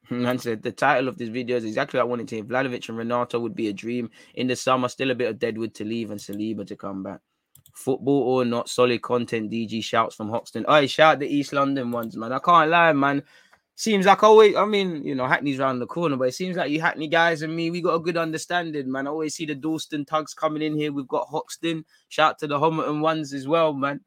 Man 0.09 0.39
said 0.39 0.63
the 0.63 0.71
title 0.71 1.09
of 1.09 1.17
this 1.17 1.29
video 1.29 1.57
is 1.57 1.65
exactly 1.65 1.97
what 1.97 2.05
I 2.05 2.09
wanted 2.09 2.29
to 2.29 2.35
hear. 2.35 2.43
Vlahovic 2.45 2.87
and 2.87 2.97
Renato 2.97 3.39
would 3.39 3.55
be 3.55 3.67
a 3.67 3.73
dream 3.73 4.09
in 4.35 4.47
the 4.47 4.55
summer. 4.55 4.87
Still 4.87 5.11
a 5.11 5.15
bit 5.15 5.29
of 5.29 5.39
Deadwood 5.39 5.73
to 5.75 5.83
leave 5.83 6.11
and 6.11 6.19
Saliba 6.19 6.65
to 6.67 6.75
come 6.77 7.03
back. 7.03 7.19
Football 7.73 8.23
or 8.23 8.45
not, 8.45 8.69
solid 8.69 9.01
content. 9.01 9.51
DG 9.51 9.83
shouts 9.83 10.15
from 10.15 10.29
Hoxton. 10.29 10.65
Oh, 10.67 10.85
shout 10.85 11.19
the 11.19 11.27
East 11.27 11.51
London 11.51 11.91
ones, 11.91 12.15
man. 12.15 12.31
I 12.31 12.39
can't 12.39 12.69
lie, 12.69 12.93
man. 12.93 13.21
Seems 13.75 14.05
like 14.05 14.23
always. 14.23 14.55
I 14.55 14.65
mean, 14.65 15.03
you 15.03 15.13
know, 15.13 15.27
Hackney's 15.27 15.59
around 15.59 15.79
the 15.79 15.85
corner, 15.85 16.15
but 16.15 16.29
it 16.29 16.35
seems 16.35 16.55
like 16.55 16.71
you 16.71 16.81
Hackney 16.81 17.07
guys 17.07 17.41
and 17.41 17.55
me, 17.55 17.69
we 17.69 17.81
got 17.81 17.93
a 17.95 17.99
good 17.99 18.17
understanding, 18.17 18.91
man. 18.91 19.07
I 19.07 19.11
always 19.11 19.35
see 19.35 19.45
the 19.45 19.55
Dalston 19.55 20.05
tugs 20.05 20.33
coming 20.33 20.63
in 20.63 20.75
here. 20.75 20.91
We've 20.91 21.07
got 21.07 21.27
Hoxton. 21.27 21.85
Shout 22.07 22.39
to 22.39 22.47
the 22.47 22.57
Homerton 22.57 23.01
ones 23.01 23.33
as 23.33 23.47
well, 23.47 23.73
man. 23.73 23.99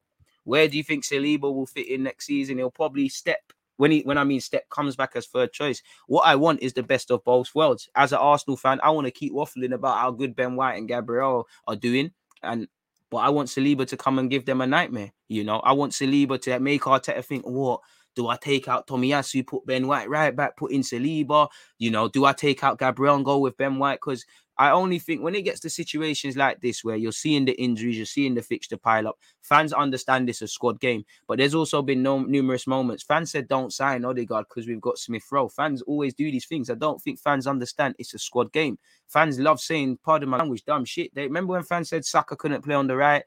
Where 0.44 0.66
do 0.66 0.76
you 0.76 0.82
think 0.82 1.04
Saliba 1.04 1.42
will 1.42 1.66
fit 1.66 1.88
in 1.88 2.02
next 2.02 2.26
season? 2.26 2.58
He'll 2.58 2.70
probably 2.70 3.08
step 3.08 3.52
when 3.80 3.90
he 3.90 4.02
when 4.02 4.18
I 4.18 4.24
mean 4.24 4.42
step 4.42 4.68
comes 4.68 4.94
back 4.94 5.12
as 5.14 5.26
third 5.26 5.54
choice. 5.54 5.82
What 6.06 6.26
I 6.26 6.36
want 6.36 6.60
is 6.60 6.74
the 6.74 6.82
best 6.82 7.10
of 7.10 7.24
both 7.24 7.54
worlds. 7.54 7.88
As 7.94 8.12
an 8.12 8.18
Arsenal 8.18 8.58
fan, 8.58 8.78
I 8.82 8.90
want 8.90 9.06
to 9.06 9.10
keep 9.10 9.32
waffling 9.32 9.72
about 9.72 9.96
how 9.96 10.10
good 10.10 10.36
Ben 10.36 10.54
White 10.54 10.74
and 10.74 10.86
Gabriel 10.86 11.48
are 11.66 11.76
doing, 11.76 12.10
and 12.42 12.68
but 13.10 13.18
I 13.18 13.30
want 13.30 13.48
Saliba 13.48 13.86
to 13.86 13.96
come 13.96 14.18
and 14.18 14.28
give 14.28 14.44
them 14.44 14.60
a 14.60 14.66
nightmare. 14.66 15.12
You 15.28 15.44
know, 15.44 15.60
I 15.60 15.72
want 15.72 15.92
Saliba 15.92 16.38
to 16.42 16.60
make 16.60 16.82
Arteta 16.82 17.24
think, 17.24 17.44
what 17.46 17.80
do 18.14 18.28
I 18.28 18.36
take 18.36 18.68
out 18.68 18.86
Tomiyasu, 18.86 19.46
put 19.46 19.64
Ben 19.64 19.86
White 19.86 20.10
right 20.10 20.36
back, 20.36 20.58
put 20.58 20.72
in 20.72 20.82
Saliba? 20.82 21.48
You 21.78 21.90
know, 21.90 22.06
do 22.06 22.26
I 22.26 22.34
take 22.34 22.62
out 22.62 22.78
Gabriel 22.78 23.16
and 23.16 23.24
go 23.24 23.38
with 23.38 23.56
Ben 23.56 23.78
White? 23.78 24.00
Because 24.04 24.26
I 24.60 24.72
only 24.72 24.98
think 24.98 25.22
when 25.22 25.34
it 25.34 25.40
gets 25.40 25.58
to 25.60 25.70
situations 25.70 26.36
like 26.36 26.60
this 26.60 26.84
where 26.84 26.94
you're 26.94 27.12
seeing 27.12 27.46
the 27.46 27.52
injuries, 27.52 27.96
you're 27.96 28.04
seeing 28.04 28.34
the 28.34 28.42
fixture 28.42 28.76
pile 28.76 29.08
up, 29.08 29.18
fans 29.40 29.72
understand 29.72 30.28
this 30.28 30.36
is 30.36 30.42
a 30.42 30.48
squad 30.48 30.78
game. 30.80 31.06
But 31.26 31.38
there's 31.38 31.54
also 31.54 31.80
been 31.80 32.02
no, 32.02 32.18
numerous 32.20 32.66
moments. 32.66 33.02
Fans 33.02 33.30
said 33.30 33.48
don't 33.48 33.72
sign 33.72 34.04
Odegaard 34.04 34.44
because 34.50 34.68
we've 34.68 34.78
got 34.78 34.98
Smith 34.98 35.24
Rowe. 35.32 35.48
Fans 35.48 35.80
always 35.80 36.12
do 36.12 36.30
these 36.30 36.44
things. 36.44 36.68
I 36.68 36.74
don't 36.74 37.00
think 37.00 37.18
fans 37.18 37.46
understand 37.46 37.94
it's 37.98 38.12
a 38.12 38.18
squad 38.18 38.52
game. 38.52 38.78
Fans 39.08 39.40
love 39.40 39.60
saying, 39.60 39.98
pardon 40.04 40.28
my 40.28 40.36
language, 40.36 40.66
dumb 40.66 40.84
shit. 40.84 41.14
They 41.14 41.22
remember 41.22 41.54
when 41.54 41.62
fans 41.62 41.88
said 41.88 42.04
Saka 42.04 42.36
couldn't 42.36 42.60
play 42.60 42.74
on 42.74 42.86
the 42.86 42.98
right, 42.98 43.24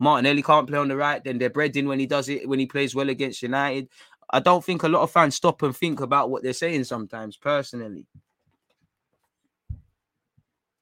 Martinelli 0.00 0.42
can't 0.42 0.68
play 0.68 0.76
on 0.76 0.88
the 0.88 0.96
right, 0.98 1.24
then 1.24 1.38
they're 1.38 1.48
breading 1.48 1.86
when 1.86 1.98
he 1.98 2.04
does 2.04 2.28
it, 2.28 2.46
when 2.46 2.58
he 2.58 2.66
plays 2.66 2.94
well 2.94 3.08
against 3.08 3.40
United. 3.40 3.88
I 4.28 4.40
don't 4.40 4.62
think 4.62 4.82
a 4.82 4.88
lot 4.88 5.00
of 5.00 5.10
fans 5.10 5.36
stop 5.36 5.62
and 5.62 5.74
think 5.74 6.00
about 6.00 6.28
what 6.28 6.42
they're 6.42 6.52
saying 6.52 6.84
sometimes, 6.84 7.38
personally. 7.38 8.06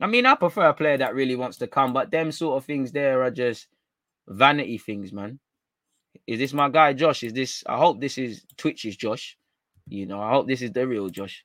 I 0.02 0.08
mean, 0.08 0.26
I 0.26 0.34
prefer 0.34 0.66
a 0.66 0.74
player 0.74 0.98
that 0.98 1.14
really 1.14 1.36
wants 1.36 1.58
to 1.58 1.68
come, 1.68 1.92
but 1.92 2.10
them 2.10 2.32
sort 2.32 2.56
of 2.56 2.64
things 2.64 2.90
there 2.90 3.22
are 3.22 3.30
just 3.30 3.68
vanity 4.26 4.76
things, 4.76 5.12
man. 5.12 5.38
Is 6.26 6.40
this 6.40 6.52
my 6.52 6.68
guy 6.68 6.92
Josh? 6.92 7.22
Is 7.22 7.32
this? 7.32 7.62
I 7.68 7.76
hope 7.76 8.00
this 8.00 8.18
is 8.18 8.44
Twitch's 8.56 8.96
Josh. 8.96 9.38
You 9.86 10.06
know, 10.06 10.20
I 10.20 10.30
hope 10.30 10.48
this 10.48 10.60
is 10.60 10.72
the 10.72 10.88
real 10.88 11.08
Josh. 11.08 11.44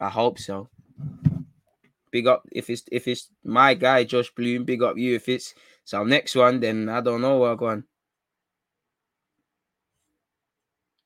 I 0.00 0.08
hope 0.08 0.40
so. 0.40 0.68
Big 2.10 2.26
up 2.26 2.42
if 2.50 2.68
it's 2.68 2.82
if 2.90 3.06
it's 3.06 3.30
my 3.44 3.74
guy 3.74 4.02
Josh 4.02 4.32
Bloom. 4.34 4.64
Big 4.64 4.82
up 4.82 4.98
you. 4.98 5.14
If 5.14 5.28
it's 5.28 5.54
so 5.84 6.02
next 6.02 6.34
one, 6.34 6.58
then 6.58 6.88
I 6.88 7.00
don't 7.00 7.20
know 7.20 7.38
where 7.38 7.52
I'm 7.52 7.56
going. 7.56 7.84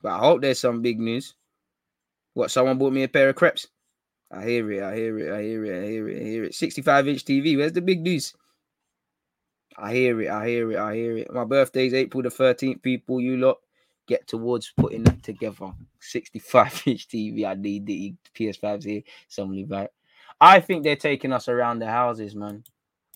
But 0.01 0.13
I 0.13 0.19
hope 0.19 0.41
there's 0.41 0.59
some 0.59 0.81
big 0.81 0.99
news. 0.99 1.35
What 2.33 2.51
someone 2.51 2.79
bought 2.79 2.95
me 2.95 3.03
a 3.03 3.09
pair 3.09 3.29
of 3.29 3.37
crepes. 3.37 3.69
I 4.31 4.45
hear 4.45 4.71
it. 4.71 4.83
I 4.83 4.97
hear 4.97 5.19
it. 5.19 5.33
I 5.33 5.43
hear 5.43 5.65
it. 5.65 5.83
I 5.83 5.87
hear 5.89 6.09
it. 6.09 6.23
I 6.23 6.25
hear 6.25 6.45
it. 6.45 6.55
65 6.55 7.09
inch 7.09 7.25
TV. 7.25 7.57
Where's 7.57 7.73
the 7.73 7.81
big 7.83 8.01
news? 8.01 8.35
I 9.77 9.95
hear 9.95 10.21
it. 10.21 10.29
I 10.29 10.49
hear 10.49 10.73
it. 10.73 10.79
I 10.79 10.95
hear 10.95 11.17
it. 11.19 11.33
My 11.33 11.45
birthday's 11.45 11.95
April 11.95 12.23
the 12.23 12.29
13th. 12.29 12.83
People, 12.83 13.21
you 13.21 13.37
lot 13.37 13.57
get 14.07 14.27
towards 14.27 14.73
putting 14.77 15.05
that 15.05 15.23
together. 15.23 15.73
65 16.01 16.83
inch 16.87 17.09
TV. 17.09 17.45
I 17.45 17.55
need 17.55 17.87
the 17.87 18.15
PS5s 18.35 18.85
here. 18.85 19.03
Somebody 19.29 19.65
back. 19.65 19.91
I 20.41 20.61
think 20.61 20.85
they're 20.85 20.97
taking 20.97 21.33
us 21.33 21.49
around 21.49 21.81
the 21.81 21.87
houses, 21.87 22.35
man. 22.35 22.65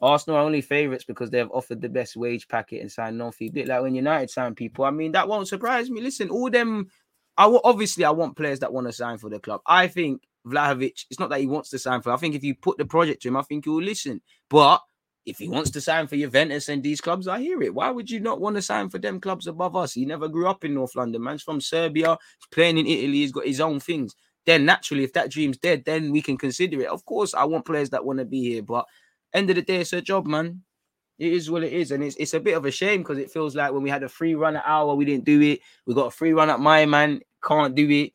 Arsenal 0.03 0.39
are 0.39 0.45
only 0.45 0.61
favourites 0.61 1.05
because 1.05 1.31
they 1.31 1.39
have 1.39 1.51
offered 1.53 1.81
the 1.81 1.89
best 1.89 2.17
wage 2.17 2.49
packet 2.49 2.81
and 2.81 2.91
signed 2.91 3.17
non-fee. 3.17 3.51
Bit 3.51 3.69
like 3.69 3.83
when 3.83 3.95
United 3.95 4.29
sign 4.29 4.55
people. 4.55 4.85
I 4.85 4.91
mean, 4.91 5.13
that 5.13 5.29
won't 5.29 5.49
surprise 5.49 5.89
me. 5.91 6.01
Listen, 6.01 6.29
all 6.29 6.51
them. 6.51 6.89
I 7.37 7.45
w- 7.45 7.61
obviously 7.65 8.05
I 8.05 8.11
want 8.11 8.37
players 8.37 8.61
that 8.61 8.73
want 8.73 8.87
to 8.87 8.93
sign 8.93 9.19
for 9.19 9.31
the 9.31 9.39
club. 9.41 9.63
I 9.67 9.89
think 9.89 10.23
Vlahovic. 10.47 11.05
It's 11.11 11.21
not 11.21 11.31
that 11.31 11.41
he 11.41 11.47
wants 11.47 11.71
to 11.71 11.79
sign 11.79 12.03
for. 12.03 12.13
I 12.13 12.17
think 12.17 12.35
if 12.35 12.45
you 12.45 12.55
put 12.55 12.79
the 12.79 12.85
project 12.85 13.23
to 13.23 13.29
him, 13.29 13.37
I 13.37 13.43
think 13.43 13.65
he 13.65 13.71
will 13.71 13.83
listen. 13.83 14.21
But 14.51 14.81
if 15.27 15.39
he 15.39 15.49
wants 15.49 15.71
to 15.71 15.81
sign 15.81 16.07
for 16.07 16.17
Juventus 16.17 16.69
and 16.69 16.83
these 16.83 17.01
clubs, 17.01 17.27
I 17.27 17.41
hear 17.41 17.63
it. 17.63 17.75
Why 17.75 17.91
would 17.91 18.11
you 18.11 18.21
not 18.21 18.41
want 18.41 18.57
to 18.57 18.63
sign 18.63 18.91
for 18.91 18.99
them 18.99 19.21
clubs 19.21 19.47
above 19.47 19.75
us? 19.75 19.95
He 19.95 20.05
never 20.05 20.29
grew 20.29 20.49
up 20.49 20.65
in 20.65 20.75
North 20.75 20.95
London. 20.95 21.23
Man's 21.23 21.43
from 21.43 21.61
Serbia. 21.61 22.19
He's 22.39 22.49
playing 22.51 22.79
in 22.79 22.87
Italy. 22.87 23.19
He's 23.19 23.33
got 23.33 23.47
his 23.47 23.61
own 23.61 23.81
things. 23.81 24.15
Then 24.47 24.67
naturally, 24.67 25.05
if 25.05 25.15
that 25.15 25.31
dream's 25.31 25.57
dead, 25.57 25.85
then 25.87 26.13
we 26.13 26.21
can 26.21 26.37
consider 26.37 26.81
it. 26.83 26.89
Of 26.89 27.05
course, 27.07 27.33
I 27.33 27.45
want 27.45 27.65
players 27.65 27.91
that 27.91 28.05
want 28.05 28.19
to 28.19 28.27
be 28.27 28.43
here, 28.43 28.63
but 28.63 28.85
end 29.33 29.49
of 29.49 29.57
the 29.57 29.63
day, 29.63 29.77
it's 29.77 29.95
a 29.95 30.03
job, 30.03 30.27
man. 30.27 30.63
It 31.19 31.33
is 31.33 31.51
what 31.51 31.63
it 31.63 31.73
is, 31.73 31.93
and 31.93 32.03
it's 32.03 32.17
it's 32.17 32.35
a 32.35 32.41
bit 32.41 32.57
of 32.57 32.67
a 32.67 32.71
shame 32.71 33.01
because 33.01 33.19
it 33.19 33.31
feels 33.31 33.55
like 33.55 33.73
when 33.73 33.83
we 33.83 33.89
had 33.89 34.03
a 34.03 34.09
free 34.09 34.35
run 34.35 34.57
at 34.57 34.65
hour, 34.67 34.95
we 34.95 35.05
didn't 35.05 35.25
do 35.25 35.41
it. 35.41 35.61
We 35.87 35.95
got 35.95 36.09
a 36.09 36.11
free 36.11 36.33
run 36.33 36.51
at 36.51 36.61
my 36.61 36.87
man, 36.87 37.21
can't 37.43 37.75
do 37.75 37.89
it. 37.89 38.13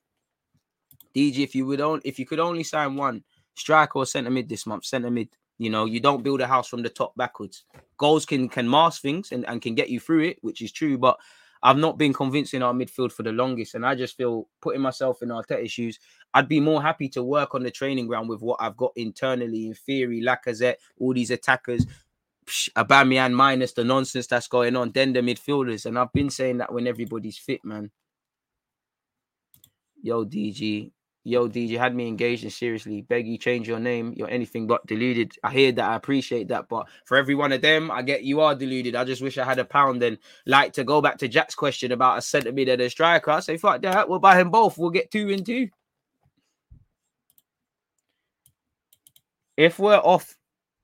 DG, 1.15 1.39
if 1.39 1.55
you 1.55 1.65
would 1.65 1.81
only 1.81 2.01
if 2.05 2.19
you 2.19 2.25
could 2.25 2.39
only 2.39 2.63
sign 2.63 2.95
one 2.95 3.23
striker 3.55 3.99
or 3.99 4.05
centre 4.05 4.29
mid 4.29 4.49
this 4.49 4.65
month, 4.65 4.85
centre 4.85 5.11
mid. 5.11 5.29
You 5.57 5.69
know, 5.69 5.83
you 5.83 5.99
don't 5.99 6.23
build 6.23 6.39
a 6.39 6.47
house 6.47 6.69
from 6.69 6.83
the 6.83 6.89
top 6.89 7.13
backwards. 7.17 7.65
Goals 7.97 8.25
can 8.25 8.47
can 8.47 8.69
mask 8.69 9.01
things 9.01 9.31
and, 9.31 9.45
and 9.47 9.61
can 9.61 9.75
get 9.75 9.89
you 9.89 9.99
through 9.99 10.23
it, 10.23 10.37
which 10.41 10.61
is 10.61 10.71
true. 10.71 10.97
But 10.97 11.19
I've 11.61 11.77
not 11.77 11.97
been 11.97 12.13
convinced 12.13 12.53
in 12.53 12.63
our 12.63 12.73
midfield 12.73 13.11
for 13.11 13.23
the 13.23 13.31
longest. 13.31 13.75
And 13.75 13.85
I 13.85 13.95
just 13.95 14.15
feel 14.15 14.47
putting 14.61 14.81
myself 14.81 15.21
in 15.21 15.31
our 15.31 15.43
Arteta's 15.43 15.71
shoes, 15.71 15.99
I'd 16.33 16.47
be 16.47 16.59
more 16.59 16.81
happy 16.81 17.09
to 17.09 17.23
work 17.23 17.53
on 17.53 17.63
the 17.63 17.71
training 17.71 18.07
ground 18.07 18.29
with 18.29 18.41
what 18.41 18.61
I've 18.61 18.77
got 18.77 18.93
internally 18.95 19.67
in 19.67 19.73
theory, 19.73 20.21
Lacazette, 20.21 20.75
all 20.99 21.13
these 21.13 21.31
attackers, 21.31 21.85
Aubameyang 22.75 23.33
minus 23.33 23.73
the 23.73 23.83
nonsense 23.83 24.27
that's 24.27 24.47
going 24.47 24.75
on, 24.75 24.91
then 24.91 25.11
the 25.11 25.19
midfielders. 25.19 25.85
And 25.85 25.99
I've 25.99 26.13
been 26.13 26.29
saying 26.29 26.59
that 26.59 26.71
when 26.71 26.87
everybody's 26.87 27.37
fit, 27.37 27.65
man. 27.65 27.91
Yo, 30.01 30.23
DG, 30.23 30.91
yo, 31.23 31.47
DJ 31.47 31.77
had 31.77 31.95
me 31.95 32.07
engaged 32.07 32.43
and 32.43 32.53
seriously. 32.53 33.01
Beg 33.01 33.27
you, 33.27 33.37
change 33.37 33.67
your 33.67 33.79
name. 33.79 34.13
You're 34.15 34.29
anything 34.29 34.67
but 34.67 34.85
deluded. 34.87 35.33
I 35.43 35.51
hear 35.51 35.71
that. 35.73 35.89
I 35.89 35.95
appreciate 35.95 36.47
that. 36.49 36.69
But 36.69 36.87
for 37.05 37.17
every 37.17 37.35
one 37.35 37.51
of 37.51 37.61
them, 37.61 37.91
I 37.91 38.01
get 38.01 38.23
you 38.23 38.41
are 38.41 38.55
deluded. 38.55 38.95
I 38.95 39.03
just 39.03 39.21
wish 39.21 39.37
I 39.37 39.45
had 39.45 39.59
a 39.59 39.65
pound. 39.65 40.01
And 40.03 40.17
like 40.45 40.73
to 40.73 40.83
go 40.83 41.01
back 41.01 41.17
to 41.19 41.27
Jack's 41.27 41.55
question 41.55 41.91
about 41.91 42.17
a 42.17 42.21
centimeter 42.21 42.73
and 42.73 42.81
a 42.81 42.89
striker, 42.89 43.31
I 43.31 43.39
say, 43.41 43.57
fuck 43.57 43.81
that. 43.81 44.09
We'll 44.09 44.19
buy 44.19 44.37
them 44.37 44.51
both. 44.51 44.77
We'll 44.77 44.89
get 44.89 45.11
two 45.11 45.29
and 45.29 45.45
two. 45.45 45.69
If 49.57 49.77
we're 49.77 49.97
off, 49.97 50.37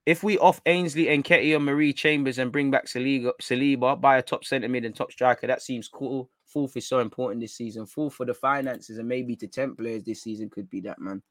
if 0.05 0.23
we 0.23 0.37
off 0.37 0.61
Ainsley 0.65 1.09
and 1.09 1.23
Ketty 1.23 1.53
and 1.53 1.65
Mari 1.65 1.93
Chambers 1.93 2.37
and 2.37 2.51
bring 2.51 2.71
back 2.71 2.85
Saliba, 2.85 3.31
Saliba, 3.41 3.99
buy 3.99 4.17
a 4.17 4.21
top 4.21 4.45
centre 4.45 4.69
mid 4.69 4.85
and 4.85 4.95
top 4.95 5.11
striker, 5.11 5.47
that 5.47 5.61
seems 5.61 5.87
cool 5.87 6.29
fourth 6.55 6.77
is 6.77 6.87
so 6.87 6.99
important 6.99 7.41
this 7.41 7.53
season. 7.53 7.85
Fourth 7.85 8.13
for 8.13 8.25
the 8.25 8.33
finances 8.33 8.97
and 8.97 9.09
maybe 9.09 9.35
to 9.35 9.45
10 9.45 9.75
players 9.75 10.05
this 10.05 10.21
season 10.21 10.49
could 10.49 10.69
be 10.69 10.79
that, 10.79 11.01
man. 11.01 11.21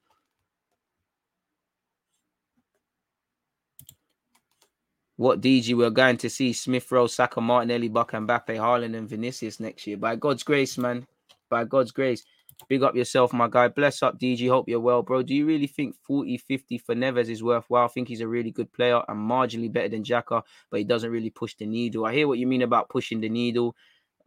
What 5.15 5.41
DG 5.41 5.75
we're 5.75 5.89
going 5.89 6.17
to 6.17 6.29
see 6.29 6.53
Smith 6.53 6.91
Rowe, 6.91 7.07
Saka, 7.07 7.41
Martinelli, 7.41 7.87
Buck, 7.87 8.13
and 8.13 8.27
Mbappe, 8.27 8.49
Haaland, 8.49 8.95
and 8.95 9.09
Vinicius 9.09 9.59
next 9.59 9.87
year. 9.87 9.97
By 9.97 10.15
God's 10.15 10.43
grace, 10.43 10.77
man. 10.77 11.07
By 11.49 11.63
God's 11.63 11.91
grace. 11.91 12.23
Big 12.67 12.83
up 12.83 12.95
yourself, 12.95 13.33
my 13.33 13.47
guy. 13.47 13.67
Bless 13.67 14.01
up, 14.01 14.19
DG. 14.19 14.49
Hope 14.49 14.67
you're 14.67 14.79
well, 14.79 15.03
bro. 15.03 15.21
Do 15.21 15.35
you 15.35 15.45
really 15.45 15.67
think 15.67 15.95
40 16.01 16.37
50 16.37 16.77
for 16.79 16.95
Neves 16.95 17.29
is 17.29 17.43
worthwhile? 17.43 17.85
I 17.85 17.89
think 17.89 18.07
he's 18.07 18.21
a 18.21 18.27
really 18.27 18.51
good 18.51 18.71
player 18.71 19.01
and 19.07 19.19
marginally 19.19 19.71
better 19.71 19.89
than 19.89 20.03
Xhaka, 20.03 20.41
but 20.71 20.77
he 20.77 20.83
doesn't 20.83 21.11
really 21.11 21.29
push 21.29 21.55
the 21.55 21.65
needle. 21.65 22.05
I 22.05 22.13
hear 22.13 22.27
what 22.27 22.39
you 22.39 22.47
mean 22.47 22.61
about 22.61 22.89
pushing 22.89 23.21
the 23.21 23.29
needle 23.29 23.75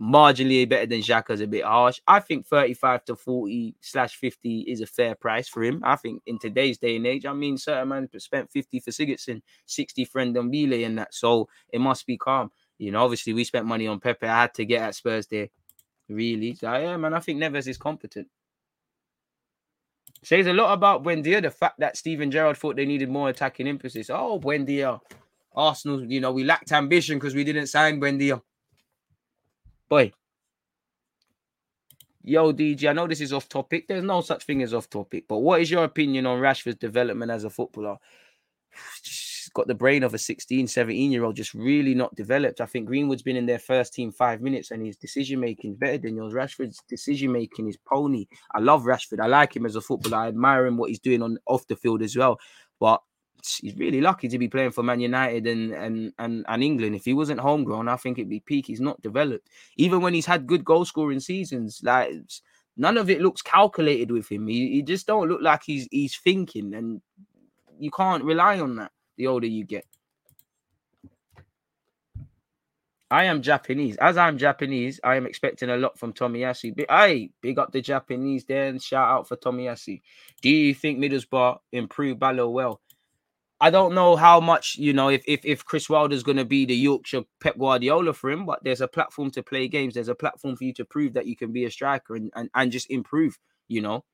marginally 0.00 0.68
better 0.68 0.86
than 0.86 1.00
Xhaka's 1.00 1.40
a 1.40 1.46
bit 1.46 1.64
harsh. 1.64 2.00
I 2.06 2.20
think 2.20 2.46
35 2.46 3.04
to 3.06 3.16
40 3.16 3.74
slash 3.80 4.16
50 4.16 4.60
is 4.60 4.80
a 4.80 4.86
fair 4.86 5.14
price 5.14 5.48
for 5.48 5.62
him. 5.62 5.80
I 5.84 5.96
think 5.96 6.22
in 6.26 6.38
today's 6.38 6.78
day 6.78 6.96
and 6.96 7.06
age, 7.06 7.26
I 7.26 7.32
mean, 7.32 7.58
certain 7.58 7.88
man 7.88 8.08
spent 8.18 8.50
50 8.50 8.80
for 8.80 8.90
Sigurdsson, 8.90 9.42
60 9.66 10.04
for 10.04 10.20
Ndombele 10.24 10.86
and 10.86 10.98
that. 10.98 11.14
So 11.14 11.48
it 11.72 11.80
must 11.80 12.06
be 12.06 12.16
calm. 12.16 12.50
You 12.78 12.92
know, 12.92 13.02
obviously 13.02 13.32
we 13.32 13.42
spent 13.42 13.66
money 13.66 13.88
on 13.88 13.98
Pepe. 13.98 14.26
I 14.26 14.42
had 14.42 14.54
to 14.54 14.64
get 14.64 14.82
at 14.82 14.94
Spurs 14.94 15.26
there. 15.26 15.48
Really. 16.08 16.54
So 16.54 16.72
yeah, 16.72 16.96
man, 16.96 17.14
I 17.14 17.20
think 17.20 17.40
Neves 17.40 17.68
is 17.68 17.76
competent. 17.76 18.28
Says 20.22 20.46
a 20.46 20.52
lot 20.52 20.72
about 20.72 21.04
Buendia, 21.04 21.40
the 21.40 21.50
fact 21.50 21.78
that 21.78 21.96
Steven 21.96 22.30
Gerrard 22.30 22.56
thought 22.56 22.76
they 22.76 22.86
needed 22.86 23.08
more 23.08 23.28
attacking 23.28 23.68
emphasis. 23.68 24.10
Oh, 24.10 24.40
Buendia. 24.40 25.00
Arsenal, 25.54 26.04
you 26.04 26.20
know, 26.20 26.32
we 26.32 26.44
lacked 26.44 26.72
ambition 26.72 27.18
because 27.18 27.34
we 27.34 27.44
didn't 27.44 27.66
sign 27.66 28.00
Buendia. 28.00 28.40
Boy. 29.88 30.12
Yo, 32.22 32.52
DG, 32.52 32.88
I 32.88 32.92
know 32.92 33.06
this 33.06 33.20
is 33.20 33.32
off 33.32 33.48
topic. 33.48 33.88
There's 33.88 34.04
no 34.04 34.20
such 34.20 34.44
thing 34.44 34.62
as 34.62 34.74
off 34.74 34.90
topic, 34.90 35.24
but 35.28 35.38
what 35.38 35.60
is 35.60 35.70
your 35.70 35.84
opinion 35.84 36.26
on 36.26 36.40
Rashford's 36.40 36.76
development 36.76 37.30
as 37.30 37.44
a 37.44 37.50
footballer? 37.50 37.96
Got 39.58 39.66
the 39.66 39.74
brain 39.74 40.04
of 40.04 40.14
a 40.14 40.18
16, 40.18 40.68
17 40.68 41.10
year 41.10 41.24
old, 41.24 41.34
just 41.34 41.52
really 41.52 41.92
not 41.92 42.14
developed. 42.14 42.60
I 42.60 42.66
think 42.66 42.86
Greenwood's 42.86 43.22
been 43.22 43.34
in 43.34 43.46
their 43.46 43.58
first 43.58 43.92
team 43.92 44.12
five 44.12 44.40
minutes 44.40 44.70
and 44.70 44.86
his 44.86 44.96
decision 44.96 45.40
making 45.40 45.72
is 45.72 45.76
better 45.76 45.98
than 45.98 46.14
yours. 46.14 46.32
Rashford's 46.32 46.80
decision 46.88 47.32
making 47.32 47.66
is 47.66 47.76
pony. 47.76 48.28
I 48.54 48.60
love 48.60 48.84
Rashford. 48.84 49.18
I 49.20 49.26
like 49.26 49.56
him 49.56 49.66
as 49.66 49.74
a 49.74 49.80
footballer. 49.80 50.18
I 50.18 50.28
admire 50.28 50.64
him 50.64 50.76
what 50.76 50.90
he's 50.90 51.00
doing 51.00 51.22
on 51.22 51.38
off 51.44 51.66
the 51.66 51.74
field 51.74 52.02
as 52.02 52.14
well. 52.14 52.38
But 52.78 53.02
he's 53.60 53.74
really 53.74 54.00
lucky 54.00 54.28
to 54.28 54.38
be 54.38 54.46
playing 54.46 54.70
for 54.70 54.84
Man 54.84 55.00
United 55.00 55.48
and 55.48 55.72
and 55.72 56.12
and, 56.20 56.44
and 56.46 56.62
England. 56.62 56.94
If 56.94 57.06
he 57.06 57.12
wasn't 57.12 57.40
homegrown, 57.40 57.88
I 57.88 57.96
think 57.96 58.16
it'd 58.16 58.30
be 58.30 58.38
peak. 58.38 58.68
He's 58.68 58.80
not 58.80 59.02
developed. 59.02 59.48
Even 59.76 60.02
when 60.02 60.14
he's 60.14 60.26
had 60.26 60.46
good 60.46 60.64
goal 60.64 60.84
scoring 60.84 61.18
seasons, 61.18 61.80
like 61.82 62.12
none 62.76 62.96
of 62.96 63.10
it 63.10 63.20
looks 63.20 63.42
calculated 63.42 64.12
with 64.12 64.30
him. 64.30 64.46
He, 64.46 64.74
he 64.74 64.82
just 64.82 65.08
don't 65.08 65.28
look 65.28 65.42
like 65.42 65.64
he's 65.64 65.88
he's 65.90 66.16
thinking, 66.16 66.74
and 66.74 67.02
you 67.80 67.90
can't 67.90 68.22
rely 68.22 68.60
on 68.60 68.76
that 68.76 68.92
the 69.18 69.26
older 69.26 69.46
you 69.46 69.64
get. 69.64 69.84
I 73.10 73.24
am 73.24 73.40
Japanese. 73.40 73.96
As 73.96 74.18
I'm 74.18 74.36
Japanese, 74.36 75.00
I 75.02 75.16
am 75.16 75.26
expecting 75.26 75.70
a 75.70 75.76
lot 75.76 75.98
from 75.98 76.12
Tomiyasu. 76.12 76.76
But 76.76 76.86
hey, 76.90 77.30
big 77.40 77.58
up 77.58 77.72
the 77.72 77.80
Japanese 77.80 78.44
there 78.44 78.66
and 78.66 78.82
shout 78.82 79.08
out 79.08 79.28
for 79.28 79.36
Tomiyasu. 79.36 80.00
Do 80.42 80.50
you 80.50 80.74
think 80.74 80.98
Middlesbrough 80.98 81.58
improved 81.72 82.20
Ballo 82.20 82.50
well? 82.50 82.80
I 83.60 83.70
don't 83.70 83.94
know 83.94 84.14
how 84.14 84.40
much 84.40 84.76
you 84.76 84.92
know 84.92 85.08
if 85.08 85.24
if 85.26 85.44
if 85.44 85.64
Chris 85.64 85.88
Wilder's 85.88 86.22
going 86.22 86.36
to 86.36 86.44
be 86.44 86.64
the 86.64 86.76
Yorkshire 86.76 87.24
Pep 87.40 87.58
Guardiola 87.58 88.12
for 88.12 88.30
him, 88.30 88.46
but 88.46 88.62
there's 88.62 88.82
a 88.82 88.86
platform 88.86 89.30
to 89.32 89.42
play 89.42 89.66
games. 89.66 89.94
There's 89.94 90.08
a 90.08 90.14
platform 90.14 90.54
for 90.54 90.64
you 90.64 90.72
to 90.74 90.84
prove 90.84 91.14
that 91.14 91.26
you 91.26 91.34
can 91.34 91.50
be 91.50 91.64
a 91.64 91.70
striker 91.70 92.14
and 92.14 92.30
and, 92.36 92.50
and 92.54 92.70
just 92.70 92.90
improve. 92.90 93.38
You 93.66 93.80
know, 93.82 94.04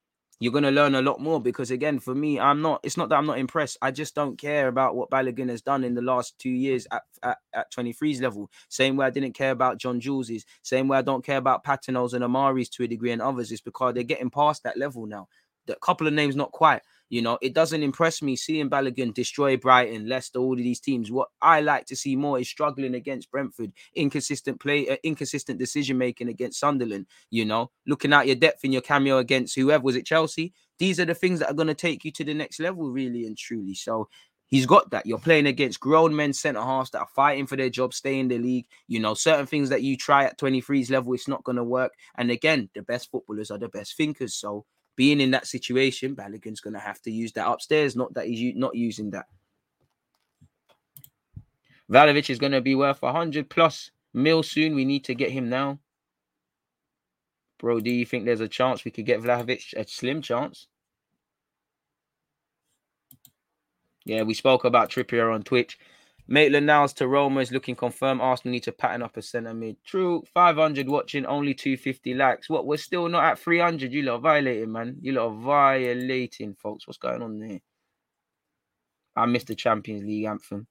you're 0.40 0.52
going 0.52 0.64
to 0.64 0.70
learn 0.70 0.94
a 0.94 1.02
lot 1.02 1.20
more 1.20 1.40
because 1.40 1.70
again, 1.70 1.98
for 2.00 2.14
me, 2.14 2.40
I'm 2.40 2.60
not. 2.60 2.80
It's 2.82 2.96
not 2.96 3.08
that 3.08 3.16
I'm 3.16 3.26
not 3.26 3.38
impressed. 3.38 3.78
I 3.80 3.90
just 3.90 4.14
don't 4.14 4.36
care 4.36 4.68
about 4.68 4.96
what 4.96 5.10
Balogun 5.10 5.48
has 5.48 5.62
done 5.62 5.84
in 5.84 5.94
the 5.94 6.02
last 6.02 6.38
two 6.38 6.50
years 6.50 6.86
at 6.90 7.02
at, 7.22 7.38
at 7.52 7.72
23's 7.72 8.20
level. 8.20 8.50
Same 8.68 8.96
way 8.96 9.06
I 9.06 9.10
didn't 9.10 9.32
care 9.32 9.52
about 9.52 9.78
John 9.78 10.00
Jules's. 10.00 10.44
Same 10.62 10.88
way 10.88 10.98
I 10.98 11.02
don't 11.02 11.24
care 11.24 11.38
about 11.38 11.64
Patinos 11.64 12.14
and 12.14 12.24
Amari's 12.24 12.68
to 12.70 12.84
a 12.84 12.88
degree 12.88 13.12
and 13.12 13.22
others. 13.22 13.52
Is 13.52 13.60
because 13.60 13.94
they're 13.94 14.02
getting 14.02 14.30
past 14.30 14.64
that 14.64 14.76
level 14.76 15.06
now. 15.06 15.28
The 15.66 15.76
couple 15.76 16.06
of 16.06 16.12
names 16.12 16.36
not 16.36 16.52
quite 16.52 16.82
you 17.08 17.22
know, 17.22 17.38
it 17.42 17.54
doesn't 17.54 17.82
impress 17.82 18.22
me 18.22 18.36
seeing 18.36 18.70
Balogun 18.70 19.14
destroy 19.14 19.56
Brighton, 19.56 20.08
Leicester, 20.08 20.38
all 20.38 20.52
of 20.52 20.58
these 20.58 20.80
teams. 20.80 21.10
What 21.10 21.28
I 21.42 21.60
like 21.60 21.86
to 21.86 21.96
see 21.96 22.16
more 22.16 22.38
is 22.38 22.48
struggling 22.48 22.94
against 22.94 23.30
Brentford, 23.30 23.72
inconsistent 23.94 24.60
play, 24.60 24.88
uh, 24.88 24.96
inconsistent 25.02 25.58
decision 25.58 25.98
making 25.98 26.28
against 26.28 26.60
Sunderland. 26.60 27.06
You 27.30 27.44
know, 27.44 27.70
looking 27.86 28.12
at 28.12 28.26
your 28.26 28.36
depth 28.36 28.64
in 28.64 28.72
your 28.72 28.82
cameo 28.82 29.18
against 29.18 29.54
whoever 29.54 29.84
was 29.84 29.96
it, 29.96 30.06
Chelsea. 30.06 30.52
These 30.78 30.98
are 30.98 31.04
the 31.04 31.14
things 31.14 31.38
that 31.38 31.50
are 31.50 31.54
going 31.54 31.68
to 31.68 31.74
take 31.74 32.04
you 32.04 32.10
to 32.12 32.24
the 32.24 32.34
next 32.34 32.58
level, 32.58 32.90
really 32.90 33.26
and 33.26 33.36
truly. 33.38 33.74
So 33.74 34.08
He's 34.54 34.66
got 34.66 34.90
that. 34.90 35.06
You're 35.06 35.18
playing 35.18 35.46
against 35.46 35.80
grown 35.80 36.14
men 36.14 36.32
centre 36.32 36.60
halves 36.60 36.90
that 36.90 37.00
are 37.00 37.08
fighting 37.14 37.46
for 37.46 37.56
their 37.56 37.70
job, 37.70 37.94
stay 37.94 38.18
in 38.20 38.28
the 38.28 38.38
league. 38.38 38.66
You 38.86 39.00
know, 39.00 39.14
certain 39.14 39.46
things 39.46 39.68
that 39.70 39.82
you 39.82 39.96
try 39.96 40.24
at 40.24 40.38
23's 40.38 40.90
level, 40.90 41.14
it's 41.14 41.26
not 41.26 41.42
going 41.44 41.56
to 41.56 41.64
work. 41.64 41.92
And 42.16 42.30
again, 42.30 42.68
the 42.74 42.82
best 42.82 43.10
footballers 43.10 43.50
are 43.50 43.58
the 43.58 43.68
best 43.68 43.96
thinkers. 43.96 44.34
So 44.34 44.64
being 44.96 45.20
in 45.20 45.30
that 45.32 45.46
situation, 45.46 46.14
Balogun's 46.14 46.60
going 46.60 46.74
to 46.74 46.80
have 46.80 47.00
to 47.02 47.10
use 47.10 47.32
that 47.32 47.48
upstairs. 47.48 47.96
Not 47.96 48.14
that 48.14 48.26
he's 48.26 48.54
not 48.56 48.74
using 48.74 49.10
that. 49.10 49.26
Vlahovic 51.90 52.30
is 52.30 52.38
going 52.38 52.52
to 52.52 52.60
be 52.60 52.74
worth 52.74 53.02
100 53.02 53.48
plus 53.48 53.90
mil 54.12 54.42
soon. 54.42 54.74
We 54.74 54.84
need 54.84 55.04
to 55.04 55.14
get 55.14 55.30
him 55.30 55.48
now. 55.48 55.78
Bro, 57.58 57.80
do 57.80 57.90
you 57.90 58.06
think 58.06 58.24
there's 58.24 58.40
a 58.40 58.48
chance 58.48 58.84
we 58.84 58.90
could 58.90 59.06
get 59.06 59.20
Vlahovic? 59.20 59.74
A 59.74 59.86
slim 59.86 60.22
chance. 60.22 60.68
Yeah, 64.04 64.22
we 64.22 64.34
spoke 64.34 64.64
about 64.64 64.90
Trippier 64.90 65.32
on 65.32 65.42
Twitch. 65.42 65.78
Maitland 66.26 66.66
Niles 66.66 66.94
to 66.94 67.06
Roma 67.06 67.40
is 67.40 67.52
looking 67.52 67.76
confirmed. 67.76 68.20
Arsenal 68.22 68.52
need 68.52 68.62
to 68.62 68.72
pattern 68.72 69.02
up 69.02 69.16
a 69.16 69.22
centre 69.22 69.52
mid. 69.52 69.76
True, 69.84 70.22
500 70.32 70.88
watching, 70.88 71.26
only 71.26 71.52
250 71.52 72.14
likes. 72.14 72.48
What? 72.48 72.66
We're 72.66 72.78
still 72.78 73.08
not 73.08 73.24
at 73.24 73.38
300. 73.38 73.92
You 73.92 74.02
lot 74.02 74.22
violating, 74.22 74.72
man. 74.72 74.96
You 75.02 75.12
lot 75.12 75.30
violating, 75.30 76.54
folks. 76.54 76.86
What's 76.86 76.98
going 76.98 77.22
on 77.22 77.38
there? 77.38 77.60
I 79.16 79.26
missed 79.26 79.48
the 79.48 79.54
Champions 79.54 80.02
League 80.02 80.24
anthem. 80.24 80.66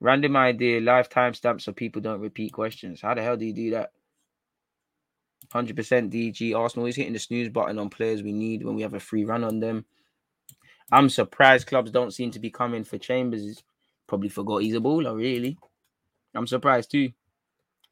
Random 0.00 0.36
idea, 0.36 0.80
live 0.80 1.08
timestamps 1.08 1.62
so 1.62 1.72
people 1.72 2.00
don't 2.00 2.20
repeat 2.20 2.52
questions. 2.52 3.00
How 3.00 3.14
the 3.14 3.22
hell 3.22 3.36
do 3.36 3.44
you 3.44 3.52
do 3.52 3.70
that? 3.72 3.90
100% 5.52 5.74
DG. 6.12 6.54
Arsenal 6.54 6.86
is 6.86 6.94
hitting 6.94 7.12
the 7.12 7.18
snooze 7.18 7.48
button 7.48 7.78
on 7.78 7.90
players 7.90 8.22
we 8.22 8.32
need 8.32 8.64
when 8.64 8.76
we 8.76 8.82
have 8.82 8.94
a 8.94 9.00
free 9.00 9.24
run 9.24 9.42
on 9.42 9.58
them. 9.58 9.84
I'm 10.90 11.08
surprised 11.08 11.66
clubs 11.66 11.90
don't 11.90 12.12
seem 12.12 12.30
to 12.32 12.38
be 12.38 12.50
coming 12.50 12.84
for 12.84 12.98
Chambers. 12.98 13.42
He's 13.42 13.62
probably 14.06 14.28
forgot 14.28 14.62
he's 14.62 14.74
a 14.74 14.80
baller, 14.80 15.16
really. 15.16 15.58
I'm 16.34 16.46
surprised 16.46 16.90
too. 16.90 17.10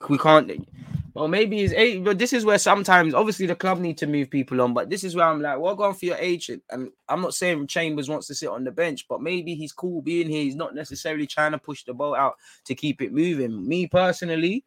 We 0.08 0.18
can't. 0.18 0.66
Well, 1.14 1.28
maybe 1.28 1.56
he's 1.56 1.72
eight, 1.72 2.04
but 2.04 2.18
this 2.18 2.34
is 2.34 2.44
where 2.44 2.58
sometimes, 2.58 3.14
obviously, 3.14 3.46
the 3.46 3.54
club 3.54 3.78
need 3.78 3.96
to 3.98 4.06
move 4.06 4.28
people 4.28 4.60
on. 4.60 4.74
But 4.74 4.90
this 4.90 5.02
is 5.02 5.16
where 5.16 5.24
I'm 5.24 5.40
like, 5.40 5.58
well, 5.58 5.74
going 5.74 5.94
for 5.94 6.04
your 6.04 6.18
agent. 6.18 6.62
And 6.68 6.90
I'm 7.08 7.22
not 7.22 7.34
saying 7.34 7.68
Chambers 7.68 8.10
wants 8.10 8.26
to 8.26 8.34
sit 8.34 8.50
on 8.50 8.64
the 8.64 8.70
bench, 8.70 9.06
but 9.08 9.22
maybe 9.22 9.54
he's 9.54 9.72
cool 9.72 10.02
being 10.02 10.28
here. 10.28 10.42
He's 10.42 10.56
not 10.56 10.74
necessarily 10.74 11.26
trying 11.26 11.52
to 11.52 11.58
push 11.58 11.84
the 11.84 11.94
ball 11.94 12.14
out 12.14 12.34
to 12.66 12.74
keep 12.74 13.00
it 13.00 13.14
moving. 13.14 13.66
Me 13.66 13.86
personally, 13.86 14.64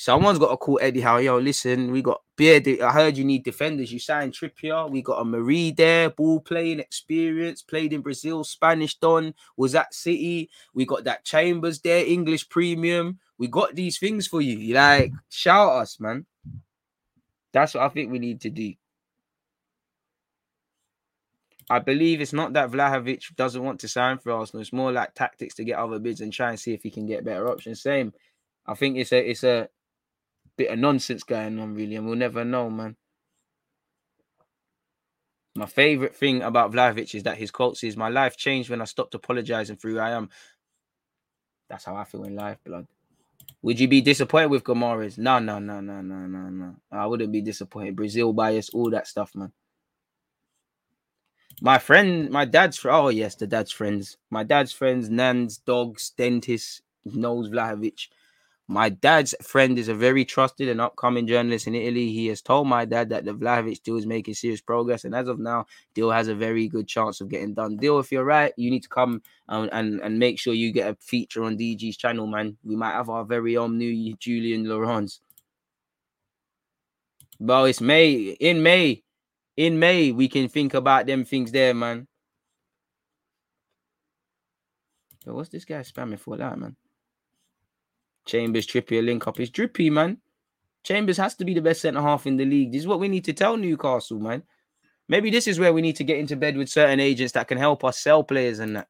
Someone's 0.00 0.38
got 0.38 0.50
to 0.50 0.56
call 0.56 0.78
Eddie 0.80 1.00
Howe. 1.00 1.16
Yo, 1.16 1.38
listen, 1.38 1.90
we 1.90 2.02
got 2.02 2.22
Beard. 2.36 2.68
I 2.80 2.92
heard 2.92 3.16
you 3.16 3.24
need 3.24 3.42
defenders. 3.42 3.92
You 3.92 3.98
signed 3.98 4.32
Trippier. 4.32 4.88
We 4.88 5.02
got 5.02 5.20
a 5.20 5.24
Mari 5.24 5.72
there, 5.72 6.08
ball 6.10 6.38
playing 6.38 6.78
experience, 6.78 7.62
played 7.62 7.92
in 7.92 8.00
Brazil, 8.00 8.44
Spanish 8.44 8.96
Don, 8.98 9.34
was 9.56 9.74
at 9.74 9.92
City. 9.92 10.50
We 10.72 10.86
got 10.86 11.02
that 11.02 11.24
Chambers 11.24 11.80
there, 11.80 12.06
English 12.06 12.48
premium. 12.48 13.18
We 13.38 13.48
got 13.48 13.74
these 13.74 13.98
things 13.98 14.28
for 14.28 14.40
you. 14.40 14.72
Like, 14.72 15.10
shout 15.30 15.72
us, 15.72 15.98
man. 15.98 16.26
That's 17.52 17.74
what 17.74 17.82
I 17.82 17.88
think 17.88 18.12
we 18.12 18.20
need 18.20 18.40
to 18.42 18.50
do. 18.50 18.74
I 21.68 21.80
believe 21.80 22.20
it's 22.20 22.32
not 22.32 22.52
that 22.52 22.70
Vlahovic 22.70 23.34
doesn't 23.34 23.64
want 23.64 23.80
to 23.80 23.88
sign 23.88 24.18
for 24.18 24.30
Arsenal. 24.30 24.60
It's 24.60 24.72
more 24.72 24.92
like 24.92 25.16
tactics 25.16 25.56
to 25.56 25.64
get 25.64 25.76
other 25.76 25.98
bids 25.98 26.20
and 26.20 26.32
try 26.32 26.50
and 26.50 26.60
see 26.60 26.72
if 26.72 26.84
he 26.84 26.90
can 26.92 27.04
get 27.04 27.24
better 27.24 27.48
options. 27.48 27.82
Same. 27.82 28.12
I 28.64 28.74
think 28.74 28.96
it's 28.96 29.12
a 29.12 29.30
it's 29.30 29.42
a 29.42 29.68
bit 30.58 30.70
of 30.70 30.78
nonsense 30.78 31.22
going 31.22 31.58
on, 31.58 31.74
really, 31.74 31.96
and 31.96 32.06
we'll 32.06 32.16
never 32.16 32.44
know, 32.44 32.68
man. 32.68 32.96
My 35.56 35.66
favorite 35.66 36.14
thing 36.14 36.42
about 36.42 36.72
Vlahovic 36.72 37.14
is 37.14 37.22
that 37.22 37.38
his 37.38 37.50
quotes 37.50 37.82
is 37.82 37.96
my 37.96 38.08
life 38.08 38.36
changed 38.36 38.68
when 38.68 38.82
I 38.82 38.84
stopped 38.84 39.14
apologizing 39.14 39.76
for 39.76 39.88
who 39.88 39.98
I 39.98 40.10
am. 40.10 40.28
That's 41.70 41.84
how 41.84 41.96
I 41.96 42.04
feel 42.04 42.24
in 42.24 42.36
life, 42.36 42.58
blood. 42.64 42.86
Would 43.62 43.80
you 43.80 43.88
be 43.88 44.00
disappointed 44.00 44.50
with 44.50 44.64
Guimaraes? 44.64 45.18
No, 45.18 45.38
no, 45.38 45.58
no, 45.58 45.80
no, 45.80 46.00
no, 46.00 46.26
no, 46.26 46.48
no. 46.48 46.76
I 46.92 47.06
wouldn't 47.06 47.32
be 47.32 47.40
disappointed. 47.40 47.96
Brazil 47.96 48.32
bias, 48.32 48.70
all 48.70 48.90
that 48.90 49.06
stuff, 49.06 49.34
man. 49.34 49.52
My 51.60 51.78
friend, 51.78 52.30
my 52.30 52.44
dad's 52.44 52.84
oh 52.84 53.08
yes, 53.08 53.34
the 53.34 53.46
dad's 53.46 53.72
friends. 53.72 54.16
My 54.30 54.44
dad's 54.44 54.72
friends, 54.72 55.10
Nans, 55.10 55.58
dogs, 55.58 56.10
dentists, 56.10 56.82
knows 57.04 57.48
Vlahovic. 57.50 58.08
My 58.70 58.90
dad's 58.90 59.34
friend 59.40 59.78
is 59.78 59.88
a 59.88 59.94
very 59.94 60.26
trusted 60.26 60.68
and 60.68 60.78
upcoming 60.78 61.26
journalist 61.26 61.66
in 61.66 61.74
Italy. 61.74 62.12
He 62.12 62.26
has 62.26 62.42
told 62.42 62.68
my 62.68 62.84
dad 62.84 63.08
that 63.08 63.24
the 63.24 63.32
Vlahovic 63.32 63.82
deal 63.82 63.96
is 63.96 64.04
making 64.04 64.34
serious 64.34 64.60
progress, 64.60 65.06
and 65.06 65.14
as 65.14 65.26
of 65.26 65.38
now, 65.38 65.64
deal 65.94 66.10
has 66.10 66.28
a 66.28 66.34
very 66.34 66.68
good 66.68 66.86
chance 66.86 67.22
of 67.22 67.30
getting 67.30 67.54
done. 67.54 67.78
Deal, 67.78 67.98
if 67.98 68.12
you're 68.12 68.24
right, 68.26 68.52
you 68.58 68.70
need 68.70 68.82
to 68.82 68.88
come 68.90 69.22
and, 69.48 69.70
and, 69.72 70.00
and 70.02 70.18
make 70.18 70.38
sure 70.38 70.52
you 70.52 70.70
get 70.70 70.90
a 70.90 70.96
feature 71.00 71.44
on 71.44 71.56
DG's 71.56 71.96
channel, 71.96 72.26
man. 72.26 72.58
We 72.62 72.76
might 72.76 72.92
have 72.92 73.08
our 73.08 73.24
very 73.24 73.56
own 73.56 73.78
new 73.78 74.14
Julien 74.18 74.64
Laurens. 74.68 75.20
Well, 77.40 77.64
it's 77.64 77.80
May. 77.80 78.36
In 78.38 78.62
May, 78.62 79.02
in 79.56 79.78
May, 79.78 80.12
we 80.12 80.28
can 80.28 80.46
think 80.50 80.74
about 80.74 81.06
them 81.06 81.24
things 81.24 81.52
there, 81.52 81.72
man. 81.72 82.06
So 85.24 85.32
what's 85.32 85.48
this 85.48 85.64
guy 85.64 85.80
spamming 85.80 86.20
for 86.20 86.36
that, 86.36 86.58
man? 86.58 86.76
Chambers, 88.28 88.66
Trippier 88.66 89.04
link 89.04 89.26
up 89.26 89.40
is 89.40 89.48
drippy, 89.50 89.88
man. 89.88 90.18
Chambers 90.84 91.16
has 91.16 91.34
to 91.36 91.44
be 91.44 91.54
the 91.54 91.62
best 91.62 91.80
centre 91.80 92.00
half 92.00 92.26
in 92.26 92.36
the 92.36 92.44
league. 92.44 92.70
This 92.70 92.82
is 92.82 92.86
what 92.86 93.00
we 93.00 93.08
need 93.08 93.24
to 93.24 93.32
tell 93.32 93.56
Newcastle, 93.56 94.20
man. 94.20 94.42
Maybe 95.08 95.30
this 95.30 95.48
is 95.48 95.58
where 95.58 95.72
we 95.72 95.80
need 95.80 95.96
to 95.96 96.04
get 96.04 96.18
into 96.18 96.36
bed 96.36 96.56
with 96.56 96.68
certain 96.68 97.00
agents 97.00 97.32
that 97.32 97.48
can 97.48 97.56
help 97.56 97.82
us 97.84 97.98
sell 97.98 98.22
players 98.22 98.58
and 98.58 98.76
that. 98.76 98.88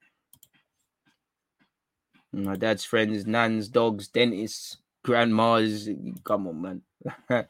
My 2.32 2.56
dad's 2.56 2.84
friends, 2.84 3.26
nans, 3.26 3.68
dogs, 3.68 4.08
dentists, 4.08 4.78
grandmas. 5.04 5.88
Come 6.24 6.48
on, 6.48 6.60
man. 6.60 6.82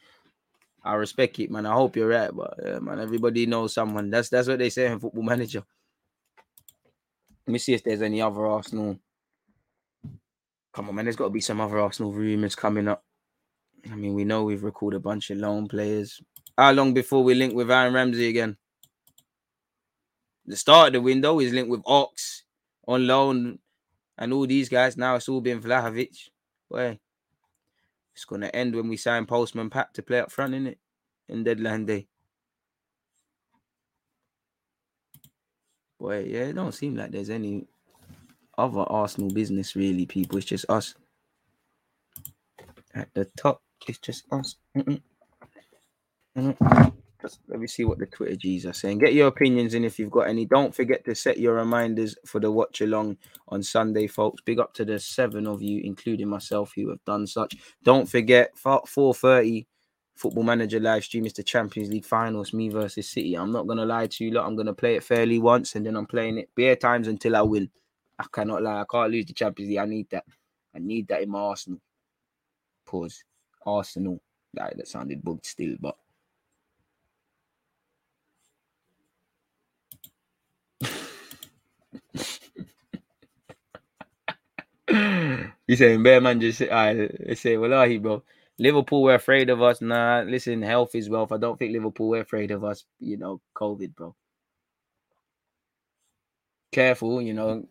I 0.84 0.94
respect 0.94 1.38
it, 1.40 1.50
man. 1.50 1.66
I 1.66 1.72
hope 1.72 1.96
you're 1.96 2.08
right, 2.08 2.30
but 2.32 2.54
yeah, 2.64 2.78
man, 2.78 3.00
everybody 3.00 3.46
knows 3.46 3.74
someone. 3.74 4.10
That's 4.10 4.28
that's 4.28 4.46
what 4.46 4.58
they 4.58 4.70
say 4.70 4.86
in 4.86 5.00
Football 5.00 5.24
Manager. 5.24 5.64
Let 7.46 7.52
me 7.52 7.58
see 7.58 7.74
if 7.74 7.82
there's 7.82 8.02
any 8.02 8.22
other 8.22 8.46
Arsenal 8.46 8.98
Come 10.78 10.90
on, 10.90 10.94
man. 10.94 11.06
There's 11.06 11.16
got 11.16 11.24
to 11.24 11.30
be 11.30 11.40
some 11.40 11.60
other 11.60 11.80
Arsenal 11.80 12.12
rumours 12.12 12.54
coming 12.54 12.86
up. 12.86 13.02
I 13.90 13.96
mean, 13.96 14.14
we 14.14 14.22
know 14.22 14.44
we've 14.44 14.62
recorded 14.62 14.98
a 14.98 15.00
bunch 15.00 15.28
of 15.28 15.38
loan 15.38 15.66
players. 15.66 16.22
How 16.56 16.70
long 16.70 16.94
before 16.94 17.24
we 17.24 17.34
link 17.34 17.52
with 17.52 17.68
Aaron 17.68 17.94
Ramsey 17.94 18.28
again? 18.28 18.56
The 20.46 20.54
start 20.54 20.86
of 20.86 20.92
the 20.92 21.00
window 21.00 21.40
is 21.40 21.52
linked 21.52 21.68
with 21.68 21.82
Ox 21.84 22.44
on 22.86 23.08
loan 23.08 23.58
and 24.18 24.32
all 24.32 24.46
these 24.46 24.68
guys. 24.68 24.96
Now 24.96 25.16
it's 25.16 25.28
all 25.28 25.40
been 25.40 25.60
Vlahovic. 25.60 26.16
Boy, 26.70 27.00
it's 28.14 28.24
going 28.24 28.42
to 28.42 28.54
end 28.54 28.76
when 28.76 28.86
we 28.86 28.96
sign 28.96 29.26
Postman 29.26 29.70
Pat 29.70 29.92
to 29.94 30.02
play 30.04 30.20
up 30.20 30.30
front, 30.30 30.54
in 30.54 30.68
it? 30.68 30.78
In 31.28 31.42
deadline 31.42 31.86
day. 31.86 32.06
Boy, 35.98 36.22
yeah, 36.28 36.42
it 36.42 36.52
don't 36.52 36.70
seem 36.70 36.94
like 36.94 37.10
there's 37.10 37.30
any 37.30 37.66
other 38.58 38.80
Arsenal 38.80 39.30
business, 39.30 39.76
really, 39.76 40.06
people. 40.06 40.38
It's 40.38 40.46
just 40.46 40.66
us. 40.68 40.94
At 42.94 43.08
the 43.14 43.26
top, 43.36 43.62
it's 43.86 43.98
just 43.98 44.24
us. 44.32 44.56
Mm-mm. 44.76 45.00
Mm-mm. 46.36 46.92
Just, 47.20 47.40
let 47.48 47.58
me 47.58 47.66
see 47.66 47.84
what 47.84 47.98
the 47.98 48.06
Twitter 48.06 48.36
G's 48.36 48.64
are 48.64 48.72
saying. 48.72 48.98
Get 48.98 49.12
your 49.12 49.26
opinions 49.26 49.74
in 49.74 49.84
if 49.84 49.98
you've 49.98 50.10
got 50.10 50.28
any. 50.28 50.46
Don't 50.46 50.74
forget 50.74 51.04
to 51.04 51.14
set 51.14 51.38
your 51.38 51.54
reminders 51.54 52.16
for 52.24 52.38
the 52.40 52.50
watch 52.50 52.80
along 52.80 53.16
on 53.48 53.62
Sunday, 53.62 54.06
folks. 54.06 54.42
Big 54.42 54.60
up 54.60 54.72
to 54.74 54.84
the 54.84 55.00
seven 55.00 55.46
of 55.46 55.60
you, 55.60 55.80
including 55.82 56.28
myself, 56.28 56.72
who 56.76 56.88
have 56.90 57.04
done 57.04 57.26
such. 57.26 57.56
Don't 57.82 58.08
forget, 58.08 58.56
4:30 58.56 59.66
Football 60.18 60.42
Manager 60.44 60.80
live 60.80 61.04
stream 61.04 61.26
is 61.26 61.32
the 61.32 61.44
Champions 61.44 61.90
League 61.90 62.04
finals, 62.04 62.52
me 62.52 62.68
versus 62.68 63.08
City. 63.08 63.36
I'm 63.36 63.52
not 63.52 63.68
gonna 63.68 63.86
lie 63.86 64.08
to 64.08 64.24
you, 64.24 64.32
lot. 64.32 64.46
I'm 64.46 64.56
gonna 64.56 64.74
play 64.74 64.96
it 64.96 65.04
fairly 65.04 65.38
once, 65.38 65.76
and 65.76 65.86
then 65.86 65.96
I'm 65.96 66.06
playing 66.06 66.38
it 66.38 66.50
bare 66.56 66.74
times 66.74 67.06
until 67.06 67.36
I 67.36 67.42
win. 67.42 67.70
I 68.18 68.24
cannot 68.32 68.62
lie. 68.62 68.80
I 68.80 68.84
can't 68.90 69.10
lose 69.12 69.26
the 69.26 69.32
Champions 69.32 69.70
League. 69.70 69.78
I 69.78 69.86
need 69.86 70.10
that. 70.10 70.24
I 70.74 70.78
need 70.80 71.08
that 71.08 71.22
in 71.22 71.30
my 71.30 71.38
Arsenal. 71.38 71.80
Pause. 72.86 73.24
Arsenal. 73.64 74.20
Like, 74.54 74.76
that 74.76 74.88
sounded 74.88 75.22
bugged 75.22 75.46
still, 75.46 75.76
but. 75.80 75.96
you 85.66 85.76
saying 85.76 86.02
bear 86.02 86.20
man 86.20 86.40
just 86.40 86.58
say, 86.58 86.70
I 86.70 87.34
say, 87.34 87.56
well, 87.56 87.86
he 87.86 87.98
bro. 87.98 88.22
Liverpool 88.58 89.02
were 89.02 89.14
afraid 89.14 89.50
of 89.50 89.62
us. 89.62 89.80
Nah, 89.80 90.22
listen, 90.26 90.62
health 90.62 90.94
is 90.94 91.08
wealth. 91.08 91.30
I 91.30 91.36
don't 91.36 91.56
think 91.58 91.72
Liverpool 91.72 92.08
were 92.08 92.20
afraid 92.20 92.50
of 92.50 92.64
us. 92.64 92.84
You 92.98 93.16
know, 93.16 93.40
COVID, 93.54 93.94
bro. 93.94 94.16
Careful, 96.72 97.22
you 97.22 97.34
know, 97.34 97.66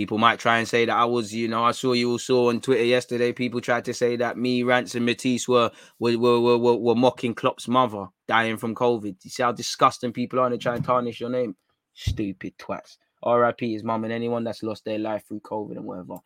People 0.00 0.16
might 0.16 0.38
try 0.38 0.56
and 0.56 0.66
say 0.66 0.86
that 0.86 0.96
I 0.96 1.04
was, 1.04 1.34
you 1.34 1.46
know, 1.46 1.62
I 1.62 1.72
saw 1.72 1.92
you 1.92 2.12
also 2.12 2.48
on 2.48 2.62
Twitter 2.62 2.84
yesterday. 2.84 3.34
People 3.34 3.60
tried 3.60 3.84
to 3.84 3.92
say 3.92 4.16
that 4.16 4.38
me, 4.38 4.62
Rance, 4.62 4.94
and 4.94 5.04
Matisse 5.04 5.46
were 5.46 5.70
were, 5.98 6.16
were, 6.16 6.40
were, 6.40 6.74
were 6.74 6.94
mocking 6.94 7.34
Klopp's 7.34 7.68
mother 7.68 8.06
dying 8.26 8.56
from 8.56 8.74
COVID. 8.74 9.16
You 9.22 9.30
see 9.30 9.42
how 9.42 9.52
disgusting 9.52 10.14
people 10.14 10.40
are 10.40 10.46
and 10.46 10.58
try 10.58 10.74
and 10.74 10.82
tarnish 10.82 11.20
your 11.20 11.28
name? 11.28 11.54
Stupid 11.92 12.56
twats. 12.56 12.96
RIP 13.26 13.60
his 13.60 13.84
mum 13.84 14.04
and 14.04 14.12
anyone 14.14 14.42
that's 14.42 14.62
lost 14.62 14.86
their 14.86 14.98
life 14.98 15.22
through 15.28 15.40
COVID 15.40 15.72
and 15.72 15.84
whatever. 15.84 16.16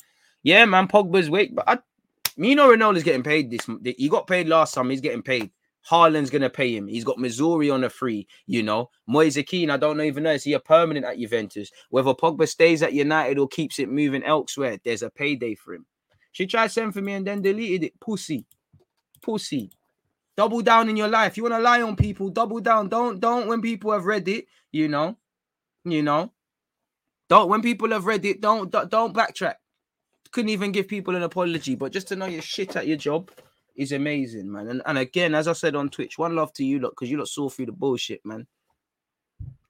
Yeah, 0.44 0.66
man, 0.66 0.86
Pogba's 0.86 1.28
weak, 1.28 1.56
but 1.56 1.68
I, 1.68 1.78
Mino 2.36 2.70
Raiola's 2.70 3.02
getting 3.02 3.24
paid 3.24 3.50
this. 3.50 3.66
He 3.98 4.08
got 4.08 4.28
paid 4.28 4.46
last 4.46 4.74
time. 4.74 4.88
He's 4.88 5.00
getting 5.00 5.22
paid. 5.22 5.50
Haaland's 5.90 6.30
gonna 6.30 6.50
pay 6.50 6.74
him. 6.74 6.86
He's 6.86 7.04
got 7.04 7.18
Missouri 7.18 7.70
on 7.70 7.84
a 7.84 7.90
free, 7.90 8.26
you 8.46 8.62
know. 8.62 8.90
Moise 9.06 9.38
Kean, 9.46 9.70
I 9.70 9.76
don't 9.76 10.00
even 10.00 10.22
know. 10.22 10.32
Is 10.32 10.44
he 10.44 10.54
a 10.54 10.60
permanent 10.60 11.04
at 11.04 11.18
Juventus? 11.18 11.70
Whether 11.90 12.14
Pogba 12.14 12.48
stays 12.48 12.82
at 12.82 12.94
United 12.94 13.38
or 13.38 13.48
keeps 13.48 13.78
it 13.78 13.88
moving 13.90 14.22
elsewhere, 14.24 14.78
there's 14.84 15.02
a 15.02 15.10
payday 15.10 15.54
for 15.54 15.74
him. 15.74 15.86
She 16.32 16.46
tried 16.46 16.68
to 16.68 16.72
send 16.72 16.94
for 16.94 17.02
me 17.02 17.12
and 17.12 17.26
then 17.26 17.42
deleted 17.42 17.84
it. 17.84 18.00
Pussy. 18.00 18.46
Pussy. 19.22 19.70
Double 20.36 20.62
down 20.62 20.88
in 20.88 20.96
your 20.96 21.08
life. 21.08 21.36
You 21.36 21.44
want 21.44 21.54
to 21.54 21.60
lie 21.60 21.82
on 21.82 21.96
people, 21.96 22.28
double 22.28 22.60
down. 22.60 22.88
Don't 22.88 23.20
don't 23.20 23.46
when 23.46 23.60
people 23.60 23.92
have 23.92 24.04
read 24.04 24.26
it, 24.28 24.46
you 24.72 24.88
know. 24.88 25.16
You 25.84 26.02
know. 26.02 26.32
Don't 27.28 27.48
when 27.48 27.62
people 27.62 27.90
have 27.90 28.06
read 28.06 28.24
it, 28.24 28.40
don't 28.40 28.70
don't, 28.70 28.90
don't 28.90 29.14
backtrack. 29.14 29.54
Couldn't 30.32 30.48
even 30.48 30.72
give 30.72 30.88
people 30.88 31.14
an 31.14 31.22
apology, 31.22 31.76
but 31.76 31.92
just 31.92 32.08
to 32.08 32.16
know 32.16 32.26
you're 32.26 32.42
shit 32.42 32.74
at 32.74 32.88
your 32.88 32.96
job 32.96 33.30
is 33.76 33.92
amazing, 33.92 34.50
man. 34.50 34.68
And, 34.68 34.82
and 34.86 34.98
again, 34.98 35.34
as 35.34 35.48
I 35.48 35.52
said 35.52 35.74
on 35.74 35.88
Twitch, 35.88 36.18
one 36.18 36.36
love 36.36 36.52
to 36.54 36.64
you 36.64 36.78
lot 36.78 36.90
because 36.90 37.10
you 37.10 37.18
lot 37.18 37.28
saw 37.28 37.48
through 37.48 37.66
the 37.66 37.72
bullshit, 37.72 38.24
man. 38.24 38.46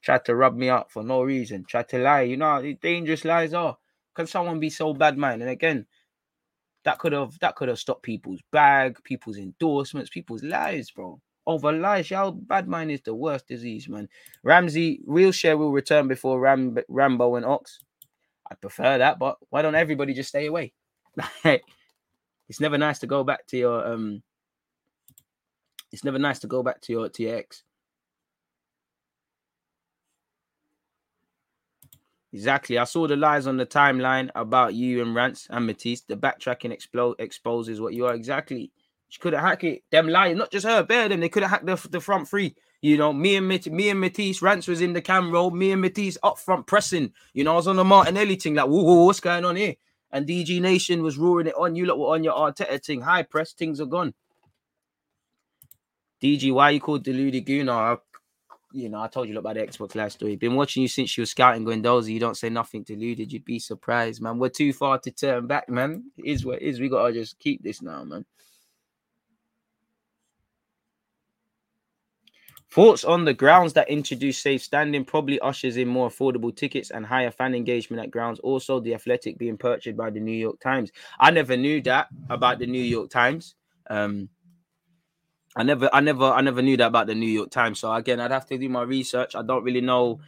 Tried 0.02 0.24
to 0.26 0.34
rub 0.34 0.56
me 0.56 0.68
up 0.68 0.90
for 0.90 1.02
no 1.02 1.22
reason. 1.22 1.64
Tried 1.64 1.88
to 1.90 1.98
lie. 1.98 2.22
You 2.22 2.36
know 2.36 2.50
how 2.50 2.62
dangerous 2.82 3.24
lies 3.24 3.54
are. 3.54 3.76
Can 4.14 4.26
someone 4.26 4.60
be 4.60 4.70
so 4.70 4.92
bad 4.92 5.16
man? 5.16 5.40
And 5.40 5.50
again, 5.50 5.86
that 6.84 6.98
could 6.98 7.12
have 7.12 7.38
that 7.40 7.56
could 7.56 7.68
have 7.68 7.78
stopped 7.78 8.02
people's 8.02 8.40
bag, 8.52 9.02
people's 9.04 9.38
endorsements, 9.38 10.10
people's 10.10 10.42
lives, 10.42 10.90
bro. 10.90 11.20
Over 11.46 11.72
lies, 11.72 12.10
y'all. 12.10 12.32
Bad 12.32 12.68
mind 12.68 12.90
is 12.90 13.02
the 13.02 13.14
worst 13.14 13.48
disease, 13.48 13.88
man. 13.88 14.08
Ramsey, 14.42 15.00
real 15.06 15.32
share 15.32 15.56
will 15.58 15.72
return 15.72 16.08
before 16.08 16.40
Ram, 16.40 16.76
Rambo 16.88 17.36
and 17.36 17.44
Ox. 17.44 17.80
I 18.50 18.54
prefer 18.54 18.98
that, 18.98 19.18
but 19.18 19.36
why 19.50 19.62
don't 19.62 19.74
everybody 19.74 20.14
just 20.14 20.28
stay 20.28 20.46
away? 20.46 20.72
it's 22.48 22.60
never 22.60 22.78
nice 22.78 22.98
to 23.00 23.06
go 23.06 23.24
back 23.24 23.46
to 23.48 23.56
your 23.56 23.86
um. 23.86 24.22
It's 25.92 26.04
never 26.04 26.18
nice 26.18 26.40
to 26.40 26.48
go 26.48 26.62
back 26.62 26.80
to 26.82 26.92
your 26.92 27.10
ex. 27.20 27.62
Exactly. 32.32 32.78
I 32.78 32.84
saw 32.84 33.06
the 33.06 33.14
lies 33.14 33.46
on 33.46 33.58
the 33.58 33.64
timeline 33.64 34.28
about 34.34 34.74
you 34.74 35.00
and 35.02 35.14
Rance 35.14 35.46
and 35.50 35.66
Matisse. 35.66 36.00
The 36.00 36.16
backtracking 36.16 36.72
explode 36.72 37.14
exposes 37.20 37.80
what 37.80 37.94
you 37.94 38.06
are 38.06 38.14
exactly. 38.14 38.72
She 39.08 39.20
could 39.20 39.34
have 39.34 39.42
hacked 39.44 39.62
it. 39.62 39.84
Them 39.92 40.08
lying, 40.08 40.36
not 40.36 40.50
just 40.50 40.66
her, 40.66 40.82
bear 40.82 41.08
them. 41.08 41.20
They 41.20 41.28
could 41.28 41.44
have 41.44 41.52
hacked 41.52 41.66
the, 41.66 41.88
the 41.90 42.00
front 42.00 42.26
three. 42.28 42.56
You 42.82 42.98
know, 42.98 43.12
me 43.12 43.36
and 43.36 43.46
Mat- 43.46 43.70
me 43.70 43.88
and 43.88 44.00
Matisse, 44.00 44.42
Rance 44.42 44.66
was 44.66 44.80
in 44.80 44.94
the 44.94 45.00
camera. 45.00 45.48
Me 45.52 45.70
and 45.70 45.80
Matisse 45.80 46.18
up 46.24 46.40
front 46.40 46.66
pressing. 46.66 47.12
You 47.34 47.44
know, 47.44 47.52
I 47.52 47.56
was 47.56 47.68
on 47.68 47.76
the 47.76 47.84
Martinelli 47.84 48.34
thing, 48.34 48.56
like, 48.56 48.66
whoa, 48.66 48.82
whoa, 48.82 49.04
what's 49.04 49.20
going 49.20 49.44
on 49.44 49.54
here? 49.54 49.76
And 50.14 50.26
DG 50.26 50.60
Nation 50.62 51.02
was 51.02 51.18
roaring 51.18 51.48
it 51.48 51.54
on. 51.58 51.76
You 51.76 51.84
lot 51.84 51.98
were 51.98 52.14
on 52.14 52.24
your 52.24 52.34
Arteta 52.34 52.82
thing. 52.82 53.02
High 53.02 53.24
press, 53.24 53.52
things 53.52 53.80
are 53.80 53.86
gone. 53.86 54.14
DG, 56.22 56.50
why 56.54 56.70
you 56.70 56.80
called 56.80 57.04
Deluded 57.04 57.44
Gooner? 57.44 57.98
you 58.74 58.88
know, 58.88 59.00
I 59.00 59.06
told 59.06 59.28
you 59.28 59.38
about 59.38 59.54
the 59.54 59.62
Xbox 59.62 59.94
Live 59.94 60.10
story. 60.10 60.34
Been 60.34 60.56
watching 60.56 60.82
you 60.82 60.88
since 60.88 61.16
you 61.16 61.22
were 61.22 61.26
scouting 61.26 61.64
Guendouzi. 61.64 62.12
You 62.12 62.18
don't 62.18 62.36
say 62.36 62.50
nothing 62.50 62.82
deluded. 62.82 63.32
You'd 63.32 63.44
be 63.44 63.60
surprised, 63.60 64.20
man. 64.20 64.38
We're 64.38 64.48
too 64.48 64.72
far 64.72 64.98
to 64.98 65.10
turn 65.12 65.46
back, 65.46 65.68
man. 65.68 66.10
It 66.16 66.24
is 66.26 66.44
what 66.44 66.60
it 66.60 66.62
is. 66.62 66.80
We 66.80 66.88
gotta 66.88 67.12
just 67.12 67.38
keep 67.38 67.62
this 67.62 67.80
now, 67.80 68.02
man. 68.02 68.24
Thoughts 72.74 73.04
on 73.04 73.24
the 73.24 73.32
grounds 73.32 73.72
that 73.74 73.88
introduce 73.88 74.36
safe 74.36 74.60
standing 74.60 75.04
probably 75.04 75.38
ushers 75.38 75.76
in 75.76 75.86
more 75.86 76.08
affordable 76.08 76.52
tickets 76.54 76.90
and 76.90 77.06
higher 77.06 77.30
fan 77.30 77.54
engagement 77.54 78.02
at 78.02 78.10
grounds. 78.10 78.40
Also, 78.40 78.80
the 78.80 78.94
athletic 78.94 79.38
being 79.38 79.56
purchased 79.56 79.96
by 79.96 80.10
the 80.10 80.18
New 80.18 80.32
York 80.32 80.58
Times. 80.58 80.90
I 81.20 81.30
never 81.30 81.56
knew 81.56 81.80
that 81.82 82.08
about 82.28 82.58
the 82.58 82.66
New 82.66 82.82
York 82.82 83.10
Times. 83.10 83.54
Um, 83.88 84.28
I 85.54 85.62
never, 85.62 85.88
I 85.92 86.00
never, 86.00 86.24
I 86.24 86.40
never 86.40 86.62
knew 86.62 86.76
that 86.78 86.88
about 86.88 87.06
the 87.06 87.14
New 87.14 87.30
York 87.30 87.52
Times. 87.52 87.78
So 87.78 87.92
again, 87.92 88.18
I'd 88.18 88.32
have 88.32 88.46
to 88.46 88.58
do 88.58 88.68
my 88.68 88.82
research. 88.82 89.36
I 89.36 89.42
don't 89.42 89.62
really 89.62 89.80
know, 89.80 90.18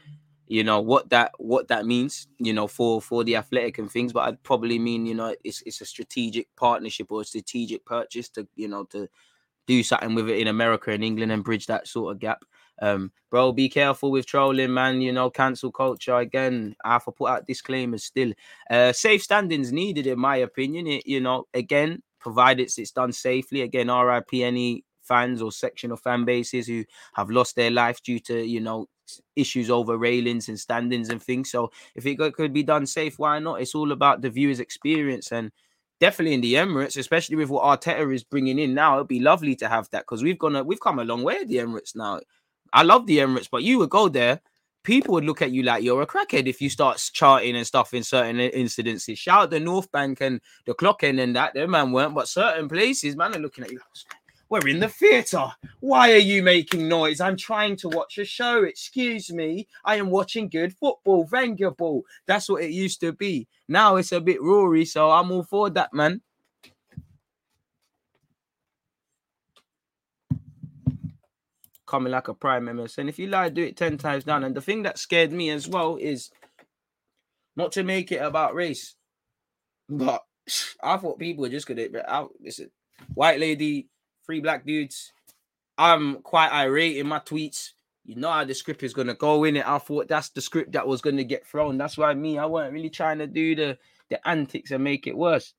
you 0.46 0.62
know, 0.62 0.80
what 0.80 1.10
that 1.10 1.32
what 1.38 1.66
that 1.66 1.84
means, 1.84 2.28
you 2.38 2.52
know, 2.52 2.68
for 2.68 3.02
for 3.02 3.24
the 3.24 3.34
athletic 3.34 3.78
and 3.78 3.90
things. 3.90 4.12
But 4.12 4.28
I'd 4.28 4.42
probably 4.44 4.78
mean, 4.78 5.04
you 5.04 5.16
know, 5.16 5.34
it's 5.42 5.64
it's 5.66 5.80
a 5.80 5.84
strategic 5.84 6.54
partnership 6.54 7.10
or 7.10 7.22
a 7.22 7.24
strategic 7.24 7.84
purchase 7.84 8.28
to, 8.28 8.46
you 8.54 8.68
know, 8.68 8.84
to 8.84 9.08
do 9.66 9.82
something 9.82 10.14
with 10.14 10.28
it 10.28 10.38
in 10.38 10.48
America 10.48 10.90
and 10.90 11.04
England 11.04 11.32
and 11.32 11.44
bridge 11.44 11.66
that 11.66 11.86
sort 11.88 12.12
of 12.14 12.20
gap. 12.20 12.44
Um, 12.82 13.10
bro, 13.30 13.52
be 13.52 13.68
careful 13.68 14.10
with 14.10 14.26
trolling, 14.26 14.72
man. 14.74 15.00
You 15.00 15.12
know, 15.12 15.30
cancel 15.30 15.72
culture 15.72 16.16
again. 16.16 16.76
I 16.84 16.92
have 16.94 17.04
to 17.06 17.12
put 17.12 17.30
out 17.30 17.46
disclaimers 17.46 18.04
still. 18.04 18.32
Uh, 18.70 18.92
safe 18.92 19.22
standings 19.22 19.72
needed, 19.72 20.06
in 20.06 20.18
my 20.18 20.36
opinion. 20.36 20.86
It, 20.86 21.06
you 21.06 21.20
know, 21.20 21.46
again, 21.54 22.02
provided 22.20 22.70
it's 22.76 22.90
done 22.90 23.12
safely. 23.12 23.62
Again, 23.62 23.88
RIP 23.90 24.42
any 24.42 24.84
fans 25.02 25.40
or 25.40 25.52
section 25.52 25.92
of 25.92 26.00
fan 26.00 26.24
bases 26.24 26.66
who 26.66 26.84
have 27.14 27.30
lost 27.30 27.54
their 27.56 27.70
life 27.70 28.02
due 28.02 28.18
to 28.18 28.44
you 28.44 28.60
know 28.60 28.88
issues 29.36 29.70
over 29.70 29.96
railings 29.96 30.48
and 30.48 30.58
standings 30.58 31.08
and 31.10 31.22
things. 31.22 31.50
So 31.50 31.70
if 31.94 32.06
it 32.06 32.18
could 32.34 32.52
be 32.52 32.62
done 32.62 32.86
safe, 32.86 33.18
why 33.18 33.38
not? 33.38 33.60
It's 33.60 33.74
all 33.74 33.92
about 33.92 34.20
the 34.20 34.30
viewer's 34.30 34.60
experience 34.60 35.32
and 35.32 35.52
definitely 36.00 36.34
in 36.34 36.40
the 36.40 36.54
Emirates, 36.54 36.96
especially 36.96 37.36
with 37.36 37.48
what 37.48 37.64
Arteta 37.64 38.12
is 38.12 38.24
bringing 38.24 38.58
in 38.58 38.74
now. 38.74 38.96
It'd 38.96 39.08
be 39.08 39.20
lovely 39.20 39.56
to 39.56 39.68
have 39.68 39.88
that 39.90 40.02
because 40.02 40.22
we've 40.22 40.38
gone, 40.38 40.66
we've 40.66 40.80
come 40.80 40.98
a 40.98 41.04
long 41.04 41.22
way 41.22 41.36
at 41.36 41.48
the 41.48 41.56
Emirates 41.56 41.96
now. 41.96 42.20
I 42.72 42.82
love 42.82 43.06
the 43.06 43.18
Emirates, 43.18 43.48
but 43.50 43.62
you 43.62 43.78
would 43.78 43.90
go 43.90 44.08
there. 44.08 44.40
People 44.84 45.14
would 45.14 45.24
look 45.24 45.42
at 45.42 45.50
you 45.50 45.64
like 45.64 45.82
you're 45.82 46.02
a 46.02 46.06
crackhead 46.06 46.46
if 46.46 46.60
you 46.60 46.70
start 46.70 47.02
charting 47.12 47.56
and 47.56 47.66
stuff 47.66 47.92
in 47.92 48.04
certain 48.04 48.36
incidences. 48.36 49.18
Shout 49.18 49.42
out 49.42 49.50
the 49.50 49.58
North 49.58 49.90
Bank 49.90 50.20
and 50.20 50.40
the 50.64 50.74
clock 50.74 51.02
end 51.02 51.18
and 51.18 51.34
that. 51.34 51.54
Their 51.54 51.66
man 51.66 51.90
weren't, 51.90 52.14
but 52.14 52.28
certain 52.28 52.68
places, 52.68 53.16
man, 53.16 53.34
are 53.34 53.40
looking 53.40 53.64
at 53.64 53.72
you. 53.72 53.80
We're 54.48 54.68
in 54.68 54.78
the 54.78 54.88
theatre. 54.88 55.48
Why 55.80 56.12
are 56.12 56.18
you 56.18 56.42
making 56.42 56.88
noise? 56.88 57.20
I'm 57.20 57.36
trying 57.36 57.76
to 57.78 57.88
watch 57.88 58.18
a 58.18 58.24
show. 58.24 58.62
Excuse 58.62 59.32
me. 59.32 59.66
I 59.84 59.96
am 59.96 60.08
watching 60.08 60.48
good 60.48 60.72
football, 60.74 61.28
Wenger 61.30 61.72
ball. 61.72 62.04
That's 62.26 62.48
what 62.48 62.62
it 62.62 62.70
used 62.70 63.00
to 63.00 63.12
be. 63.12 63.48
Now 63.68 63.96
it's 63.96 64.12
a 64.12 64.20
bit 64.20 64.40
roary, 64.40 64.84
so 64.84 65.10
I'm 65.10 65.32
all 65.32 65.42
for 65.42 65.68
that, 65.70 65.92
man. 65.92 66.20
Coming 71.86 72.12
like 72.12 72.28
a 72.28 72.34
prime 72.34 72.64
MS. 72.64 72.98
And 72.98 73.08
if 73.08 73.18
you 73.18 73.26
lie, 73.26 73.48
do 73.48 73.64
it 73.64 73.76
10 73.76 73.98
times 73.98 74.24
down. 74.24 74.44
And 74.44 74.54
the 74.54 74.60
thing 74.60 74.84
that 74.84 74.98
scared 74.98 75.32
me 75.32 75.50
as 75.50 75.68
well 75.68 75.96
is 75.96 76.30
not 77.56 77.72
to 77.72 77.82
make 77.82 78.12
it 78.12 78.22
about 78.22 78.54
race, 78.54 78.94
but 79.88 80.22
I 80.82 80.98
thought 80.98 81.18
people 81.18 81.42
were 81.42 81.48
just 81.48 81.66
gonna 81.66 81.88
out. 82.06 82.32
Listen, 82.40 82.70
white 83.14 83.40
lady 83.40 83.88
three 84.26 84.40
black 84.40 84.66
dudes. 84.66 85.12
I'm 85.78 86.22
quite 86.22 86.50
irate 86.52 86.96
in 86.96 87.06
my 87.06 87.20
tweets. 87.20 87.70
You 88.04 88.16
know 88.16 88.30
how 88.30 88.44
the 88.44 88.54
script 88.54 88.82
is 88.82 88.94
gonna 88.94 89.14
go 89.14 89.44
in 89.44 89.56
it. 89.56 89.66
I 89.66 89.78
thought 89.78 90.08
that's 90.08 90.30
the 90.30 90.40
script 90.40 90.72
that 90.72 90.86
was 90.86 91.00
gonna 91.00 91.24
get 91.24 91.46
thrown. 91.46 91.78
That's 91.78 91.98
why 91.98 92.12
me, 92.14 92.38
I 92.38 92.46
weren't 92.46 92.72
really 92.72 92.90
trying 92.90 93.18
to 93.18 93.26
do 93.26 93.54
the 93.54 93.78
the 94.10 94.28
antics 94.28 94.70
and 94.70 94.84
make 94.84 95.06
it 95.06 95.16
worse. 95.16 95.54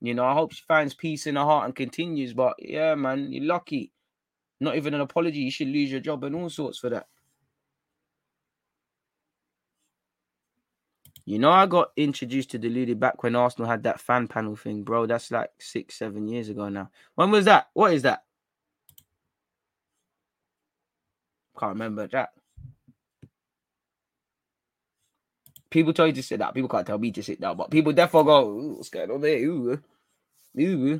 You 0.00 0.14
know, 0.14 0.24
I 0.24 0.34
hope 0.34 0.52
she 0.52 0.62
finds 0.66 0.94
peace 0.94 1.26
in 1.26 1.36
her 1.36 1.44
heart 1.44 1.66
and 1.66 1.74
continues. 1.74 2.32
But 2.32 2.54
yeah, 2.58 2.94
man, 2.94 3.32
you're 3.32 3.44
lucky. 3.44 3.92
Not 4.60 4.76
even 4.76 4.94
an 4.94 5.00
apology. 5.00 5.40
You 5.40 5.50
should 5.50 5.68
lose 5.68 5.90
your 5.90 6.00
job 6.00 6.24
and 6.24 6.34
all 6.34 6.48
sorts 6.48 6.78
for 6.78 6.90
that. 6.90 7.06
You 11.30 11.38
know, 11.38 11.52
I 11.52 11.66
got 11.66 11.92
introduced 11.96 12.50
to 12.50 12.58
Deluded 12.58 12.98
back 12.98 13.22
when 13.22 13.36
Arsenal 13.36 13.70
had 13.70 13.84
that 13.84 14.00
fan 14.00 14.26
panel 14.26 14.56
thing, 14.56 14.82
bro. 14.82 15.06
That's 15.06 15.30
like 15.30 15.50
six, 15.60 15.94
seven 15.94 16.26
years 16.26 16.48
ago 16.48 16.68
now. 16.68 16.90
When 17.14 17.30
was 17.30 17.44
that? 17.44 17.68
What 17.72 17.92
is 17.94 18.02
that? 18.02 18.24
Can't 21.56 21.74
remember 21.74 22.08
that. 22.08 22.30
People 25.70 25.92
tell 25.92 26.08
you 26.08 26.12
to 26.14 26.22
sit 26.24 26.40
down. 26.40 26.52
People 26.52 26.68
can't 26.68 26.84
tell 26.84 26.98
me 26.98 27.12
to 27.12 27.22
sit 27.22 27.40
down, 27.40 27.56
but 27.56 27.70
people 27.70 27.92
definitely 27.92 28.26
go, 28.26 28.74
what's 28.74 28.88
going 28.88 29.12
on 29.12 29.20
there? 29.20 29.38
Ooh. 29.38 29.74
Uh, 29.74 30.60
ooh. 30.60 30.94
Uh. 30.94 30.98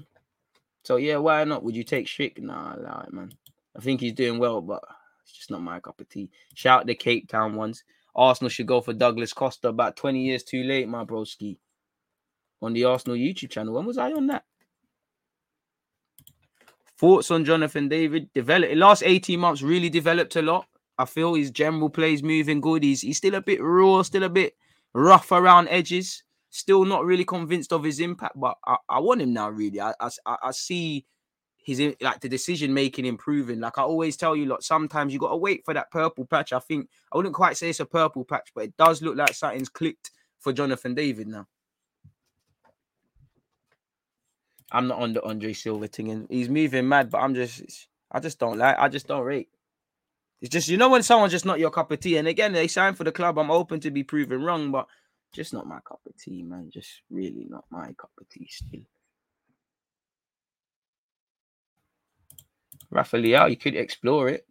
So 0.85 0.95
yeah, 0.95 1.17
why 1.17 1.43
not? 1.43 1.65
Would 1.65 1.75
you 1.75 1.83
take 1.83 2.07
Strick? 2.07 2.41
Nah, 2.41 2.77
nah, 2.77 3.03
man. 3.11 3.33
I 3.77 3.81
think 3.81 4.01
he's 4.01 4.13
doing 4.13 4.39
well, 4.39 4.61
but 4.61 4.85
it's 5.25 5.33
just 5.33 5.51
not 5.51 5.61
my 5.61 5.81
cup 5.81 6.01
of 6.01 6.09
tea. 6.09 6.31
Shout 6.55 6.87
the 6.87 6.95
Cape 6.95 7.29
Town 7.29 7.57
ones. 7.57 7.83
Arsenal 8.15 8.49
should 8.49 8.67
go 8.67 8.81
for 8.81 8.93
Douglas 8.93 9.33
Costa 9.33 9.69
about 9.69 9.97
20 9.97 10.21
years 10.21 10.43
too 10.43 10.63
late, 10.63 10.89
my 10.89 11.05
broski. 11.05 11.59
On 12.63 12.73
the 12.73 12.85
Arsenal 12.85 13.17
YouTube 13.17 13.51
channel. 13.51 13.75
When 13.75 13.87
was 13.87 13.97
I 13.97 14.13
on 14.13 14.27
that? 14.27 14.45
Thoughts 16.99 17.31
on 17.31 17.47
Jonathan 17.47 17.89
David? 17.89 18.31
Developed 18.35 18.75
last 18.77 19.03
18 19.03 19.41
months 19.41 19.63
really 19.63 19.89
developed 19.89 20.37
a 20.37 20.43
lot. 20.43 20.67
I 20.99 21.07
feel 21.07 21.33
his 21.33 21.51
general 21.51 21.89
plays 21.89 22.23
moving 22.23 22.61
good. 22.61 22.83
He's 22.83 23.01
he's 23.01 23.17
still 23.17 23.35
a 23.35 23.41
bit 23.41 23.63
raw, 23.63 24.03
still 24.03 24.25
a 24.25 24.29
bit 24.29 24.55
rough 24.93 25.33
around 25.33 25.69
edges. 25.69 26.23
Still 26.51 26.85
not 26.85 27.07
really 27.07 27.25
convinced 27.25 27.73
of 27.73 27.85
his 27.85 28.01
impact, 28.01 28.39
but 28.39 28.59
I, 28.67 28.77
I 28.87 28.99
want 29.01 29.23
him 29.23 29.33
now. 29.33 29.49
Really, 29.49 29.81
I, 29.81 29.95
I 29.99 30.11
I 30.27 30.51
see 30.51 31.07
his 31.77 31.95
like 32.01 32.21
the 32.21 32.29
decision 32.29 32.75
making 32.75 33.07
improving. 33.07 33.61
Like 33.61 33.79
I 33.79 33.83
always 33.83 34.17
tell 34.17 34.37
you, 34.37 34.47
like 34.47 34.63
sometimes 34.63 35.13
you 35.13 35.19
got 35.19 35.31
to 35.31 35.37
wait 35.37 35.65
for 35.65 35.75
that 35.75 35.91
purple 35.91 36.25
patch. 36.25 36.53
I 36.53 36.59
think 36.59 36.89
I 37.13 37.17
wouldn't 37.17 37.35
quite 37.35 37.57
say 37.57 37.71
it's 37.71 37.81
a 37.81 37.87
purple 37.87 38.25
patch, 38.25 38.51
but 38.55 38.65
it 38.65 38.77
does 38.77 39.03
look 39.03 39.17
like 39.17 39.35
something's 39.35 39.69
clicked 39.69 40.11
for 40.39 40.53
Jonathan 40.53 40.95
David 40.95 41.29
now. 41.29 41.47
I'm 44.73 44.87
not 44.87 45.01
on 45.01 45.13
the 45.13 45.23
Andre 45.25 45.53
Silva 45.53 45.89
thing, 45.89 46.11
and 46.11 46.27
he's 46.31 46.49
moving 46.49 46.89
mad, 46.89 47.11
but 47.11 47.19
I'm 47.19 47.35
just, 47.35 47.89
I 48.11 48.21
just 48.21 48.39
don't 48.39 48.59
like, 48.59 48.77
I 48.79 48.89
just 48.89 49.09
don't 49.09 49.25
rate. 49.25 49.49
It's 50.41 50.51
just 50.51 50.69
you 50.69 50.77
know 50.77 50.89
when 50.89 51.03
someone's 51.03 51.33
just 51.33 51.45
not 51.45 51.59
your 51.59 51.71
cup 51.71 51.91
of 51.91 52.01
tea, 52.01 52.17
and 52.17 52.29
again 52.29 52.53
they 52.53 52.69
sign 52.69 52.95
for 52.95 53.05
the 53.05 53.13
club. 53.13 53.39
I'm 53.39 53.51
open 53.51 53.81
to 53.81 53.91
be 53.91 54.05
proven 54.05 54.43
wrong, 54.43 54.71
but 54.71 54.87
just 55.33 55.53
not 55.53 55.67
my 55.67 55.81
cup 55.87 56.01
of 56.07 56.17
tea, 56.17 56.43
man. 56.43 56.71
Just 56.73 57.03
really 57.11 57.47
not 57.49 57.65
my 57.71 57.93
cup 57.99 58.11
of 58.19 58.29
tea 58.29 58.49
still. 58.51 58.81
Rafa 62.91 63.17
Leao, 63.17 63.51
you 63.51 63.57
could 63.57 63.77
explore 63.77 64.29
it. 64.29 64.47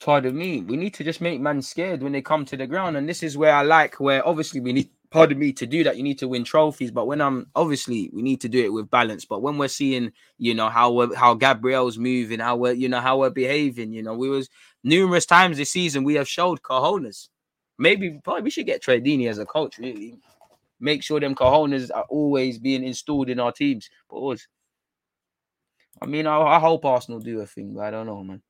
Pardon 0.00 0.36
me. 0.36 0.62
We 0.62 0.76
need 0.76 0.94
to 0.94 1.04
just 1.04 1.20
make 1.20 1.40
man 1.40 1.62
scared 1.62 2.02
when 2.02 2.12
they 2.12 2.22
come 2.22 2.44
to 2.46 2.56
the 2.56 2.66
ground. 2.66 2.96
And 2.96 3.08
this 3.08 3.22
is 3.22 3.36
where 3.36 3.54
I 3.54 3.62
like 3.62 4.00
where 4.00 4.26
obviously 4.26 4.60
we 4.60 4.72
need 4.72 4.90
pardon 5.10 5.38
me 5.38 5.54
to 5.54 5.66
do 5.66 5.82
that 5.82 5.96
you 5.96 6.02
need 6.02 6.18
to 6.18 6.28
win 6.28 6.44
trophies 6.44 6.90
but 6.90 7.06
when 7.06 7.22
i'm 7.22 7.46
obviously 7.54 8.10
we 8.12 8.20
need 8.20 8.42
to 8.42 8.48
do 8.48 8.62
it 8.62 8.70
with 8.70 8.90
balance 8.90 9.24
but 9.24 9.40
when 9.40 9.56
we're 9.56 9.66
seeing 9.66 10.12
you 10.36 10.54
know 10.54 10.68
how 10.68 10.92
we're, 10.92 11.14
how 11.14 11.32
gabriel's 11.32 11.96
moving 11.96 12.38
how 12.38 12.54
we're 12.54 12.74
you 12.74 12.90
know 12.90 13.00
how 13.00 13.16
we're 13.16 13.30
behaving 13.30 13.90
you 13.90 14.02
know 14.02 14.12
we 14.12 14.28
was 14.28 14.50
numerous 14.84 15.24
times 15.24 15.56
this 15.56 15.70
season 15.70 16.04
we 16.04 16.12
have 16.12 16.28
showed 16.28 16.60
cojones 16.60 17.30
maybe 17.78 18.20
probably 18.22 18.42
we 18.42 18.50
should 18.50 18.66
get 18.66 18.82
Deeney 18.82 19.28
as 19.28 19.38
a 19.38 19.46
coach, 19.46 19.78
really. 19.78 20.18
Make 20.80 21.02
sure 21.02 21.18
them 21.18 21.34
cojones 21.34 21.90
are 21.94 22.04
always 22.08 22.58
being 22.58 22.84
installed 22.84 23.30
in 23.30 23.40
our 23.40 23.52
teams. 23.52 23.88
Pause. 24.08 24.46
I 26.00 26.06
mean, 26.06 26.26
I, 26.26 26.38
I 26.40 26.58
hope 26.58 26.84
Arsenal 26.84 27.20
do 27.20 27.40
a 27.40 27.46
thing, 27.46 27.74
but 27.74 27.84
I 27.84 27.90
don't 27.90 28.06
know, 28.06 28.22
man. 28.22 28.42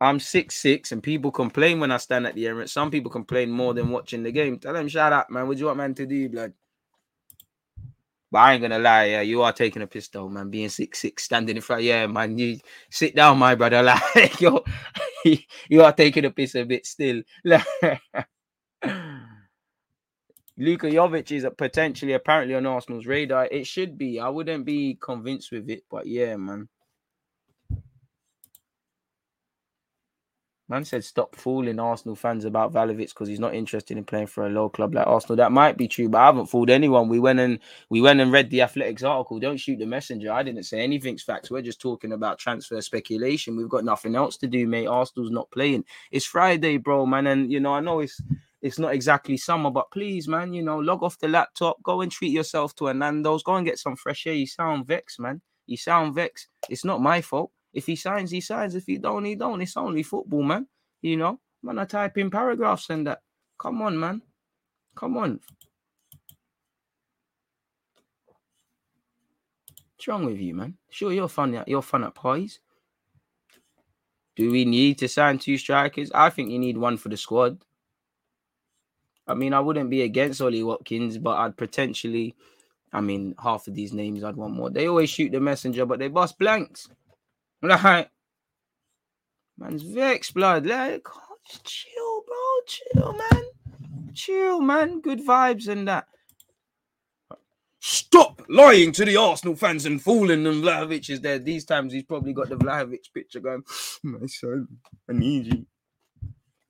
I'm 0.00 0.18
six 0.18 0.56
six, 0.56 0.92
and 0.92 1.02
people 1.02 1.30
complain 1.30 1.78
when 1.78 1.90
I 1.92 1.98
stand 1.98 2.26
at 2.26 2.34
the 2.34 2.44
Emirates. 2.44 2.70
Some 2.70 2.90
people 2.90 3.10
complain 3.10 3.50
more 3.50 3.74
than 3.74 3.90
watching 3.90 4.22
the 4.22 4.32
game. 4.32 4.58
Tell 4.58 4.72
them, 4.72 4.88
shut 4.88 5.12
up, 5.12 5.30
man. 5.30 5.46
What 5.46 5.56
do 5.56 5.60
you 5.60 5.66
want 5.66 5.78
man 5.78 5.94
to 5.94 6.06
do, 6.06 6.28
blood? 6.30 6.54
But 8.32 8.38
I 8.38 8.52
ain't 8.54 8.62
gonna 8.62 8.78
lie, 8.78 9.06
yeah, 9.06 9.20
you 9.22 9.42
are 9.42 9.52
taking 9.52 9.82
a 9.82 9.86
piss 9.86 10.08
though, 10.08 10.28
man. 10.28 10.50
Being 10.50 10.68
six 10.68 11.00
six, 11.00 11.24
standing 11.24 11.56
in 11.56 11.62
front, 11.62 11.82
yeah, 11.82 12.06
man. 12.06 12.38
You 12.38 12.58
sit 12.88 13.14
down, 13.14 13.38
my 13.38 13.54
brother. 13.54 13.82
Like 14.14 14.40
you 14.40 14.64
you 15.68 15.82
are 15.82 15.92
taking 15.92 16.24
a 16.24 16.30
piss 16.30 16.54
a 16.54 16.64
bit 16.64 16.86
still. 16.86 17.22
Luka 20.60 20.88
Jovic 20.88 21.32
is 21.32 21.46
potentially 21.56 22.12
apparently 22.12 22.54
on 22.54 22.66
Arsenal's 22.66 23.06
radar. 23.06 23.48
It 23.50 23.66
should 23.66 23.96
be. 23.96 24.20
I 24.20 24.28
wouldn't 24.28 24.66
be 24.66 24.98
convinced 25.00 25.50
with 25.52 25.70
it, 25.70 25.84
but 25.90 26.06
yeah, 26.06 26.36
man. 26.36 26.68
Man 30.68 30.84
said 30.84 31.02
stop 31.02 31.34
fooling 31.34 31.80
Arsenal 31.80 32.14
fans 32.14 32.44
about 32.44 32.74
Vlahovic 32.74 33.08
because 33.08 33.26
he's 33.26 33.40
not 33.40 33.54
interested 33.54 33.96
in 33.96 34.04
playing 34.04 34.26
for 34.26 34.46
a 34.46 34.50
low 34.50 34.68
club 34.68 34.94
like 34.94 35.06
Arsenal. 35.06 35.36
That 35.36 35.50
might 35.50 35.78
be 35.78 35.88
true, 35.88 36.10
but 36.10 36.18
I 36.18 36.26
haven't 36.26 36.46
fooled 36.46 36.68
anyone. 36.68 37.08
We 37.08 37.18
went 37.18 37.40
and 37.40 37.58
we 37.88 38.02
went 38.02 38.20
and 38.20 38.30
read 38.30 38.50
the 38.50 38.60
Athletics 38.60 39.02
article. 39.02 39.40
Don't 39.40 39.56
shoot 39.56 39.78
the 39.78 39.86
messenger. 39.86 40.30
I 40.30 40.42
didn't 40.42 40.64
say 40.64 40.80
anything's 40.80 41.22
facts. 41.22 41.50
We're 41.50 41.62
just 41.62 41.80
talking 41.80 42.12
about 42.12 42.38
transfer 42.38 42.80
speculation. 42.82 43.56
We've 43.56 43.68
got 43.70 43.84
nothing 43.84 44.14
else 44.14 44.36
to 44.36 44.46
do, 44.46 44.66
mate. 44.66 44.86
Arsenal's 44.86 45.30
not 45.30 45.50
playing. 45.50 45.86
It's 46.12 46.26
Friday, 46.26 46.76
bro, 46.76 47.06
man, 47.06 47.26
and 47.26 47.50
you 47.50 47.60
know 47.60 47.72
I 47.72 47.80
know 47.80 48.00
it's 48.00 48.20
it's 48.62 48.78
not 48.78 48.92
exactly 48.94 49.36
summer, 49.36 49.70
but 49.70 49.90
please, 49.90 50.28
man, 50.28 50.52
you 50.52 50.62
know, 50.62 50.78
log 50.78 51.02
off 51.02 51.18
the 51.18 51.28
laptop, 51.28 51.82
go 51.82 52.02
and 52.02 52.12
treat 52.12 52.32
yourself 52.32 52.74
to 52.76 52.88
a 52.88 52.94
Nando's, 52.94 53.42
go 53.42 53.54
and 53.54 53.66
get 53.66 53.78
some 53.78 53.96
fresh 53.96 54.26
air. 54.26 54.34
You 54.34 54.46
sound 54.46 54.86
vexed, 54.86 55.18
man. 55.18 55.40
You 55.66 55.76
sound 55.76 56.14
vexed. 56.14 56.48
It's 56.68 56.84
not 56.84 57.00
my 57.00 57.22
fault. 57.22 57.50
If 57.72 57.86
he 57.86 57.96
signs, 57.96 58.30
he 58.30 58.40
signs. 58.40 58.74
If 58.74 58.84
he 58.86 58.98
don't, 58.98 59.24
he 59.24 59.34
don't. 59.34 59.62
It's 59.62 59.76
only 59.76 60.02
football, 60.02 60.42
man. 60.42 60.66
You 61.00 61.16
know, 61.16 61.40
man, 61.62 61.78
I 61.78 61.84
type 61.86 62.18
in 62.18 62.30
paragraphs 62.30 62.90
and 62.90 63.06
that. 63.06 63.20
Come 63.58 63.80
on, 63.82 63.98
man. 63.98 64.22
Come 64.94 65.16
on. 65.16 65.40
What's 69.96 70.08
wrong 70.08 70.24
with 70.24 70.38
you, 70.38 70.54
man? 70.54 70.76
Sure, 70.90 71.12
you're 71.12 71.28
fun. 71.28 71.62
You're 71.66 71.82
fun 71.82 72.04
at 72.04 72.14
parties. 72.14 72.60
Do 74.36 74.50
we 74.50 74.64
need 74.64 74.98
to 74.98 75.08
sign 75.08 75.38
two 75.38 75.58
strikers? 75.58 76.10
I 76.12 76.30
think 76.30 76.50
you 76.50 76.58
need 76.58 76.78
one 76.78 76.96
for 76.96 77.10
the 77.10 77.16
squad. 77.16 77.62
I 79.26 79.34
mean, 79.34 79.52
I 79.52 79.60
wouldn't 79.60 79.90
be 79.90 80.02
against 80.02 80.40
Ollie 80.40 80.62
Watkins, 80.62 81.18
but 81.18 81.38
I'd 81.38 81.56
potentially, 81.56 82.34
I 82.92 83.00
mean, 83.00 83.34
half 83.42 83.68
of 83.68 83.74
these 83.74 83.92
names 83.92 84.24
I'd 84.24 84.36
want 84.36 84.54
more. 84.54 84.70
They 84.70 84.88
always 84.88 85.10
shoot 85.10 85.32
the 85.32 85.40
messenger, 85.40 85.86
but 85.86 85.98
they 85.98 86.08
bust 86.08 86.38
blanks. 86.38 86.88
Like, 87.62 88.08
man's 89.58 89.82
vexed, 89.82 90.32
blood. 90.32 90.64
Like, 90.64 91.06
oh, 91.14 91.36
chill, 91.62 92.24
bro. 92.26 92.36
Chill, 92.66 93.12
man. 93.12 93.44
Chill, 94.14 94.60
man. 94.62 95.00
Good 95.02 95.20
vibes 95.20 95.68
and 95.68 95.86
that. 95.86 96.06
Stop 97.80 98.42
lying 98.48 98.92
to 98.92 99.04
the 99.06 99.16
Arsenal 99.16 99.56
fans 99.56 99.86
and 99.86 100.02
fooling 100.02 100.44
them. 100.44 100.62
Vlahovic 100.62 101.08
is 101.08 101.20
there. 101.20 101.38
These 101.38 101.64
times 101.64 101.92
he's 101.92 102.02
probably 102.02 102.34
got 102.34 102.50
the 102.50 102.56
Vlahovic 102.56 103.12
picture 103.14 103.40
going, 103.40 103.62
My 104.02 104.26
son, 104.26 104.68
I 105.08 105.12
need 105.12 105.46
you. 105.46 105.66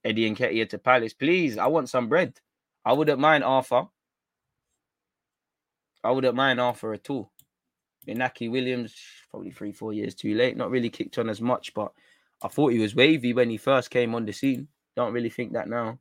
Eddie 0.04 0.30
Nketiah 0.30 0.68
to 0.70 0.78
Palace. 0.78 1.12
Please, 1.12 1.58
I 1.58 1.66
want 1.66 1.88
some 1.88 2.08
bread. 2.08 2.40
I 2.84 2.92
wouldn't 2.92 3.20
mind 3.20 3.44
Arthur. 3.44 3.84
I 6.02 6.10
wouldn't 6.10 6.34
mind 6.34 6.60
Arthur 6.60 6.94
at 6.94 7.10
all. 7.10 7.30
Inaki 8.08 8.50
Williams, 8.50 8.94
probably 9.30 9.50
three, 9.50 9.72
four 9.72 9.92
years 9.92 10.14
too 10.14 10.34
late. 10.34 10.56
Not 10.56 10.70
really 10.70 10.88
kicked 10.88 11.18
on 11.18 11.28
as 11.28 11.40
much, 11.40 11.74
but 11.74 11.92
I 12.42 12.48
thought 12.48 12.72
he 12.72 12.78
was 12.78 12.94
wavy 12.94 13.34
when 13.34 13.50
he 13.50 13.58
first 13.58 13.90
came 13.90 14.14
on 14.14 14.24
the 14.24 14.32
scene. 14.32 14.68
Don't 14.96 15.12
really 15.12 15.28
think 15.28 15.52
that 15.52 15.68
now. 15.68 15.98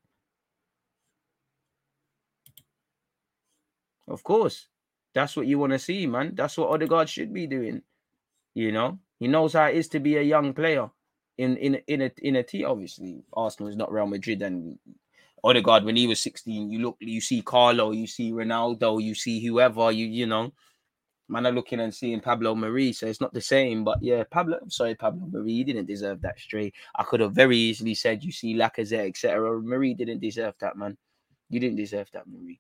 Of 4.08 4.24
course. 4.24 4.68
That's 5.14 5.36
what 5.36 5.48
you 5.48 5.60
want 5.60 5.74
to 5.74 5.80
see, 5.80 6.08
man. 6.08 6.34
That's 6.36 6.58
what 6.58 6.70
Odegaard 6.70 7.10
should 7.10 7.34
be 7.34 7.48
doing. 7.48 7.82
You 8.54 8.72
know, 8.72 9.00
he 9.20 9.28
knows 9.28 9.54
how 9.54 9.66
it 9.66 9.76
is 9.76 9.90
to 9.90 10.00
be 10.00 10.18
a 10.18 10.22
young 10.22 10.54
player 10.54 10.90
in 11.40 11.56
in 11.58 11.76
in 11.88 12.02
a 12.02 12.12
in 12.22 12.36
a 12.36 12.44
team. 12.44 12.66
Obviously, 12.68 13.24
Arsenal 13.34 13.70
is 13.70 13.78
not 13.78 13.92
Real 13.92 14.06
Madrid, 14.06 14.42
and 14.42 14.78
Odegaard 15.44 15.86
when 15.86 15.96
he 15.96 16.06
was 16.06 16.20
16, 16.20 16.70
you 16.70 16.80
look, 16.80 16.98
you 17.00 17.22
see 17.22 17.42
Carlo, 17.42 17.92
you 17.92 18.08
see 18.08 18.32
Ronaldo, 18.32 19.02
you 19.02 19.16
see 19.16 19.44
whoever, 19.46 19.90
you 19.92 20.06
you 20.06 20.26
know, 20.26 20.52
man 21.30 21.48
are 21.48 21.52
looking 21.52 21.80
and 21.80 21.96
seeing 21.96 22.20
Pablo 22.20 22.56
Mari, 22.56 22.92
so 22.92 23.08
it's 23.08 23.22
not 23.22 23.34
the 23.34 23.42
same. 23.42 23.86
But 23.86 24.00
yeah, 24.02 24.24
Pablo, 24.30 24.60
sorry, 24.68 24.96
Pablo 24.96 25.28
Mari 25.32 25.64
didn't 25.64 25.86
deserve 25.86 26.22
that 26.22 26.40
straight. 26.40 26.76
I 26.96 27.04
could 27.04 27.22
have 27.22 27.32
very 27.32 27.58
easily 27.58 27.96
said 27.96 28.24
you 28.24 28.34
see 28.34 28.54
Lacazette, 28.54 29.08
etc. 29.08 29.62
Mari 29.62 29.94
didn't 29.94 30.20
deserve 30.20 30.56
that, 30.60 30.76
man. 30.76 30.98
You 31.50 31.60
didn't 31.62 31.78
deserve 31.78 32.10
that, 32.12 32.28
Mari. 32.28 32.60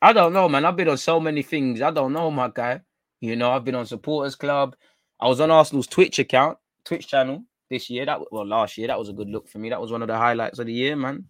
I 0.00 0.12
don't 0.12 0.32
know, 0.32 0.48
man. 0.48 0.64
I've 0.64 0.76
been 0.76 0.88
on 0.88 0.98
so 0.98 1.18
many 1.18 1.42
things. 1.42 1.82
I 1.82 1.90
don't 1.90 2.12
know, 2.12 2.30
my 2.30 2.48
guy. 2.54 2.82
You 3.24 3.36
know, 3.36 3.52
I've 3.52 3.64
been 3.64 3.74
on 3.74 3.86
supporters 3.86 4.34
club. 4.34 4.76
I 5.18 5.28
was 5.28 5.40
on 5.40 5.50
Arsenal's 5.50 5.86
Twitch 5.86 6.18
account, 6.18 6.58
Twitch 6.84 7.08
channel 7.08 7.42
this 7.70 7.88
year. 7.88 8.04
That 8.04 8.20
well, 8.30 8.46
last 8.46 8.76
year, 8.76 8.88
that 8.88 8.98
was 8.98 9.08
a 9.08 9.14
good 9.14 9.30
look 9.30 9.48
for 9.48 9.58
me. 9.58 9.70
That 9.70 9.80
was 9.80 9.90
one 9.90 10.02
of 10.02 10.08
the 10.08 10.18
highlights 10.18 10.58
of 10.58 10.66
the 10.66 10.74
year, 10.74 10.94
man. 10.94 11.24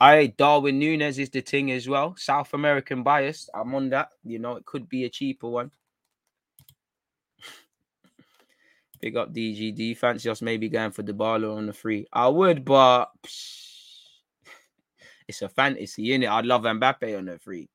I 0.00 0.34
Darwin 0.36 0.80
Nunez 0.80 1.20
is 1.20 1.30
the 1.30 1.42
thing 1.42 1.70
as 1.70 1.88
well. 1.88 2.16
South 2.16 2.54
American 2.54 3.04
bias. 3.04 3.48
I'm 3.54 3.72
on 3.72 3.90
that. 3.90 4.08
You 4.24 4.40
know, 4.40 4.56
it 4.56 4.66
could 4.66 4.88
be 4.88 5.04
a 5.04 5.08
cheaper 5.08 5.48
one. 5.48 5.70
Big 9.00 9.16
up 9.16 9.32
DGD. 9.32 9.96
Fancy 9.96 10.28
us 10.28 10.42
maybe 10.42 10.68
going 10.68 10.90
for 10.90 11.04
Dybala 11.04 11.56
on 11.56 11.66
the 11.66 11.72
free. 11.72 12.08
I 12.12 12.26
would, 12.26 12.64
but 12.64 13.12
it's 15.28 15.42
a 15.42 15.48
fantasy, 15.48 16.14
in 16.14 16.24
it. 16.24 16.28
I'd 16.28 16.46
love 16.46 16.62
Mbappe 16.62 17.16
on 17.16 17.26
the 17.26 17.38
free. 17.38 17.68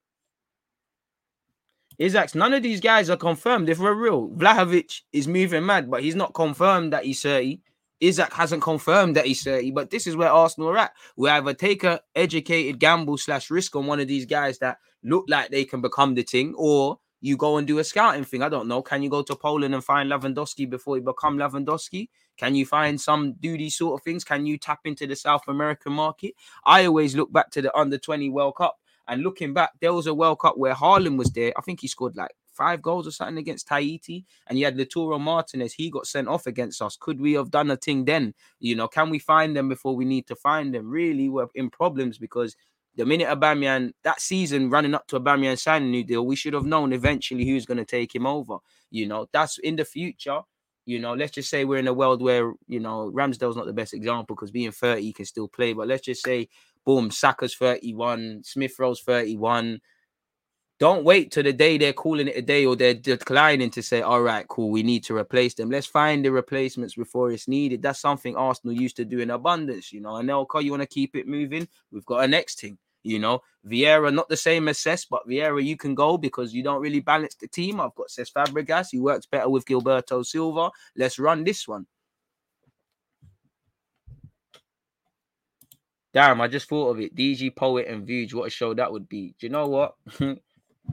Isaacs, 2.02 2.36
none 2.36 2.54
of 2.54 2.64
these 2.64 2.82
guys 2.82 3.10
are 3.10 3.18
confirmed. 3.18 3.70
If 3.70 3.80
we're 3.80 3.94
real, 3.94 4.30
Vlahovic 4.30 5.02
is 5.12 5.28
moving 5.28 5.66
mad, 5.66 5.90
but 5.90 6.04
he's 6.04 6.16
not 6.16 6.34
confirmed 6.34 6.94
that 6.94 7.06
he's 7.06 7.22
30. 7.22 7.60
Isak 8.00 8.34
hasn't 8.34 8.62
confirmed 8.62 9.16
that 9.16 9.26
he's 9.26 9.44
30, 9.44 9.72
but 9.72 9.90
this 9.90 10.08
is 10.08 10.16
where 10.16 10.30
Arsenal 10.30 10.70
are 10.70 10.78
at. 10.78 10.94
We 11.16 11.30
either 11.30 11.54
take 11.54 11.84
a 11.84 12.02
educated 12.16 12.80
gamble 12.80 13.18
slash 13.18 13.50
risk 13.50 13.76
on 13.76 13.86
one 13.86 14.00
of 14.00 14.08
these 14.08 14.26
guys 14.26 14.58
that 14.60 14.78
look 15.04 15.26
like 15.30 15.50
they 15.50 15.66
can 15.66 15.82
become 15.82 16.14
the 16.14 16.24
thing, 16.24 16.54
or 16.58 17.00
you 17.22 17.38
go 17.38 17.58
and 17.58 17.66
do 17.66 17.80
a 17.80 17.84
scouting 17.84 18.26
thing. 18.26 18.42
I 18.42 18.50
don't 18.50 18.68
know. 18.68 18.82
Can 18.82 19.02
you 19.02 19.10
go 19.10 19.22
to 19.22 19.36
Poland 19.36 19.74
and 19.74 19.84
find 19.84 20.12
Lewandowski 20.12 20.70
before 20.70 20.98
you 20.98 21.04
become 21.04 21.38
Lewandowski? 21.38 22.10
Can 22.36 22.56
you 22.56 22.66
find 22.66 23.00
some 23.00 23.34
do 23.40 23.58
these 23.58 23.78
sort 23.78 24.00
of 24.00 24.04
things? 24.04 24.26
Can 24.26 24.46
you 24.46 24.58
tap 24.58 24.80
into 24.84 25.08
the 25.08 25.16
South 25.16 25.48
American 25.48 25.94
market? 25.94 26.34
I 26.66 26.86
always 26.86 27.16
look 27.16 27.32
back 27.32 27.52
to 27.52 27.62
the 27.62 27.78
under 27.78 27.98
20 27.98 28.30
World 28.30 28.58
Cup 28.58 28.78
and 29.08 29.22
looking 29.22 29.54
back, 29.54 29.72
there 29.82 29.94
was 29.94 30.08
a 30.08 30.14
World 30.14 30.40
Cup 30.40 30.58
where 30.58 30.74
Haaland 30.74 31.18
was 31.18 31.32
there. 31.32 31.54
I 31.58 31.62
think 31.62 31.82
he 31.82 31.88
scored 31.88 32.16
like 32.16 32.32
five 32.54 32.82
goals 32.82 33.08
or 33.08 33.12
something 33.12 33.38
against 33.38 33.68
Tahiti, 33.68 34.26
and 34.48 34.58
you 34.58 34.66
had 34.66 34.78
Lautaro 34.78 35.20
Martinez. 35.20 35.74
He 35.74 35.90
got 35.90 36.08
sent 36.08 36.28
off 36.28 36.48
against 36.48 36.82
us. 36.82 36.98
Could 37.00 37.20
we 37.20 37.34
have 37.34 37.52
done 37.52 37.72
a 37.72 37.78
thing 37.78 38.06
then? 38.06 38.34
You 38.60 38.76
know, 38.76 38.88
can 38.88 39.10
we 39.10 39.20
find 39.20 39.56
them 39.56 39.70
before 39.70 39.96
we 39.96 40.06
need 40.06 40.28
to 40.28 40.36
find 40.36 40.74
them? 40.74 40.90
Really, 40.90 41.30
we're 41.30 41.48
in 41.56 41.70
problems 41.70 42.18
because 42.18 42.56
the 42.96 43.06
minute 43.06 43.28
Aubameyang 43.28 43.92
that 44.04 44.22
season 44.22 44.70
running 44.70 44.94
up 44.94 45.08
to 45.08 45.20
Aubameyang 45.20 45.60
signing 45.60 45.90
a 45.90 45.92
new 45.92 46.04
deal, 46.04 46.26
we 46.26 46.36
should 46.36 46.54
have 46.54 46.66
known 46.66 46.94
eventually 46.94 47.46
who's 47.46 47.66
going 47.66 47.80
to 47.80 47.86
take 47.86 48.14
him 48.14 48.28
over. 48.28 48.58
You 48.92 49.08
know, 49.08 49.28
that's 49.34 49.58
in 49.58 49.76
the 49.76 49.86
future. 49.86 50.42
You 50.86 51.00
know, 51.00 51.14
let's 51.14 51.32
just 51.32 51.50
say 51.50 51.64
we're 51.64 51.80
in 51.80 51.88
a 51.88 51.94
world 51.94 52.22
where 52.22 52.52
you 52.68 52.80
know 52.80 53.12
Ramsdale's 53.14 53.56
not 53.56 53.66
the 53.66 53.74
best 53.74 53.94
example 53.94 54.36
because 54.36 54.52
being 54.52 54.72
30 54.72 55.02
he 55.02 55.14
can 55.14 55.26
still 55.26 55.48
play, 55.48 55.74
but 55.74 55.88
let's 55.88 56.06
just 56.06 56.24
say 56.24 56.50
boom, 56.86 57.12
Saka's 57.12 57.56
31, 57.56 58.42
Smith 58.44 58.78
Rowe's 58.78 59.02
31. 59.02 59.80
Don't 60.80 61.06
wait 61.06 61.32
till 61.32 61.44
the 61.44 61.54
day 61.54 61.78
they're 61.78 61.94
calling 61.94 62.28
it 62.28 62.36
a 62.36 62.42
day 62.42 62.66
or 62.66 62.76
they're 62.76 62.94
declining 62.94 63.70
to 63.72 63.82
say, 63.82 64.02
all 64.02 64.22
right, 64.22 64.46
cool, 64.48 64.70
we 64.70 64.84
need 64.84 65.04
to 65.06 65.16
replace 65.16 65.54
them. 65.54 65.70
Let's 65.70 65.88
find 65.88 66.26
the 66.26 66.32
replacements 66.32 66.96
before 66.96 67.32
it's 67.32 67.48
needed. 67.48 67.82
That's 67.82 68.02
something 68.02 68.36
Arsenal 68.36 68.76
used 68.76 68.98
to 68.98 69.06
do 69.06 69.20
in 69.20 69.30
abundance, 69.30 69.94
you 69.94 70.02
know. 70.02 70.18
And 70.18 70.28
they'll 70.28 70.46
call 70.46 70.62
you 70.62 70.72
want 70.72 70.84
to 70.84 70.88
keep 70.88 71.16
it 71.16 71.28
moving. 71.28 71.68
We've 71.92 72.06
got 72.06 72.26
a 72.26 72.28
next 72.28 72.60
thing, 72.60 72.78
you 73.04 73.20
know. 73.20 73.42
Vieira, 73.66 74.14
not 74.14 74.28
the 74.28 74.38
same 74.38 74.68
as 74.68 74.78
Cesc, 74.80 75.08
but 75.10 75.28
Vieira, 75.28 75.64
you 75.64 75.78
can 75.78 75.96
go 75.96 76.18
because 76.18 76.54
you 76.54 76.64
don't 76.64 76.82
really 76.82 77.00
balance 77.00 77.36
the 77.36 77.48
team. 77.48 77.80
I've 77.80 77.96
got 77.96 78.08
Cesc 78.10 78.34
Fabregas, 78.34 78.88
he 78.92 79.00
works 79.00 79.26
better 79.26 79.50
with 79.50 79.66
Gilberto 79.66 80.26
Silva. 80.26 80.70
Let's 80.96 81.20
run 81.20 81.44
this 81.44 81.68
one. 81.68 81.86
Damn, 86.14 86.42
I 86.42 86.48
just 86.48 86.70
thought 86.70 86.90
of 86.90 87.00
it. 87.00 87.16
DG 87.16 87.56
Poet 87.56 87.88
and 87.88 88.08
Vuj, 88.08 88.34
what 88.34 88.48
a 88.48 88.50
show 88.50 88.74
that 88.76 88.92
would 88.92 89.10
be. 89.10 89.34
Do 89.40 89.48
you 89.48 89.50
know 89.50 89.68
what? 89.68 89.96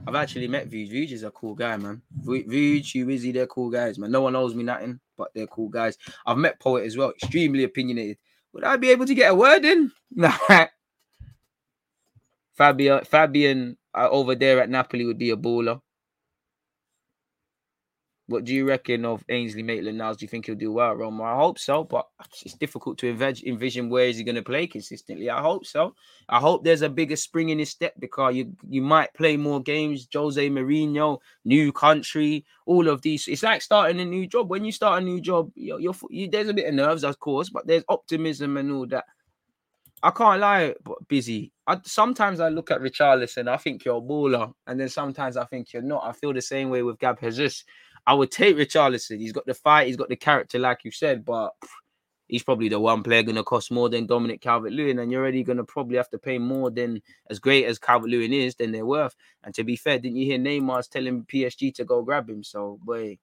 I've 0.06 0.14
actually 0.14 0.48
met 0.48 0.70
Vuj. 0.70 0.90
Vuj 0.90 1.12
is 1.12 1.24
a 1.24 1.30
cool 1.30 1.54
guy, 1.54 1.76
man. 1.76 2.00
Vu- 2.22 2.44
Vuj, 2.44 2.94
you 2.94 3.06
Wizzy, 3.06 3.34
they're 3.34 3.46
cool 3.46 3.68
guys, 3.68 3.98
man. 3.98 4.10
No 4.10 4.22
one 4.22 4.36
owes 4.36 4.54
me 4.54 4.62
nothing, 4.62 4.98
but 5.18 5.30
they're 5.34 5.46
cool 5.48 5.68
guys. 5.68 5.98
I've 6.24 6.38
met 6.38 6.58
Poet 6.60 6.86
as 6.86 6.96
well, 6.96 7.10
extremely 7.10 7.64
opinionated. 7.64 8.16
Would 8.52 8.64
I 8.64 8.76
be 8.76 8.90
able 8.90 9.06
to 9.06 9.14
get 9.14 9.30
a 9.30 9.34
word 9.34 9.64
in? 9.64 9.92
Nah. 10.12 10.66
Fabian, 12.60 13.02
Fabian 13.06 13.78
uh, 13.94 14.10
over 14.10 14.34
there 14.34 14.60
at 14.60 14.68
Napoli 14.68 15.06
would 15.06 15.16
be 15.16 15.30
a 15.30 15.36
baller. 15.36 15.80
What 18.26 18.44
do 18.44 18.54
you 18.54 18.68
reckon 18.68 19.06
of 19.06 19.24
Ainsley 19.30 19.62
Maitland 19.62 19.96
Niles? 19.96 20.18
Do 20.18 20.24
you 20.24 20.28
think 20.28 20.44
he'll 20.44 20.54
do 20.54 20.70
well 20.70 20.92
Roma? 20.94 21.22
I 21.22 21.36
hope 21.36 21.58
so, 21.58 21.84
but 21.84 22.06
it's 22.44 22.52
difficult 22.54 22.98
to 22.98 23.12
env- 23.14 23.42
envision 23.44 23.88
where 23.88 24.08
is 24.08 24.18
he 24.18 24.24
going 24.24 24.34
to 24.34 24.42
play 24.42 24.66
consistently. 24.66 25.30
I 25.30 25.40
hope 25.40 25.64
so. 25.64 25.94
I 26.28 26.38
hope 26.38 26.62
there's 26.62 26.82
a 26.82 26.90
bigger 26.90 27.16
spring 27.16 27.48
in 27.48 27.58
his 27.58 27.70
step 27.70 27.94
because 27.98 28.34
you 28.34 28.54
you 28.68 28.82
might 28.82 29.14
play 29.14 29.38
more 29.38 29.62
games. 29.62 30.06
Jose 30.12 30.50
Mourinho, 30.50 31.18
new 31.46 31.72
country, 31.72 32.44
all 32.66 32.88
of 32.88 33.00
these. 33.00 33.26
It's 33.26 33.42
like 33.42 33.62
starting 33.62 34.00
a 34.00 34.04
new 34.04 34.26
job. 34.26 34.50
When 34.50 34.66
you 34.66 34.70
start 34.70 35.02
a 35.02 35.04
new 35.04 35.22
job, 35.22 35.50
you're, 35.54 35.80
you're 35.80 35.96
you, 36.10 36.28
there's 36.30 36.50
a 36.50 36.54
bit 36.54 36.68
of 36.68 36.74
nerves, 36.74 37.04
of 37.04 37.18
course, 37.18 37.48
but 37.48 37.66
there's 37.66 37.84
optimism 37.88 38.58
and 38.58 38.70
all 38.70 38.86
that. 38.88 39.06
I 40.02 40.10
can't 40.10 40.40
lie, 40.40 40.74
but 40.82 41.06
busy. 41.08 41.52
I, 41.66 41.78
sometimes 41.84 42.40
I 42.40 42.48
look 42.48 42.70
at 42.70 42.80
Richarlison, 42.80 43.48
I 43.48 43.58
think 43.58 43.84
you're 43.84 43.98
a 43.98 44.00
baller, 44.00 44.52
and 44.66 44.80
then 44.80 44.88
sometimes 44.88 45.36
I 45.36 45.44
think 45.44 45.72
you're 45.72 45.82
not. 45.82 46.04
I 46.04 46.12
feel 46.12 46.32
the 46.32 46.40
same 46.40 46.70
way 46.70 46.82
with 46.82 46.98
Gab 46.98 47.20
Jesus. 47.20 47.64
I 48.06 48.14
would 48.14 48.30
take 48.30 48.56
Richarlison. 48.56 49.18
He's 49.18 49.32
got 49.32 49.44
the 49.46 49.54
fight, 49.54 49.88
he's 49.88 49.96
got 49.96 50.08
the 50.08 50.16
character, 50.16 50.58
like 50.58 50.84
you 50.84 50.90
said, 50.90 51.24
but 51.24 51.52
he's 52.28 52.42
probably 52.42 52.70
the 52.70 52.80
one 52.80 53.02
player 53.02 53.22
going 53.22 53.36
to 53.36 53.42
cost 53.42 53.70
more 53.70 53.90
than 53.90 54.06
Dominic 54.06 54.40
Calvert 54.40 54.72
Lewin, 54.72 54.98
and 55.00 55.12
you're 55.12 55.20
already 55.20 55.42
going 55.42 55.58
to 55.58 55.64
probably 55.64 55.98
have 55.98 56.08
to 56.10 56.18
pay 56.18 56.38
more 56.38 56.70
than 56.70 57.02
as 57.28 57.38
great 57.38 57.66
as 57.66 57.78
Calvert 57.78 58.08
Lewin 58.08 58.32
is 58.32 58.54
than 58.54 58.72
they're 58.72 58.86
worth. 58.86 59.14
And 59.44 59.54
to 59.54 59.64
be 59.64 59.76
fair, 59.76 59.98
didn't 59.98 60.16
you 60.16 60.24
hear 60.24 60.38
Neymar's 60.38 60.88
telling 60.88 61.24
PSG 61.24 61.74
to 61.74 61.84
go 61.84 62.02
grab 62.02 62.30
him? 62.30 62.42
So, 62.42 62.78
boy. 62.82 63.18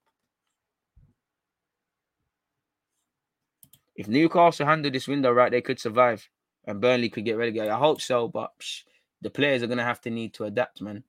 If 3.96 4.08
Newcastle 4.08 4.68
handle 4.68 4.92
this 4.92 5.08
window 5.08 5.32
right, 5.32 5.52
they 5.52 5.62
could 5.62 5.80
survive 5.80 6.30
and 6.68 6.82
Burnley 6.82 7.10
could 7.10 7.26
get 7.26 7.38
relegated. 7.38 7.70
I 7.70 7.78
hope 7.78 8.02
so, 8.02 8.28
but 8.28 8.52
psh, 8.60 8.84
the 9.22 9.30
players 9.30 9.64
are 9.64 9.68
going 9.68 9.80
to 9.80 9.84
have 9.84 10.02
to 10.02 10.10
need 10.10 10.34
to 10.36 10.44
adapt, 10.44 10.82
man. 10.82 11.04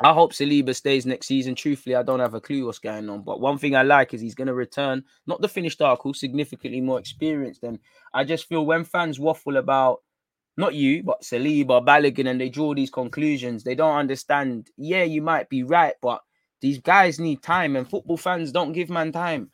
I 0.00 0.12
hope 0.12 0.34
Saliba 0.34 0.74
stays 0.74 1.06
next 1.06 1.26
season. 1.26 1.54
Truthfully, 1.54 1.96
I 1.96 2.02
don't 2.02 2.20
have 2.20 2.34
a 2.34 2.40
clue 2.40 2.66
what's 2.66 2.78
going 2.78 3.08
on. 3.08 3.22
But 3.22 3.40
one 3.40 3.56
thing 3.56 3.74
I 3.74 3.82
like 3.82 4.12
is 4.12 4.20
he's 4.20 4.34
going 4.34 4.48
to 4.48 4.54
return, 4.54 5.02
not 5.26 5.40
the 5.40 5.48
finished 5.48 5.80
article, 5.80 6.12
significantly 6.12 6.82
more 6.82 6.98
experienced. 6.98 7.62
And 7.62 7.78
I 8.12 8.24
just 8.24 8.46
feel 8.46 8.66
when 8.66 8.84
fans 8.84 9.18
waffle 9.18 9.56
about 9.56 10.02
not 10.58 10.74
you, 10.74 11.02
but 11.02 11.22
Saliba, 11.22 11.84
Balogun, 11.84 12.28
and 12.28 12.40
they 12.40 12.50
draw 12.50 12.74
these 12.74 12.90
conclusions, 12.90 13.64
they 13.64 13.74
don't 13.74 13.96
understand. 13.96 14.68
Yeah, 14.76 15.04
you 15.04 15.22
might 15.22 15.48
be 15.48 15.62
right, 15.62 15.94
but 16.02 16.20
these 16.60 16.78
guys 16.78 17.18
need 17.18 17.42
time, 17.42 17.76
and 17.76 17.88
football 17.88 18.16
fans 18.16 18.52
don't 18.52 18.72
give 18.72 18.90
man 18.90 19.12
time. 19.12 19.50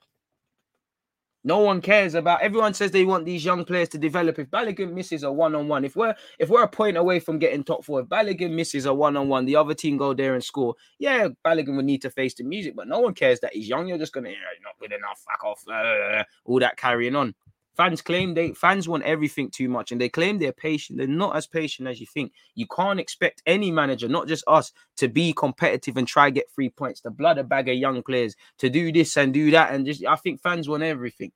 No 1.44 1.58
one 1.58 1.80
cares 1.80 2.14
about. 2.14 2.40
Everyone 2.42 2.72
says 2.72 2.90
they 2.90 3.04
want 3.04 3.24
these 3.24 3.44
young 3.44 3.64
players 3.64 3.88
to 3.90 3.98
develop. 3.98 4.38
If 4.38 4.48
Balogun 4.50 4.92
misses 4.92 5.24
a 5.24 5.32
one-on-one, 5.32 5.84
if 5.84 5.96
we're 5.96 6.14
if 6.38 6.48
we're 6.48 6.62
a 6.62 6.68
point 6.68 6.96
away 6.96 7.18
from 7.18 7.38
getting 7.38 7.64
top 7.64 7.84
four, 7.84 8.00
if 8.00 8.06
Balogun 8.06 8.52
misses 8.52 8.86
a 8.86 8.94
one-on-one, 8.94 9.44
the 9.44 9.56
other 9.56 9.74
team 9.74 9.96
go 9.96 10.14
there 10.14 10.34
and 10.34 10.44
score. 10.44 10.74
Yeah, 10.98 11.28
Balogun 11.44 11.76
would 11.76 11.84
need 11.84 12.02
to 12.02 12.10
face 12.10 12.34
the 12.34 12.44
music, 12.44 12.76
but 12.76 12.86
no 12.86 13.00
one 13.00 13.14
cares 13.14 13.40
that 13.40 13.54
he's 13.54 13.68
young. 13.68 13.88
You're 13.88 13.98
just 13.98 14.12
gonna, 14.12 14.30
you 14.30 14.36
not 14.62 14.78
good 14.78 14.92
enough. 14.92 15.24
Fuck 15.26 15.44
off. 15.44 15.62
Uh, 15.68 16.24
all 16.44 16.60
that 16.60 16.76
carrying 16.76 17.16
on. 17.16 17.34
Fans 17.76 18.02
claim 18.02 18.34
they 18.34 18.52
fans 18.52 18.86
want 18.88 19.04
everything 19.04 19.50
too 19.50 19.68
much, 19.68 19.92
and 19.92 20.00
they 20.00 20.08
claim 20.08 20.38
they're 20.38 20.52
patient. 20.52 20.98
They're 20.98 21.06
not 21.06 21.36
as 21.36 21.46
patient 21.46 21.88
as 21.88 22.00
you 22.00 22.06
think. 22.06 22.32
You 22.54 22.66
can't 22.66 23.00
expect 23.00 23.42
any 23.46 23.70
manager, 23.70 24.08
not 24.08 24.28
just 24.28 24.44
us, 24.46 24.72
to 24.98 25.08
be 25.08 25.32
competitive 25.32 25.96
and 25.96 26.06
try 26.06 26.30
get 26.30 26.50
three 26.54 26.68
points. 26.70 27.00
To 27.02 27.10
blood 27.10 27.38
a 27.38 27.44
bag 27.44 27.68
of 27.68 27.76
young 27.76 28.02
players 28.02 28.36
to 28.58 28.68
do 28.68 28.92
this 28.92 29.16
and 29.16 29.32
do 29.32 29.50
that, 29.52 29.72
and 29.72 29.86
just 29.86 30.04
I 30.04 30.16
think 30.16 30.42
fans 30.42 30.68
want 30.68 30.82
everything. 30.82 31.32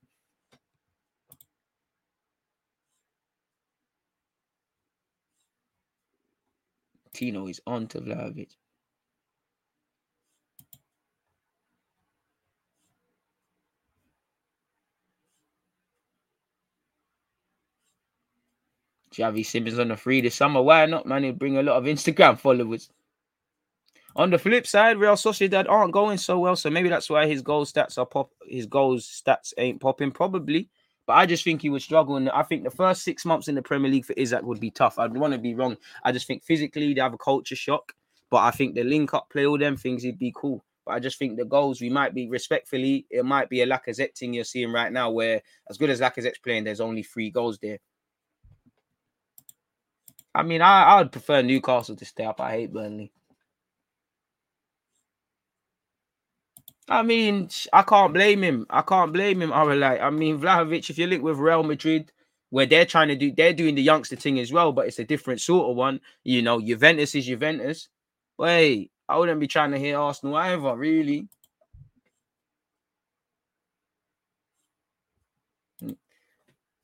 Tino 7.13 7.47
is 7.47 7.59
on 7.65 7.87
to 7.87 7.99
Vlahovic. 7.99 8.51
Xavi 19.17 19.45
Simons 19.45 19.79
on 19.79 19.87
the 19.89 19.97
free 19.97 20.21
this 20.21 20.35
summer. 20.35 20.61
Why 20.61 20.85
not, 20.85 21.05
man? 21.05 21.23
He'll 21.23 21.33
bring 21.33 21.57
a 21.57 21.63
lot 21.63 21.77
of 21.77 21.85
Instagram 21.85 22.37
followers. 22.39 22.89
On 24.15 24.31
the 24.31 24.39
flip 24.39 24.65
side, 24.65 24.97
Real 24.97 25.13
Sociedad 25.13 25.69
aren't 25.69 25.93
going 25.93 26.17
so 26.17 26.39
well, 26.39 26.55
so 26.55 26.69
maybe 26.69 26.89
that's 26.89 27.09
why 27.09 27.27
his 27.27 27.41
goal 27.41 27.65
stats 27.65 27.97
are 27.97 28.05
pop. 28.05 28.31
His 28.47 28.65
goals 28.65 29.05
stats 29.05 29.53
ain't 29.57 29.79
popping, 29.79 30.11
probably. 30.11 30.69
But 31.05 31.13
I 31.13 31.25
just 31.25 31.43
think 31.43 31.61
he 31.61 31.69
would 31.69 31.81
struggle. 31.81 32.17
And 32.17 32.29
I 32.31 32.43
think 32.43 32.63
the 32.63 32.71
first 32.71 33.03
six 33.03 33.25
months 33.25 33.47
in 33.47 33.55
the 33.55 33.61
Premier 33.61 33.89
League 33.89 34.05
for 34.05 34.13
Isak 34.17 34.43
would 34.43 34.59
be 34.59 34.71
tough. 34.71 34.99
I'd 34.99 35.15
want 35.15 35.33
to 35.33 35.39
be 35.39 35.55
wrong. 35.55 35.77
I 36.03 36.11
just 36.11 36.27
think 36.27 36.43
physically 36.43 36.93
they 36.93 37.01
have 37.01 37.13
a 37.13 37.17
culture 37.17 37.55
shock. 37.55 37.93
But 38.29 38.37
I 38.37 38.51
think 38.51 38.75
the 38.75 38.83
link 38.83 39.13
up 39.13 39.29
play, 39.29 39.45
all 39.45 39.57
them 39.57 39.77
things, 39.77 40.03
he'd 40.03 40.19
be 40.19 40.33
cool. 40.35 40.65
But 40.85 40.95
I 40.95 40.99
just 40.99 41.17
think 41.17 41.37
the 41.37 41.45
goals, 41.45 41.79
we 41.79 41.89
might 41.89 42.13
be 42.13 42.27
respectfully, 42.27 43.05
it 43.09 43.23
might 43.23 43.49
be 43.49 43.61
a 43.61 43.67
Lacazette 43.67 44.17
thing 44.17 44.33
you're 44.33 44.43
seeing 44.43 44.71
right 44.71 44.91
now, 44.91 45.11
where 45.11 45.41
as 45.69 45.77
good 45.77 45.89
as 45.89 46.01
Lacazette's 46.01 46.39
playing, 46.39 46.65
there's 46.65 46.81
only 46.81 47.03
three 47.03 47.29
goals 47.29 47.57
there. 47.59 47.77
I 50.37 50.43
mean, 50.43 50.61
I, 50.61 50.83
I 50.83 50.97
would 50.99 51.11
prefer 51.11 51.41
Newcastle 51.41 51.95
to 51.95 52.05
stay 52.05 52.23
up. 52.23 52.39
I 52.39 52.51
hate 52.51 52.71
Burnley. 52.71 53.11
I 56.87 57.01
mean, 57.01 57.49
I 57.73 57.81
can't 57.81 58.13
blame 58.13 58.43
him. 58.43 58.67
I 58.69 58.83
can't 58.83 59.11
blame 59.11 59.41
him. 59.41 59.51
I 59.51 59.63
like. 59.63 59.99
I 59.99 60.11
mean, 60.11 60.39
Vlahovic. 60.39 60.91
If 60.91 60.99
you 60.99 61.07
link 61.07 61.23
with 61.23 61.39
Real 61.39 61.63
Madrid, 61.63 62.11
where 62.51 62.67
they're 62.67 62.85
trying 62.85 63.07
to 63.07 63.15
do, 63.15 63.31
they're 63.31 63.51
doing 63.51 63.73
the 63.73 63.81
youngster 63.81 64.15
thing 64.15 64.39
as 64.39 64.53
well, 64.53 64.71
but 64.71 64.85
it's 64.87 64.99
a 64.99 65.03
different 65.03 65.41
sort 65.41 65.71
of 65.71 65.75
one. 65.75 66.01
You 66.23 66.43
know, 66.43 66.61
Juventus 66.61 67.15
is 67.15 67.25
Juventus. 67.25 67.89
Wait, 68.37 68.91
I 69.09 69.17
wouldn't 69.17 69.39
be 69.39 69.47
trying 69.47 69.71
to 69.71 69.79
hear 69.79 69.97
Arsenal 69.97 70.35
either, 70.35 70.75
really. 70.77 71.27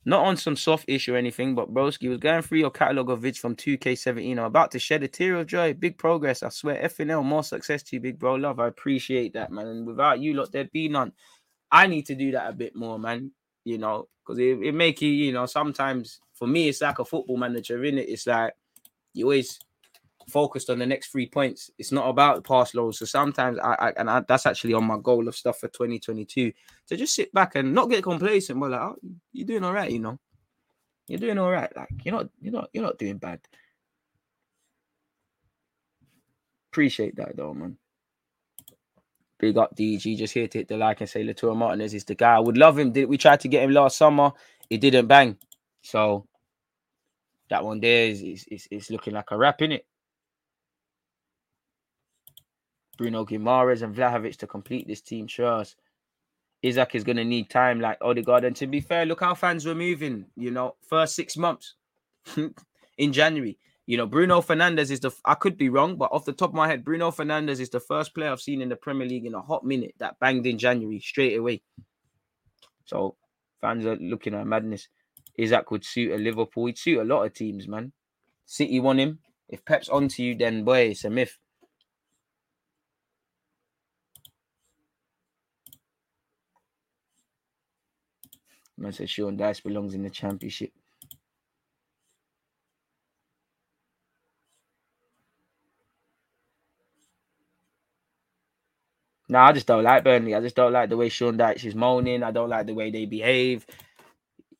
Not 0.06 0.26
on 0.26 0.36
some 0.36 0.56
soft 0.58 0.86
issue 0.88 1.14
or 1.14 1.18
anything, 1.18 1.56
but 1.56 1.74
Broski 1.74 2.10
was 2.10 2.18
going 2.18 2.42
through 2.42 2.60
your 2.60 2.72
catalogue 2.72 3.10
of 3.10 3.22
vids 3.22 3.38
from 3.38 3.56
2K17. 3.56 4.38
I'm 4.38 4.46
about 4.46 4.72
to 4.72 4.80
shed 4.80 5.04
a 5.04 5.08
tear 5.08 5.36
of 5.36 5.48
joy. 5.48 5.74
Big 5.74 5.98
progress. 5.98 6.44
I 6.44 6.50
swear. 6.50 6.82
FNL, 6.84 7.24
more 7.24 7.44
success 7.44 7.84
to 7.84 7.96
you, 7.96 8.02
big 8.02 8.20
bro. 8.20 8.36
Love. 8.36 8.60
I 8.60 8.68
appreciate 8.68 9.34
that, 9.34 9.52
man. 9.52 9.68
And 9.68 9.88
without 9.88 10.20
you, 10.20 10.34
lot, 10.34 10.52
there'd 10.52 10.72
be 10.72 10.90
none. 10.90 11.14
I 11.72 11.88
need 11.88 12.06
to 12.08 12.16
do 12.16 12.32
that 12.32 12.50
a 12.50 12.54
bit 12.54 12.76
more, 12.76 13.00
man. 13.00 13.32
You 13.64 13.78
know, 13.78 14.10
because 14.26 14.40
it, 14.40 14.60
it 14.62 14.74
make 14.74 15.02
you, 15.02 15.10
you 15.10 15.32
know, 15.32 15.46
sometimes 15.46 16.20
for 16.34 16.48
me, 16.48 16.68
it's 16.68 16.82
like 16.82 17.00
a 17.00 17.06
football 17.06 17.38
manager, 17.38 17.84
in 17.86 17.98
it. 17.98 18.10
It's 18.10 18.28
like 18.28 18.54
you 19.14 19.26
always 19.26 19.58
focused 20.30 20.70
on 20.70 20.80
the 20.80 20.86
next 20.86 21.12
three 21.12 21.28
points. 21.28 21.70
It's 21.78 21.92
not 21.92 22.10
about 22.10 22.44
pass 22.44 22.74
lows. 22.74 23.00
So 23.00 23.06
sometimes 23.06 23.60
I, 23.60 23.74
I 23.74 23.94
and 23.98 24.10
I, 24.10 24.22
that's 24.28 24.46
actually 24.46 24.74
on 24.74 24.86
my 24.86 24.98
goal 25.02 25.28
of 25.28 25.36
stuff 25.36 25.60
for 25.60 25.68
2022 25.68 26.52
to 26.88 26.98
just 26.98 27.16
sit 27.16 27.34
back 27.34 27.56
and 27.56 27.74
not 27.74 27.90
get 27.90 28.04
complacent. 28.04 28.60
But 28.60 28.72
like, 28.72 28.82
oh, 28.82 28.96
you're 29.32 29.48
doing 29.48 29.64
all 29.64 29.74
right, 29.74 29.92
you 29.92 30.00
know. 30.00 30.20
You're 31.08 31.20
doing 31.20 31.38
all 31.38 31.52
right. 31.52 31.74
Like 31.76 31.90
you're 32.04 32.16
not, 32.16 32.30
you're 32.42 32.54
not, 32.54 32.70
you're 32.74 32.84
not 32.84 32.98
doing 32.98 33.18
bad. 33.18 33.40
Appreciate 36.72 37.16
that 37.18 37.36
though, 37.36 37.54
man. 37.54 37.78
Big 39.40 39.58
up 39.58 39.76
DG. 39.76 40.18
Just 40.18 40.34
here 40.34 40.48
to 40.48 40.58
hit 40.60 40.68
the 40.70 40.78
like 40.78 41.02
and 41.02 41.10
say 41.10 41.24
Lautaro 41.24 41.56
Martinez 41.56 41.94
is 41.94 42.06
the 42.06 42.16
guy. 42.16 42.36
I 42.36 42.40
would 42.40 42.58
love 42.58 42.80
him. 42.80 42.92
Did 42.92 43.10
we 43.10 43.18
try 43.18 43.36
to 43.36 43.48
get 43.48 43.64
him 43.64 43.72
last 43.72 43.98
summer? 43.98 44.32
It 44.70 44.80
didn't 44.80 45.08
bang. 45.08 45.38
So 45.82 46.26
that 47.50 47.64
one 47.64 47.80
there 47.80 48.08
is 48.08 48.22
is, 48.24 48.46
is, 48.50 48.68
is 48.72 48.90
looking 48.90 49.14
like 49.14 49.32
a 49.32 49.38
wrap 49.38 49.62
in 49.62 49.74
it. 49.74 49.86
Bruno 53.04 53.26
Guimaraes 53.26 53.82
and 53.82 53.94
Vlahovic 53.94 54.38
to 54.38 54.48
complete 54.48 54.88
this 54.88 55.02
team. 55.02 55.28
Sure. 55.28 55.66
Isak 56.62 56.96
is 56.96 57.04
going 57.04 57.18
to 57.18 57.26
need 57.26 57.50
time 57.50 57.82
like 57.82 57.98
Odegaard. 58.02 58.46
And 58.46 58.56
to 58.56 58.66
be 58.66 58.80
fair, 58.80 59.06
look 59.06 59.20
how 59.20 59.36
fans 59.36 59.66
were 59.66 59.76
moving, 59.76 60.28
you 60.38 60.52
know, 60.52 60.76
first 60.88 61.14
six 61.14 61.36
months 61.36 61.76
in 62.98 63.12
January. 63.12 63.58
You 63.86 63.98
know, 63.98 64.06
Bruno 64.06 64.40
Fernandes 64.40 64.90
is 64.90 65.02
the, 65.02 65.12
I 65.26 65.34
could 65.34 65.58
be 65.58 65.68
wrong, 65.68 65.98
but 65.98 66.14
off 66.14 66.24
the 66.24 66.32
top 66.32 66.52
of 66.52 66.56
my 66.56 66.70
head, 66.70 66.86
Bruno 66.86 67.12
Fernandes 67.12 67.60
is 67.60 67.70
the 67.70 67.82
first 67.82 68.16
player 68.16 68.32
I've 68.32 68.40
seen 68.40 68.62
in 68.62 68.70
the 68.70 68.78
Premier 68.78 69.06
League 69.06 69.26
in 69.26 69.34
a 69.34 69.42
hot 69.42 69.66
minute 69.66 69.96
that 70.00 70.18
banged 70.22 70.48
in 70.48 70.58
January 70.58 71.02
straight 71.02 71.38
away. 71.38 71.62
So 72.86 73.18
fans 73.60 73.86
are 73.86 73.98
looking 73.98 74.34
at 74.34 74.48
madness. 74.48 74.88
Isak 75.36 75.70
would 75.72 75.84
suit 75.84 76.14
a 76.14 76.18
Liverpool. 76.18 76.68
He'd 76.68 76.78
suit 76.78 77.02
a 77.02 77.04
lot 77.04 77.24
of 77.26 77.34
teams, 77.34 77.68
man. 77.68 77.92
City 78.46 78.80
want 78.80 79.00
him. 79.00 79.20
If 79.50 79.66
Pep's 79.66 79.90
onto 79.90 80.24
you, 80.24 80.38
then 80.38 80.64
boy, 80.64 80.92
it's 80.92 81.04
a 81.04 81.10
myth. 81.10 81.38
Man 88.84 88.92
said 88.92 89.10
Sean 89.10 89.38
Dyche 89.38 89.64
belongs 89.64 89.94
in 89.94 90.04
the 90.04 90.10
championship. 90.10 90.74
No, 99.30 99.40
I 99.40 99.54
just 99.54 99.68
don't 99.68 99.86
like 99.86 100.04
Burnley. 100.04 100.36
I 100.36 100.42
just 100.42 100.56
don't 100.58 100.74
like 100.74 100.90
the 100.90 100.98
way 100.98 101.08
Sean 101.10 101.38
Dyche 101.38 101.66
is 101.66 101.76
moaning. 101.76 102.24
I 102.24 102.32
don't 102.32 102.50
like 102.50 102.68
the 102.68 102.74
way 102.74 102.92
they 102.92 103.06
behave. 103.06 103.66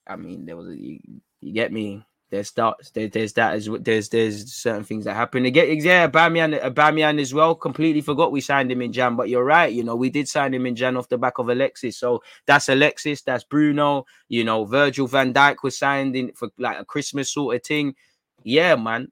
I 0.08 0.16
mean, 0.16 0.46
there 0.46 0.56
was 0.56 0.70
a, 0.70 0.78
you, 0.78 1.00
you 1.42 1.54
get 1.54 1.74
me. 1.74 2.06
There's 2.34 2.50
that. 2.54 2.90
There, 2.96 3.08
there's 3.08 3.34
that 3.34 3.54
as 3.54 3.70
there's 3.82 4.10
there's 4.10 4.52
certain 4.52 4.84
things 4.84 5.06
that 5.06 5.14
happen. 5.14 5.46
Again, 5.46 5.78
yeah, 5.80 6.08
Bamian, 6.08 6.60
Bamian 6.74 7.22
as 7.22 7.32
well. 7.32 7.54
Completely 7.54 8.02
forgot 8.02 8.32
we 8.32 8.42
signed 8.42 8.72
him 8.72 8.82
in 8.82 8.92
Jan, 8.92 9.16
but 9.16 9.30
you're 9.30 9.44
right. 9.44 9.72
You 9.72 9.84
know, 9.84 9.96
we 9.96 10.10
did 10.10 10.28
sign 10.28 10.52
him 10.52 10.66
in 10.66 10.76
Jan 10.76 10.98
off 10.98 11.10
the 11.10 11.20
back 11.20 11.38
of 11.38 11.50
Alexis. 11.50 11.96
So 11.96 12.24
that's 12.48 12.70
Alexis. 12.70 13.22
That's 13.22 13.44
Bruno. 13.44 14.08
You 14.30 14.44
know, 14.46 14.66
Virgil 14.66 15.06
Van 15.06 15.32
Dijk 15.32 15.58
was 15.62 15.78
signed 15.78 16.16
in 16.16 16.32
for 16.32 16.50
like 16.58 16.80
a 16.80 16.86
Christmas 16.86 17.32
sort 17.32 17.56
of 17.56 17.64
thing. 17.64 17.94
Yeah, 18.42 18.78
man, 18.78 19.12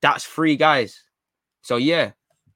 that's 0.00 0.24
three 0.24 0.56
guys. 0.56 1.04
So 1.60 1.76
yeah, 1.76 2.12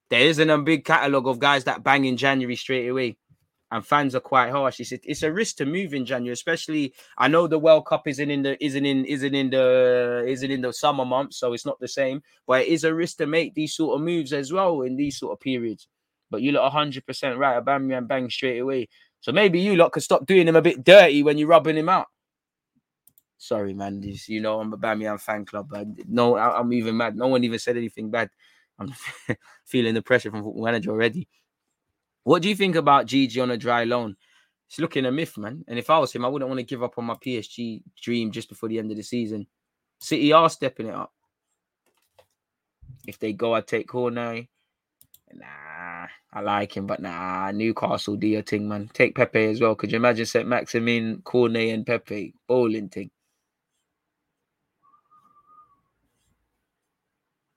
there 0.09 0.23
isn't 0.23 0.49
a 0.49 0.57
big 0.57 0.87
catalog 0.87 1.29
of 1.29 1.39
guys 1.41 1.65
that 1.65 1.85
bang 1.85 2.07
in 2.07 2.17
January 2.17 2.57
straight 2.57 2.89
away 2.89 3.19
and 3.75 3.85
fans 3.85 4.15
are 4.15 4.21
quite 4.21 4.53
harsh. 4.53 4.79
It's, 4.79 5.25
a 5.25 5.33
risk 5.33 5.57
to 5.57 5.67
move 5.67 5.95
in 5.95 6.07
January, 6.07 6.33
especially. 6.33 6.95
I 7.19 7.27
know 7.27 7.49
the 7.49 7.59
World 7.59 7.87
Cup 7.87 8.07
isn't 8.07 8.31
in 8.31 8.43
the 8.43 8.65
isn't 8.65 8.87
in 8.87 9.05
isn't 9.05 9.35
in 9.35 9.51
the 9.51 10.25
isn't 10.29 10.49
in 10.49 10.61
the 10.61 10.73
summer 10.73 11.05
months, 11.05 11.39
so 11.39 11.53
it's 11.53 11.67
not 11.67 11.81
the 11.81 11.89
same. 11.89 12.23
But 12.47 12.63
it 12.63 12.69
is 12.69 12.85
a 12.85 12.95
risk 12.95 13.17
to 13.17 13.27
make 13.27 13.53
these 13.55 13.75
sort 13.75 13.97
of 13.97 14.05
moves 14.05 14.33
as 14.33 14.53
well 14.53 14.83
in 14.83 14.95
these 14.95 15.19
sort 15.19 15.33
of 15.33 15.41
periods. 15.41 15.89
But 16.31 16.41
you 16.41 16.53
look 16.53 16.71
hundred 16.71 17.05
percent 17.05 17.37
right, 17.37 17.61
Aubameyang 17.61 18.07
bang 18.07 18.31
straight 18.31 18.61
away. 18.61 18.89
So 19.19 19.33
maybe 19.33 19.59
you 19.59 19.75
lot 19.75 19.91
could 19.91 20.05
stop 20.05 20.25
doing 20.25 20.47
him 20.47 20.55
a 20.55 20.63
bit 20.63 20.85
dirty 20.85 21.25
when 21.25 21.37
you're 21.37 21.49
rubbing 21.49 21.77
him 21.77 21.89
out. 21.89 22.07
Sorry, 23.39 23.75
man. 23.75 24.01
This, 24.01 24.29
you 24.29 24.41
know, 24.41 24.61
I'm 24.61 24.73
a 24.73 24.79
Bamian 24.79 25.21
fan 25.21 25.47
club. 25.47 25.75
I, 25.75 25.85
no, 26.07 26.37
I, 26.37 26.61
am 26.61 26.73
even 26.73 26.97
mad. 26.97 27.17
No 27.17 27.27
one 27.27 27.43
even 27.43 27.59
said 27.59 27.77
anything 27.77 28.09
bad. 28.09 28.31
I'm 28.79 28.95
feeling 29.65 29.95
the 29.95 30.03
pressure 30.03 30.31
from 30.31 30.63
manager 30.63 30.93
already. 30.93 31.27
What 32.25 32.43
do 32.43 32.49
you 32.49 32.57
think 32.57 32.75
about 32.75 33.07
Gigi 33.07 33.41
on 33.41 33.51
a 33.51 33.57
dry 33.57 33.85
loan? 33.85 34.17
It's 34.69 34.79
looking 34.79 35.07
a 35.07 35.13
myth, 35.13 35.37
man. 35.39 35.65
And 35.69 35.79
if 35.79 35.91
I 35.91 35.99
was 35.99 36.13
him, 36.13 36.25
I 36.25 36.29
wouldn't 36.29 36.49
want 36.49 36.59
to 36.59 36.65
give 36.65 36.83
up 36.83 36.99
on 36.99 37.05
my 37.05 37.15
PSG 37.15 37.83
dream 38.03 38.31
just 38.33 38.49
before 38.49 38.69
the 38.69 38.79
end 38.79 38.91
of 38.91 38.97
the 38.97 39.03
season. 39.03 39.47
City 40.01 40.33
are 40.33 40.49
stepping 40.51 40.87
it 40.87 40.95
up. 40.95 41.13
If 43.07 43.19
they 43.19 43.33
go, 43.35 43.55
I'd 43.55 43.67
take 43.67 43.89
Cornet. 43.89 44.49
Nah, 45.33 46.07
I 46.33 46.41
like 46.41 46.77
him, 46.77 46.87
but 46.87 47.01
nah, 47.01 47.51
Newcastle 47.51 48.17
do 48.17 48.27
your 48.27 48.43
thing, 48.43 48.69
man. 48.69 48.89
Take 48.93 49.15
Pepe 49.15 49.45
as 49.47 49.61
well. 49.61 49.75
Could 49.75 49.93
you 49.93 49.97
imagine 49.97 50.27
St. 50.27 50.47
Maximin, 50.47 51.23
Cornet, 51.23 51.75
and 51.75 51.87
Pepe 51.87 52.35
bowling 52.47 52.89
thing? 52.89 53.11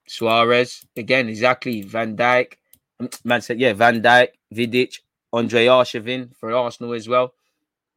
Suarez 0.08 0.86
again, 0.96 1.30
exactly. 1.30 1.82
Van 1.82 2.16
Dijk, 2.18 2.54
man 3.24 3.42
said, 3.42 3.60
yeah, 3.60 3.74
Van 3.74 4.02
Dijk, 4.02 4.30
Vidic, 4.54 5.00
Andre 5.34 5.66
Arshavin 5.66 6.36
for 6.36 6.52
Arsenal 6.52 6.94
as 6.94 7.08
well. 7.08 7.34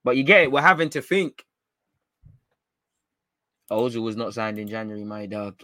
But 0.03 0.17
you 0.17 0.23
get 0.23 0.43
it, 0.43 0.53
we're 0.53 0.61
having 0.61 0.91
to 0.91 1.03
think. 1.03 1.45
Ozil 3.71 4.03
was 4.03 4.17
not 4.17 4.35
signed 4.35 4.59
in 4.59 4.67
January, 4.67 5.05
my 5.05 5.27
dog. 5.27 5.63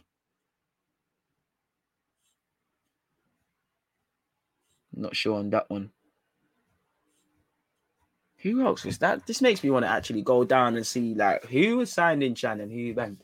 Not 4.95 5.17
sure 5.17 5.39
on 5.39 5.51
that 5.51 5.69
one. 5.69 5.91
Who 8.39 8.65
else 8.65 8.85
was 8.85 8.99
that? 8.99 9.27
This 9.27 9.43
makes 9.43 9.65
me 9.65 9.71
want 9.71 9.85
to 9.85 9.91
actually 9.91 10.23
go 10.23 10.45
down 10.45 10.77
and 10.77 10.87
see 10.87 11.15
like 11.15 11.45
who 11.47 11.79
was 11.79 11.93
signed 11.93 12.23
in 12.23 12.35
Jan 12.35 12.61
and 12.61 12.71
who 12.71 12.95
banked. 12.95 13.23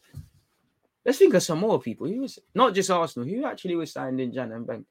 Let's 1.04 1.18
think 1.18 1.34
of 1.34 1.42
some 1.42 1.60
more 1.60 1.80
people. 1.80 2.08
Who 2.08 2.20
was 2.20 2.38
not 2.54 2.74
just 2.74 2.90
Arsenal, 2.90 3.28
who 3.28 3.44
actually 3.44 3.76
was 3.76 3.92
signed 3.92 4.20
in 4.20 4.32
Jan 4.32 4.52
and. 4.52 4.84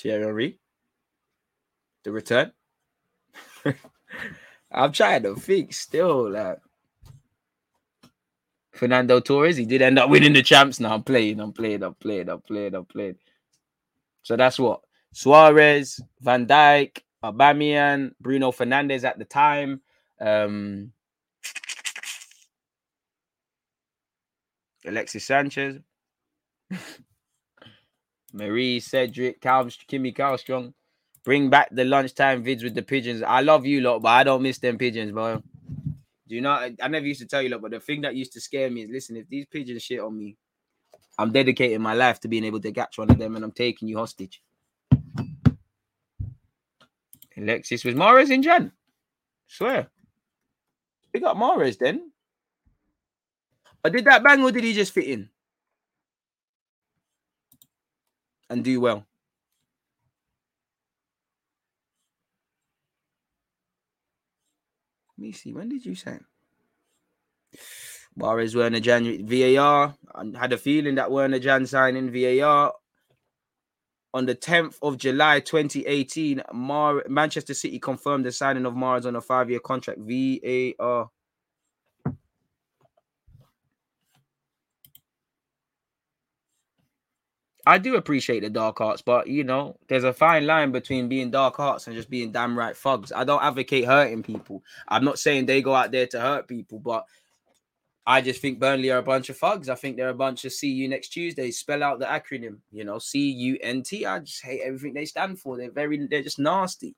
Thierry 0.00 0.24
Henry. 0.24 0.58
The 2.04 2.12
return. 2.12 2.52
I'm 4.72 4.92
trying 4.92 5.22
to 5.24 5.34
think 5.34 5.74
still. 5.74 6.30
Like 6.30 6.58
Fernando 8.72 9.20
Torres, 9.20 9.58
he 9.58 9.66
did 9.66 9.82
end 9.82 9.98
up 9.98 10.08
winning 10.08 10.32
the 10.32 10.42
champs. 10.42 10.80
Now 10.80 10.94
I'm 10.94 11.02
playing, 11.02 11.40
I'm 11.40 11.52
playing, 11.52 11.82
I'm 11.82 11.94
playing, 11.94 12.30
I'm 12.30 12.40
playing, 12.40 12.74
I'm 12.74 12.86
playing. 12.86 13.16
So 14.22 14.36
that's 14.36 14.58
what 14.58 14.80
Suarez, 15.12 16.00
Van 16.20 16.46
Dijk, 16.46 16.98
Aubameyang, 17.22 18.12
Bruno 18.20 18.52
Fernandes 18.52 19.04
at 19.04 19.18
the 19.18 19.26
time. 19.26 19.82
Um, 20.18 20.92
Alexis 24.86 25.26
Sanchez. 25.26 25.78
Mari, 28.32 28.80
Cedric, 28.80 29.40
Cal, 29.40 29.64
Kimmy 29.64 30.14
Carlstrong. 30.14 30.72
Bring 31.24 31.50
back 31.50 31.68
the 31.70 31.84
lunchtime 31.84 32.44
vids 32.44 32.62
with 32.62 32.74
the 32.74 32.82
pigeons. 32.82 33.22
I 33.22 33.40
love 33.40 33.66
you 33.66 33.80
lot, 33.80 34.00
but 34.00 34.08
I 34.08 34.24
don't 34.24 34.42
miss 34.42 34.58
them 34.58 34.78
pigeons, 34.78 35.12
bro. 35.12 35.42
Do 36.28 36.34
you 36.34 36.40
know? 36.40 36.52
I, 36.52 36.74
I 36.80 36.88
never 36.88 37.06
used 37.06 37.20
to 37.20 37.26
tell 37.26 37.42
you 37.42 37.50
lot, 37.50 37.60
but 37.60 37.72
the 37.72 37.80
thing 37.80 38.00
that 38.02 38.14
used 38.14 38.32
to 38.34 38.40
scare 38.40 38.70
me 38.70 38.82
is 38.82 38.90
listen, 38.90 39.16
if 39.16 39.28
these 39.28 39.46
pigeons 39.46 39.82
shit 39.82 40.00
on 40.00 40.16
me, 40.16 40.36
I'm 41.18 41.32
dedicating 41.32 41.82
my 41.82 41.92
life 41.92 42.20
to 42.20 42.28
being 42.28 42.44
able 42.44 42.60
to 42.60 42.72
catch 42.72 42.96
one 42.96 43.10
of 43.10 43.18
them 43.18 43.36
and 43.36 43.44
I'm 43.44 43.52
taking 43.52 43.88
you 43.88 43.98
hostage. 43.98 44.40
Alexis 47.36 47.84
was 47.84 47.94
Mahrez 47.94 48.30
in 48.30 48.42
Jan. 48.42 48.72
Swear. 49.46 49.88
We 51.12 51.20
got 51.20 51.36
Mahrez 51.36 51.78
then. 51.78 52.10
But 53.82 53.92
did 53.92 54.04
that 54.04 54.22
bang 54.22 54.42
or 54.42 54.52
did 54.52 54.64
he 54.64 54.72
just 54.72 54.92
fit 54.92 55.06
in? 55.06 55.28
And 58.50 58.64
do 58.64 58.80
well. 58.80 59.06
Let 65.16 65.22
me 65.22 65.32
see. 65.32 65.52
When 65.52 65.68
did 65.68 65.86
you 65.86 65.94
sign? 65.94 66.24
Mahrez 68.18 68.56
Werner 68.56 68.80
January 68.80 69.22
VAR. 69.22 69.94
I 70.14 70.24
had 70.38 70.52
a 70.52 70.58
feeling 70.58 70.96
that 70.96 71.10
Werner 71.10 71.38
Jan 71.38 71.66
signing 71.66 72.10
VAR 72.10 72.72
on 74.12 74.26
the 74.26 74.34
10th 74.34 74.76
of 74.82 74.98
July 74.98 75.40
2018. 75.40 76.42
Mar- 76.52 77.04
Manchester 77.08 77.54
City 77.54 77.78
confirmed 77.78 78.26
the 78.26 78.32
signing 78.32 78.66
of 78.66 78.74
Mahrez 78.74 79.06
on 79.06 79.14
a 79.16 79.20
five-year 79.20 79.60
contract. 79.60 80.00
VAR. 80.00 81.10
I 87.70 87.78
do 87.78 87.94
appreciate 87.94 88.40
the 88.40 88.50
dark 88.50 88.80
arts, 88.80 89.00
but 89.00 89.28
you 89.28 89.44
know, 89.44 89.76
there's 89.86 90.02
a 90.02 90.12
fine 90.12 90.44
line 90.44 90.72
between 90.72 91.08
being 91.08 91.30
dark 91.30 91.60
arts 91.60 91.86
and 91.86 91.94
just 91.94 92.10
being 92.10 92.32
damn 92.32 92.58
right 92.58 92.76
thugs. 92.76 93.12
I 93.12 93.22
don't 93.22 93.44
advocate 93.44 93.84
hurting 93.84 94.24
people. 94.24 94.64
I'm 94.88 95.04
not 95.04 95.20
saying 95.20 95.46
they 95.46 95.62
go 95.62 95.72
out 95.72 95.92
there 95.92 96.08
to 96.08 96.20
hurt 96.20 96.48
people, 96.48 96.80
but 96.80 97.06
I 98.04 98.22
just 98.22 98.42
think 98.42 98.58
Burnley 98.58 98.90
are 98.90 98.98
a 98.98 99.04
bunch 99.04 99.28
of 99.28 99.38
thugs. 99.38 99.68
I 99.68 99.76
think 99.76 99.96
they're 99.96 100.08
a 100.08 100.14
bunch 100.14 100.44
of 100.44 100.52
see 100.52 100.72
you 100.72 100.88
next 100.88 101.10
Tuesday. 101.10 101.52
Spell 101.52 101.84
out 101.84 102.00
the 102.00 102.06
acronym, 102.06 102.56
you 102.72 102.82
know, 102.82 102.98
C 102.98 103.30
U 103.30 103.56
N 103.62 103.84
T. 103.84 104.04
I 104.04 104.18
just 104.18 104.42
hate 104.42 104.62
everything 104.62 104.94
they 104.94 105.04
stand 105.04 105.38
for. 105.38 105.56
They're 105.56 105.70
very, 105.70 106.04
they're 106.08 106.24
just 106.24 106.40
nasty. 106.40 106.96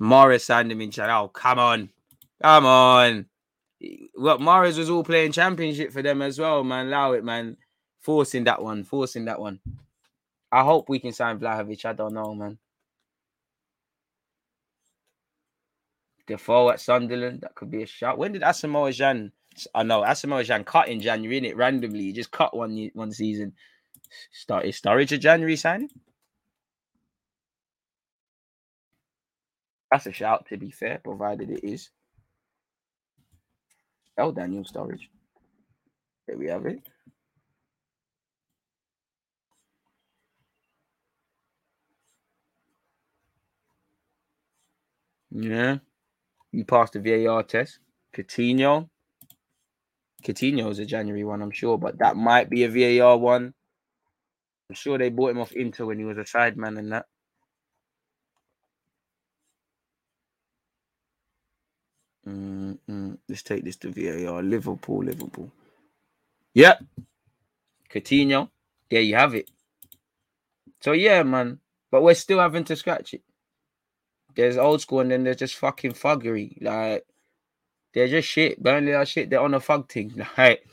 Morris 0.00 0.50
and 0.50 0.72
him 0.72 0.80
in 0.80 0.90
chat. 0.90 1.10
Oh, 1.10 1.28
come 1.28 1.60
on. 1.60 1.90
Come 2.42 2.66
on 2.66 3.26
well, 4.16 4.38
Mahrez 4.38 4.78
was 4.78 4.90
all 4.90 5.04
playing 5.04 5.32
championship 5.32 5.92
for 5.92 6.02
them 6.02 6.22
as 6.22 6.38
well, 6.38 6.62
man. 6.64 6.86
Allow 6.86 7.12
it, 7.12 7.24
man. 7.24 7.56
Forcing 8.00 8.44
that 8.44 8.62
one, 8.62 8.84
forcing 8.84 9.26
that 9.26 9.40
one. 9.40 9.60
I 10.50 10.62
hope 10.62 10.88
we 10.88 10.98
can 10.98 11.12
sign 11.12 11.38
Vlahovic. 11.38 11.84
I 11.84 11.92
don't 11.92 12.14
know, 12.14 12.34
man. 12.34 12.58
Defoe 16.26 16.70
at 16.70 16.80
Sunderland, 16.80 17.40
that 17.40 17.54
could 17.54 17.70
be 17.70 17.82
a 17.82 17.86
shot. 17.86 18.18
When 18.18 18.32
did 18.32 18.42
Asamoah 18.42 18.90
Gyan? 18.90 19.32
I 19.74 19.82
know 19.82 20.02
Asamoah 20.02 20.44
Gyan 20.44 20.64
cut 20.64 20.88
in 20.88 21.00
January, 21.00 21.46
it 21.46 21.56
randomly. 21.56 22.04
He 22.04 22.12
just 22.12 22.30
cut 22.30 22.56
one 22.56 22.90
one 22.94 23.12
season. 23.12 23.54
Start 24.30 24.66
is 24.66 24.80
Sturridge 24.80 25.12
a 25.12 25.18
January 25.18 25.56
signing? 25.56 25.90
That's 29.90 30.06
a 30.06 30.12
shout, 30.12 30.46
to 30.48 30.56
be 30.56 30.70
fair, 30.70 31.00
provided 31.02 31.50
it 31.50 31.64
is. 31.64 31.90
Oh, 34.18 34.32
Daniel 34.32 34.64
Sturridge. 34.64 35.08
There 36.26 36.38
we 36.38 36.48
have 36.48 36.66
it. 36.66 36.80
Yeah. 45.30 45.78
You 46.52 46.64
passed 46.64 46.94
the 46.94 47.00
VAR 47.00 47.42
test. 47.44 47.78
Coutinho. 48.14 48.88
Coutinho 50.24 50.70
is 50.70 50.78
a 50.78 50.86
January 50.86 51.24
one, 51.24 51.42
I'm 51.42 51.50
sure, 51.50 51.78
but 51.78 51.98
that 51.98 52.16
might 52.16 52.50
be 52.50 52.64
a 52.64 53.00
VAR 53.00 53.18
one. 53.18 53.54
I'm 54.70 54.74
sure 54.76 54.98
they 54.98 55.10
bought 55.10 55.30
him 55.32 55.40
off 55.40 55.52
Inter 55.52 55.86
when 55.86 55.98
he 55.98 56.04
was 56.04 56.18
a 56.18 56.26
side 56.26 56.56
man 56.56 56.76
and 56.78 56.92
that. 56.92 57.06
Mm, 62.28 62.78
mm. 62.88 63.18
Let's 63.28 63.42
take 63.42 63.64
this 63.64 63.76
to 63.76 63.90
VAR. 63.90 64.42
Liverpool, 64.42 65.04
Liverpool. 65.04 65.50
Yep. 66.54 66.84
Coutinho. 67.90 68.50
There 68.90 69.00
you 69.00 69.16
have 69.16 69.34
it. 69.34 69.50
So 70.80 70.92
yeah, 70.92 71.22
man. 71.22 71.58
But 71.90 72.02
we're 72.02 72.14
still 72.14 72.40
having 72.40 72.64
to 72.64 72.76
scratch 72.76 73.14
it. 73.14 73.22
There's 74.34 74.56
old 74.56 74.80
school 74.80 75.00
and 75.00 75.10
then 75.10 75.24
there's 75.24 75.36
just 75.36 75.56
fucking 75.56 75.92
fuggery. 75.92 76.56
Like 76.62 77.04
they're 77.94 78.08
just 78.08 78.28
shit. 78.28 78.62
Burnley 78.62 78.94
are 78.94 79.06
shit. 79.06 79.30
They're 79.30 79.40
on 79.40 79.54
a 79.54 79.60
fug 79.60 79.90
thing. 79.90 80.26
Like 80.38 80.66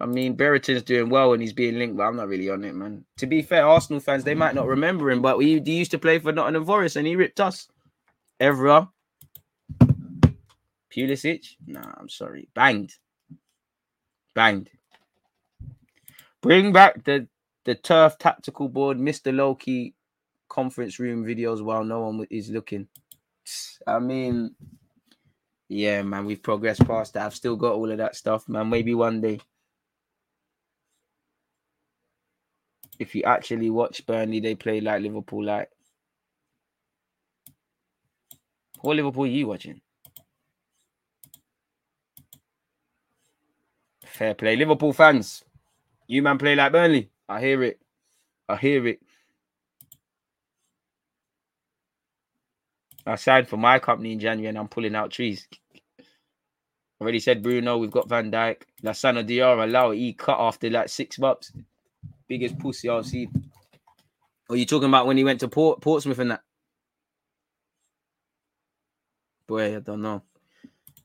I 0.00 0.06
mean, 0.06 0.34
Brereton's 0.34 0.82
doing 0.82 1.10
well 1.10 1.32
and 1.34 1.42
he's 1.42 1.52
being 1.52 1.78
linked, 1.78 1.96
but 1.96 2.04
I'm 2.04 2.16
not 2.16 2.28
really 2.28 2.48
on 2.50 2.64
it, 2.64 2.74
man. 2.74 3.04
To 3.18 3.26
be 3.26 3.42
fair, 3.42 3.66
Arsenal 3.66 4.00
fans, 4.00 4.24
they 4.24 4.34
might 4.34 4.54
not 4.54 4.66
remember 4.66 5.10
him, 5.10 5.20
but 5.22 5.38
we 5.38 5.60
he 5.60 5.76
used 5.78 5.90
to 5.92 5.98
play 5.98 6.18
for 6.18 6.32
Nottingham 6.32 6.64
Forest 6.64 6.96
and 6.96 7.06
he 7.06 7.16
ripped 7.16 7.40
us. 7.40 7.68
Evra. 8.42 8.88
Pulisic. 10.92 11.56
Nah, 11.64 11.92
I'm 11.96 12.08
sorry. 12.08 12.48
Banged. 12.54 12.92
Banged. 14.34 14.68
Bring 16.42 16.72
back 16.72 17.04
the 17.04 17.28
the 17.64 17.76
turf 17.76 18.18
tactical 18.18 18.68
board, 18.68 18.98
Mr. 18.98 19.32
Loki 19.32 19.94
conference 20.48 20.98
room 20.98 21.24
videos 21.24 21.62
while 21.62 21.84
no 21.84 22.00
one 22.00 22.26
is 22.30 22.50
looking. 22.50 22.88
I 23.86 24.00
mean, 24.00 24.56
yeah, 25.68 26.02
man, 26.02 26.24
we've 26.26 26.42
progressed 26.42 26.84
past 26.84 27.14
that. 27.14 27.24
I've 27.24 27.36
still 27.36 27.54
got 27.54 27.74
all 27.74 27.92
of 27.92 27.98
that 27.98 28.16
stuff, 28.16 28.48
man. 28.48 28.68
Maybe 28.68 28.92
one 28.94 29.20
day. 29.20 29.38
If 32.98 33.14
you 33.14 33.22
actually 33.22 33.70
watch 33.70 34.04
Burnley, 34.04 34.40
they 34.40 34.56
play 34.56 34.80
like 34.80 35.02
Liverpool, 35.02 35.44
like. 35.44 35.70
What 38.82 38.96
Liverpool 38.96 39.24
are 39.24 39.28
you 39.28 39.46
watching? 39.46 39.80
Fair 44.04 44.34
play. 44.34 44.56
Liverpool 44.56 44.92
fans, 44.92 45.44
you 46.06 46.22
man 46.22 46.38
play 46.38 46.54
like 46.54 46.72
Burnley. 46.72 47.10
I 47.28 47.40
hear 47.40 47.62
it. 47.62 47.80
I 48.48 48.56
hear 48.56 48.86
it. 48.86 49.00
I 53.06 53.14
signed 53.16 53.48
for 53.48 53.56
my 53.56 53.78
company 53.78 54.12
in 54.12 54.20
January 54.20 54.48
and 54.48 54.58
I'm 54.58 54.68
pulling 54.68 54.94
out 54.94 55.10
trees. 55.10 55.48
Already 57.00 57.18
said 57.20 57.42
Bruno, 57.42 57.78
we've 57.78 57.90
got 57.90 58.08
Van 58.08 58.30
Dijk. 58.30 58.62
Lassana 58.84 59.26
Diarra, 59.26 59.70
Lau, 59.70 59.90
he 59.90 60.12
cut 60.12 60.38
after 60.38 60.70
like 60.70 60.88
six 60.88 61.18
months. 61.18 61.52
Biggest 62.28 62.58
pussy 62.58 62.88
I've 62.88 63.06
seen. 63.06 63.50
Are 64.50 64.56
you 64.56 64.66
talking 64.66 64.88
about 64.88 65.06
when 65.06 65.16
he 65.16 65.24
went 65.24 65.40
to 65.40 65.48
Port 65.48 65.80
Portsmouth 65.80 66.18
and 66.18 66.32
that? 66.32 66.42
Boy, 69.46 69.76
I 69.76 69.80
don't 69.80 70.02
know. 70.02 70.22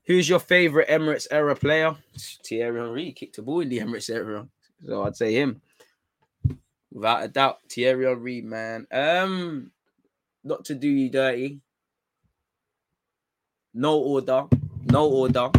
Who's 0.06 0.28
your 0.28 0.38
favorite 0.38 0.88
Emirates 0.88 1.26
era 1.30 1.54
player? 1.54 1.96
Thierry 2.44 2.80
Henry 2.80 3.12
kicked 3.12 3.38
a 3.38 3.42
ball 3.42 3.60
in 3.60 3.68
the 3.68 3.78
Emirates 3.78 4.08
era. 4.08 4.48
So 4.86 5.02
I'd 5.02 5.16
say 5.16 5.34
him. 5.34 5.60
Without 6.90 7.24
a 7.24 7.28
doubt, 7.28 7.58
Thierry 7.68 8.06
Henry, 8.06 8.40
man. 8.40 8.86
Um, 8.90 9.70
not 10.42 10.64
to 10.66 10.74
do 10.74 10.88
you 10.88 11.10
dirty. 11.10 11.60
No 13.74 13.98
order. 13.98 14.46
No 14.90 15.08
order. 15.08 15.50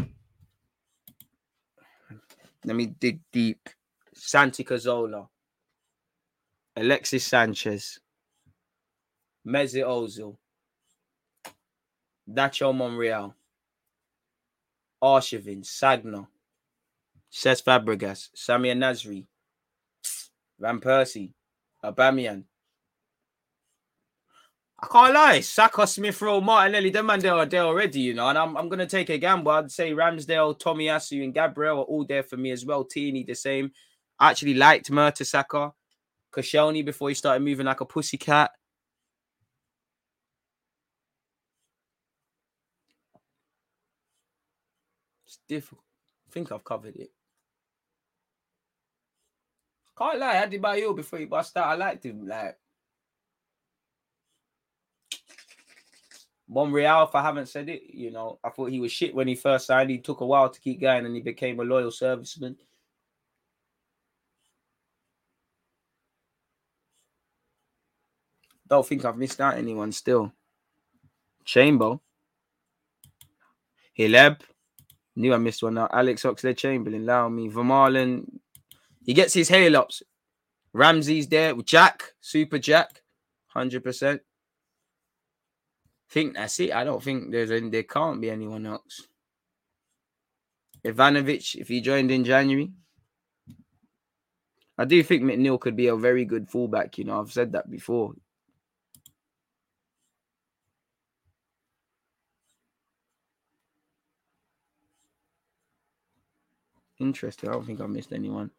Let 2.65 2.75
me 2.75 2.87
dig 2.87 3.21
deep. 3.31 3.69
Santi 4.13 4.63
Cazorla. 4.63 5.27
Alexis 6.75 7.23
Sanchez. 7.23 7.99
Mesut 9.45 9.85
Ozil. 9.85 10.37
Nacho 12.29 12.75
Monreal. 12.75 13.33
Arshavin. 15.03 15.63
Sagna. 15.63 16.27
Cesc 17.31 17.63
Fabregas. 17.63 18.29
Samir 18.35 18.75
Nasri. 18.75 19.25
Van 20.59 20.79
Persie. 20.79 21.33
Aubameyang. 21.83 22.43
I 24.81 24.87
can't 24.87 25.13
lie. 25.13 25.39
Saka, 25.41 25.85
Smith 25.85 26.21
Rowe, 26.21 26.39
Martinelli, 26.39 26.89
them 26.89 27.07
man, 27.07 27.19
they're 27.19 27.45
there 27.45 27.63
already, 27.63 27.99
you 27.99 28.13
know. 28.13 28.29
And 28.29 28.37
I'm, 28.37 28.55
I'm 28.55 28.69
going 28.69 28.79
to 28.79 28.85
take 28.85 29.09
a 29.09 29.17
gamble. 29.17 29.51
I'd 29.51 29.71
say 29.71 29.91
Ramsdale, 29.91 30.57
Tomiyasu, 30.57 31.21
and 31.23 31.33
Gabriel 31.33 31.79
are 31.79 31.83
all 31.83 32.05
there 32.05 32.23
for 32.23 32.37
me 32.37 32.51
as 32.51 32.65
well. 32.65 32.85
Teeny, 32.85 33.23
the 33.23 33.35
same. 33.35 33.71
I 34.17 34.31
actually 34.31 34.53
liked 34.53 34.89
Mertesacker. 34.89 35.73
Koscielny 36.31 36.85
before 36.85 37.09
he 37.09 37.15
started 37.15 37.43
moving 37.43 37.65
like 37.65 37.81
a 37.81 37.85
pussycat. 37.85 38.51
Difficult. 45.49 45.83
I 46.27 46.31
think 46.31 46.51
I've 46.51 46.63
covered 46.63 46.95
it. 46.95 47.11
Can't 49.97 50.19
lie. 50.19 50.37
I 50.37 50.57
buy 50.57 50.75
you 50.77 50.93
before 50.93 51.19
he 51.19 51.25
bust 51.25 51.57
out. 51.57 51.67
I 51.67 51.73
liked 51.73 52.05
him. 52.05 52.25
Like, 52.25 52.57
Monreal, 56.47 57.03
if 57.07 57.15
I 57.15 57.21
haven't 57.21 57.49
said 57.49 57.67
it, 57.67 57.81
you 57.93 58.11
know, 58.11 58.39
I 58.43 58.49
thought 58.49 58.69
he 58.69 58.79
was 58.79 58.91
shit 58.91 59.13
when 59.13 59.27
he 59.27 59.35
first 59.35 59.65
signed. 59.65 59.89
He 59.89 59.97
took 59.97 60.21
a 60.21 60.25
while 60.25 60.49
to 60.49 60.59
keep 60.59 60.79
going 60.79 61.05
and 61.05 61.15
he 61.15 61.21
became 61.21 61.59
a 61.59 61.63
loyal 61.63 61.91
serviceman. 61.91 62.55
Don't 68.67 68.85
think 68.85 69.03
I've 69.03 69.17
missed 69.17 69.41
out 69.41 69.57
anyone 69.57 69.91
still. 69.91 70.31
Chamber. 71.43 71.99
Hleb. 73.97 74.41
Knew 75.19 75.33
I 75.33 75.37
missed 75.37 75.61
one 75.61 75.75
now. 75.75 75.87
Alex 75.91 76.23
Oxlade 76.23 76.57
Chamberlain. 76.57 77.03
Allow 77.03 77.29
me. 77.29 77.49
Vermaelen. 77.49 78.25
He 79.05 79.13
gets 79.13 79.33
his 79.33 79.49
hail 79.49 79.77
ups. 79.77 80.01
Ramsey's 80.73 81.27
there. 81.27 81.53
Jack. 81.61 82.13
Super 82.21 82.57
Jack. 82.57 83.03
100% 83.55 84.21
think 86.09 86.35
that's 86.35 86.59
it. 86.59 86.73
I 86.73 86.83
don't 86.83 87.03
think 87.03 87.31
there's 87.31 87.51
any, 87.51 87.69
there 87.69 87.83
can't 87.83 88.19
be 88.19 88.29
anyone 88.29 88.65
else. 88.65 89.07
Ivanovic, 90.85 91.55
if 91.55 91.67
he 91.67 91.81
joined 91.81 92.09
in 92.11 92.23
January, 92.23 92.71
I 94.77 94.85
do 94.85 95.03
think 95.03 95.23
McNeil 95.23 95.59
could 95.59 95.75
be 95.75 95.87
a 95.87 95.95
very 95.95 96.25
good 96.25 96.49
fullback. 96.49 96.97
You 96.97 97.03
know, 97.03 97.19
I've 97.19 97.31
said 97.31 97.51
that 97.51 97.69
before. 97.69 98.13
Interesting. 106.99 107.49
I 107.49 107.53
don't 107.53 107.65
think 107.65 107.81
I 107.81 107.85
missed 107.85 108.13
anyone. 108.13 108.51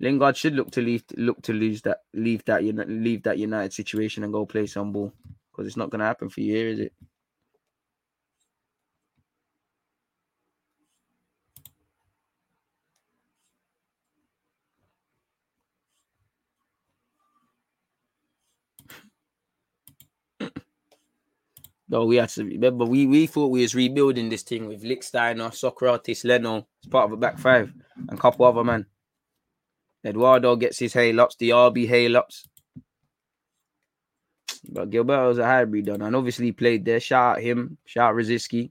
Lingard 0.00 0.36
should 0.36 0.54
look 0.54 0.70
to 0.72 0.82
leave, 0.82 1.04
look 1.16 1.40
to 1.42 1.52
lose 1.52 1.82
that, 1.82 2.02
leave 2.12 2.44
that, 2.46 2.62
leave 2.62 3.22
that 3.22 3.38
United 3.38 3.72
situation 3.72 4.24
and 4.24 4.32
go 4.32 4.44
play 4.46 4.66
some 4.66 4.92
ball 4.92 5.12
because 5.50 5.66
it's 5.66 5.76
not 5.76 5.90
going 5.90 6.00
to 6.00 6.06
happen 6.06 6.28
for 6.28 6.40
you, 6.40 6.56
is 6.68 6.80
it? 6.80 6.92
No, 21.88 22.06
we 22.06 22.16
had 22.16 22.30
to 22.30 22.44
remember 22.44 22.84
we, 22.84 23.06
we 23.06 23.26
thought 23.26 23.50
we 23.50 23.60
was 23.60 23.74
rebuilding 23.74 24.28
this 24.28 24.42
thing 24.42 24.68
with 24.68 24.82
Lichtsteiner, 24.82 25.50
Sokratis, 25.50 26.24
Leno, 26.24 26.66
it's 26.78 26.88
part 26.88 27.04
of 27.06 27.12
a 27.12 27.16
back 27.16 27.38
five, 27.38 27.72
and 28.08 28.18
couple 28.18 28.46
other 28.46 28.64
men. 28.64 28.86
Eduardo 30.04 30.56
gets 30.56 30.78
his 30.78 30.92
hail 30.92 31.20
ups, 31.20 31.36
the 31.36 31.50
RB 31.50 31.86
hail 31.86 32.16
ups. 32.16 32.48
But 34.66 34.88
was 34.90 35.38
a 35.38 35.44
hybrid 35.44 35.86
done, 35.86 36.02
and 36.02 36.16
obviously 36.16 36.52
played 36.52 36.84
there. 36.86 37.00
Shout 37.00 37.36
out 37.36 37.42
him, 37.42 37.76
shout 37.84 38.10
out 38.10 38.16
Rosicky. 38.16 38.70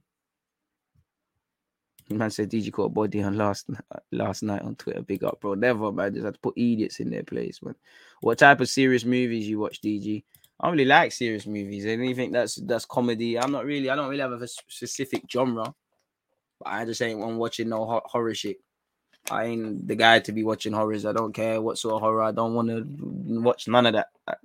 Man 2.09 2.31
said 2.31 2.49
DJ 2.49 2.71
caught 2.71 2.87
a 2.87 2.89
body 2.89 3.23
on 3.23 3.37
last 3.37 3.69
last 4.11 4.43
night 4.43 4.61
on 4.61 4.75
Twitter. 4.75 5.01
Big 5.01 5.23
up, 5.23 5.39
bro. 5.39 5.53
Never, 5.53 5.91
man. 5.91 6.13
Just 6.13 6.25
had 6.25 6.33
to 6.33 6.39
put 6.39 6.57
idiots 6.57 6.99
in 6.99 7.09
their 7.09 7.23
place, 7.23 7.61
man. 7.61 7.75
What 8.21 8.39
type 8.39 8.59
of 8.59 8.69
serious 8.69 9.05
movies 9.05 9.47
you 9.47 9.59
watch, 9.59 9.81
DG? 9.81 10.23
I 10.63 10.67
don't 10.67 10.77
really 10.77 10.85
like 10.85 11.11
serious 11.11 11.45
movies. 11.45 11.83
And 11.83 12.01
anything 12.01 12.31
that's 12.31 12.55
that's 12.55 12.85
comedy. 12.85 13.37
I'm 13.37 13.51
not 13.51 13.65
really. 13.65 13.89
I 13.89 13.97
don't 13.97 14.07
really 14.07 14.21
have 14.21 14.31
a 14.31 14.47
specific 14.47 15.25
genre. 15.29 15.75
But 16.57 16.67
I 16.69 16.85
just 16.85 17.01
ain't 17.01 17.19
one 17.19 17.37
watching 17.37 17.67
no 17.67 18.01
horror 18.05 18.33
shit. 18.33 18.61
I 19.29 19.43
ain't 19.43 19.85
the 19.85 19.95
guy 19.97 20.19
to 20.19 20.31
be 20.31 20.45
watching 20.45 20.71
horrors. 20.71 21.05
I 21.05 21.11
don't 21.11 21.33
care 21.33 21.61
what 21.61 21.77
sort 21.77 21.95
of 21.95 22.01
horror. 22.01 22.23
I 22.23 22.31
don't 22.31 22.53
want 22.53 22.69
to 22.69 23.41
watch 23.41 23.67
none 23.67 23.87
of 23.87 23.93
that. 23.93 24.07
I 24.25 24.35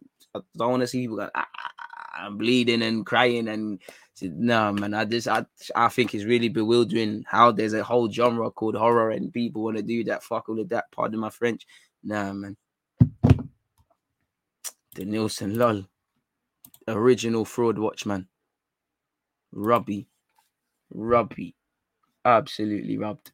don't 0.57 0.71
want 0.71 0.81
to 0.81 0.89
see 0.89 1.03
people 1.03 1.19
going, 1.19 1.31
ah, 1.37 1.47
ah, 1.57 1.71
ah, 1.79 2.27
I'm 2.27 2.37
bleeding 2.37 2.83
and 2.83 3.07
crying 3.07 3.47
and 3.47 3.79
no 4.21 4.73
man. 4.73 4.95
I 4.95 5.05
just 5.05 5.29
I 5.29 5.47
I 5.77 5.89
think 5.89 6.17
it's 6.17 6.25
really 6.25 6.49
bewildering 6.49 7.27
how 7.29 7.53
there's 7.53 7.75
a 7.75 7.85
whole 7.85 8.11
genre 8.11 8.51
called 8.51 8.75
horror 8.75 9.13
and 9.13 9.33
people 9.33 9.63
want 9.63 9.77
to 9.77 9.85
do 9.85 10.03
that. 10.05 10.25
Fuck 10.25 10.49
all 10.49 10.59
of 10.59 10.69
that. 10.71 10.91
Pardon 10.91 11.21
my 11.21 11.31
French. 11.31 11.65
Nah 12.03 12.33
man. 12.33 12.57
The 14.97 15.05
Nielsen 15.05 15.57
lol. 15.57 15.85
Original 16.89 17.45
fraud 17.45 17.79
watchman. 17.79 18.29
Rubby. 19.53 20.09
Rubby. 20.91 21.55
Absolutely 22.25 22.97
rubbed. 22.97 23.31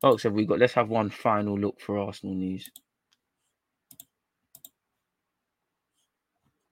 Folks, 0.00 0.22
have 0.22 0.34
we 0.34 0.46
got? 0.46 0.58
Let's 0.58 0.74
have 0.74 0.88
one 0.88 1.10
final 1.10 1.58
look 1.58 1.80
for 1.80 1.98
Arsenal 1.98 2.34
news. 2.34 2.70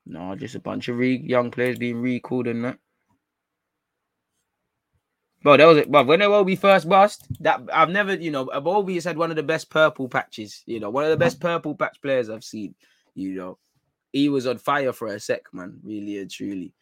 No, 0.07 0.35
just 0.37 0.55
a 0.55 0.61
bunch 0.61 0.89
of 0.89 0.97
re- 0.97 1.23
young 1.23 1.51
players 1.51 1.79
being 1.79 2.01
recalled 2.01 2.47
and 2.47 2.65
that. 2.65 2.79
Bro, 5.43 5.59
that 5.59 5.67
was 5.67 5.79
it. 5.79 5.91
But 5.91 6.07
when 6.07 6.21
Iwobi 6.21 6.59
first 6.59 6.89
bust, 6.89 7.27
that 7.41 7.61
I've 7.73 7.91
never, 7.91 8.15
you 8.15 8.31
know, 8.31 8.47
Iwobi 8.47 8.95
has 8.95 9.05
had 9.05 9.19
one 9.19 9.31
of 9.31 9.37
the 9.37 9.43
best 9.43 9.71
purple 9.71 10.09
patches, 10.09 10.63
you 10.67 10.81
know, 10.81 10.91
one 10.91 11.05
of 11.05 11.11
the 11.11 11.17
best 11.17 11.41
purple 11.41 11.75
patch 11.75 11.99
players 12.03 12.29
I've 12.31 12.45
seen. 12.45 12.75
You 13.15 13.35
know, 13.35 13.59
he 14.13 14.29
was 14.29 14.47
on 14.47 14.59
fire 14.59 14.93
for 14.93 15.09
a 15.09 15.21
sec, 15.21 15.43
man, 15.53 15.79
really 15.83 16.19
and 16.19 16.31
truly. 16.31 16.73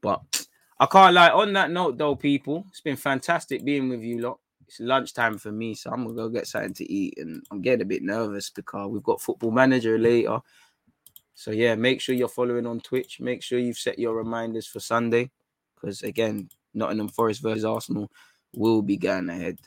But 0.00 0.46
I 0.78 0.86
can't 0.86 1.14
lie. 1.14 1.30
On 1.30 1.52
that 1.54 1.70
note, 1.70 1.98
though, 1.98 2.16
people, 2.16 2.66
it's 2.68 2.80
been 2.80 2.96
fantastic 2.96 3.64
being 3.64 3.88
with 3.88 4.02
you 4.02 4.20
lot. 4.20 4.38
It's 4.68 4.80
lunchtime 4.80 5.38
for 5.38 5.52
me, 5.52 5.74
so 5.74 5.90
I'm 5.90 6.04
gonna 6.04 6.16
go 6.16 6.28
get 6.28 6.48
something 6.48 6.74
to 6.74 6.92
eat, 6.92 7.18
and 7.18 7.44
I'm 7.50 7.62
getting 7.62 7.82
a 7.82 7.86
bit 7.86 8.02
nervous 8.02 8.50
because 8.50 8.88
we've 8.90 9.02
got 9.02 9.20
Football 9.20 9.52
Manager 9.52 9.96
later. 9.98 10.40
So 11.34 11.52
yeah, 11.52 11.76
make 11.76 12.00
sure 12.00 12.14
you're 12.14 12.28
following 12.28 12.66
on 12.66 12.80
Twitch. 12.80 13.20
Make 13.20 13.42
sure 13.42 13.58
you've 13.58 13.78
set 13.78 13.98
your 13.98 14.14
reminders 14.14 14.66
for 14.66 14.80
Sunday, 14.80 15.30
because 15.74 16.02
again, 16.02 16.48
Nottingham 16.74 17.08
Forest 17.08 17.42
versus 17.42 17.64
Arsenal 17.64 18.10
will 18.54 18.82
be 18.82 18.96
going 18.96 19.28
ahead. 19.28 19.58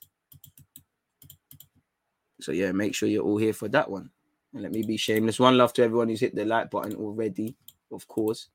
So 2.41 2.52
yeah, 2.52 2.72
make 2.72 2.94
sure 2.94 3.08
you're 3.08 3.24
all 3.24 3.38
here 3.38 3.54
for 3.54 3.68
that 3.70 3.90
one. 3.90 4.10
Let 4.54 4.72
me 4.72 4.84
be 4.84 4.98
shameless. 4.98 5.40
One 5.40 5.58
love 5.58 5.74
to 5.74 5.84
everyone 5.84 6.10
who's 6.10 6.22
hit 6.22 6.36
the 6.36 6.46
like 6.46 6.72
button 6.72 6.96
already, 6.96 7.56
of 7.92 8.08
course. 8.08 8.50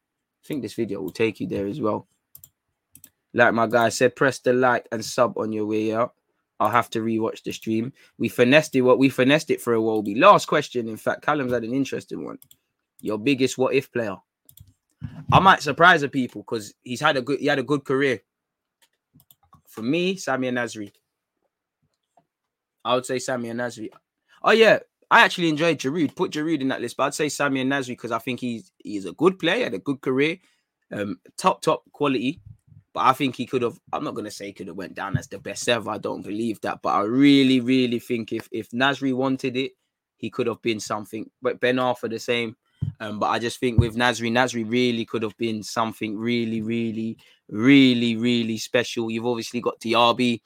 I 0.45 0.47
think 0.47 0.62
this 0.62 0.75
video 0.75 1.01
will 1.01 1.12
take 1.12 1.41
you 1.41 1.47
there 1.47 1.66
as 1.66 1.81
well. 1.81 2.09
Like 3.33 3.55
my 3.55 3.66
guy 3.66 3.89
said, 3.89 4.16
press 4.16 4.39
the 4.39 4.53
like 4.53 4.87
and 4.93 5.05
sub 5.05 5.39
on 5.39 5.53
your 5.53 5.66
way 5.66 5.95
out. 5.95 6.15
I'll 6.61 6.71
have 6.71 6.91
to 6.91 7.01
rewatch 7.01 7.43
the 7.43 7.53
stream. 7.53 7.93
We 8.19 8.29
finessed 8.29 8.77
it. 8.77 8.83
What 8.83 8.99
we 8.99 9.09
finessed 9.09 9.51
it 9.51 9.61
for 9.61 9.75
a 9.75 9.79
Iwobi. 9.79 10.19
Last 10.19 10.47
question. 10.47 10.89
In 10.89 10.97
fact, 10.97 11.23
Callum's 11.23 11.53
had 11.53 11.65
an 11.65 11.75
interesting 11.75 12.25
one. 12.25 12.39
Your 13.01 13.19
biggest 13.19 13.59
what 13.59 13.75
if 13.75 13.93
player? 13.93 14.16
I 15.33 15.41
might 15.41 15.62
surprise 15.62 16.03
the 16.03 16.09
people 16.09 16.43
because 16.43 16.75
he's 16.83 17.01
had 17.01 17.16
a 17.16 17.23
good 17.23 17.41
he 17.41 17.47
had 17.47 17.59
a 17.59 17.65
good 17.65 17.85
career. 17.85 18.21
For 19.69 19.83
me, 19.83 20.15
Samir 20.16 20.53
Nasri. 20.53 20.93
I 22.85 22.95
would 22.95 23.07
say 23.07 23.16
Samir 23.16 23.55
Nasri. 23.55 23.89
Oh 24.43 24.53
yeah, 24.53 24.79
I 25.15 25.20
actually 25.20 25.49
enjoyed 25.49 25.78
Giroud. 25.78 26.16
Put 26.16 26.32
Giroud 26.32 26.61
in 26.61 26.66
that 26.69 26.81
list, 26.81 26.97
but 26.97 27.05
I'd 27.05 27.15
say 27.15 27.27
Samir 27.27 27.65
Nasri 27.65 27.91
because 27.91 28.11
I 28.11 28.19
think 28.19 28.41
he's 28.41 28.73
he's 28.78 29.05
a 29.05 29.12
good 29.12 29.39
player, 29.39 29.62
had 29.62 29.74
a 29.74 29.78
good 29.78 30.01
career, 30.01 30.39
um, 30.91 31.20
top 31.39 31.62
top 31.62 31.85
quality. 31.93 32.41
But 32.93 33.05
I 33.07 33.12
think 33.12 33.36
he 33.36 33.47
could 33.47 33.62
have. 33.62 33.78
I'm 33.93 34.03
not 34.03 34.16
gonna 34.16 34.32
say 34.32 34.53
could 34.53 34.66
have 34.66 34.77
went 34.77 34.97
down 34.97 35.16
as 35.16 35.28
the 35.28 35.39
best 35.39 35.69
ever. 35.69 35.89
I 35.89 35.99
don't 35.99 36.23
believe 36.23 36.61
that. 36.62 36.81
But 36.82 36.95
I 36.95 37.03
really, 37.03 37.61
really 37.61 38.01
think 38.01 38.32
if 38.32 38.49
if 38.51 38.70
Nasri 38.70 39.15
wanted 39.15 39.57
it, 39.57 39.70
he 40.16 40.31
could 40.31 40.49
have 40.49 40.61
been 40.62 40.81
something. 40.81 41.31
But 41.41 41.61
Ben 41.61 41.78
Arthur 41.78 42.09
the 42.09 42.19
same. 42.19 42.57
Um, 42.99 43.20
but 43.20 43.27
I 43.27 43.39
just 43.39 43.61
think 43.61 43.78
with 43.78 43.95
Nasri, 43.95 44.32
Nasri 44.32 44.69
really 44.69 45.05
could 45.05 45.23
have 45.23 45.36
been 45.36 45.62
something 45.62 46.19
really, 46.19 46.61
really, 46.61 47.19
really, 47.49 48.16
really 48.16 48.59
special. 48.59 49.12
You've 49.12 49.27
obviously 49.27 49.61
got 49.61 49.78
Diaby. 49.78 50.41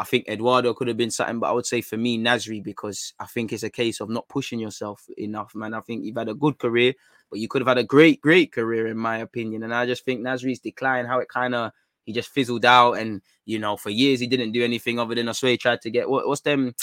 I 0.00 0.04
think 0.04 0.28
Eduardo 0.28 0.74
could 0.74 0.88
have 0.88 0.96
been 0.96 1.10
something, 1.10 1.40
but 1.40 1.48
I 1.48 1.52
would 1.52 1.66
say 1.66 1.80
for 1.80 1.96
me, 1.96 2.18
Nasri, 2.18 2.62
because 2.62 3.14
I 3.18 3.26
think 3.26 3.52
it's 3.52 3.64
a 3.64 3.70
case 3.70 4.00
of 4.00 4.08
not 4.08 4.28
pushing 4.28 4.60
yourself 4.60 5.04
enough, 5.16 5.54
man. 5.54 5.74
I 5.74 5.80
think 5.80 6.04
you've 6.04 6.16
had 6.16 6.28
a 6.28 6.34
good 6.34 6.58
career, 6.58 6.94
but 7.30 7.40
you 7.40 7.48
could 7.48 7.62
have 7.62 7.68
had 7.68 7.78
a 7.78 7.84
great, 7.84 8.20
great 8.20 8.52
career, 8.52 8.86
in 8.86 8.96
my 8.96 9.18
opinion. 9.18 9.64
And 9.64 9.74
I 9.74 9.86
just 9.86 10.04
think 10.04 10.20
Nasri's 10.20 10.60
decline, 10.60 11.06
how 11.06 11.18
it 11.18 11.28
kind 11.28 11.54
of 11.54 11.72
he 12.04 12.12
just 12.12 12.30
fizzled 12.30 12.64
out, 12.64 12.92
and 12.92 13.22
you 13.44 13.58
know, 13.58 13.76
for 13.76 13.90
years 13.90 14.20
he 14.20 14.26
didn't 14.28 14.52
do 14.52 14.64
anything 14.64 14.98
other 14.98 15.14
than 15.14 15.28
I 15.28 15.32
swear 15.32 15.52
he 15.52 15.58
tried 15.58 15.82
to 15.82 15.90
get 15.90 16.08
what, 16.08 16.28
what's 16.28 16.42
them, 16.42 16.74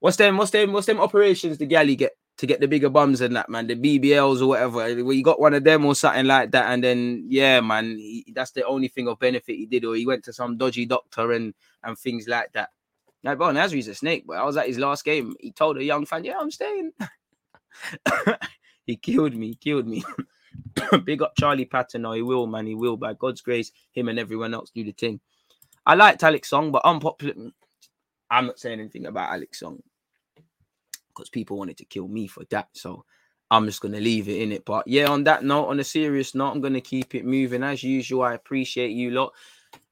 what's 0.00 0.18
them, 0.18 0.36
what's 0.36 0.50
them, 0.50 0.72
what's 0.72 0.86
them 0.86 1.00
operations 1.00 1.58
the 1.58 1.66
galley 1.66 1.96
get 1.96 2.12
to 2.40 2.46
get 2.46 2.58
the 2.58 2.66
bigger 2.66 2.88
bums 2.88 3.20
and 3.20 3.36
that 3.36 3.50
man, 3.50 3.66
the 3.66 3.76
BBLs 3.76 4.40
or 4.40 4.46
whatever. 4.46 4.78
Well, 5.04 5.12
you 5.12 5.22
got 5.22 5.38
one 5.38 5.52
of 5.52 5.62
them 5.62 5.84
or 5.84 5.94
something 5.94 6.24
like 6.24 6.52
that, 6.52 6.72
and 6.72 6.82
then 6.82 7.26
yeah, 7.28 7.60
man, 7.60 7.98
he, 7.98 8.32
that's 8.34 8.52
the 8.52 8.64
only 8.64 8.88
thing 8.88 9.08
of 9.08 9.18
benefit 9.18 9.56
he 9.56 9.66
did, 9.66 9.84
or 9.84 9.94
he 9.94 10.06
went 10.06 10.24
to 10.24 10.32
some 10.32 10.56
dodgy 10.56 10.86
doctor 10.86 11.32
and 11.32 11.52
and 11.84 11.98
things 11.98 12.26
like 12.26 12.50
that. 12.54 12.70
Like, 13.22 13.36
bro, 13.36 13.48
Nasri's 13.48 13.88
a 13.88 13.94
snake, 13.94 14.24
but 14.26 14.38
I 14.38 14.44
was 14.44 14.56
at 14.56 14.66
his 14.66 14.78
last 14.78 15.04
game. 15.04 15.34
He 15.38 15.52
told 15.52 15.76
a 15.76 15.84
young 15.84 16.06
fan, 16.06 16.24
"Yeah, 16.24 16.38
I'm 16.40 16.50
staying." 16.50 16.92
he 18.86 18.96
killed 18.96 19.34
me, 19.34 19.48
He 19.48 19.54
killed 19.56 19.86
me. 19.86 20.02
Big 21.04 21.20
up 21.20 21.34
Charlie 21.38 21.66
Patino. 21.66 22.08
No, 22.08 22.14
he 22.14 22.22
will, 22.22 22.46
man. 22.46 22.66
He 22.66 22.74
will. 22.74 22.96
By 22.96 23.12
God's 23.12 23.42
grace, 23.42 23.70
him 23.92 24.08
and 24.08 24.18
everyone 24.18 24.54
else 24.54 24.70
do 24.70 24.82
the 24.82 24.92
thing. 24.92 25.20
I 25.84 25.94
liked 25.94 26.22
Alex 26.22 26.48
Song, 26.48 26.72
but 26.72 26.86
unpopular. 26.86 27.50
I'm 28.30 28.46
not 28.46 28.58
saying 28.58 28.80
anything 28.80 29.04
about 29.04 29.30
Alex 29.30 29.60
Song 29.60 29.82
because 31.14 31.28
people 31.28 31.58
wanted 31.58 31.76
to 31.78 31.84
kill 31.84 32.08
me 32.08 32.26
for 32.26 32.44
that. 32.50 32.68
So 32.72 33.04
I'm 33.50 33.66
just 33.66 33.80
gonna 33.80 34.00
leave 34.00 34.28
it 34.28 34.40
in 34.40 34.52
it. 34.52 34.64
But 34.64 34.86
yeah, 34.86 35.06
on 35.08 35.24
that 35.24 35.44
note, 35.44 35.66
on 35.66 35.80
a 35.80 35.84
serious 35.84 36.34
note, 36.34 36.52
I'm 36.52 36.60
gonna 36.60 36.80
keep 36.80 37.14
it 37.14 37.24
moving 37.24 37.62
as 37.62 37.82
usual. 37.82 38.22
I 38.22 38.34
appreciate 38.34 38.92
you 38.92 39.10
lot. 39.10 39.32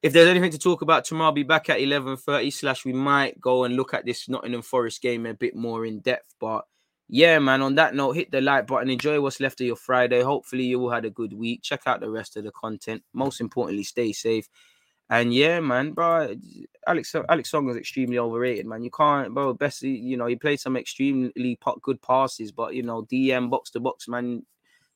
If 0.03 0.12
there's 0.12 0.28
anything 0.28 0.53
to 0.53 0.59
talk 0.59 0.82
about 0.82 1.05
tomorrow, 1.05 1.31
I'll 1.31 1.32
be 1.32 1.43
back 1.43 1.69
at 1.70 1.81
11:30. 1.81 2.51
Slash, 2.53 2.85
we 2.85 2.93
might 2.93 3.40
go 3.40 3.65
and 3.65 3.77
look 3.77 3.95
at 3.95 4.05
this 4.05 4.28
Nottingham 4.28 4.62
Forest 4.62 5.03
game 5.03 5.27
a 5.27 5.35
bit 5.35 5.55
more 5.57 5.85
in 5.86 6.01
depth. 6.01 6.35
But 6.40 6.66
yeah, 7.09 7.39
man. 7.39 7.62
On 7.62 7.74
that 7.77 7.95
note, 7.95 8.12
hit 8.12 8.31
the 8.31 8.40
like 8.40 8.66
button. 8.66 8.90
Enjoy 8.90 9.20
what's 9.20 9.40
left 9.40 9.61
of 9.61 9.66
your 9.66 9.77
Friday. 9.77 10.23
Hopefully, 10.23 10.65
you 10.65 10.81
all 10.81 10.90
had 10.90 11.05
a 11.05 11.11
good 11.11 11.32
week. 11.32 11.62
Check 11.62 11.82
out 11.86 12.01
the 12.01 12.11
rest 12.11 12.36
of 12.36 12.45
the 12.45 12.53
content. 12.53 13.03
Most 13.12 13.40
importantly, 13.40 13.85
stay 13.85 14.12
safe. 14.12 14.49
And 15.11 15.33
yeah, 15.33 15.61
man, 15.61 15.93
bro, 15.93 16.35
Alex 16.87 17.15
Alex 17.29 17.51
Song 17.51 17.71
is 17.71 17.77
extremely 17.77 18.19
overrated, 18.19 18.67
man. 18.67 18.83
You 18.83 18.91
can't, 18.91 19.33
bro. 19.33 19.55
Best, 19.55 19.83
you 19.83 20.17
know, 20.17 20.27
he 20.27 20.37
played 20.37 20.61
some 20.61 20.77
extremely 20.77 21.59
good 21.83 22.03
passes, 22.03 22.53
but 22.53 22.75
you 22.75 22.83
know, 22.83 23.03
DM 23.03 23.49
box 23.49 23.71
to 23.71 23.81
box, 23.81 24.09
man. 24.09 24.45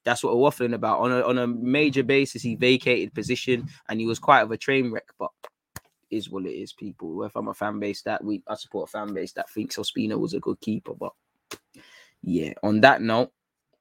That's 0.05 0.23
what 0.23 0.37
we're 0.37 0.51
waffling 0.51 0.75
about. 0.75 1.01
On 1.01 1.13
a 1.13 1.23
on 1.23 1.39
a 1.39 1.47
major 1.47 2.03
basis, 2.03 2.43
he 2.43 2.57
vacated 2.57 3.15
position 3.15 3.69
and 3.89 4.01
he 4.01 4.07
was 4.07 4.19
quite 4.19 4.43
of 4.43 4.51
a 4.51 4.57
train 4.57 4.93
wreck, 4.93 5.09
but 5.19 5.31
is 6.11 6.29
what 6.29 6.45
it 6.45 6.51
is, 6.51 6.75
people. 6.75 7.25
If 7.25 7.35
I'm 7.35 7.49
a 7.49 7.55
fan 7.55 7.81
base 7.81 8.03
that 8.03 8.23
we 8.23 8.43
I 8.47 8.55
support 8.57 8.91
a 8.91 8.93
fan 8.93 9.15
base 9.15 9.33
that 9.33 9.49
thinks 9.49 9.77
Ospina 9.77 10.19
was 10.19 10.35
a 10.35 10.41
good 10.41 10.61
keeper, 10.61 10.93
but 10.95 11.13
yeah. 12.23 12.53
On 12.63 12.81
that 12.83 13.01
note, 13.01 13.33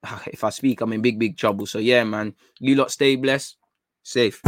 if 0.27 0.45
I 0.45 0.49
speak, 0.49 0.79
I'm 0.79 0.93
in 0.93 1.01
big, 1.01 1.19
big 1.19 1.37
trouble. 1.37 1.65
So 1.65 1.79
yeah, 1.79 2.03
man, 2.05 2.35
you 2.59 2.75
lot 2.75 2.91
stay 2.91 3.17
blessed, 3.17 3.57
safe. 4.03 4.41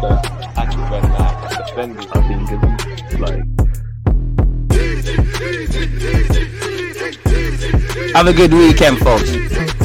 Because 0.00 0.20
he 0.20 0.32
always 0.34 0.44
used 0.44 0.44
that 0.44 0.58
active 0.58 0.90
red 0.90 1.04
line 1.10 1.34
defending. 1.66 2.08
I 2.08 2.28
think 2.28 2.50
it's 2.50 3.18
like. 3.20 3.44
Have 8.14 8.28
a 8.28 8.32
good 8.32 8.54
weekend, 8.54 8.98
folks. 8.98 9.83